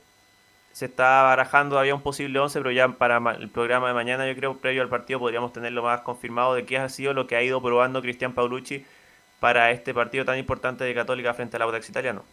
Se 0.71 0.85
está 0.85 1.23
barajando 1.23 1.73
todavía 1.73 1.95
un 1.95 2.01
posible 2.01 2.37
11, 2.39 2.59
pero 2.59 2.71
ya 2.71 2.87
para 2.89 3.17
el 3.35 3.49
programa 3.49 3.87
de 3.87 3.93
mañana, 3.95 4.27
yo 4.27 4.35
creo, 4.35 4.57
previo 4.57 4.81
al 4.83 4.89
partido, 4.89 5.19
podríamos 5.19 5.51
tenerlo 5.51 5.83
más 5.83 6.01
confirmado 6.01 6.53
de 6.53 6.65
qué 6.65 6.77
ha 6.77 6.87
sido 6.89 7.13
lo 7.13 7.27
que 7.27 7.35
ha 7.35 7.41
ido 7.41 7.61
probando 7.61 8.01
Cristian 8.01 8.33
Paulucci 8.33 8.85
para 9.39 9.71
este 9.71 9.93
partido 9.93 10.25
tan 10.25 10.37
importante 10.37 10.83
de 10.83 10.93
Católica 10.93 11.33
frente 11.33 11.55
al 11.55 11.63
Audax 11.63 11.89
Italiano. 11.89 12.23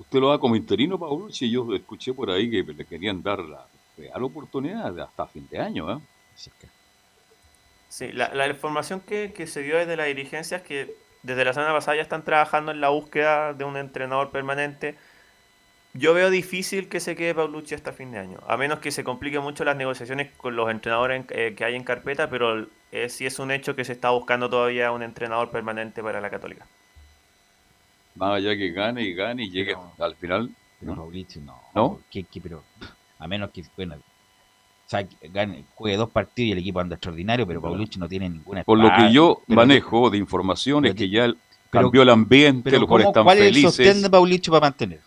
Usted 0.00 0.18
lo 0.18 0.30
da 0.30 0.38
como 0.38 0.56
interino, 0.56 0.98
Paulucci. 0.98 1.50
Yo 1.50 1.74
escuché 1.74 2.14
por 2.14 2.30
ahí 2.30 2.50
que 2.50 2.72
le 2.72 2.84
querían 2.86 3.22
dar 3.22 3.38
la 3.40 3.66
real 3.98 4.24
oportunidad 4.24 4.98
hasta 4.98 5.26
fin 5.26 5.46
de 5.50 5.58
año. 5.58 5.92
¿eh? 5.92 6.00
Sí, 7.88 8.10
la, 8.12 8.48
información 8.48 9.00
que, 9.00 9.32
que, 9.32 9.46
se 9.46 9.62
dio 9.62 9.76
desde 9.76 9.96
la 9.96 10.04
dirigencia 10.04 10.56
es 10.56 10.62
que 10.62 10.94
desde 11.22 11.44
la 11.44 11.52
semana 11.52 11.74
pasada 11.74 11.96
ya 11.96 12.02
están 12.02 12.24
trabajando 12.24 12.72
en 12.72 12.80
la 12.80 12.88
búsqueda 12.88 13.52
de 13.52 13.64
un 13.64 13.76
entrenador 13.76 14.30
permanente. 14.30 14.96
Yo 15.92 16.14
veo 16.14 16.30
difícil 16.30 16.88
que 16.88 17.00
se 17.00 17.14
quede 17.14 17.34
Paulucci 17.34 17.74
hasta 17.74 17.92
fin 17.92 18.12
de 18.12 18.20
año, 18.20 18.38
a 18.46 18.56
menos 18.56 18.78
que 18.78 18.92
se 18.92 19.04
compliquen 19.04 19.42
mucho 19.42 19.64
las 19.64 19.76
negociaciones 19.76 20.30
con 20.36 20.56
los 20.56 20.70
entrenadores 20.70 21.26
eh, 21.30 21.54
que 21.56 21.64
hay 21.64 21.74
en 21.74 21.82
carpeta, 21.84 22.30
pero 22.30 22.68
eh, 22.92 23.08
sí 23.08 23.26
es 23.26 23.38
un 23.38 23.50
hecho 23.50 23.74
que 23.76 23.84
se 23.84 23.92
está 23.92 24.10
buscando 24.10 24.48
todavía 24.48 24.92
un 24.92 25.02
entrenador 25.02 25.50
permanente 25.50 26.02
para 26.02 26.20
la 26.20 26.30
Católica. 26.30 26.66
Más 28.20 28.36
allá 28.36 28.54
que 28.54 28.70
gane 28.70 29.02
y 29.02 29.14
gane 29.14 29.44
y 29.44 29.50
llegue 29.50 29.74
al 29.98 30.14
final. 30.14 30.50
Pero 30.78 30.94
¿no? 30.94 31.10
no. 31.42 31.60
¿No? 31.74 32.00
pero 32.42 32.62
a 33.18 33.26
menos 33.26 33.50
que, 33.50 33.64
bueno, 33.74 33.94
gane, 35.32 35.64
juegue 35.74 35.96
dos 35.96 36.10
partidos 36.10 36.48
y 36.48 36.52
el 36.52 36.58
equipo 36.58 36.80
anda 36.80 36.96
extraordinario, 36.96 37.46
pero 37.46 37.62
Paulucci 37.62 37.98
no 37.98 38.08
tiene 38.08 38.28
ninguna 38.28 38.62
Por 38.62 38.78
lo 38.78 38.90
que 38.94 39.10
yo 39.10 39.40
manejo 39.46 40.10
de 40.10 40.18
información 40.18 40.84
es 40.84 40.94
que 40.94 41.08
ya 41.08 41.32
cambió 41.70 42.02
el 42.02 42.10
ambiente, 42.10 42.70
los 42.72 42.80
jugadores 42.80 43.06
están 43.06 43.24
¿cuál 43.24 43.38
felices. 43.38 43.62
¿Cuál 43.62 43.72
es 43.72 43.78
el 43.78 43.86
sostén 43.86 44.02
de 44.02 44.10
Paulucci 44.10 44.50
para 44.50 44.60
mantener? 44.60 45.00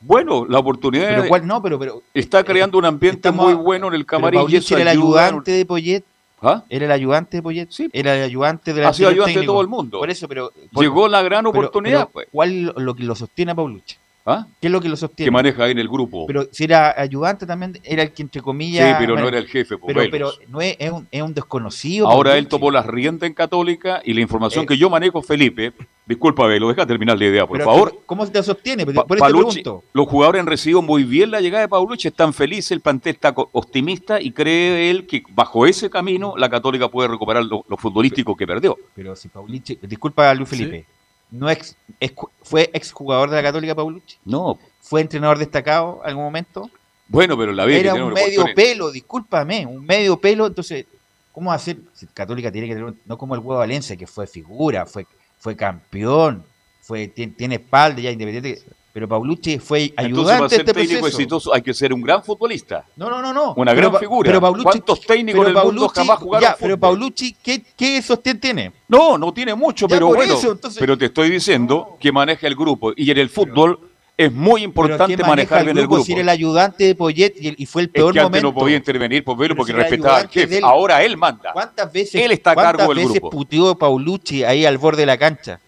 Bueno, 0.00 0.44
la 0.48 0.58
oportunidad 0.58 1.08
pero 1.08 1.28
cuál, 1.28 1.46
no, 1.46 1.62
pero, 1.62 1.78
pero 1.78 2.02
está 2.14 2.42
creando 2.42 2.78
un 2.78 2.84
ambiente 2.84 3.30
muy 3.30 3.54
bueno 3.54 3.86
en 3.88 3.94
el 3.94 4.04
camarín. 4.04 4.42
y 4.48 4.56
eso 4.56 4.74
era 4.74 4.90
el 4.90 4.98
ayudante 4.98 5.52
de 5.52 5.64
Poyet 5.64 6.04
¿Ah? 6.42 6.64
Era 6.68 6.86
el 6.86 6.92
ayudante 6.92 7.36
de 7.38 7.42
Poyet. 7.42 7.68
Sí. 7.70 7.88
Era 7.92 8.16
el 8.16 8.24
ayudante 8.24 8.72
de 8.72 8.80
la 8.80 8.88
Ha 8.88 8.94
sido 8.94 9.10
ayudante 9.10 9.40
de 9.40 9.46
todo 9.46 9.60
el 9.60 9.68
mundo. 9.68 9.98
Por 9.98 10.10
eso, 10.10 10.26
pero. 10.26 10.52
Llegó 10.72 11.08
la 11.08 11.22
gran 11.22 11.46
oportunidad. 11.46 12.08
pues. 12.08 12.28
¿Cuál 12.30 12.72
lo 12.76 12.94
que 12.94 13.04
lo 13.04 13.14
sostiene 13.14 13.52
a 13.52 13.54
Paulucci? 13.54 13.96
¿Ah? 14.26 14.46
¿Qué 14.60 14.66
es 14.66 14.72
lo 14.72 14.80
que 14.80 14.88
lo 14.88 14.96
sostiene? 14.96 15.26
Que 15.26 15.30
maneja 15.30 15.64
ahí 15.64 15.72
en 15.72 15.78
el 15.78 15.88
grupo. 15.88 16.26
Pero 16.26 16.46
si 16.52 16.64
era 16.64 16.94
ayudante 17.00 17.46
también, 17.46 17.78
era 17.82 18.02
el 18.02 18.12
que 18.12 18.22
entre 18.22 18.42
comillas. 18.42 18.88
Sí, 18.88 18.94
pero 18.98 19.16
no 19.16 19.26
era 19.26 19.38
el 19.38 19.46
jefe. 19.46 19.76
Pero, 19.78 20.02
pero 20.10 20.32
no 20.48 20.60
es, 20.60 20.76
es, 20.78 20.90
un, 20.90 21.08
es, 21.10 21.22
un, 21.22 21.32
desconocido. 21.32 22.08
Ahora 22.08 22.36
él 22.36 22.46
tomó 22.46 22.70
las 22.70 22.86
riendas 22.86 23.26
en 23.26 23.34
Católica 23.34 24.02
y 24.04 24.12
la 24.12 24.20
información 24.20 24.64
eh, 24.64 24.66
que 24.66 24.76
yo 24.76 24.90
manejo, 24.90 25.22
Felipe, 25.22 25.72
disculpa, 26.04 26.46
lo 26.46 26.68
deja 26.68 26.84
terminar 26.84 27.18
la 27.18 27.24
idea, 27.24 27.46
por 27.46 27.62
favor. 27.62 27.98
¿Cómo 28.04 28.26
se 28.26 28.32
te 28.32 28.42
sostiene? 28.42 28.84
Pa 28.84 29.06
por 29.06 29.18
Paulucci, 29.18 29.62
los 29.92 30.06
jugadores 30.06 30.40
han 30.40 30.46
recibido 30.46 30.82
muy 30.82 31.04
bien 31.04 31.30
la 31.30 31.40
llegada 31.40 31.62
de 31.62 31.68
Paulucci, 31.68 32.08
están 32.08 32.34
felices, 32.34 32.72
el 32.72 32.80
plantel 32.80 33.14
está 33.14 33.32
optimista 33.34 34.20
y 34.20 34.32
cree 34.32 34.90
él 34.90 35.06
que 35.06 35.22
bajo 35.30 35.66
ese 35.66 35.88
camino 35.88 36.34
la 36.36 36.50
Católica 36.50 36.88
puede 36.88 37.08
recuperar 37.08 37.44
lo, 37.44 37.64
lo 37.66 37.76
futbolístico 37.78 38.36
que 38.36 38.46
perdió. 38.46 38.76
Pero 38.94 39.16
si 39.16 39.28
Paulucci, 39.28 39.78
disculpa 39.82 40.34
Luis 40.34 40.48
Felipe. 40.48 40.86
¿Sí? 40.88 40.99
No 41.30 41.50
ex, 41.50 41.76
ex, 42.00 42.14
fue 42.42 42.70
exjugador 42.72 43.30
de 43.30 43.36
la 43.36 43.42
Católica 43.42 43.74
Paulucci. 43.74 44.18
No. 44.24 44.58
¿Fue 44.80 45.00
entrenador 45.00 45.38
destacado 45.38 46.00
en 46.02 46.10
algún 46.10 46.24
momento? 46.24 46.70
Bueno, 47.08 47.36
pero 47.36 47.52
la 47.52 47.64
vida 47.64 47.78
Era 47.78 47.94
un 47.94 48.12
medio 48.12 48.44
pelo, 48.54 48.90
discúlpame, 48.90 49.66
un 49.66 49.84
medio 49.84 50.20
pelo. 50.20 50.46
Entonces, 50.46 50.86
¿cómo 51.32 51.52
hacer? 51.52 51.78
Si 51.92 52.06
Católica 52.06 52.50
tiene 52.50 52.68
que 52.68 52.74
tener, 52.74 52.94
no 53.04 53.18
como 53.18 53.34
el 53.34 53.40
Huevo 53.40 53.58
Valencia, 53.58 53.96
que 53.96 54.06
fue 54.06 54.26
figura, 54.26 54.86
fue, 54.86 55.06
fue 55.38 55.56
campeón, 55.56 56.44
fue, 56.80 57.08
tiene, 57.08 57.32
tiene 57.32 57.54
espalda 57.56 58.00
ya 58.00 58.10
independiente. 58.10 58.62
Pero 58.92 59.06
Paulucci 59.08 59.58
fue 59.60 59.92
ayudante 59.96 60.04
Entonces, 60.06 60.36
para 60.38 60.48
ser 60.48 60.60
este 60.60 60.72
técnico 60.74 61.00
proceso. 61.00 61.18
exitoso 61.18 61.54
hay 61.54 61.62
que 61.62 61.72
ser 61.72 61.92
un 61.92 62.00
gran 62.02 62.24
futbolista. 62.24 62.84
No, 62.96 63.08
no, 63.08 63.22
no, 63.22 63.32
no. 63.32 63.54
Una 63.56 63.72
pero, 63.72 63.88
gran 63.90 64.00
figura. 64.00 64.26
Pero 64.28 64.40
Paulucci, 64.40 64.64
¿Cuántos 64.64 65.00
técnicos 65.02 65.38
pero 65.44 65.50
en 65.50 65.56
el 65.56 65.64
mundo 65.64 65.88
jamás 65.88 66.18
jugaron 66.18 66.48
ya? 66.50 66.56
Pero 66.58 66.76
Paulucci, 66.78 67.36
¿qué, 67.40 67.62
qué 67.76 68.02
sostén 68.02 68.40
tiene? 68.40 68.72
No, 68.88 69.16
no 69.16 69.32
tiene 69.32 69.54
mucho, 69.54 69.86
Ya, 69.86 69.94
pero 69.94 70.08
bueno. 70.08 70.34
eso, 70.34 70.50
entonces- 70.52 70.80
Pero 70.80 70.98
te 70.98 71.04
estoy 71.06 71.30
diciendo 71.30 71.96
que 72.00 72.10
maneja 72.10 72.46
el 72.48 72.56
grupo. 72.56 72.92
Y 72.96 73.08
en 73.12 73.18
el 73.18 73.28
fútbol 73.30 73.78
es 74.16 74.32
muy 74.32 74.60
Pero 74.62 74.64
importante 74.64 75.14
¿quién 75.14 75.26
manejar 75.26 75.58
maneja 75.58 75.62
bien 75.72 75.78
el 75.78 75.86
grupo. 75.86 76.04
Si 76.04 76.12
era 76.12 76.20
el 76.22 76.28
ayudante 76.28 76.84
de 76.84 76.94
Poyet 76.96 77.32
y, 77.40 77.46
el- 77.48 77.54
y 77.58 77.66
fue 77.66 77.82
el 77.82 77.86
Es 77.86 77.92
peor 77.92 78.12
que 78.12 78.18
antes 78.18 78.42
momento. 78.42 78.48
no 78.48 78.54
podía 78.54 78.76
intervenir 78.76 79.22
por 79.24 79.36
verlo 79.38 79.54
Pero 79.54 79.58
porque 79.58 79.72
si 79.72 79.78
respetaba 79.78 80.16
al 80.18 80.28
jefe. 80.28 80.58
él. 80.58 80.64
Ahora 80.64 81.02
él 81.04 81.16
manda. 81.16 81.52
¿Cuántas 81.52 81.92
veces, 81.92 82.16
Él 82.20 82.32
está 82.32 82.50
a 82.50 82.54
cargo 82.56 82.70
cuántas 82.78 82.88
del 82.88 82.96
veces 83.06 83.12
grupo. 83.20 83.30
puteó 83.30 83.78
Paulucci 83.78 84.42
ahí 84.42 84.66
al 84.66 84.76
borde 84.78 85.02
de 85.02 85.06
la 85.06 85.16
cancha? 85.16 85.60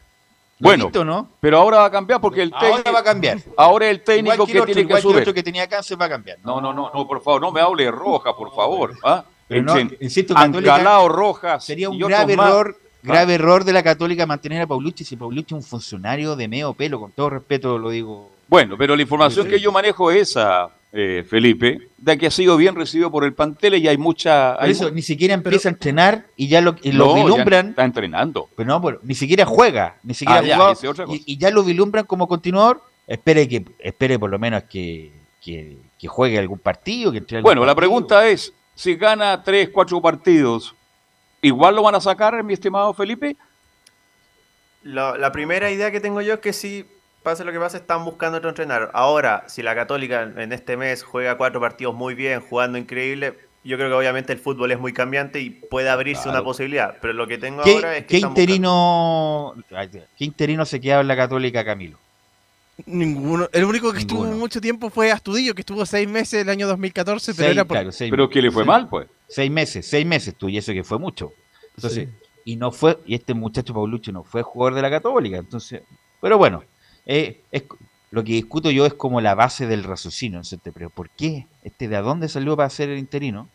¿Lo 0.62 0.68
Bueno, 0.68 0.90
no? 1.04 1.28
pero 1.40 1.58
ahora 1.58 1.78
va 1.78 1.84
a 1.86 1.90
cambiar 1.90 2.20
porque 2.20 2.40
el 2.42 2.50
técnico. 2.52 2.76
Ahora 2.76 2.90
va 2.92 2.98
a 3.00 3.02
cambiar. 3.02 3.38
Ahora 3.56 3.90
el 3.90 4.00
técnico 4.04 4.34
Igual 4.34 4.46
que, 4.46 4.52
que 4.52 4.58
el 4.58 4.62
otro, 4.62 4.66
tiene 4.74 4.80
que 4.86 4.86
igual 4.90 5.02
que 5.02 5.08
el 5.08 5.12
subir. 5.12 5.22
otro 5.22 5.34
que 5.34 5.42
tenía 5.42 5.68
cáncer 5.68 6.00
va 6.00 6.04
a 6.04 6.08
cambiar. 6.08 6.38
No, 6.44 6.60
no, 6.60 6.72
no, 6.72 6.88
no, 6.94 7.08
por 7.08 7.20
favor, 7.20 7.40
no 7.40 7.50
me 7.50 7.60
hable 7.60 7.82
de 7.84 7.90
Rojas, 7.90 8.32
por 8.38 8.54
favor. 8.54 8.92
¿ah? 9.02 9.24
No, 9.48 9.76
En- 9.76 9.96
insisto, 10.00 10.34
Rojas. 11.08 11.64
Sería 11.64 11.90
un 11.90 11.98
grave 11.98 12.34
error, 12.34 12.76
¿Ah? 12.78 12.98
grave 13.02 13.34
error 13.34 13.64
de 13.64 13.72
la 13.72 13.82
Católica 13.82 14.24
mantener 14.24 14.62
a 14.62 14.66
Paulucci 14.68 15.04
si 15.04 15.16
Paulucci 15.16 15.48
es 15.54 15.64
un 15.64 15.64
funcionario 15.64 16.36
de 16.36 16.46
medio 16.46 16.72
pelo, 16.74 17.00
con 17.00 17.10
todo 17.10 17.30
respeto 17.30 17.76
lo 17.76 17.90
digo. 17.90 18.30
Bueno, 18.46 18.76
pero 18.78 18.94
la 18.94 19.02
información 19.02 19.48
que 19.48 19.58
yo 19.58 19.72
manejo 19.72 20.12
es 20.12 20.30
esa, 20.30 20.68
eh, 20.92 21.24
Felipe, 21.28 21.88
de 21.96 22.18
que 22.18 22.26
ha 22.26 22.30
sido 22.30 22.56
bien 22.58 22.74
recibido 22.74 23.10
por 23.10 23.24
el 23.24 23.32
Pantele 23.32 23.78
y 23.78 23.88
hay 23.88 23.96
mucha... 23.96 24.60
Hay 24.62 24.72
eso 24.72 24.88
mu- 24.88 24.94
ni 24.94 25.02
siquiera 25.02 25.32
empieza 25.34 25.68
a 25.68 25.72
entrenar 25.72 26.26
y 26.36 26.48
ya 26.48 26.60
lo, 26.60 26.76
y 26.82 26.92
lo 26.92 27.06
No, 27.06 27.16
ya 27.16 27.24
vislumbran. 27.24 27.68
está 27.70 27.84
entrenando. 27.84 28.48
Pero 28.56 28.68
no, 28.68 28.82
pero 28.82 29.00
ni 29.02 29.14
siquiera 29.14 29.46
juega, 29.46 29.96
ni 30.02 30.12
siquiera 30.14 30.40
Ah, 30.40 30.74
ya, 30.74 31.04
y, 31.08 31.22
y 31.32 31.36
ya 31.38 31.50
lo 31.50 31.62
vislumbran 31.64 32.04
como 32.04 32.28
continuador. 32.28 32.82
Espere 33.06 33.48
que 33.48 33.64
espere 33.78 34.18
por 34.18 34.30
lo 34.30 34.38
menos 34.38 34.64
que, 34.64 35.12
que, 35.42 35.76
que 35.98 36.08
juegue 36.08 36.38
algún 36.38 36.58
partido. 36.58 37.10
Que 37.10 37.18
entre 37.18 37.38
algún 37.38 37.48
Bueno, 37.48 37.64
la 37.64 37.74
pregunta 37.74 38.28
es, 38.28 38.52
si 38.74 38.94
gana 38.96 39.42
tres, 39.42 39.70
cuatro 39.70 40.00
partidos, 40.00 40.74
¿igual 41.40 41.74
lo 41.74 41.82
van 41.82 41.94
a 41.94 42.00
sacar, 42.00 42.42
mi 42.44 42.52
estimado 42.52 42.92
Felipe? 42.94 43.36
La, 44.82 45.16
la 45.16 45.30
primera 45.32 45.70
idea 45.70 45.90
que 45.90 46.00
tengo 46.00 46.20
yo 46.20 46.34
es 46.34 46.40
que 46.40 46.52
si 46.52 46.84
pase 47.22 47.44
lo 47.44 47.52
que 47.52 47.58
pase, 47.58 47.78
están 47.78 48.04
buscando 48.04 48.38
otro 48.38 48.50
entrenador. 48.50 48.90
Ahora, 48.94 49.44
si 49.48 49.62
la 49.62 49.74
Católica 49.74 50.22
en 50.22 50.52
este 50.52 50.76
mes 50.76 51.02
juega 51.02 51.36
cuatro 51.36 51.60
partidos 51.60 51.94
muy 51.94 52.14
bien, 52.14 52.40
jugando 52.40 52.78
increíble, 52.78 53.34
yo 53.64 53.76
creo 53.76 53.88
que 53.88 53.94
obviamente 53.94 54.32
el 54.32 54.38
fútbol 54.38 54.72
es 54.72 54.78
muy 54.78 54.92
cambiante 54.92 55.40
y 55.40 55.50
puede 55.50 55.88
abrirse 55.88 56.28
una 56.28 56.42
posibilidad. 56.42 56.96
Pero 57.00 57.12
lo 57.12 57.26
que 57.26 57.38
tengo 57.38 57.62
¿Qué, 57.62 57.74
ahora 57.74 57.96
es 57.96 58.02
que 58.02 58.06
qué 58.08 58.16
están 58.16 58.30
interino, 58.30 59.54
¿Qué 59.68 60.24
interino 60.24 60.64
se 60.66 60.80
queda 60.80 61.00
en 61.00 61.08
la 61.08 61.16
Católica, 61.16 61.64
Camilo? 61.64 61.98
Ninguno. 62.86 63.48
El 63.52 63.64
único 63.64 63.92
que 63.92 64.00
estuvo 64.00 64.24
mucho 64.24 64.60
tiempo 64.60 64.90
fue 64.90 65.12
Astudillo, 65.12 65.54
que 65.54 65.60
estuvo 65.60 65.86
seis 65.86 66.08
meses 66.08 66.42
el 66.42 66.48
año 66.48 66.66
2014, 66.66 67.34
pero 67.34 67.46
Seis, 67.46 67.56
era 67.56 67.64
por... 67.64 67.76
claro, 67.76 67.92
seis 67.92 68.10
Pero 68.10 68.28
que 68.28 68.42
le 68.42 68.50
fue 68.50 68.62
Seis- 68.62 68.66
mal, 68.66 68.88
pues. 68.88 69.08
Seis 69.28 69.50
meses, 69.50 69.86
seis 69.86 70.04
meses 70.04 70.34
tú, 70.34 70.48
y 70.48 70.58
eso 70.58 70.72
que 70.72 70.82
fue 70.82 70.98
mucho. 70.98 71.32
Entonces, 71.76 72.08
y 72.44 72.56
no 72.56 72.72
fue, 72.72 72.98
y 73.06 73.14
este 73.14 73.34
muchacho 73.34 73.72
Paulucci 73.72 74.10
no 74.12 74.24
fue 74.24 74.42
jugador 74.42 74.74
de 74.74 74.82
la 74.82 74.90
Católica, 74.90 75.36
entonces, 75.38 75.82
pero 76.20 76.36
bueno, 76.36 76.64
eh, 77.06 77.40
es, 77.50 77.64
lo 78.10 78.22
que 78.24 78.32
discuto 78.32 78.70
yo 78.70 78.86
es 78.86 78.94
como 78.94 79.20
la 79.20 79.34
base 79.34 79.66
del 79.66 79.84
raciocinio, 79.84 80.38
entonces, 80.38 80.60
pero 80.74 80.90
¿por 80.90 81.10
qué? 81.10 81.46
Este, 81.62 81.88
¿De 81.88 81.96
dónde 81.98 82.28
salió 82.28 82.56
para 82.56 82.70
ser 82.70 82.90
el 82.90 82.98
interino? 82.98 83.48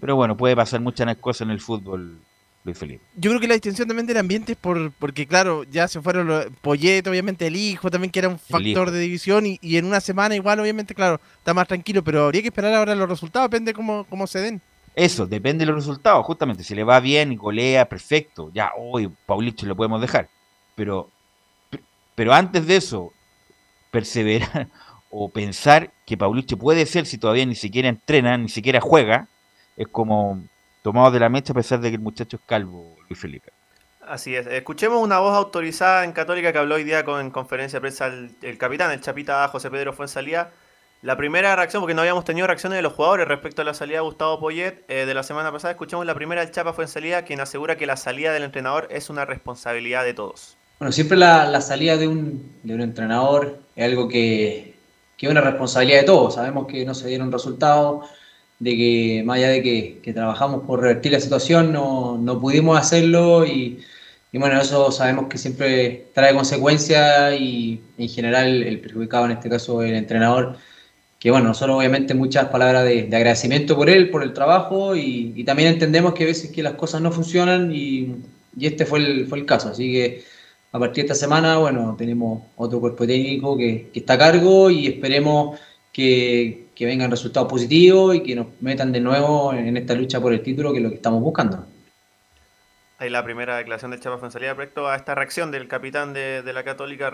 Pero 0.00 0.16
bueno, 0.16 0.36
puede 0.36 0.56
pasar 0.56 0.80
muchas 0.80 1.14
cosas 1.18 1.42
en 1.42 1.50
el 1.50 1.60
fútbol, 1.60 2.18
Luis 2.64 2.78
Felipe. 2.78 3.04
Yo 3.16 3.30
creo 3.30 3.40
que 3.40 3.48
la 3.48 3.54
distinción 3.54 3.86
también 3.86 4.06
del 4.06 4.16
ambiente 4.16 4.52
es 4.52 4.58
por, 4.58 4.92
porque, 4.92 5.26
claro, 5.26 5.64
ya 5.64 5.86
se 5.86 6.00
fueron 6.00 6.26
los 6.26 6.46
Poyet, 6.62 7.06
obviamente 7.06 7.46
el 7.46 7.56
hijo 7.56 7.90
también, 7.90 8.10
que 8.10 8.20
era 8.20 8.28
un 8.28 8.38
factor 8.38 8.90
de 8.90 9.00
división, 9.00 9.44
y, 9.46 9.58
y 9.60 9.76
en 9.76 9.84
una 9.84 10.00
semana 10.00 10.34
igual, 10.34 10.60
obviamente, 10.60 10.94
claro, 10.94 11.20
está 11.36 11.52
más 11.52 11.68
tranquilo, 11.68 12.02
pero 12.02 12.24
habría 12.24 12.40
que 12.40 12.48
esperar 12.48 12.72
ahora 12.72 12.94
los 12.94 13.08
resultados, 13.08 13.50
depende 13.50 13.74
cómo, 13.74 14.04
cómo 14.08 14.26
se 14.26 14.40
den. 14.40 14.62
Eso, 14.94 15.26
depende 15.26 15.64
de 15.64 15.70
los 15.70 15.84
resultados, 15.84 16.24
justamente. 16.26 16.64
Si 16.64 16.74
le 16.74 16.84
va 16.84 17.00
bien 17.00 17.32
y 17.32 17.36
golea, 17.36 17.88
perfecto. 17.88 18.50
Ya, 18.52 18.72
hoy 18.76 19.10
Paulicho 19.26 19.66
lo 19.66 19.76
podemos 19.76 20.00
dejar. 20.00 20.28
Pero, 20.74 21.10
pero 22.20 22.34
antes 22.34 22.66
de 22.66 22.76
eso, 22.76 23.14
perseverar 23.90 24.68
o 25.10 25.30
pensar 25.30 25.90
que 26.04 26.18
Paulicho 26.18 26.58
puede 26.58 26.84
ser, 26.84 27.06
si 27.06 27.16
todavía 27.16 27.46
ni 27.46 27.54
siquiera 27.54 27.88
entrena, 27.88 28.36
ni 28.36 28.50
siquiera 28.50 28.78
juega, 28.78 29.26
es 29.74 29.88
como 29.88 30.44
tomado 30.82 31.10
de 31.12 31.18
la 31.18 31.30
mecha 31.30 31.54
a 31.54 31.56
pesar 31.56 31.80
de 31.80 31.88
que 31.88 31.94
el 31.94 32.02
muchacho 32.02 32.36
es 32.36 32.42
calvo, 32.44 32.94
Luis 33.08 33.18
Felipe. 33.18 33.52
Así 34.06 34.36
es. 34.36 34.46
Escuchemos 34.48 35.02
una 35.02 35.18
voz 35.18 35.34
autorizada 35.34 36.04
en 36.04 36.12
Católica 36.12 36.52
que 36.52 36.58
habló 36.58 36.74
hoy 36.74 36.84
día 36.84 37.06
con, 37.06 37.22
en 37.22 37.30
conferencia 37.30 37.78
de 37.78 37.80
prensa 37.80 38.08
el, 38.08 38.58
capitán, 38.58 38.90
el 38.90 39.00
chapita 39.00 39.48
José 39.48 39.70
Pedro 39.70 39.94
Fuensalía, 39.94 40.50
La 41.00 41.16
primera 41.16 41.56
reacción, 41.56 41.80
porque 41.80 41.94
no 41.94 42.02
habíamos 42.02 42.26
tenido 42.26 42.46
reacciones 42.46 42.76
de 42.76 42.82
los 42.82 42.92
jugadores 42.92 43.28
respecto 43.28 43.62
a 43.62 43.64
la 43.64 43.72
salida 43.72 43.96
de 43.96 44.02
Gustavo 44.02 44.38
Poyet 44.38 44.84
eh, 44.88 45.06
de 45.06 45.14
la 45.14 45.22
semana 45.22 45.50
pasada, 45.50 45.70
escuchamos 45.70 46.04
la 46.04 46.14
primera 46.14 46.42
del 46.42 46.50
Chapa 46.50 46.74
fue 46.74 46.84
en 46.84 46.88
salida, 46.88 47.24
quien 47.24 47.40
asegura 47.40 47.78
que 47.78 47.86
la 47.86 47.96
salida 47.96 48.34
del 48.34 48.42
entrenador 48.42 48.88
es 48.90 49.08
una 49.08 49.24
responsabilidad 49.24 50.04
de 50.04 50.12
todos. 50.12 50.59
Bueno, 50.80 50.92
siempre 50.92 51.18
la, 51.18 51.60
salida 51.60 51.98
de 51.98 52.08
un, 52.08 52.52
de 52.62 52.74
un, 52.74 52.80
entrenador 52.80 53.60
es 53.76 53.84
algo 53.84 54.08
que, 54.08 54.76
que, 55.18 55.26
es 55.26 55.30
una 55.30 55.42
responsabilidad 55.42 56.00
de 56.00 56.06
todos. 56.06 56.36
Sabemos 56.36 56.66
que 56.66 56.86
no 56.86 56.94
se 56.94 57.06
dieron 57.06 57.30
resultados, 57.30 58.08
de 58.58 58.76
que 58.76 59.22
más 59.26 59.36
allá 59.36 59.48
de 59.50 59.62
que, 59.62 60.12
trabajamos 60.14 60.62
por 60.66 60.80
revertir 60.80 61.12
la 61.12 61.20
situación, 61.20 61.70
no, 61.72 62.16
no 62.18 62.40
pudimos 62.40 62.78
hacerlo 62.78 63.44
y, 63.46 63.80
y, 64.32 64.38
bueno, 64.38 64.58
eso 64.58 64.90
sabemos 64.90 65.26
que 65.28 65.36
siempre 65.36 66.06
trae 66.14 66.34
consecuencias 66.34 67.38
y 67.38 67.82
en 67.98 68.08
general 68.08 68.62
el 68.62 68.80
perjudicado 68.80 69.26
en 69.26 69.32
este 69.32 69.50
caso 69.50 69.82
el 69.82 69.94
entrenador 69.94 70.56
que 71.18 71.30
bueno, 71.30 71.48
nosotros 71.48 71.76
obviamente 71.76 72.14
muchas 72.14 72.46
palabras 72.46 72.84
de, 72.84 73.02
agradecimiento 73.14 73.76
por 73.76 73.90
él, 73.90 74.10
por 74.10 74.22
el 74.22 74.32
trabajo 74.32 74.96
y, 74.96 75.44
también 75.44 75.74
entendemos 75.74 76.14
que 76.14 76.24
a 76.24 76.26
veces 76.26 76.50
que 76.50 76.62
las 76.62 76.74
cosas 76.74 77.02
no 77.02 77.12
funcionan 77.12 77.70
y, 77.74 78.16
este 78.58 78.86
fue 78.86 79.00
el, 79.00 79.26
fue 79.26 79.38
el 79.38 79.46
caso. 79.46 79.68
Así 79.68 79.92
que 79.92 80.24
a 80.72 80.78
partir 80.78 81.04
de 81.04 81.12
esta 81.12 81.26
semana, 81.26 81.58
bueno, 81.58 81.94
tenemos 81.98 82.42
otro 82.56 82.80
cuerpo 82.80 83.06
técnico 83.06 83.56
que, 83.56 83.90
está 83.94 84.14
a 84.14 84.18
cargo 84.18 84.70
y 84.70 84.86
esperemos 84.86 85.60
que, 85.92 86.68
que, 86.74 86.86
vengan 86.86 87.10
resultados 87.10 87.48
positivos 87.48 88.14
y 88.14 88.22
que 88.22 88.36
nos 88.36 88.46
metan 88.60 88.92
de 88.92 89.00
nuevo 89.00 89.52
en 89.52 89.76
esta 89.76 89.94
lucha 89.94 90.20
por 90.20 90.32
el 90.32 90.42
título, 90.42 90.72
que 90.72 90.78
es 90.78 90.84
lo 90.84 90.90
que 90.90 90.96
estamos 90.96 91.20
buscando. 91.20 91.66
Ahí 92.98 93.10
la 93.10 93.24
primera 93.24 93.56
declaración 93.56 93.90
del 93.90 94.00
Chapa 94.00 94.30
salida 94.30 94.52
respecto 94.52 94.88
a 94.88 94.94
esta 94.94 95.14
reacción 95.14 95.50
del 95.50 95.66
capitán 95.68 96.12
de, 96.12 96.42
de 96.42 96.52
la 96.52 96.62
Católica 96.62 97.10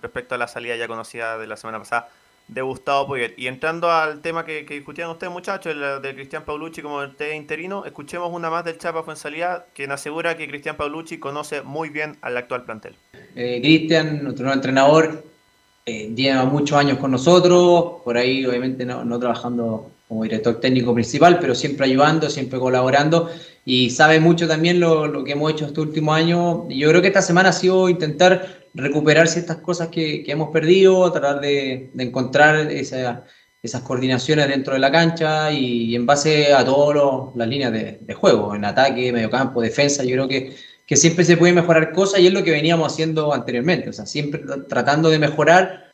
respecto 0.00 0.36
a 0.36 0.38
la 0.38 0.46
salida 0.46 0.76
ya 0.76 0.86
conocida 0.86 1.36
de 1.36 1.48
la 1.48 1.56
semana 1.56 1.80
pasada 1.80 2.08
de 2.48 2.62
Gustavo 2.62 3.08
Poyet. 3.08 3.34
Y 3.36 3.46
entrando 3.46 3.90
al 3.90 4.20
tema 4.20 4.44
que, 4.44 4.64
discutían 4.64 5.10
ustedes, 5.10 5.32
muchachos, 5.32 5.74
el 5.74 6.02
de 6.02 6.14
Cristian 6.14 6.44
Paulucci 6.44 6.82
como 6.82 7.02
el 7.02 7.14
T 7.16 7.34
interino, 7.34 7.84
escuchemos 7.84 8.30
una 8.32 8.50
más 8.50 8.64
del 8.64 8.78
Chapa 8.78 9.02
Fuensalía, 9.02 9.66
quien 9.74 9.92
asegura 9.92 10.36
que 10.36 10.48
Cristian 10.48 10.76
Paulucci 10.76 11.18
conoce 11.18 11.62
muy 11.62 11.88
bien 11.88 12.16
al 12.20 12.36
actual 12.36 12.64
plantel. 12.64 12.94
Eh, 13.34 13.60
Cristian, 13.60 14.22
nuestro 14.22 14.44
nuevo 14.44 14.56
entrenador, 14.56 15.24
eh, 15.84 16.12
lleva 16.14 16.44
muchos 16.44 16.78
años 16.78 16.98
con 16.98 17.10
nosotros, 17.10 18.02
por 18.04 18.16
ahí 18.16 18.44
obviamente 18.44 18.84
no 18.84 19.18
trabajando 19.18 19.90
como 20.08 20.22
director 20.22 20.60
técnico 20.60 20.94
principal, 20.94 21.38
pero 21.40 21.54
siempre 21.54 21.86
ayudando, 21.86 22.30
siempre 22.30 22.58
colaborando 22.58 23.28
y 23.68 23.90
sabe 23.90 24.20
mucho 24.20 24.46
también 24.46 24.78
lo, 24.78 25.08
lo 25.08 25.24
que 25.24 25.32
hemos 25.32 25.50
hecho 25.50 25.66
este 25.66 25.80
último 25.80 26.14
año. 26.14 26.66
Y 26.70 26.78
yo 26.78 26.88
creo 26.88 27.02
que 27.02 27.08
esta 27.08 27.20
semana 27.20 27.48
ha 27.48 27.52
sido 27.52 27.88
intentar 27.88 28.68
recuperar 28.74 29.26
ciertas 29.26 29.56
cosas 29.56 29.88
que, 29.88 30.22
que 30.22 30.30
hemos 30.30 30.50
perdido, 30.50 31.10
tratar 31.10 31.40
de, 31.40 31.90
de 31.92 32.04
encontrar 32.04 32.70
esa, 32.70 33.24
esas 33.60 33.82
coordinaciones 33.82 34.46
dentro 34.46 34.74
de 34.74 34.78
la 34.78 34.92
cancha 34.92 35.50
y, 35.50 35.96
en 35.96 36.06
base 36.06 36.54
a 36.54 36.64
todas 36.64 37.34
las 37.34 37.48
líneas 37.48 37.72
de, 37.72 37.98
de, 38.00 38.14
juego, 38.14 38.54
en 38.54 38.64
ataque, 38.64 39.12
mediocampo, 39.12 39.60
defensa, 39.60 40.04
yo 40.04 40.12
creo 40.12 40.28
que, 40.28 40.56
que 40.86 40.96
siempre 40.96 41.24
se 41.24 41.36
puede 41.36 41.52
mejorar 41.52 41.92
cosas 41.92 42.20
y 42.20 42.28
es 42.28 42.32
lo 42.32 42.44
que 42.44 42.52
veníamos 42.52 42.92
haciendo 42.92 43.34
anteriormente, 43.34 43.90
o 43.90 43.92
sea, 43.92 44.06
siempre 44.06 44.44
tratando 44.68 45.10
de 45.10 45.18
mejorar. 45.18 45.92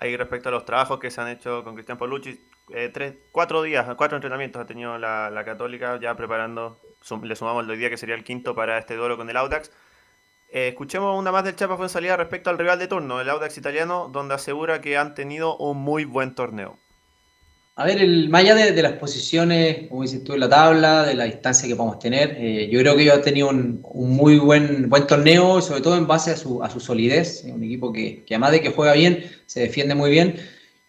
Ahí 0.00 0.16
respecto 0.16 0.48
a 0.48 0.52
los 0.52 0.64
trabajos 0.64 0.98
que 0.98 1.12
se 1.12 1.20
han 1.20 1.28
hecho 1.28 1.62
con 1.62 1.74
Cristian 1.74 1.98
Polucci, 1.98 2.40
eh, 2.74 2.90
tres, 2.92 3.14
cuatro 3.32 3.62
días, 3.62 3.86
cuatro 3.96 4.16
entrenamientos 4.16 4.62
ha 4.62 4.66
tenido 4.66 4.98
la, 4.98 5.30
la 5.30 5.44
Católica 5.44 5.98
ya 6.00 6.14
preparando, 6.16 6.78
le 7.22 7.36
sumamos 7.36 7.62
el 7.62 7.66
de 7.66 7.72
hoy 7.72 7.78
día 7.78 7.90
que 7.90 7.96
sería 7.96 8.14
el 8.14 8.24
quinto 8.24 8.54
para 8.54 8.78
este 8.78 8.96
duelo 8.96 9.16
con 9.16 9.28
el 9.28 9.36
Audax. 9.36 9.70
Eh, 10.52 10.68
escuchemos 10.68 11.16
una 11.18 11.30
más 11.30 11.44
del 11.44 11.54
Chapa 11.54 11.76
fue 11.76 11.88
salida 11.88 12.16
respecto 12.16 12.50
al 12.50 12.58
rival 12.58 12.78
de 12.78 12.88
turno, 12.88 13.20
el 13.20 13.30
Audax 13.30 13.56
italiano, 13.56 14.10
donde 14.12 14.34
asegura 14.34 14.80
que 14.80 14.96
han 14.96 15.14
tenido 15.14 15.56
un 15.56 15.78
muy 15.78 16.04
buen 16.04 16.34
torneo. 16.34 16.76
A 17.76 17.84
ver, 17.84 18.02
el, 18.02 18.28
más 18.28 18.42
allá 18.42 18.56
de, 18.56 18.82
las 18.82 18.94
posiciones, 18.94 19.88
como 19.88 20.02
dices 20.02 20.22
tú, 20.22 20.34
en 20.34 20.40
la 20.40 20.48
tabla, 20.48 21.04
de 21.04 21.14
la 21.14 21.24
distancia 21.24 21.66
que 21.66 21.76
podemos 21.76 21.98
tener, 21.98 22.36
eh, 22.38 22.68
yo 22.70 22.80
creo 22.80 22.94
que 22.94 23.02
ellos 23.04 23.14
han 23.14 23.22
tenido 23.22 23.48
un, 23.48 23.80
muy 23.94 24.38
buen, 24.38 24.90
buen 24.90 25.06
torneo, 25.06 25.62
sobre 25.62 25.80
todo 25.80 25.96
en 25.96 26.06
base 26.06 26.32
a 26.32 26.36
su, 26.36 26.62
a 26.62 26.68
su 26.68 26.78
solidez. 26.78 27.42
Un 27.44 27.62
equipo 27.64 27.92
que, 27.92 28.22
que, 28.24 28.34
además 28.34 28.52
de 28.52 28.60
que 28.60 28.70
juega 28.70 28.92
bien, 28.92 29.24
se 29.46 29.60
defiende 29.60 29.94
muy 29.94 30.10
bien. 30.10 30.34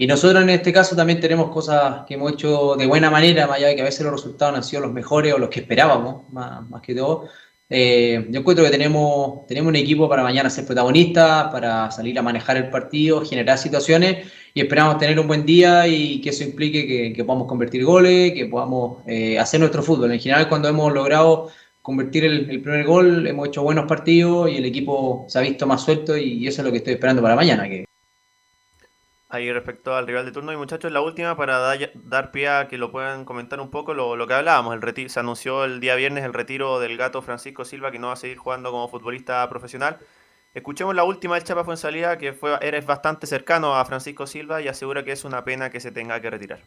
Y 0.02 0.07
nosotros 0.07 0.41
en 0.41 0.49
este 0.49 0.73
caso 0.73 0.95
también 0.95 1.19
tenemos 1.19 1.52
cosas 1.52 2.06
que 2.07 2.15
hemos 2.15 2.32
hecho 2.32 2.73
de 2.76 2.88
buena 2.88 3.11
manera, 3.11 3.45
más 3.45 3.57
allá 3.57 3.68
de 3.68 3.76
que 3.76 3.82
a 3.82 3.86
veces 3.86 4.02
los 4.02 4.14
resultados 4.14 4.56
han 4.56 4.64
sido 4.64 4.82
los 4.82 4.91
mejores 4.91 5.32
o 5.32 5.38
los 5.38 5.49
que 5.49 5.60
esperábamos, 5.60 6.23
más, 6.34 6.68
más 6.72 6.82
que 6.82 6.95
todo. 6.95 7.30
Eh, 7.69 8.26
yo 8.32 8.40
encuentro 8.40 8.65
que 8.65 8.72
tenemos, 8.72 9.45
tenemos 9.45 9.69
un 9.69 9.76
equipo 9.76 10.10
para 10.10 10.23
mañana 10.23 10.49
ser 10.49 10.65
protagonistas, 10.65 11.52
para 11.52 11.91
salir 11.91 12.18
a 12.18 12.23
manejar 12.23 12.57
el 12.57 12.72
partido, 12.72 13.23
generar 13.23 13.60
situaciones 13.60 14.26
y 14.56 14.61
esperamos 14.61 14.98
tener 14.98 15.19
un 15.19 15.28
buen 15.28 15.45
día 15.45 15.86
y 15.86 16.19
que 16.19 16.32
eso 16.32 16.44
implique 16.45 17.14
que, 17.14 17.23
podamos 17.23 17.48
convertir 17.48 17.86
goles, 17.86 18.34
que 18.34 18.48
podamos 18.48 19.03
eh, 19.06 19.38
hacer 19.38 19.60
nuestro 19.60 19.84
fútbol. 19.84 20.11
En 20.11 20.19
general, 20.19 20.49
cuando 20.49 20.68
hemos 20.68 20.91
logrado 20.91 21.52
convertir 21.84 22.26
el, 22.26 22.60
primer 22.60 22.86
gol, 22.86 23.28
hemos 23.28 23.49
hecho 23.49 23.61
buenos 23.61 23.86
partidos 23.86 24.49
y 24.49 24.56
el 24.56 24.65
equipo 24.65 25.26
se 25.28 25.38
ha 25.38 25.41
visto 25.44 25.68
más 25.68 25.84
suelto 25.84 26.18
y 26.18 26.48
eso 26.48 26.61
es 26.61 26.65
lo 26.65 26.72
que 26.72 26.80
estoy 26.80 26.94
esperando 26.94 27.22
para 27.22 27.36
mañana. 27.36 27.69
Que, 27.69 27.86
Ahí 29.34 29.49
respecto 29.49 29.95
al 29.95 30.06
rival 30.08 30.26
de 30.26 30.34
turno 30.34 30.52
y 30.52 30.58
muchachos, 30.58 30.91
la 30.91 30.99
última 30.99 31.38
para 31.38 31.58
dar 31.58 32.32
pie 32.32 32.49
a 32.49 32.68
que 32.68 32.78
lo 32.78 32.91
puedan 32.91 33.24
comentar 33.24 33.62
un 33.62 33.72
poco 33.72 33.94
lo, 33.94 34.28
que 34.28 34.34
hablábamos. 34.34 34.74
El 34.76 34.82
retiro, 34.82 35.08
se 35.08 35.22
anunció 35.22 35.64
el 35.64 35.80
día 35.80 35.95
viernes 35.95 36.26
el 36.26 36.34
retiro 36.34 36.82
del 36.82 36.98
gato 36.98 37.22
Francisco 37.22 37.64
Silva 37.64 37.91
que 37.91 37.99
no 37.99 38.08
va 38.08 38.14
a 38.14 38.18
seguir 38.18 38.36
jugando 38.36 38.72
como 38.72 38.90
futbolista 38.90 39.48
profesional. 39.48 39.99
Escuchemos 40.53 40.94
la 40.95 41.06
última 41.06 41.36
del 41.36 41.45
Chapa 41.45 41.78
salida 41.78 42.18
que 42.18 42.34
fue, 42.34 42.58
eres 42.62 42.86
bastante 42.86 43.26
cercano 43.26 43.74
a 43.74 43.86
Francisco 43.86 44.28
Silva 44.28 44.62
y 44.62 44.68
asegura 44.68 45.06
que 45.06 45.14
es 45.14 45.24
una 45.24 45.45
pena 45.45 45.70
que 45.70 45.80
se 45.80 45.94
tenga 45.94 46.20
que 46.20 46.30
retirar. 46.30 46.66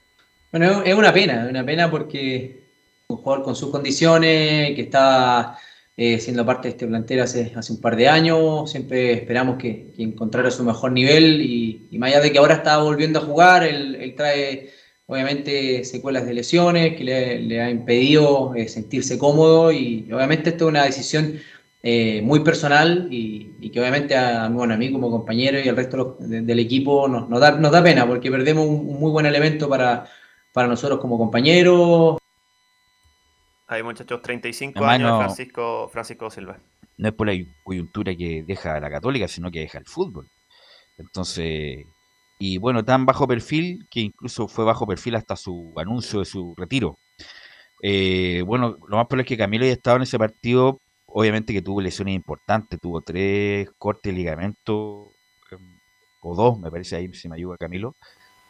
Bueno, 0.51 0.83
es 0.83 0.95
una 0.95 1.13
pena, 1.13 1.45
es 1.45 1.51
una 1.51 1.67
pena 1.67 1.91
porque 1.91 2.65
un 3.09 3.19
jugador 3.19 3.45
con 3.45 3.55
sus 3.55 3.71
condiciones, 3.71 4.75
que 4.75 4.81
está 4.81 5.59
eh, 5.97 6.19
siendo 6.21 6.45
parte 6.45 6.69
de 6.69 6.73
este 6.73 6.87
plantel 6.87 7.21
hace, 7.21 7.53
hace 7.55 7.73
un 7.73 7.81
par 7.81 7.97
de 7.97 8.09
años. 8.09 8.71
Siempre 8.71 9.13
esperamos 9.13 9.57
que, 9.59 9.93
que 9.97 10.03
encontrara 10.03 10.51
su 10.51 10.65
mejor 10.65 10.93
nivel 10.93 11.41
y, 11.41 11.89
y, 11.91 11.99
más 11.99 12.11
allá 12.11 12.21
de 12.21 12.33
que 12.33 12.39
ahora 12.39 12.55
está 12.55 12.79
volviendo 12.79 13.21
a 13.21 13.23
jugar, 13.23 13.63
él, 13.65 14.15
trae 14.17 14.71
obviamente 15.07 15.85
secuelas 15.85 16.27
de 16.27 16.35
lesiones 16.35 16.97
que 16.97 17.05
le, 17.05 17.41
le 17.41 17.61
ha 17.63 17.71
impedido 17.71 18.55
eh, 18.57 18.69
sentirse 18.69 19.19
cómodo 19.19 19.71
y 19.71 20.11
obviamente 20.13 20.51
esto 20.51 20.65
es 20.67 20.71
una 20.71 20.85
decisión 20.85 21.39
eh, 21.83 22.23
muy 22.23 22.41
personal 22.41 23.09
y, 23.11 23.53
y, 23.61 23.71
que 23.71 23.79
obviamente 23.81 24.17
a, 24.17 24.49
bueno, 24.49 24.75
a 24.75 24.77
mí 24.79 24.91
como 24.91 25.11
compañero 25.11 25.61
y 25.61 25.69
al 25.69 25.77
resto 25.77 26.17
del 26.19 26.59
equipo 26.59 27.07
nos, 27.09 27.29
nos, 27.29 27.41
da, 27.41 27.53
nos 27.53 27.71
da 27.71 27.83
pena 27.83 28.07
porque 28.07 28.31
perdemos 28.31 28.67
un, 28.67 28.89
un 28.89 28.99
muy 28.99 29.11
buen 29.11 29.27
elemento 29.27 29.69
para, 29.69 30.07
para 30.53 30.67
nosotros 30.69 30.99
como 31.01 31.19
compañeros. 31.19 32.17
Hay 33.75 33.83
muchachos, 33.83 34.23
35 34.23 34.85
años 34.85 35.19
Francisco, 35.19 35.89
Francisco 35.93 36.31
Silva. 36.31 36.59
No 36.97 37.09
es 37.09 37.15
por 37.15 37.27
la 37.27 37.35
coyuntura 37.65 38.15
que 38.15 38.45
deja 38.47 38.79
la 38.79 38.89
católica, 38.89 39.27
sino 39.27 39.51
que 39.51 39.61
deja 39.61 39.79
el 39.79 39.87
fútbol. 39.87 40.29
Entonces, 40.97 41.85
y 42.39 42.59
bueno, 42.59 42.85
tan 42.85 43.05
bajo 43.05 43.27
perfil 43.27 43.87
que 43.91 44.01
incluso 44.01 44.47
fue 44.47 44.65
bajo 44.65 44.87
perfil 44.87 45.17
hasta 45.17 45.35
su 45.35 45.73
anuncio 45.77 46.21
de 46.21 46.25
su 46.25 46.55
retiro. 46.57 46.99
Eh, 47.83 48.43
bueno, 48.47 48.77
lo 48.89 48.97
más 48.97 49.07
probable 49.07 49.23
es 49.23 49.29
que 49.29 49.37
Camilo 49.37 49.65
haya 49.65 49.75
estado 49.75 49.97
en 49.97 50.03
ese 50.03 50.19
partido, 50.19 50.79
obviamente 51.07 51.53
que 51.53 51.63
tuvo 51.63 51.81
lesiones 51.81 52.15
importantes, 52.15 52.81
tuvo 52.81 53.01
tres 53.01 53.69
cortes 53.77 54.13
de 54.13 54.19
ligamento, 54.19 55.11
em, 55.51 55.79
o 56.23 56.35
dos, 56.35 56.59
me 56.59 56.71
parece 56.71 56.97
ahí, 56.97 57.13
si 57.13 57.29
me 57.29 57.37
ayuda 57.37 57.57
Camilo, 57.59 57.95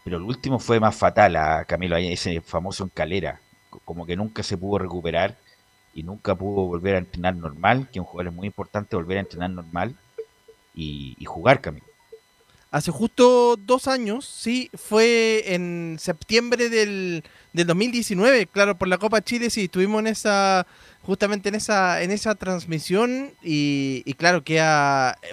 pero 0.05 0.18
el 0.18 0.22
último 0.22 0.59
fue 0.59 0.80
más 0.80 0.94
fatal 0.94 1.36
a 1.36 1.64
Camilo, 1.64 1.96
ese 1.96 2.40
famoso 2.42 2.84
en 2.84 2.90
calera, 2.90 3.40
como 3.84 4.06
que 4.06 4.16
nunca 4.16 4.42
se 4.42 4.56
pudo 4.56 4.78
recuperar 4.78 5.36
y 5.94 6.02
nunca 6.02 6.34
pudo 6.34 6.66
volver 6.66 6.96
a 6.96 6.98
entrenar 6.98 7.36
normal, 7.36 7.88
que 7.92 8.01
un 8.01 8.06
jugador 8.06 8.32
es 8.32 8.36
muy 8.36 8.46
importante 8.46 8.96
volver 8.96 9.18
a 9.18 9.20
entrenar 9.20 9.51
normal 9.51 9.96
y, 10.74 11.16
jugar, 11.24 11.60
Camilo. 11.60 11.86
Hace 12.70 12.90
justo 12.90 13.56
dos 13.56 13.86
años, 13.86 14.24
sí, 14.24 14.68
fue 14.74 15.55
en 15.55 15.96
septiembre 16.01 16.68
del, 16.68 17.22
del 17.52 17.66
2019, 17.68 18.46
claro, 18.46 18.76
por 18.76 18.88
la 18.88 18.98
Copa 18.98 19.22
Chile, 19.22 19.48
sí, 19.48 19.64
estuvimos 19.64 20.01
en 20.01 20.09
esa, 20.09 20.66
justamente 21.02 21.48
en 21.48 21.55
esa, 21.55 22.02
en 22.02 22.10
esa 22.10 22.34
transmisión 22.34 23.30
y, 23.42 24.02
claro 24.14 24.42
que 24.42 24.60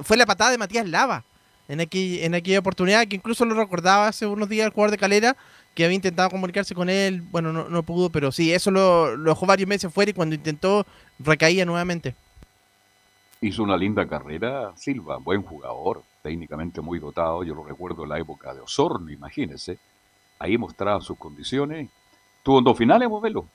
fue 0.04 0.18
la 0.18 0.28
patada 0.28 0.52
de 0.52 0.60
Matías 0.60 0.88
Lava 0.88 1.26
en, 1.68 1.80
en 1.80 2.36
aquella 2.36 2.60
oportunidad, 2.60 3.08
que 3.08 3.16
incluso 3.16 3.46
lo 3.46 3.56
recordaba 3.56 4.08
hace 4.08 4.28
unos 4.28 4.50
días 4.50 4.68
el 4.68 4.74
jugador 4.74 4.92
de 4.92 4.98
Calera, 5.00 5.38
que 5.74 5.86
había 5.86 5.96
intentado 5.96 6.30
comunicarse 6.30 6.76
con 6.76 6.90
él, 6.90 7.22
bueno, 7.22 7.54
no, 7.54 7.70
no 7.70 7.84
pudo, 7.84 8.10
pero 8.10 8.32
sí, 8.32 8.52
eso 8.52 8.72
lo, 8.72 9.16
lo, 9.16 9.32
dejó 9.32 9.46
varios 9.46 9.68
meses 9.70 9.94
fuera 9.94 10.12
y 10.12 10.14
cuando 10.14 10.36
intentó 10.36 10.86
recaía 11.20 11.66
nuevamente. 11.66 12.16
Hizo 13.40 13.64
una 13.64 13.78
linda 13.78 14.08
carrera 14.08 14.74
Silva, 14.76 15.18
buen 15.18 15.42
jugador, 15.42 16.04
técnicamente 16.22 16.82
muy 16.82 17.00
dotado, 17.00 17.44
yo 17.44 17.56
lo 17.56 17.64
recuerdo 17.64 18.04
en 18.04 18.10
la 18.10 18.20
época 18.20 18.54
de 18.54 18.62
Osorno, 18.62 19.10
imagínense, 19.10 19.80
ahí 20.40 20.58
mostraba 20.58 21.02
sus 21.02 21.18
condiciones, 21.18 21.90
tuvo 22.44 22.62
dos 22.62 22.78
finales, 22.78 23.10
modelo, 23.10 23.48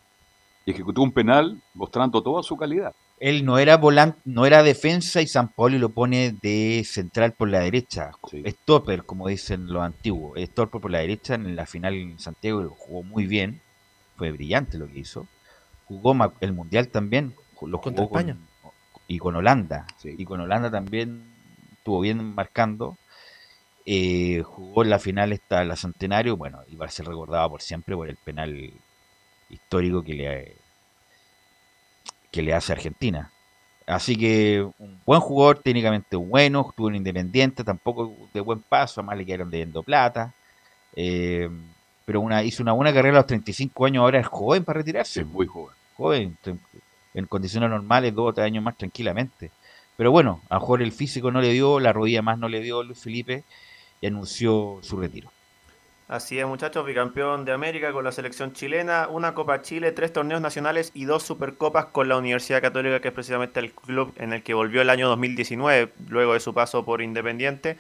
y 0.65 0.73
ejecutó 0.73 1.03
un 1.03 1.13
penal 1.13 1.61
mostrando 1.75 2.23
toda 2.23 2.43
su 2.43 2.57
calidad. 2.57 2.95
Él 3.19 3.45
no 3.47 3.59
era 3.59 3.79
volante, 3.79 4.19
no 4.27 4.45
era 4.45 4.63
defensa 4.63 5.23
y 5.23 5.27
San 5.27 5.49
Paolo 5.49 5.79
lo 5.79 5.89
pone 5.89 6.33
de 6.43 6.83
central 6.85 7.33
por 7.33 7.49
la 7.49 7.61
derecha. 7.61 8.11
Stopper, 8.47 9.05
como 9.05 9.29
dicen 9.29 9.69
los 9.73 9.83
antiguos. 9.83 10.39
Stopper 10.39 10.81
por 10.83 10.91
la 10.91 10.99
derecha 10.99 11.35
en 11.35 11.57
la 11.57 11.65
final 11.65 11.95
en 11.95 12.19
Santiago 12.19 12.63
lo 12.63 12.71
jugó 12.71 13.03
muy 13.03 13.27
bien. 13.27 13.61
Fue 14.17 14.33
brillante 14.33 14.77
lo 14.77 14.87
que 14.87 14.99
hizo. 14.99 15.27
Jugó 15.87 16.15
el 16.41 16.53
Mundial 16.53 16.89
también. 16.89 17.35
Lo 17.63 17.81
Contra 17.81 18.07
con- 18.07 18.19
España. 18.29 18.39
y 19.09 19.19
con 19.19 19.35
Holanda. 19.37 19.87
Y 20.05 20.25
con 20.27 20.41
Holanda 20.41 20.71
también 20.71 21.25
estuvo 21.73 22.01
bien 22.01 22.35
marcando. 22.35 22.99
Eh, 23.87 24.43
jugó 24.45 24.83
en 24.83 24.91
la 24.91 24.99
final 24.99 25.33
esta 25.33 25.65
la 25.65 25.77
Centenario, 25.77 26.37
bueno, 26.37 26.59
y 26.69 26.75
va 26.77 26.87
a 26.87 26.91
ser 26.91 27.07
recordado 27.07 27.49
por 27.51 27.63
siempre 27.63 27.95
por 27.95 28.09
el 28.11 28.17
penal 28.17 28.73
histórico 29.49 30.03
que 30.03 30.15
le, 30.15 30.57
que 32.31 32.43
le 32.43 32.55
hace 32.55 32.73
a 32.73 32.77
Argentina. 32.77 33.31
Así 33.87 34.17
que 34.17 34.67
un 34.79 35.01
buen 35.07 35.21
jugador, 35.21 35.61
técnicamente 35.61 36.17
bueno, 36.17 36.67
estuvo 36.69 36.89
en 36.89 36.97
Independiente, 36.97 37.63
tampoco 37.65 38.13
de 38.35 38.41
buen 38.41 38.61
paso, 38.61 39.01
además 39.01 39.19
le 39.19 39.27
quedaron 39.27 39.51
debiendo 39.51 39.83
plata. 39.83 40.35
eh, 40.97 41.49
pero 42.07 42.21
una, 42.21 42.45
hizo 42.45 42.63
una 42.63 42.73
buena 42.73 42.95
carrera 42.95 43.19
a 43.19 43.21
los 43.23 43.27
35 43.27 43.85
años, 43.85 44.03
ahora 44.03 44.21
es 44.21 44.27
joven 44.29 44.65
para 44.65 44.79
retirarse. 44.79 45.23
Es 45.23 45.27
muy 45.27 45.47
joven. 45.47 45.75
Joven, 45.97 46.39
en 47.15 47.27
condiciones 47.27 47.69
normales, 47.69 48.15
dos 48.15 48.31
o 48.31 48.33
tres 48.33 48.47
años 48.47 48.63
más 48.63 48.77
tranquilamente. 48.79 49.51
Pero 49.97 50.13
bueno, 50.13 50.41
a 50.49 50.55
lo 50.55 50.61
mejor 50.61 50.83
el 50.83 50.93
físico 50.93 51.33
no 51.33 51.41
le 51.41 51.53
dio, 51.53 51.81
la 51.81 51.93
rodilla 51.93 52.23
más 52.23 52.39
no 52.39 52.49
le 52.49 52.61
dio 52.61 52.85
Luis 52.85 53.01
Felipe 53.01 53.43
y 54.01 54.07
anunció 54.07 54.79
su 54.83 54.99
retiro. 54.99 55.33
Así 56.09 56.39
es, 56.39 56.47
muchachos, 56.47 56.87
bicampeón 56.87 57.45
de 57.45 57.51
América 57.51 57.91
con 57.93 58.05
la 58.05 58.13
selección 58.13 58.53
chilena, 58.53 59.09
una 59.09 59.35
Copa 59.35 59.61
Chile, 59.63 59.91
tres 59.91 60.13
torneos 60.13 60.41
nacionales 60.41 60.93
y 60.95 61.05
dos 61.05 61.25
Supercopas 61.25 61.87
con 61.87 62.09
la 62.09 62.17
Universidad 62.17 62.63
Católica, 62.63 63.01
que 63.01 63.09
es 63.09 63.15
precisamente 63.15 63.59
el 63.59 63.73
club 63.73 64.15
en 64.17 64.33
el 64.33 64.45
que 64.45 64.55
volvió 64.55 64.83
el 64.83 64.91
año 64.91 65.09
2019, 65.09 65.93
luego 66.09 66.35
de 66.35 66.39
su 66.39 66.55
paso 66.55 66.85
por 66.85 67.03
Independiente, 67.03 67.77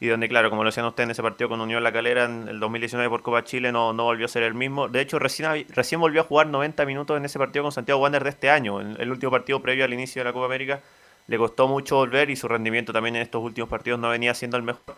y 0.00 0.08
donde, 0.08 0.28
claro, 0.28 0.50
como 0.50 0.64
lo 0.64 0.68
decían 0.68 0.84
ustedes 0.84 1.06
en 1.06 1.10
ese 1.12 1.22
partido 1.22 1.48
con 1.48 1.62
Unión 1.62 1.82
La 1.82 1.92
Calera 1.92 2.24
en 2.24 2.46
el 2.46 2.60
2019 2.60 3.08
por 3.08 3.22
Copa 3.22 3.42
Chile, 3.42 3.72
no, 3.72 3.94
no 3.94 4.04
volvió 4.04 4.26
a 4.26 4.28
ser 4.28 4.42
el 4.42 4.52
mismo. 4.52 4.88
De 4.88 5.00
hecho, 5.00 5.18
recién, 5.18 5.66
recién 5.70 5.98
volvió 5.98 6.20
a 6.20 6.24
jugar 6.24 6.48
90 6.48 6.84
minutos 6.84 7.16
en 7.16 7.24
ese 7.24 7.38
partido 7.38 7.62
con 7.62 7.72
Santiago 7.72 8.02
Wander 8.02 8.22
de 8.22 8.30
este 8.30 8.50
año, 8.50 8.82
en 8.82 9.00
el 9.00 9.10
último 9.10 9.32
partido 9.32 9.62
previo 9.62 9.86
al 9.86 9.94
inicio 9.94 10.20
de 10.20 10.24
la 10.24 10.34
Copa 10.34 10.44
América. 10.44 10.82
Le 11.26 11.38
costó 11.38 11.68
mucho 11.68 11.96
volver 11.96 12.28
y 12.28 12.36
su 12.36 12.48
rendimiento 12.48 12.92
también 12.92 13.16
en 13.16 13.22
estos 13.22 13.42
últimos 13.42 13.70
partidos 13.70 13.98
no 13.98 14.10
venía 14.10 14.34
siendo 14.34 14.58
el 14.58 14.62
mejor. 14.62 14.94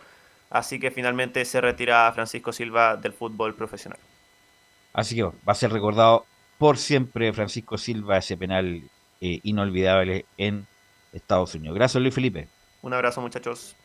Así 0.49 0.79
que 0.79 0.91
finalmente 0.91 1.43
se 1.45 1.61
retira 1.61 2.11
Francisco 2.13 2.53
Silva 2.53 2.95
del 2.95 3.13
fútbol 3.13 3.55
profesional. 3.55 3.99
Así 4.93 5.15
que 5.15 5.23
va 5.23 5.31
a 5.47 5.55
ser 5.55 5.71
recordado 5.71 6.25
por 6.57 6.77
siempre 6.77 7.33
Francisco 7.33 7.77
Silva, 7.77 8.17
ese 8.17 8.37
penal 8.37 8.83
eh, 9.21 9.39
inolvidable 9.43 10.25
en 10.37 10.67
Estados 11.11 11.55
Unidos. 11.55 11.75
Gracias 11.75 12.01
Luis 12.01 12.13
Felipe. 12.13 12.47
Un 12.81 12.93
abrazo 12.93 13.21
muchachos. 13.21 13.75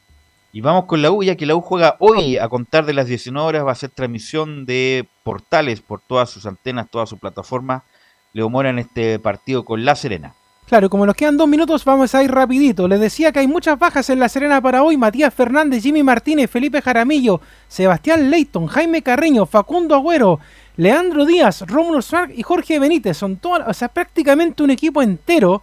Y 0.53 0.61
vamos 0.61 0.87
con 0.87 1.01
la 1.01 1.11
U, 1.13 1.23
ya 1.23 1.37
que 1.37 1.47
la 1.47 1.55
U 1.55 1.61
juega 1.61 1.97
hoy 2.01 2.37
a 2.37 2.49
contar 2.49 2.85
de 2.85 2.93
las 2.93 3.07
19 3.07 3.47
horas, 3.47 3.67
va 3.67 3.73
a 3.73 3.77
ser 3.77 3.91
transmisión 3.91 4.67
de 4.67 5.09
portales 5.23 5.81
por 5.81 6.01
todas 6.01 6.31
sus 6.31 6.45
antenas, 6.45 6.91
todas 6.91 7.09
sus 7.09 7.21
plataformas. 7.21 7.85
Leo 8.33 8.49
Mora 8.49 8.71
en 8.71 8.81
este 8.81 9.19
partido 9.19 9.65
con 9.65 9.85
La 9.85 9.95
Serena. 9.95 10.35
Claro, 10.71 10.89
como 10.89 11.05
nos 11.05 11.17
quedan 11.17 11.37
dos 11.37 11.49
minutos, 11.49 11.85
vamos 11.85 12.15
a 12.15 12.23
ir 12.23 12.31
rapidito. 12.31 12.87
Les 12.87 13.01
decía 13.01 13.33
que 13.33 13.41
hay 13.41 13.49
muchas 13.49 13.77
bajas 13.77 14.09
en 14.09 14.21
La 14.21 14.29
Serena 14.29 14.61
para 14.61 14.85
hoy. 14.85 14.97
Matías 14.97 15.35
Fernández, 15.35 15.83
Jimmy 15.83 16.05
Martínez, 16.05 16.49
Felipe 16.49 16.81
Jaramillo, 16.81 17.41
Sebastián 17.67 18.31
Leighton, 18.31 18.69
Jaime 18.69 19.03
Carreño, 19.03 19.47
Facundo 19.47 19.97
Agüero, 19.97 20.39
Leandro 20.77 21.27
Díaz, 21.27 21.63
Rómulo 21.67 22.01
Swark 22.01 22.33
y 22.37 22.45
Jorge 22.45 22.79
Benítez. 22.79 23.17
Son 23.17 23.37
o 23.43 23.75
sea, 23.75 23.89
prácticamente 23.89 24.63
un 24.63 24.71
equipo 24.71 25.03
entero. 25.03 25.61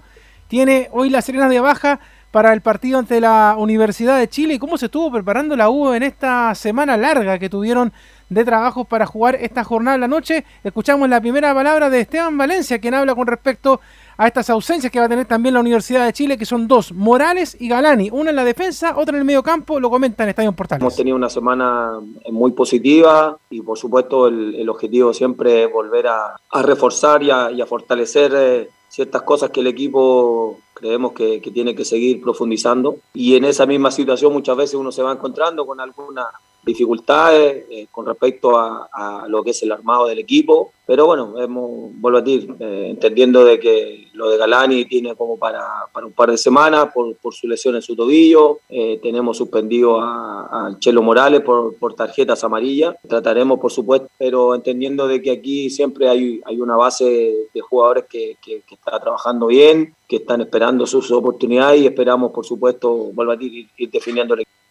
Tiene 0.49 0.89
hoy 0.91 1.09
La 1.09 1.21
Serena 1.21 1.47
de 1.47 1.61
baja 1.61 2.01
para 2.31 2.51
el 2.51 2.59
partido 2.59 2.99
ante 2.99 3.21
la 3.21 3.55
Universidad 3.57 4.19
de 4.19 4.27
Chile. 4.27 4.55
¿Y 4.55 4.59
cómo 4.59 4.77
se 4.77 4.88
estuvo 4.88 5.09
preparando 5.09 5.55
la 5.55 5.69
U 5.69 5.93
en 5.93 6.03
esta 6.03 6.53
semana 6.53 6.97
larga 6.97 7.39
que 7.39 7.49
tuvieron 7.49 7.93
de 8.29 8.43
trabajos 8.43 8.85
para 8.85 9.05
jugar 9.05 9.35
esta 9.35 9.63
jornada 9.63 9.95
en 9.95 10.01
la 10.01 10.09
noche? 10.09 10.43
Escuchamos 10.65 11.07
la 11.07 11.21
primera 11.21 11.53
palabra 11.53 11.89
de 11.89 12.01
Esteban 12.01 12.38
Valencia, 12.38 12.79
quien 12.79 12.93
habla 12.93 13.15
con 13.15 13.25
respecto 13.25 13.79
a 14.18 14.27
estas 14.27 14.49
ausencias 14.49 14.91
que 14.91 14.99
va 14.99 15.06
a 15.06 15.10
tener 15.10 15.26
también 15.26 15.53
la 15.53 15.60
Universidad 15.60 16.06
de 16.06 16.14
Chile, 16.14 16.38
que 16.38 16.45
son 16.45 16.68
dos, 16.68 16.91
Morales 16.91 17.56
y 17.60 17.69
Galani, 17.69 18.10
una 18.11 18.31
en 18.31 18.35
la 18.35 18.44
defensa, 18.44 18.98
otra 18.98 19.15
en 19.15 19.19
el 19.19 19.26
medio 19.26 19.44
campo, 19.44 19.80
lo 19.80 19.89
comenta 19.89 20.23
en 20.23 20.30
Estadio 20.30 20.52
Portales. 20.53 20.81
Hemos 20.81 20.95
tenido 20.95 21.15
una 21.15 21.30
semana 21.30 21.99
muy 22.31 22.52
positiva 22.52 23.38
y 23.49 23.61
por 23.61 23.77
supuesto 23.77 24.27
el, 24.27 24.56
el 24.56 24.69
objetivo 24.69 25.14
siempre 25.14 25.64
es 25.64 25.72
volver 25.72 26.07
a, 26.07 26.35
a 26.52 26.61
reforzar 26.61 27.22
y 27.22 27.30
a, 27.30 27.52
y 27.52 27.61
a 27.61 27.65
fortalecer 27.65 28.34
eh, 28.35 28.69
ciertas 28.89 29.22
cosas 29.22 29.52
que 29.52 29.60
el 29.60 29.68
equipo 29.68 30.60
creemos 30.73 31.14
que, 31.14 31.41
que 31.41 31.52
tiene 31.52 31.76
que 31.76 31.85
seguir 31.85 32.22
profundizando 32.22 32.98
y 33.14 33.35
en 33.35 33.45
esa 33.45 33.65
misma 33.65 33.91
situación 33.91 34.34
muchas 34.34 34.56
veces 34.57 34.76
uno 34.76 34.91
se 34.91 35.03
va 35.03 35.11
encontrando 35.11 35.65
con 35.65 35.80
algunas 35.80 36.27
dificultades 36.68 37.65
eh, 37.72 37.88
con 37.89 38.06
respecto 38.06 38.57
a, 38.57 39.26
lo 39.27 39.44
que 39.44 39.52
es 39.52 39.64
el 39.64 39.72
armado 39.72 40.07
del 40.07 40.19
equipo, 40.19 40.73
pero 40.85 41.06
bueno, 41.06 41.34
hemos, 41.39 41.91
vuelvo 41.99 42.19
a 42.19 42.22
decir, 42.22 42.53
eh, 42.60 42.88
entendiendo 42.89 43.44
de 43.44 43.60
que 43.60 44.07
lo 44.14 44.30
de 44.30 44.38
Galani 44.38 44.85
tiene 44.85 45.15
como 45.15 45.38
para, 45.38 45.65
para 45.91 46.06
un 46.06 46.14
par 46.14 46.31
de 46.31 46.38
semanas 46.38 46.89
por, 46.94 47.15
por 47.18 47.34
su 47.34 47.48
lesión 47.48 47.76
en 47.76 47.81
su 47.81 47.95
tobillo, 47.95 48.60
eh, 48.69 48.99
tenemos 49.02 49.38
suspendido 49.38 49.99
a, 49.99 50.76
Chelo 50.80 51.02
Morales 51.02 51.41
por, 51.41 51.76
por 51.76 51.94
tarjetas 51.94 52.44
amarillas, 52.44 52.95
trataremos 53.07 53.60
por 53.60 53.72
supuesto, 53.72 54.07
pero 54.18 54.53
entendiendo 54.53 55.07
de 55.07 55.22
que 55.22 55.31
aquí 55.31 55.69
siempre 55.69 56.10
hay, 56.10 56.41
hay 56.45 56.60
una 56.60 56.76
base 56.76 57.06
de 57.53 57.61
jugadores 57.61 58.06
que, 58.10 58.38
que, 58.44 58.61
que 58.61 58.76
está 58.76 58.99
trabajando 58.99 59.48
bien, 59.48 59.95
que 60.07 60.18
están 60.18 60.41
esperando 60.41 60.85
sus 60.85 61.11
oportunidades 61.11 61.81
y 61.81 61.88
esperamos 61.88 62.31
por 62.31 62.45
supuesto, 62.45 62.91
vuelvo 63.14 63.31
a 63.31 63.35
decir, 63.35 63.53
ir, 63.53 63.68
ir 63.77 63.89
definiendo 63.91 64.34
el 64.34 64.41
equipo. 64.41 64.66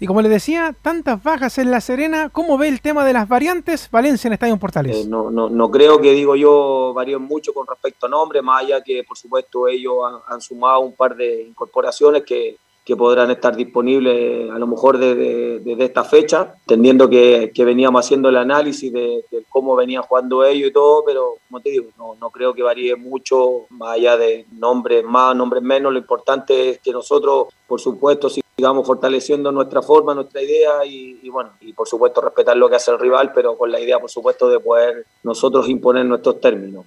Y 0.00 0.06
como 0.06 0.22
les 0.22 0.30
decía, 0.30 0.76
tantas 0.80 1.22
bajas 1.24 1.58
en 1.58 1.72
La 1.72 1.80
Serena, 1.80 2.30
¿cómo 2.30 2.56
ve 2.56 2.68
el 2.68 2.80
tema 2.80 3.04
de 3.04 3.12
las 3.12 3.28
variantes? 3.28 3.90
Valencia 3.90 4.28
en 4.28 4.34
Estadio 4.34 4.56
Portales. 4.56 4.96
Eh, 4.96 5.08
no, 5.08 5.28
no, 5.28 5.48
no 5.48 5.70
creo 5.72 6.00
que, 6.00 6.12
digo 6.12 6.36
yo, 6.36 6.92
varíen 6.94 7.22
mucho 7.22 7.52
con 7.52 7.66
respecto 7.66 8.06
a 8.06 8.08
nombres, 8.08 8.42
más 8.44 8.62
allá 8.62 8.80
que, 8.80 9.02
por 9.02 9.18
supuesto, 9.18 9.66
ellos 9.66 9.96
han, 10.28 10.40
sumado 10.40 10.80
un 10.80 10.94
par 10.94 11.16
de 11.16 11.42
incorporaciones 11.42 12.22
que, 12.22 12.58
que 12.84 12.96
podrán 12.96 13.32
estar 13.32 13.56
disponibles 13.56 14.48
a 14.52 14.58
lo 14.60 14.68
mejor 14.68 14.98
desde, 14.98 15.84
esta 15.84 16.04
fecha, 16.04 16.54
entendiendo 16.60 17.10
que, 17.10 17.50
veníamos 17.58 18.04
haciendo 18.04 18.28
el 18.28 18.36
análisis 18.36 18.92
de, 18.92 19.24
cómo 19.48 19.74
venían 19.74 20.04
jugando 20.04 20.44
ellos 20.44 20.70
y 20.70 20.72
todo, 20.72 21.02
pero 21.04 21.34
como 21.48 21.60
te 21.60 21.70
digo, 21.70 21.86
no, 21.98 22.14
no 22.20 22.30
creo 22.30 22.54
que 22.54 22.62
varíe 22.62 22.94
mucho, 22.94 23.66
más 23.70 23.96
allá 23.96 24.16
de 24.16 24.46
nombres 24.52 25.02
más, 25.04 25.34
nombres 25.34 25.62
menos, 25.62 25.92
lo 25.92 25.98
importante 25.98 26.70
es 26.70 26.78
que 26.78 26.92
nosotros, 26.92 27.48
por 27.66 27.80
supuesto, 27.80 28.30
sigamos 28.58 28.84
fortaleciendo 28.84 29.52
nuestra 29.52 29.80
forma, 29.82 30.16
nuestra 30.16 30.42
idea 30.42 30.84
y, 30.84 31.20
y, 31.22 31.30
bueno, 31.30 31.50
y 31.60 31.72
por 31.72 31.86
supuesto 31.86 32.20
respetar 32.20 32.56
lo 32.56 32.68
que 32.68 32.74
hace 32.74 32.90
el 32.90 32.98
rival, 32.98 33.30
pero 33.32 33.56
con 33.56 33.70
la 33.70 33.78
idea, 33.78 34.00
por 34.00 34.10
supuesto, 34.10 34.48
de 34.48 34.58
poder 34.58 35.06
nosotros 35.22 35.68
imponer 35.68 36.04
nuestros 36.04 36.40
términos. 36.40 36.84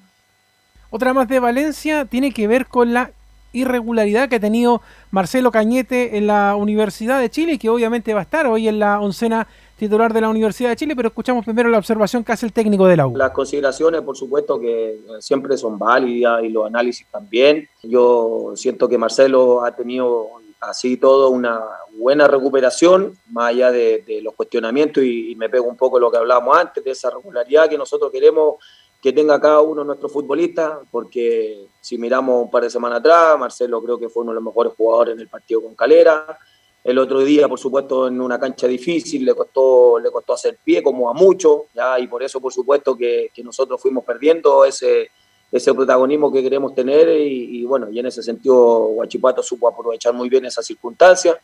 Otra 0.89 1.13
más 1.13 1.29
de 1.29 1.39
Valencia 1.39 2.03
tiene 2.03 2.33
que 2.33 2.45
ver 2.45 2.65
con 2.65 2.93
la 2.93 3.11
irregularidad 3.53 4.27
que 4.27 4.35
ha 4.35 4.39
tenido 4.41 4.81
Marcelo 5.11 5.49
Cañete 5.49 6.17
en 6.17 6.27
la 6.27 6.57
Universidad 6.57 7.21
de 7.21 7.29
Chile, 7.29 7.57
que 7.57 7.69
obviamente 7.69 8.13
va 8.13 8.19
a 8.19 8.23
estar 8.23 8.47
hoy 8.47 8.67
en 8.67 8.77
la 8.77 8.99
oncena 8.99 9.47
titular 9.77 10.13
de 10.13 10.19
la 10.19 10.29
Universidad 10.29 10.69
de 10.69 10.75
Chile, 10.75 10.93
pero 10.93 11.07
escuchamos 11.07 11.45
primero 11.45 11.69
la 11.69 11.77
observación 11.77 12.25
que 12.25 12.33
hace 12.33 12.45
el 12.45 12.51
técnico 12.51 12.85
de 12.85 12.97
la 12.97 13.07
U. 13.07 13.15
Las 13.15 13.31
consideraciones, 13.31 14.01
por 14.01 14.17
supuesto, 14.17 14.59
que 14.59 14.99
siempre 15.19 15.57
son 15.57 15.79
válidas 15.79 16.43
y 16.43 16.49
los 16.49 16.67
análisis 16.67 17.07
también. 17.09 17.67
Yo 17.81 18.51
siento 18.55 18.89
que 18.89 18.97
Marcelo 18.97 19.63
ha 19.63 19.73
tenido 19.73 20.40
así 20.61 20.97
todo 20.97 21.31
una 21.31 21.59
buena 21.93 22.27
recuperación, 22.27 23.17
más 23.31 23.49
allá 23.49 23.71
de, 23.71 24.21
los 24.23 24.35
cuestionamientos, 24.35 25.03
y, 25.03 25.35
me 25.35 25.49
pego 25.49 25.65
un 25.65 25.75
poco 25.75 25.99
lo 25.99 26.11
que 26.11 26.17
hablábamos 26.17 26.55
antes, 26.55 26.83
de 26.83 26.91
esa 26.91 27.09
regularidad 27.09 27.67
que 27.67 27.77
nosotros 27.77 28.11
queremos 28.11 28.55
que 29.01 29.11
tenga 29.11 29.41
cada 29.41 29.61
uno 29.61 29.81
de 29.81 29.87
nuestros 29.87 30.11
futbolistas, 30.13 30.77
porque 30.91 31.65
si 31.81 31.97
miramos 31.97 32.43
un 32.43 32.51
par 32.51 32.61
de 32.61 32.69
semanas 32.69 32.99
atrás, 32.99 33.37
Marcelo 33.39 33.81
creo 33.81 33.97
que 33.97 34.09
fue 34.09 34.21
uno 34.21 34.31
de 34.31 34.35
los 34.35 34.43
mejores 34.43 34.73
jugadores 34.77 35.15
en 35.15 35.21
el 35.21 35.27
partido 35.27 35.63
con 35.63 35.73
Calera. 35.73 36.37
El 36.83 36.99
otro 36.99 37.21
día, 37.21 37.47
por 37.47 37.57
supuesto, 37.57 38.07
en 38.07 38.21
una 38.21 38.39
cancha 38.39 38.67
difícil, 38.67 39.25
le 39.25 39.33
costó, 39.33 39.97
le 39.97 40.11
costó 40.11 40.33
hacer 40.33 40.59
pie, 40.63 40.83
como 40.83 41.09
a 41.09 41.13
muchos, 41.13 41.61
y 41.99 42.05
por 42.05 42.21
eso, 42.21 42.39
por 42.39 42.53
supuesto, 42.53 42.95
que 42.95 43.31
nosotros 43.43 43.81
fuimos 43.81 44.03
perdiendo 44.05 44.65
ese, 44.65 45.09
ese 45.51 45.73
protagonismo 45.73 46.31
que 46.31 46.41
queremos 46.41 46.73
tener 46.73 47.09
y, 47.09 47.59
y, 47.59 47.65
bueno, 47.65 47.89
y 47.89 47.99
en 47.99 48.05
ese 48.05 48.23
sentido 48.23 48.55
Guachipato 48.93 49.43
supo 49.43 49.67
aprovechar 49.67 50.13
muy 50.13 50.29
bien 50.29 50.45
esas 50.45 50.65
circunstancias 50.65 51.37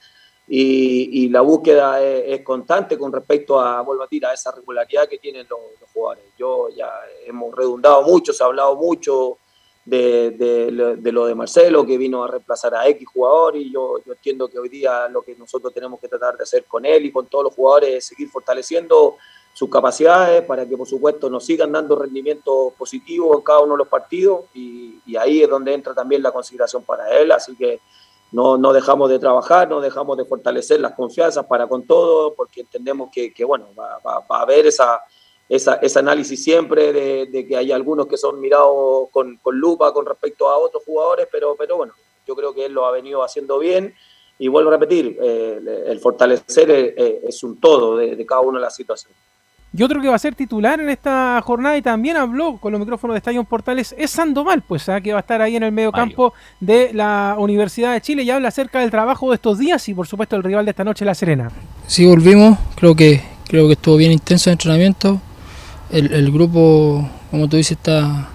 y, 0.47 1.25
y 1.25 1.29
la 1.29 1.41
búsqueda 1.41 2.01
es, 2.01 2.39
es, 2.39 2.41
constante 2.41 2.97
con 2.97 3.11
respecto 3.11 3.59
a, 3.59 3.81
vuelvo 3.81 4.03
a 4.03 4.05
decir, 4.05 4.25
a 4.25 4.33
esa 4.33 4.51
regularidad 4.51 5.07
que 5.09 5.17
tienen 5.17 5.45
los, 5.49 5.59
los, 5.81 5.89
jugadores. 5.91 6.23
Yo 6.37 6.69
ya 6.69 6.89
hemos 7.25 7.53
redundado 7.53 8.03
mucho, 8.03 8.31
se 8.31 8.43
ha 8.43 8.47
hablado 8.47 8.75
mucho 8.77 9.39
de, 9.83 10.31
de, 10.31 10.95
de, 10.97 11.11
lo 11.11 11.25
de 11.25 11.35
Marcelo, 11.35 11.85
que 11.85 11.97
vino 11.97 12.23
a 12.23 12.27
reemplazar 12.27 12.75
a 12.75 12.87
X 12.87 13.07
jugador 13.07 13.57
y 13.57 13.71
yo, 13.71 13.95
yo 14.05 14.13
entiendo 14.13 14.47
que 14.47 14.57
hoy 14.57 14.69
día 14.69 15.09
lo 15.09 15.21
que 15.21 15.35
nosotros 15.35 15.73
tenemos 15.73 15.99
que 15.99 16.07
tratar 16.07 16.37
de 16.37 16.43
hacer 16.43 16.63
con 16.65 16.85
él 16.85 17.05
y 17.05 17.11
con 17.11 17.27
todos 17.27 17.45
los 17.45 17.53
jugadores 17.53 17.95
es 17.95 18.05
seguir 18.05 18.29
fortaleciendo 18.29 19.17
sus 19.57 19.71
capacidades, 19.71 20.43
para 20.43 20.67
que 20.67 20.77
por 20.77 20.87
supuesto 20.87 21.31
nos 21.31 21.43
sigan 21.43 21.71
dando 21.71 21.95
rendimiento 21.95 22.75
positivo 22.77 23.35
en 23.35 23.41
cada 23.41 23.61
uno 23.61 23.73
de 23.73 23.79
los 23.79 23.87
partidos 23.87 24.41
y, 24.53 25.01
ahí 25.17 25.41
es 25.41 25.49
donde 25.49 25.73
entra 25.73 25.95
también 25.95 26.21
la 26.21 26.31
consideración 26.31 26.83
para 26.83 27.09
él, 27.17 27.31
así 27.31 27.55
que 27.55 27.79
no, 28.31 28.55
no 28.55 28.71
dejamos 28.71 29.09
de 29.09 29.17
trabajar, 29.17 29.67
no 29.67 29.81
dejamos 29.81 30.15
de 30.15 30.25
fortalecer 30.25 30.79
las 30.79 30.93
confianzas 30.93 31.43
para 31.47 31.65
con 31.65 31.87
todo, 31.87 32.35
porque 32.35 32.61
entendemos 32.61 33.09
que, 33.11 33.33
bueno, 33.45 33.69
va, 33.75 33.97
va, 34.05 34.23
a 34.29 34.41
haber 34.43 34.67
esa, 34.67 35.01
esa, 35.49 35.73
ese 35.81 35.97
análisis 35.97 36.43
siempre 36.43 36.93
de, 36.93 37.47
que 37.47 37.57
hay 37.57 37.71
algunos 37.71 38.05
que 38.05 38.15
son 38.15 38.39
mirados 38.39 39.09
con, 39.09 39.37
con, 39.37 39.57
lupa 39.57 39.91
con 39.91 40.05
respecto 40.05 40.47
a 40.49 40.59
otros 40.59 40.83
jugadores, 40.85 41.27
pero, 41.31 41.55
pero 41.57 41.77
bueno, 41.77 41.93
yo 42.27 42.35
creo 42.35 42.53
que 42.53 42.65
él 42.65 42.73
lo 42.73 42.85
ha 42.85 42.91
venido 42.91 43.23
haciendo 43.23 43.57
bien. 43.57 43.95
Y 44.37 44.49
vuelvo 44.49 44.69
a 44.69 44.73
repetir, 44.73 45.17
eh, 45.19 45.83
el 45.87 45.99
fortalecer 45.99 46.69
es, 46.69 47.23
es 47.23 47.43
un 47.43 47.59
todo 47.59 47.97
de, 47.97 48.15
de 48.15 48.23
cada 48.23 48.41
una 48.41 48.59
de 48.59 48.65
las 48.65 48.75
situaciones. 48.75 49.26
Y 49.75 49.83
otro 49.83 50.01
que 50.01 50.07
va 50.07 50.15
a 50.15 50.19
ser 50.19 50.33
titular 50.33 50.79
en 50.79 50.89
esta 50.89 51.41
jornada 51.43 51.77
y 51.77 51.81
también 51.81 52.17
habló 52.17 52.57
con 52.57 52.71
los 52.71 52.79
micrófonos 52.79 53.13
de 53.13 53.19
Estadio 53.19 53.43
Portales 53.43 53.93
es 53.97 54.11
Sandoval, 54.11 54.61
pues 54.61 54.87
¿eh? 54.87 55.01
que 55.03 55.11
va 55.11 55.19
a 55.19 55.21
estar 55.21 55.41
ahí 55.41 55.55
en 55.55 55.63
el 55.63 55.71
medio 55.71 55.91
campo 55.91 56.33
de 56.59 56.91
la 56.93 57.35
Universidad 57.37 57.93
de 57.93 58.01
Chile 58.01 58.23
y 58.23 58.29
habla 58.29 58.47
acerca 58.47 58.79
del 58.79 58.91
trabajo 58.91 59.29
de 59.29 59.35
estos 59.35 59.59
días 59.59 59.87
y 59.89 59.93
por 59.93 60.07
supuesto 60.07 60.35
el 60.35 60.43
rival 60.43 60.65
de 60.65 60.71
esta 60.71 60.83
noche, 60.83 61.03
La 61.03 61.13
Serena. 61.13 61.51
Sí, 61.85 62.05
volvimos, 62.05 62.57
creo 62.75 62.95
que 62.95 63.21
creo 63.47 63.67
que 63.67 63.73
estuvo 63.73 63.97
bien 63.97 64.11
intenso 64.11 64.49
el 64.49 64.53
entrenamiento. 64.53 65.21
El, 65.91 66.13
el 66.13 66.31
grupo, 66.31 67.07
como 67.29 67.47
tú 67.47 67.57
dices, 67.57 67.73
está 67.73 68.29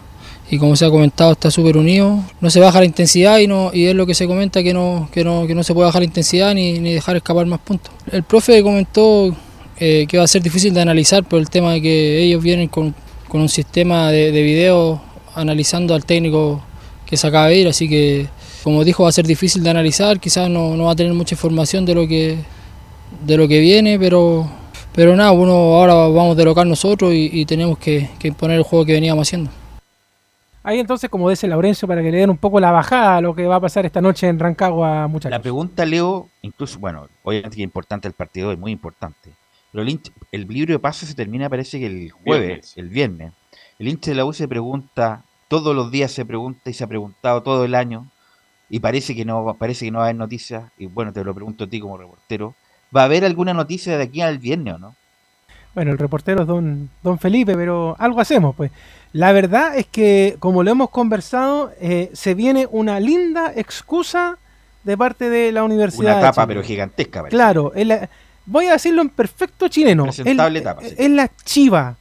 y 0.50 0.58
como 0.58 0.76
se 0.76 0.84
ha 0.84 0.90
comentado 0.90 1.32
está 1.32 1.50
súper 1.50 1.78
unido. 1.78 2.22
No 2.40 2.50
se 2.50 2.60
baja 2.60 2.78
la 2.78 2.84
intensidad 2.84 3.38
y 3.38 3.46
no 3.46 3.70
y 3.72 3.86
es 3.86 3.94
lo 3.94 4.04
que 4.04 4.14
se 4.14 4.26
comenta 4.26 4.62
que 4.62 4.74
no 4.74 5.08
que 5.10 5.24
no, 5.24 5.46
que 5.46 5.54
no 5.54 5.62
se 5.64 5.72
puede 5.72 5.86
bajar 5.86 6.02
la 6.02 6.06
intensidad 6.06 6.54
ni, 6.54 6.78
ni 6.78 6.92
dejar 6.92 7.16
escapar 7.16 7.46
más 7.46 7.60
puntos. 7.60 7.90
El 8.10 8.22
profe 8.22 8.62
comentó 8.62 9.34
eh, 9.84 10.06
que 10.06 10.16
va 10.16 10.22
a 10.22 10.28
ser 10.28 10.42
difícil 10.42 10.72
de 10.72 10.80
analizar 10.80 11.24
por 11.24 11.40
el 11.40 11.50
tema 11.50 11.72
de 11.72 11.82
que 11.82 12.22
ellos 12.22 12.40
vienen 12.40 12.68
con, 12.68 12.94
con 13.26 13.40
un 13.40 13.48
sistema 13.48 14.12
de, 14.12 14.30
de, 14.30 14.40
video 14.40 15.02
analizando 15.34 15.92
al 15.92 16.04
técnico 16.04 16.62
que 17.04 17.16
se 17.16 17.26
acaba 17.26 17.48
de 17.48 17.56
ir, 17.56 17.66
así 17.66 17.88
que 17.88 18.28
como 18.62 18.84
dijo 18.84 19.02
va 19.02 19.08
a 19.08 19.12
ser 19.12 19.26
difícil 19.26 19.60
de 19.64 19.70
analizar, 19.70 20.20
quizás 20.20 20.48
no, 20.48 20.76
no 20.76 20.84
va 20.84 20.92
a 20.92 20.94
tener 20.94 21.12
mucha 21.14 21.34
información 21.34 21.84
de 21.84 21.96
lo 21.96 22.06
que, 22.06 22.38
de 23.26 23.36
lo 23.36 23.48
que 23.48 23.58
viene, 23.58 23.98
pero, 23.98 24.48
pero 24.94 25.16
nada, 25.16 25.32
uno 25.32 25.52
ahora 25.52 25.94
vamos 25.94 26.36
de 26.36 26.44
local 26.44 26.68
nosotros 26.68 27.12
y, 27.12 27.30
y 27.32 27.44
tenemos 27.44 27.76
que, 27.76 28.08
que 28.20 28.28
imponer 28.28 28.58
el 28.58 28.62
juego 28.62 28.84
que 28.84 28.92
veníamos 28.92 29.26
haciendo. 29.26 29.50
Ahí 30.62 30.78
entonces, 30.78 31.10
como 31.10 31.28
dice 31.28 31.48
Laurencio, 31.48 31.88
para 31.88 32.02
que 32.02 32.12
le 32.12 32.18
den 32.18 32.30
un 32.30 32.38
poco 32.38 32.60
la 32.60 32.70
bajada 32.70 33.16
a 33.16 33.20
lo 33.20 33.34
que 33.34 33.48
va 33.48 33.56
a 33.56 33.60
pasar 33.60 33.84
esta 33.84 34.00
noche 34.00 34.28
en 34.28 34.38
Rancagua, 34.38 35.08
muchachos. 35.08 35.32
La 35.32 35.42
pregunta, 35.42 35.84
Leo, 35.84 36.28
incluso, 36.42 36.78
bueno, 36.78 37.08
obviamente 37.24 37.56
que 37.56 37.62
es 37.62 37.64
importante 37.64 38.06
el 38.06 38.14
partido, 38.14 38.52
es 38.52 38.58
muy 38.60 38.70
importante. 38.70 39.41
Pero 39.72 39.82
el, 39.82 39.88
hincha, 39.88 40.12
el 40.30 40.46
libro 40.46 40.74
de 40.74 40.78
pases 40.78 41.08
se 41.08 41.14
termina, 41.14 41.48
parece 41.48 41.80
que 41.80 41.86
el 41.86 42.10
jueves, 42.10 42.46
viernes. 42.46 42.72
el 42.76 42.88
viernes. 42.88 43.32
El 43.78 43.88
hincha 43.88 44.10
de 44.10 44.16
la 44.16 44.24
U 44.24 44.32
se 44.32 44.46
pregunta, 44.46 45.24
todos 45.48 45.74
los 45.74 45.90
días 45.90 46.12
se 46.12 46.24
pregunta 46.24 46.70
y 46.70 46.74
se 46.74 46.84
ha 46.84 46.86
preguntado 46.86 47.42
todo 47.42 47.64
el 47.64 47.74
año, 47.74 48.06
y 48.68 48.80
parece 48.80 49.16
que 49.16 49.24
no, 49.24 49.56
parece 49.58 49.86
que 49.86 49.90
no 49.90 49.98
va 49.98 50.04
a 50.04 50.08
haber 50.08 50.16
noticias, 50.16 50.70
y 50.78 50.86
bueno, 50.86 51.12
te 51.12 51.24
lo 51.24 51.34
pregunto 51.34 51.64
a 51.64 51.66
ti 51.66 51.80
como 51.80 51.96
reportero, 51.96 52.54
¿va 52.94 53.02
a 53.02 53.04
haber 53.04 53.24
alguna 53.24 53.54
noticia 53.54 53.96
de 53.96 54.04
aquí 54.04 54.20
al 54.20 54.38
viernes 54.38 54.74
o 54.74 54.78
no? 54.78 54.94
Bueno, 55.74 55.92
el 55.92 55.98
reportero 55.98 56.42
es 56.42 56.46
don, 56.46 56.90
don 57.02 57.18
Felipe, 57.18 57.54
pero 57.56 57.96
algo 57.98 58.20
hacemos, 58.20 58.54
pues. 58.54 58.70
La 59.14 59.32
verdad 59.32 59.76
es 59.76 59.86
que, 59.86 60.36
como 60.38 60.62
lo 60.62 60.70
hemos 60.70 60.90
conversado, 60.90 61.72
eh, 61.80 62.10
se 62.12 62.34
viene 62.34 62.68
una 62.70 63.00
linda 63.00 63.52
excusa 63.56 64.38
de 64.84 64.96
parte 64.96 65.30
de 65.30 65.52
la 65.52 65.64
Universidad. 65.64 66.18
Una 66.18 66.18
etapa, 66.18 66.46
pero 66.46 66.62
gigantesca. 66.62 67.20
Parece. 67.20 67.36
Claro, 67.36 67.72
es 67.74 67.86
la, 67.86 68.10
voy 68.46 68.66
a 68.66 68.72
decirlo 68.72 69.02
en 69.02 69.08
perfecto 69.08 69.68
chileno. 69.68 70.04
Presentable 70.04 70.58
es, 70.58 70.62
etapa, 70.62 70.82
sí. 70.82 70.94
es 70.96 71.10
la 71.10 71.30
chiva 71.44 71.96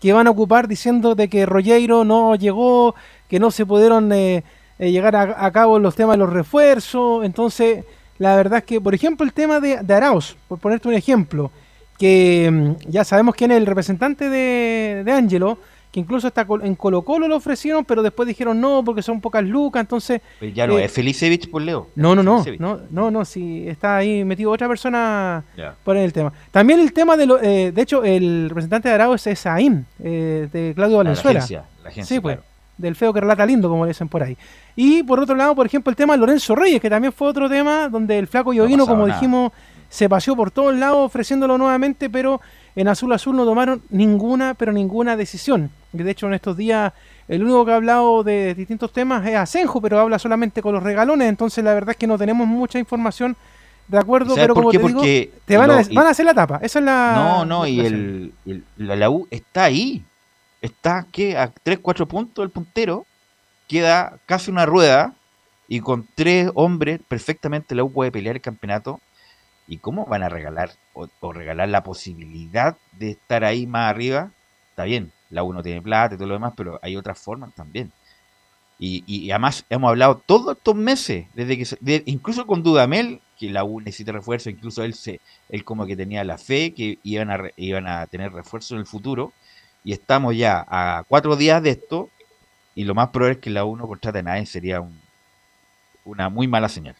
que 0.00 0.12
van 0.12 0.26
a 0.26 0.30
ocupar 0.30 0.66
diciendo 0.66 1.14
de 1.14 1.28
que 1.28 1.46
Rollero 1.46 2.04
no 2.04 2.34
llegó, 2.34 2.94
que 3.28 3.38
no 3.38 3.50
se 3.50 3.64
pudieron 3.64 4.10
eh, 4.12 4.42
eh, 4.78 4.90
llegar 4.90 5.14
a, 5.14 5.46
a, 5.46 5.50
cabo 5.52 5.78
los 5.78 5.94
temas 5.94 6.14
de 6.14 6.18
los 6.18 6.32
refuerzos. 6.32 7.24
Entonces, 7.24 7.84
la 8.18 8.36
verdad 8.36 8.58
es 8.58 8.64
que, 8.64 8.80
por 8.80 8.94
ejemplo, 8.94 9.24
el 9.24 9.32
tema 9.32 9.60
de, 9.60 9.78
de 9.82 9.94
Arauz, 9.94 10.36
por 10.48 10.58
ponerte 10.58 10.88
un 10.88 10.94
ejemplo, 10.94 11.50
que 11.98 12.50
mm, 12.50 12.90
ya 12.90 13.04
sabemos 13.04 13.34
quién 13.34 13.52
es 13.52 13.58
el 13.58 13.66
representante 13.66 14.28
de, 14.28 15.02
de 15.04 15.12
Angelo, 15.12 15.58
que 15.92 16.00
incluso 16.00 16.26
hasta 16.26 16.46
en 16.62 16.74
Colo 16.74 17.02
Colo 17.02 17.28
lo 17.28 17.36
ofrecieron, 17.36 17.84
pero 17.84 18.02
después 18.02 18.26
dijeron 18.26 18.58
no, 18.58 18.82
porque 18.82 19.02
son 19.02 19.20
pocas 19.20 19.44
lucas, 19.44 19.82
entonces... 19.82 20.22
Pues 20.38 20.54
ya 20.54 20.66
no 20.66 20.78
eh, 20.78 20.86
es 20.86 20.92
Felicevich 20.92 21.50
por 21.50 21.60
Leo. 21.60 21.88
No, 21.94 22.14
no, 22.14 22.22
no, 22.22 22.42
no, 22.58 22.80
no, 22.90 23.10
no, 23.10 23.24
si 23.26 23.68
está 23.68 23.98
ahí 23.98 24.24
metido 24.24 24.50
otra 24.50 24.66
persona 24.68 25.44
yeah. 25.54 25.74
por 25.84 25.98
el 25.98 26.10
tema. 26.14 26.32
También 26.50 26.80
el 26.80 26.94
tema 26.94 27.14
de 27.18 27.26
lo, 27.26 27.42
eh, 27.42 27.72
de 27.72 27.82
hecho, 27.82 28.02
el 28.04 28.48
representante 28.48 28.88
de 28.88 28.94
Arao 28.94 29.14
es 29.14 29.38
Saín, 29.38 29.84
eh, 30.02 30.48
de 30.50 30.72
Claudio 30.74 30.96
Valenzuela. 30.96 31.40
La 31.40 31.44
agencia, 31.44 31.64
la 31.82 31.90
agencia, 31.90 32.16
sí, 32.16 32.20
pues, 32.20 32.36
claro. 32.36 32.48
del 32.78 32.96
feo 32.96 33.12
que 33.12 33.20
relata 33.20 33.44
lindo, 33.44 33.68
como 33.68 33.84
dicen 33.86 34.08
por 34.08 34.22
ahí. 34.22 34.34
Y 34.74 35.02
por 35.02 35.20
otro 35.20 35.36
lado, 35.36 35.54
por 35.54 35.66
ejemplo, 35.66 35.90
el 35.90 35.96
tema 35.96 36.14
de 36.14 36.20
Lorenzo 36.20 36.54
Reyes, 36.54 36.80
que 36.80 36.88
también 36.88 37.12
fue 37.12 37.28
otro 37.28 37.50
tema 37.50 37.90
donde 37.90 38.18
el 38.18 38.28
flaco 38.28 38.54
Yovino, 38.54 38.78
no 38.78 38.86
como 38.86 39.06
nada. 39.06 39.20
dijimos, 39.20 39.52
se 39.90 40.08
paseó 40.08 40.34
por 40.34 40.50
todos 40.50 40.74
lados 40.74 41.04
ofreciéndolo 41.04 41.58
nuevamente, 41.58 42.08
pero 42.08 42.40
en 42.74 42.88
Azul 42.88 43.12
Azul 43.12 43.36
no 43.36 43.44
tomaron 43.44 43.82
ninguna, 43.90 44.54
pero 44.54 44.72
ninguna 44.72 45.16
decisión. 45.16 45.70
De 45.92 46.10
hecho, 46.10 46.26
en 46.26 46.34
estos 46.34 46.56
días, 46.56 46.92
el 47.28 47.42
único 47.42 47.64
que 47.64 47.72
ha 47.72 47.76
hablado 47.76 48.22
de 48.22 48.54
distintos 48.54 48.92
temas 48.92 49.26
es 49.26 49.36
Asenjo, 49.36 49.80
pero 49.80 50.00
habla 50.00 50.18
solamente 50.18 50.62
con 50.62 50.74
los 50.74 50.82
regalones, 50.82 51.28
entonces 51.28 51.62
la 51.62 51.74
verdad 51.74 51.90
es 51.90 51.96
que 51.96 52.06
no 52.06 52.16
tenemos 52.16 52.46
mucha 52.46 52.78
información 52.78 53.36
de 53.88 53.98
acuerdo, 53.98 54.34
pero 54.34 54.54
como 54.54 54.70
qué? 54.70 54.78
te 54.78 54.86
digo, 54.86 54.98
Porque 54.98 55.32
te 55.44 55.56
van, 55.56 55.68
lo, 55.68 55.74
a, 55.74 55.82
van 55.92 56.06
a 56.06 56.10
hacer 56.10 56.24
la 56.24 56.34
tapa. 56.34 56.58
Esa 56.62 56.78
es 56.78 56.84
la. 56.84 57.12
No, 57.14 57.44
no, 57.44 57.66
y 57.66 57.80
el, 57.80 58.32
el, 58.46 58.64
la, 58.78 58.96
la, 58.96 59.10
U 59.10 59.26
está 59.30 59.64
ahí. 59.64 60.02
Está 60.62 61.06
que 61.10 61.36
a 61.36 61.52
3, 61.62 61.80
4 61.82 62.06
puntos 62.06 62.42
el 62.42 62.50
puntero. 62.50 63.04
Queda 63.68 64.18
casi 64.26 64.50
una 64.50 64.64
rueda. 64.64 65.14
Y 65.68 65.80
con 65.80 66.06
tres 66.14 66.50
hombres, 66.54 67.00
perfectamente 67.08 67.74
la 67.74 67.84
U 67.84 67.92
puede 67.92 68.12
pelear 68.12 68.36
el 68.36 68.42
campeonato. 68.42 69.00
¿Y 69.66 69.78
cómo 69.78 70.06
van 70.06 70.22
a 70.22 70.28
regalar 70.28 70.72
o, 70.92 71.08
regalar 71.32 71.68
la 71.68 71.82
posibilidad 71.82 72.76
de 72.92 73.12
estar 73.12 73.44
ahí 73.44 73.66
más 73.66 73.90
arriba? 73.90 74.32
Está 74.70 74.84
bien, 74.84 75.12
la 75.30 75.44
U 75.44 75.52
no 75.52 75.62
tiene 75.62 75.82
plata 75.82 76.14
y 76.14 76.18
todo 76.18 76.28
lo 76.28 76.34
demás, 76.34 76.54
pero 76.56 76.78
hay 76.82 76.96
otras 76.96 77.18
formas 77.18 77.54
también. 77.54 77.92
Y, 78.78 79.04
y, 79.06 79.30
además 79.30 79.64
hemos 79.70 79.90
hablado 79.90 80.16
todos 80.26 80.56
estos 80.56 80.74
meses, 80.74 81.26
desde 81.34 81.56
que 81.56 81.76
de, 81.80 82.02
incluso 82.06 82.46
con 82.46 82.64
Dudamel, 82.64 83.20
que 83.38 83.48
la 83.48 83.62
U 83.62 83.80
necesita 83.80 84.10
refuerzo, 84.10 84.50
incluso 84.50 84.82
él 84.82 84.94
se, 84.94 85.20
él 85.48 85.64
como 85.64 85.86
que 85.86 85.96
tenía 85.96 86.24
la 86.24 86.36
fe 86.36 86.74
que 86.74 86.98
iban 87.04 87.30
a, 87.30 87.42
iban 87.56 87.86
a 87.86 88.06
tener 88.08 88.32
refuerzo 88.32 88.74
en 88.74 88.80
el 88.80 88.86
futuro, 88.86 89.32
y 89.84 89.92
estamos 89.92 90.36
ya 90.36 90.64
a 90.68 91.04
cuatro 91.06 91.36
días 91.36 91.62
de 91.62 91.70
esto, 91.70 92.10
y 92.74 92.84
lo 92.84 92.94
más 92.94 93.10
probable 93.10 93.34
es 93.34 93.40
que 93.40 93.50
la 93.50 93.64
U 93.64 93.76
no 93.76 93.86
contrate 93.86 94.18
a 94.18 94.22
nadie, 94.22 94.46
sería 94.46 94.80
un, 94.80 95.00
una 96.04 96.28
muy 96.28 96.48
mala 96.48 96.68
señal. 96.68 96.96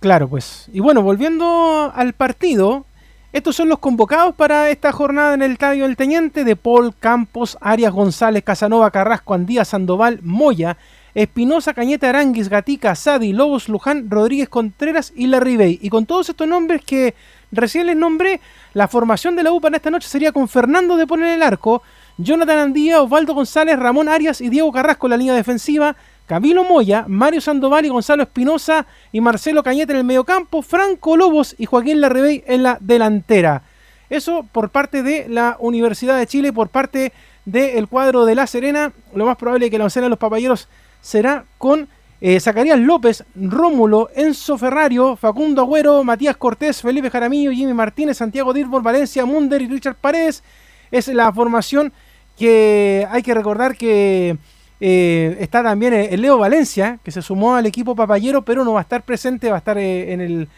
Claro, 0.00 0.28
pues. 0.28 0.68
Y 0.72 0.80
bueno, 0.80 1.02
volviendo 1.02 1.92
al 1.94 2.12
partido, 2.12 2.84
estos 3.32 3.56
son 3.56 3.68
los 3.68 3.78
convocados 3.78 4.34
para 4.34 4.70
esta 4.70 4.92
jornada 4.92 5.34
en 5.34 5.42
el 5.42 5.52
Estadio 5.52 5.84
del 5.84 5.96
Teniente 5.96 6.44
de 6.44 6.56
Paul 6.56 6.94
Campos, 6.98 7.58
Arias 7.60 7.92
González, 7.92 8.44
Casanova, 8.44 8.90
Carrasco, 8.90 9.34
Andía, 9.34 9.64
Sandoval, 9.64 10.20
Moya, 10.22 10.76
Espinosa, 11.14 11.74
Cañete, 11.74 12.06
Aranguis, 12.06 12.48
Gatica, 12.48 12.94
Sadi, 12.94 13.32
Lobos, 13.32 13.68
Luján, 13.68 14.08
Rodríguez 14.08 14.48
Contreras 14.48 15.12
y 15.16 15.26
Larribey. 15.26 15.80
Y 15.82 15.90
con 15.90 16.06
todos 16.06 16.28
estos 16.28 16.46
nombres 16.46 16.82
que 16.84 17.14
recién 17.50 17.86
les 17.86 17.96
nombré, 17.96 18.40
la 18.72 18.86
formación 18.86 19.34
de 19.34 19.42
la 19.42 19.50
UPA 19.50 19.68
en 19.68 19.74
esta 19.74 19.90
noche 19.90 20.08
sería 20.08 20.30
con 20.30 20.48
Fernando 20.48 20.96
de 20.96 21.06
Pon 21.06 21.22
en 21.22 21.30
el 21.30 21.42
arco, 21.42 21.82
Jonathan 22.18 22.58
Andía, 22.58 23.02
Osvaldo 23.02 23.34
González, 23.34 23.78
Ramón 23.78 24.08
Arias 24.08 24.40
y 24.40 24.48
Diego 24.48 24.70
Carrasco 24.70 25.06
en 25.06 25.10
la 25.10 25.16
línea 25.16 25.34
defensiva, 25.34 25.96
Camilo 26.28 26.62
Moya, 26.62 27.06
Mario 27.08 27.40
Sandoval 27.40 27.86
y 27.86 27.88
Gonzalo 27.88 28.22
Espinosa 28.22 28.86
y 29.12 29.22
Marcelo 29.22 29.62
Cañete 29.62 29.92
en 29.92 30.00
el 30.00 30.04
mediocampo, 30.04 30.60
Franco 30.60 31.16
Lobos 31.16 31.56
y 31.56 31.64
Joaquín 31.64 32.02
Larrebey 32.02 32.44
en 32.46 32.62
la 32.62 32.76
delantera. 32.82 33.62
Eso 34.10 34.46
por 34.52 34.68
parte 34.68 35.02
de 35.02 35.26
la 35.26 35.56
Universidad 35.58 36.18
de 36.18 36.26
Chile, 36.26 36.52
por 36.52 36.68
parte 36.68 37.14
del 37.46 37.88
cuadro 37.88 38.26
de 38.26 38.34
La 38.34 38.46
Serena. 38.46 38.92
Lo 39.14 39.24
más 39.24 39.38
probable 39.38 39.70
que 39.70 39.78
la 39.78 39.84
oncena 39.84 40.04
de 40.04 40.10
los 40.10 40.18
papayeros 40.18 40.68
será 41.00 41.46
con 41.56 41.88
eh, 42.20 42.38
Zacarías 42.40 42.78
López, 42.78 43.24
Rómulo, 43.34 44.10
Enzo 44.14 44.58
Ferrario, 44.58 45.16
Facundo 45.16 45.62
Agüero, 45.62 46.04
Matías 46.04 46.36
Cortés, 46.36 46.82
Felipe 46.82 47.08
Jaramillo, 47.08 47.52
Jimmy 47.52 47.72
Martínez, 47.72 48.18
Santiago 48.18 48.52
Dirbor, 48.52 48.82
Valencia, 48.82 49.24
Munder 49.24 49.62
y 49.62 49.68
Richard 49.68 49.96
Paredes. 49.96 50.44
Es 50.90 51.08
la 51.08 51.32
formación 51.32 51.90
que 52.36 53.08
hay 53.10 53.22
que 53.22 53.32
recordar 53.32 53.78
que 53.78 54.36
eh, 54.80 55.36
está 55.40 55.62
también 55.62 55.92
el 55.92 56.22
Leo 56.22 56.38
Valencia, 56.38 56.98
que 57.02 57.10
se 57.10 57.22
sumó 57.22 57.54
al 57.54 57.66
equipo 57.66 57.96
papayero, 57.96 58.42
pero 58.42 58.64
no 58.64 58.74
va 58.74 58.80
a 58.80 58.82
estar 58.82 59.02
presente, 59.02 59.50
va 59.50 59.56
a 59.56 59.58
estar 59.58 59.78
eh, 59.78 60.12
en 60.12 60.20
el 60.20 60.48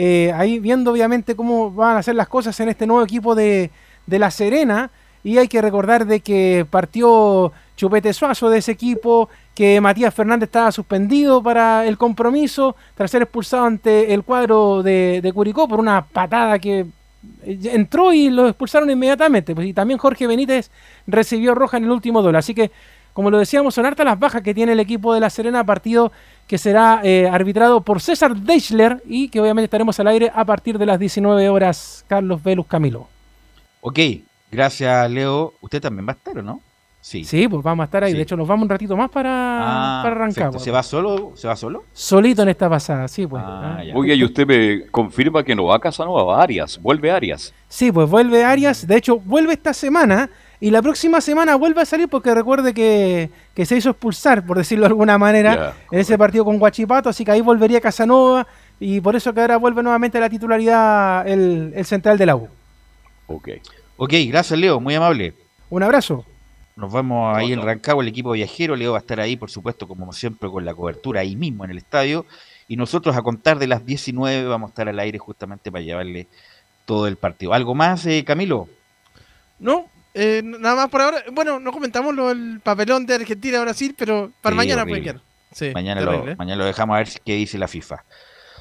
eh, 0.00 0.32
ahí 0.36 0.60
viendo 0.60 0.92
obviamente 0.92 1.34
cómo 1.34 1.72
van 1.72 1.96
a 1.96 1.98
hacer 1.98 2.14
las 2.14 2.28
cosas 2.28 2.58
en 2.60 2.68
este 2.68 2.86
nuevo 2.86 3.02
equipo 3.02 3.34
de, 3.34 3.70
de, 4.06 4.18
La 4.18 4.30
Serena. 4.30 4.90
Y 5.24 5.38
hay 5.38 5.48
que 5.48 5.60
recordar 5.60 6.06
de 6.06 6.20
que 6.20 6.64
partió 6.70 7.52
Chupete 7.76 8.12
Suazo 8.12 8.48
de 8.48 8.58
ese 8.58 8.70
equipo, 8.70 9.28
que 9.54 9.80
Matías 9.80 10.14
Fernández 10.14 10.46
estaba 10.46 10.70
suspendido 10.70 11.42
para 11.42 11.84
el 11.84 11.98
compromiso, 11.98 12.76
tras 12.94 13.10
ser 13.10 13.22
expulsado 13.22 13.64
ante 13.64 14.14
el 14.14 14.22
cuadro 14.22 14.84
de, 14.84 15.20
de 15.20 15.32
Curicó 15.32 15.66
por 15.66 15.80
una 15.80 16.06
patada 16.06 16.60
que 16.60 16.86
eh, 17.42 17.58
entró 17.72 18.12
y 18.12 18.30
lo 18.30 18.48
expulsaron 18.48 18.90
inmediatamente. 18.90 19.54
Pues, 19.54 19.66
y 19.66 19.72
también 19.72 19.98
Jorge 19.98 20.26
Benítez 20.26 20.70
recibió 21.06 21.54
roja 21.54 21.76
en 21.76 21.84
el 21.84 21.90
último 21.90 22.22
duelo. 22.22 22.38
Así 22.38 22.54
que, 22.54 22.70
como 23.18 23.32
lo 23.32 23.38
decíamos, 23.40 23.74
son 23.74 23.84
hartas 23.84 24.06
las 24.06 24.16
bajas 24.16 24.42
que 24.42 24.54
tiene 24.54 24.70
el 24.74 24.78
equipo 24.78 25.12
de 25.12 25.18
La 25.18 25.28
Serena, 25.28 25.64
partido 25.64 26.12
que 26.46 26.56
será 26.56 27.00
eh, 27.02 27.28
arbitrado 27.28 27.80
por 27.80 28.00
César 28.00 28.36
Deichler 28.36 29.02
y 29.08 29.28
que 29.28 29.40
obviamente 29.40 29.64
estaremos 29.64 29.98
al 29.98 30.06
aire 30.06 30.30
a 30.32 30.44
partir 30.44 30.78
de 30.78 30.86
las 30.86 31.00
19 31.00 31.48
horas, 31.48 32.04
Carlos 32.06 32.40
Velus 32.40 32.68
Camilo. 32.68 33.08
Ok, 33.80 33.98
gracias 34.52 35.10
Leo. 35.10 35.52
¿Usted 35.60 35.80
también 35.82 36.06
va 36.06 36.12
a 36.12 36.14
estar 36.14 36.38
o 36.38 36.42
no? 36.42 36.60
Sí. 37.00 37.24
Sí, 37.24 37.48
pues 37.48 37.60
vamos 37.60 37.82
a 37.82 37.86
estar 37.86 38.04
ahí. 38.04 38.12
De 38.12 38.22
hecho, 38.22 38.36
nos 38.36 38.46
vamos 38.46 38.62
un 38.62 38.68
ratito 38.68 38.96
más 38.96 39.10
para, 39.10 39.30
Ah, 39.32 40.00
para 40.04 40.14
arrancar. 40.14 40.44
perfecto. 40.44 40.64
¿Se 40.64 40.70
va 40.70 40.84
solo? 40.84 41.32
¿Se 41.34 41.48
va 41.48 41.56
solo? 41.56 41.86
Solito 41.92 42.42
en 42.44 42.50
esta 42.50 42.70
pasada, 42.70 43.08
sí, 43.08 43.26
pues. 43.26 43.42
Ah, 43.44 43.78
Ah. 43.80 43.82
Oye, 43.96 44.14
y 44.14 44.22
usted 44.22 44.46
me 44.46 44.86
confirma 44.92 45.42
que 45.42 45.56
no 45.56 45.64
va 45.64 45.74
a 45.74 45.80
Casanova, 45.80 46.22
va 46.22 46.38
a 46.38 46.42
Arias, 46.44 46.78
vuelve 46.80 47.10
Arias. 47.10 47.52
Sí, 47.68 47.90
pues 47.90 48.08
vuelve 48.08 48.44
Arias. 48.44 48.86
De 48.86 48.96
hecho, 48.96 49.18
vuelve 49.18 49.54
esta 49.54 49.74
semana. 49.74 50.30
Y 50.60 50.70
la 50.70 50.82
próxima 50.82 51.20
semana 51.20 51.54
vuelve 51.54 51.82
a 51.82 51.84
salir 51.84 52.08
porque 52.08 52.34
recuerde 52.34 52.74
que, 52.74 53.30
que 53.54 53.64
se 53.64 53.76
hizo 53.76 53.90
expulsar, 53.90 54.44
por 54.44 54.58
decirlo 54.58 54.84
de 54.84 54.88
alguna 54.88 55.16
manera, 55.16 55.74
en 55.90 56.00
ese 56.00 56.18
partido 56.18 56.44
con 56.44 56.58
Guachipato. 56.58 57.08
Así 57.08 57.24
que 57.24 57.30
ahí 57.30 57.40
volvería 57.40 57.80
Casanova. 57.80 58.46
Y 58.80 59.00
por 59.00 59.14
eso 59.14 59.32
que 59.32 59.40
ahora 59.40 59.56
vuelve 59.56 59.82
nuevamente 59.82 60.18
a 60.18 60.20
la 60.20 60.30
titularidad 60.30 61.26
el, 61.28 61.72
el 61.74 61.84
central 61.84 62.18
de 62.18 62.26
la 62.26 62.36
U. 62.36 62.48
Ok. 63.28 63.48
Ok, 63.96 64.12
gracias 64.28 64.58
Leo, 64.58 64.80
muy 64.80 64.94
amable. 64.94 65.34
Un 65.70 65.82
abrazo. 65.82 66.24
Nos 66.76 66.92
vamos 66.92 67.36
ahí 67.36 67.52
en 67.52 67.60
Rancagua, 67.60 68.04
el 68.04 68.08
equipo 68.08 68.30
viajero. 68.30 68.76
Leo 68.76 68.92
va 68.92 68.98
a 68.98 69.00
estar 69.00 69.18
ahí, 69.18 69.36
por 69.36 69.50
supuesto, 69.50 69.88
como 69.88 70.12
siempre, 70.12 70.48
con 70.48 70.64
la 70.64 70.74
cobertura 70.74 71.20
ahí 71.20 71.34
mismo 71.34 71.64
en 71.64 71.72
el 71.72 71.78
estadio. 71.78 72.24
Y 72.68 72.76
nosotros 72.76 73.16
a 73.16 73.22
contar 73.22 73.58
de 73.58 73.66
las 73.66 73.84
19 73.84 74.46
vamos 74.46 74.68
a 74.68 74.70
estar 74.70 74.88
al 74.88 74.98
aire 75.00 75.18
justamente 75.18 75.72
para 75.72 75.82
llevarle 75.82 76.28
todo 76.84 77.08
el 77.08 77.16
partido. 77.16 77.52
¿Algo 77.52 77.74
más, 77.74 78.06
eh, 78.06 78.22
Camilo? 78.24 78.68
No, 79.58 79.86
eh, 80.14 80.42
nada 80.44 80.74
más 80.74 80.88
por 80.88 81.02
ahora. 81.02 81.24
Bueno, 81.32 81.60
no 81.60 81.72
comentamos 81.72 82.14
lo 82.14 82.28
del 82.28 82.60
papelón 82.60 83.06
de 83.06 83.14
Argentina-Brasil, 83.14 83.94
pero 83.96 84.30
para 84.40 84.54
Sí, 84.54 84.56
mañana 84.56 84.84
puede 84.86 85.02
quedar. 85.02 85.20
Sí, 85.52 85.70
mañana, 85.74 86.00
lo, 86.00 86.36
mañana 86.36 86.56
lo 86.56 86.64
dejamos 86.64 86.94
a 86.94 86.98
ver 86.98 87.08
qué 87.24 87.34
dice 87.34 87.58
la 87.58 87.68
FIFA. 87.68 88.04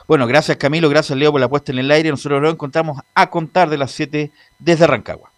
Bueno, 0.07 0.25
gracias 0.25 0.55
Camilo, 0.55 0.87
gracias 0.89 1.17
Leo 1.17 1.31
por 1.31 1.41
la 1.41 1.49
puesta 1.49 1.71
en 1.71 1.79
el 1.79 1.91
aire. 1.91 2.09
Nosotros 2.09 2.41
lo 2.41 2.49
encontramos 2.49 3.01
a 3.13 3.29
contar 3.29 3.69
de 3.69 3.77
las 3.77 3.91
7 3.91 4.31
desde 4.57 4.87
Rancagua. 4.87 5.31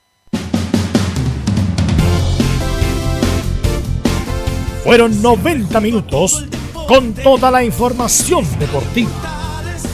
Fueron 4.84 5.22
90 5.22 5.80
minutos 5.82 6.46
con 6.88 7.14
toda 7.14 7.52
la 7.52 7.64
información 7.64 8.46
deportiva. 8.60 9.12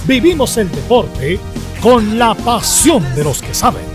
Vivimos 0.05 0.57
el 0.57 0.69
deporte 0.71 1.39
con 1.81 2.19
la 2.19 2.35
pasión 2.35 3.03
de 3.15 3.23
los 3.23 3.41
que 3.41 3.53
saben. 3.53 3.94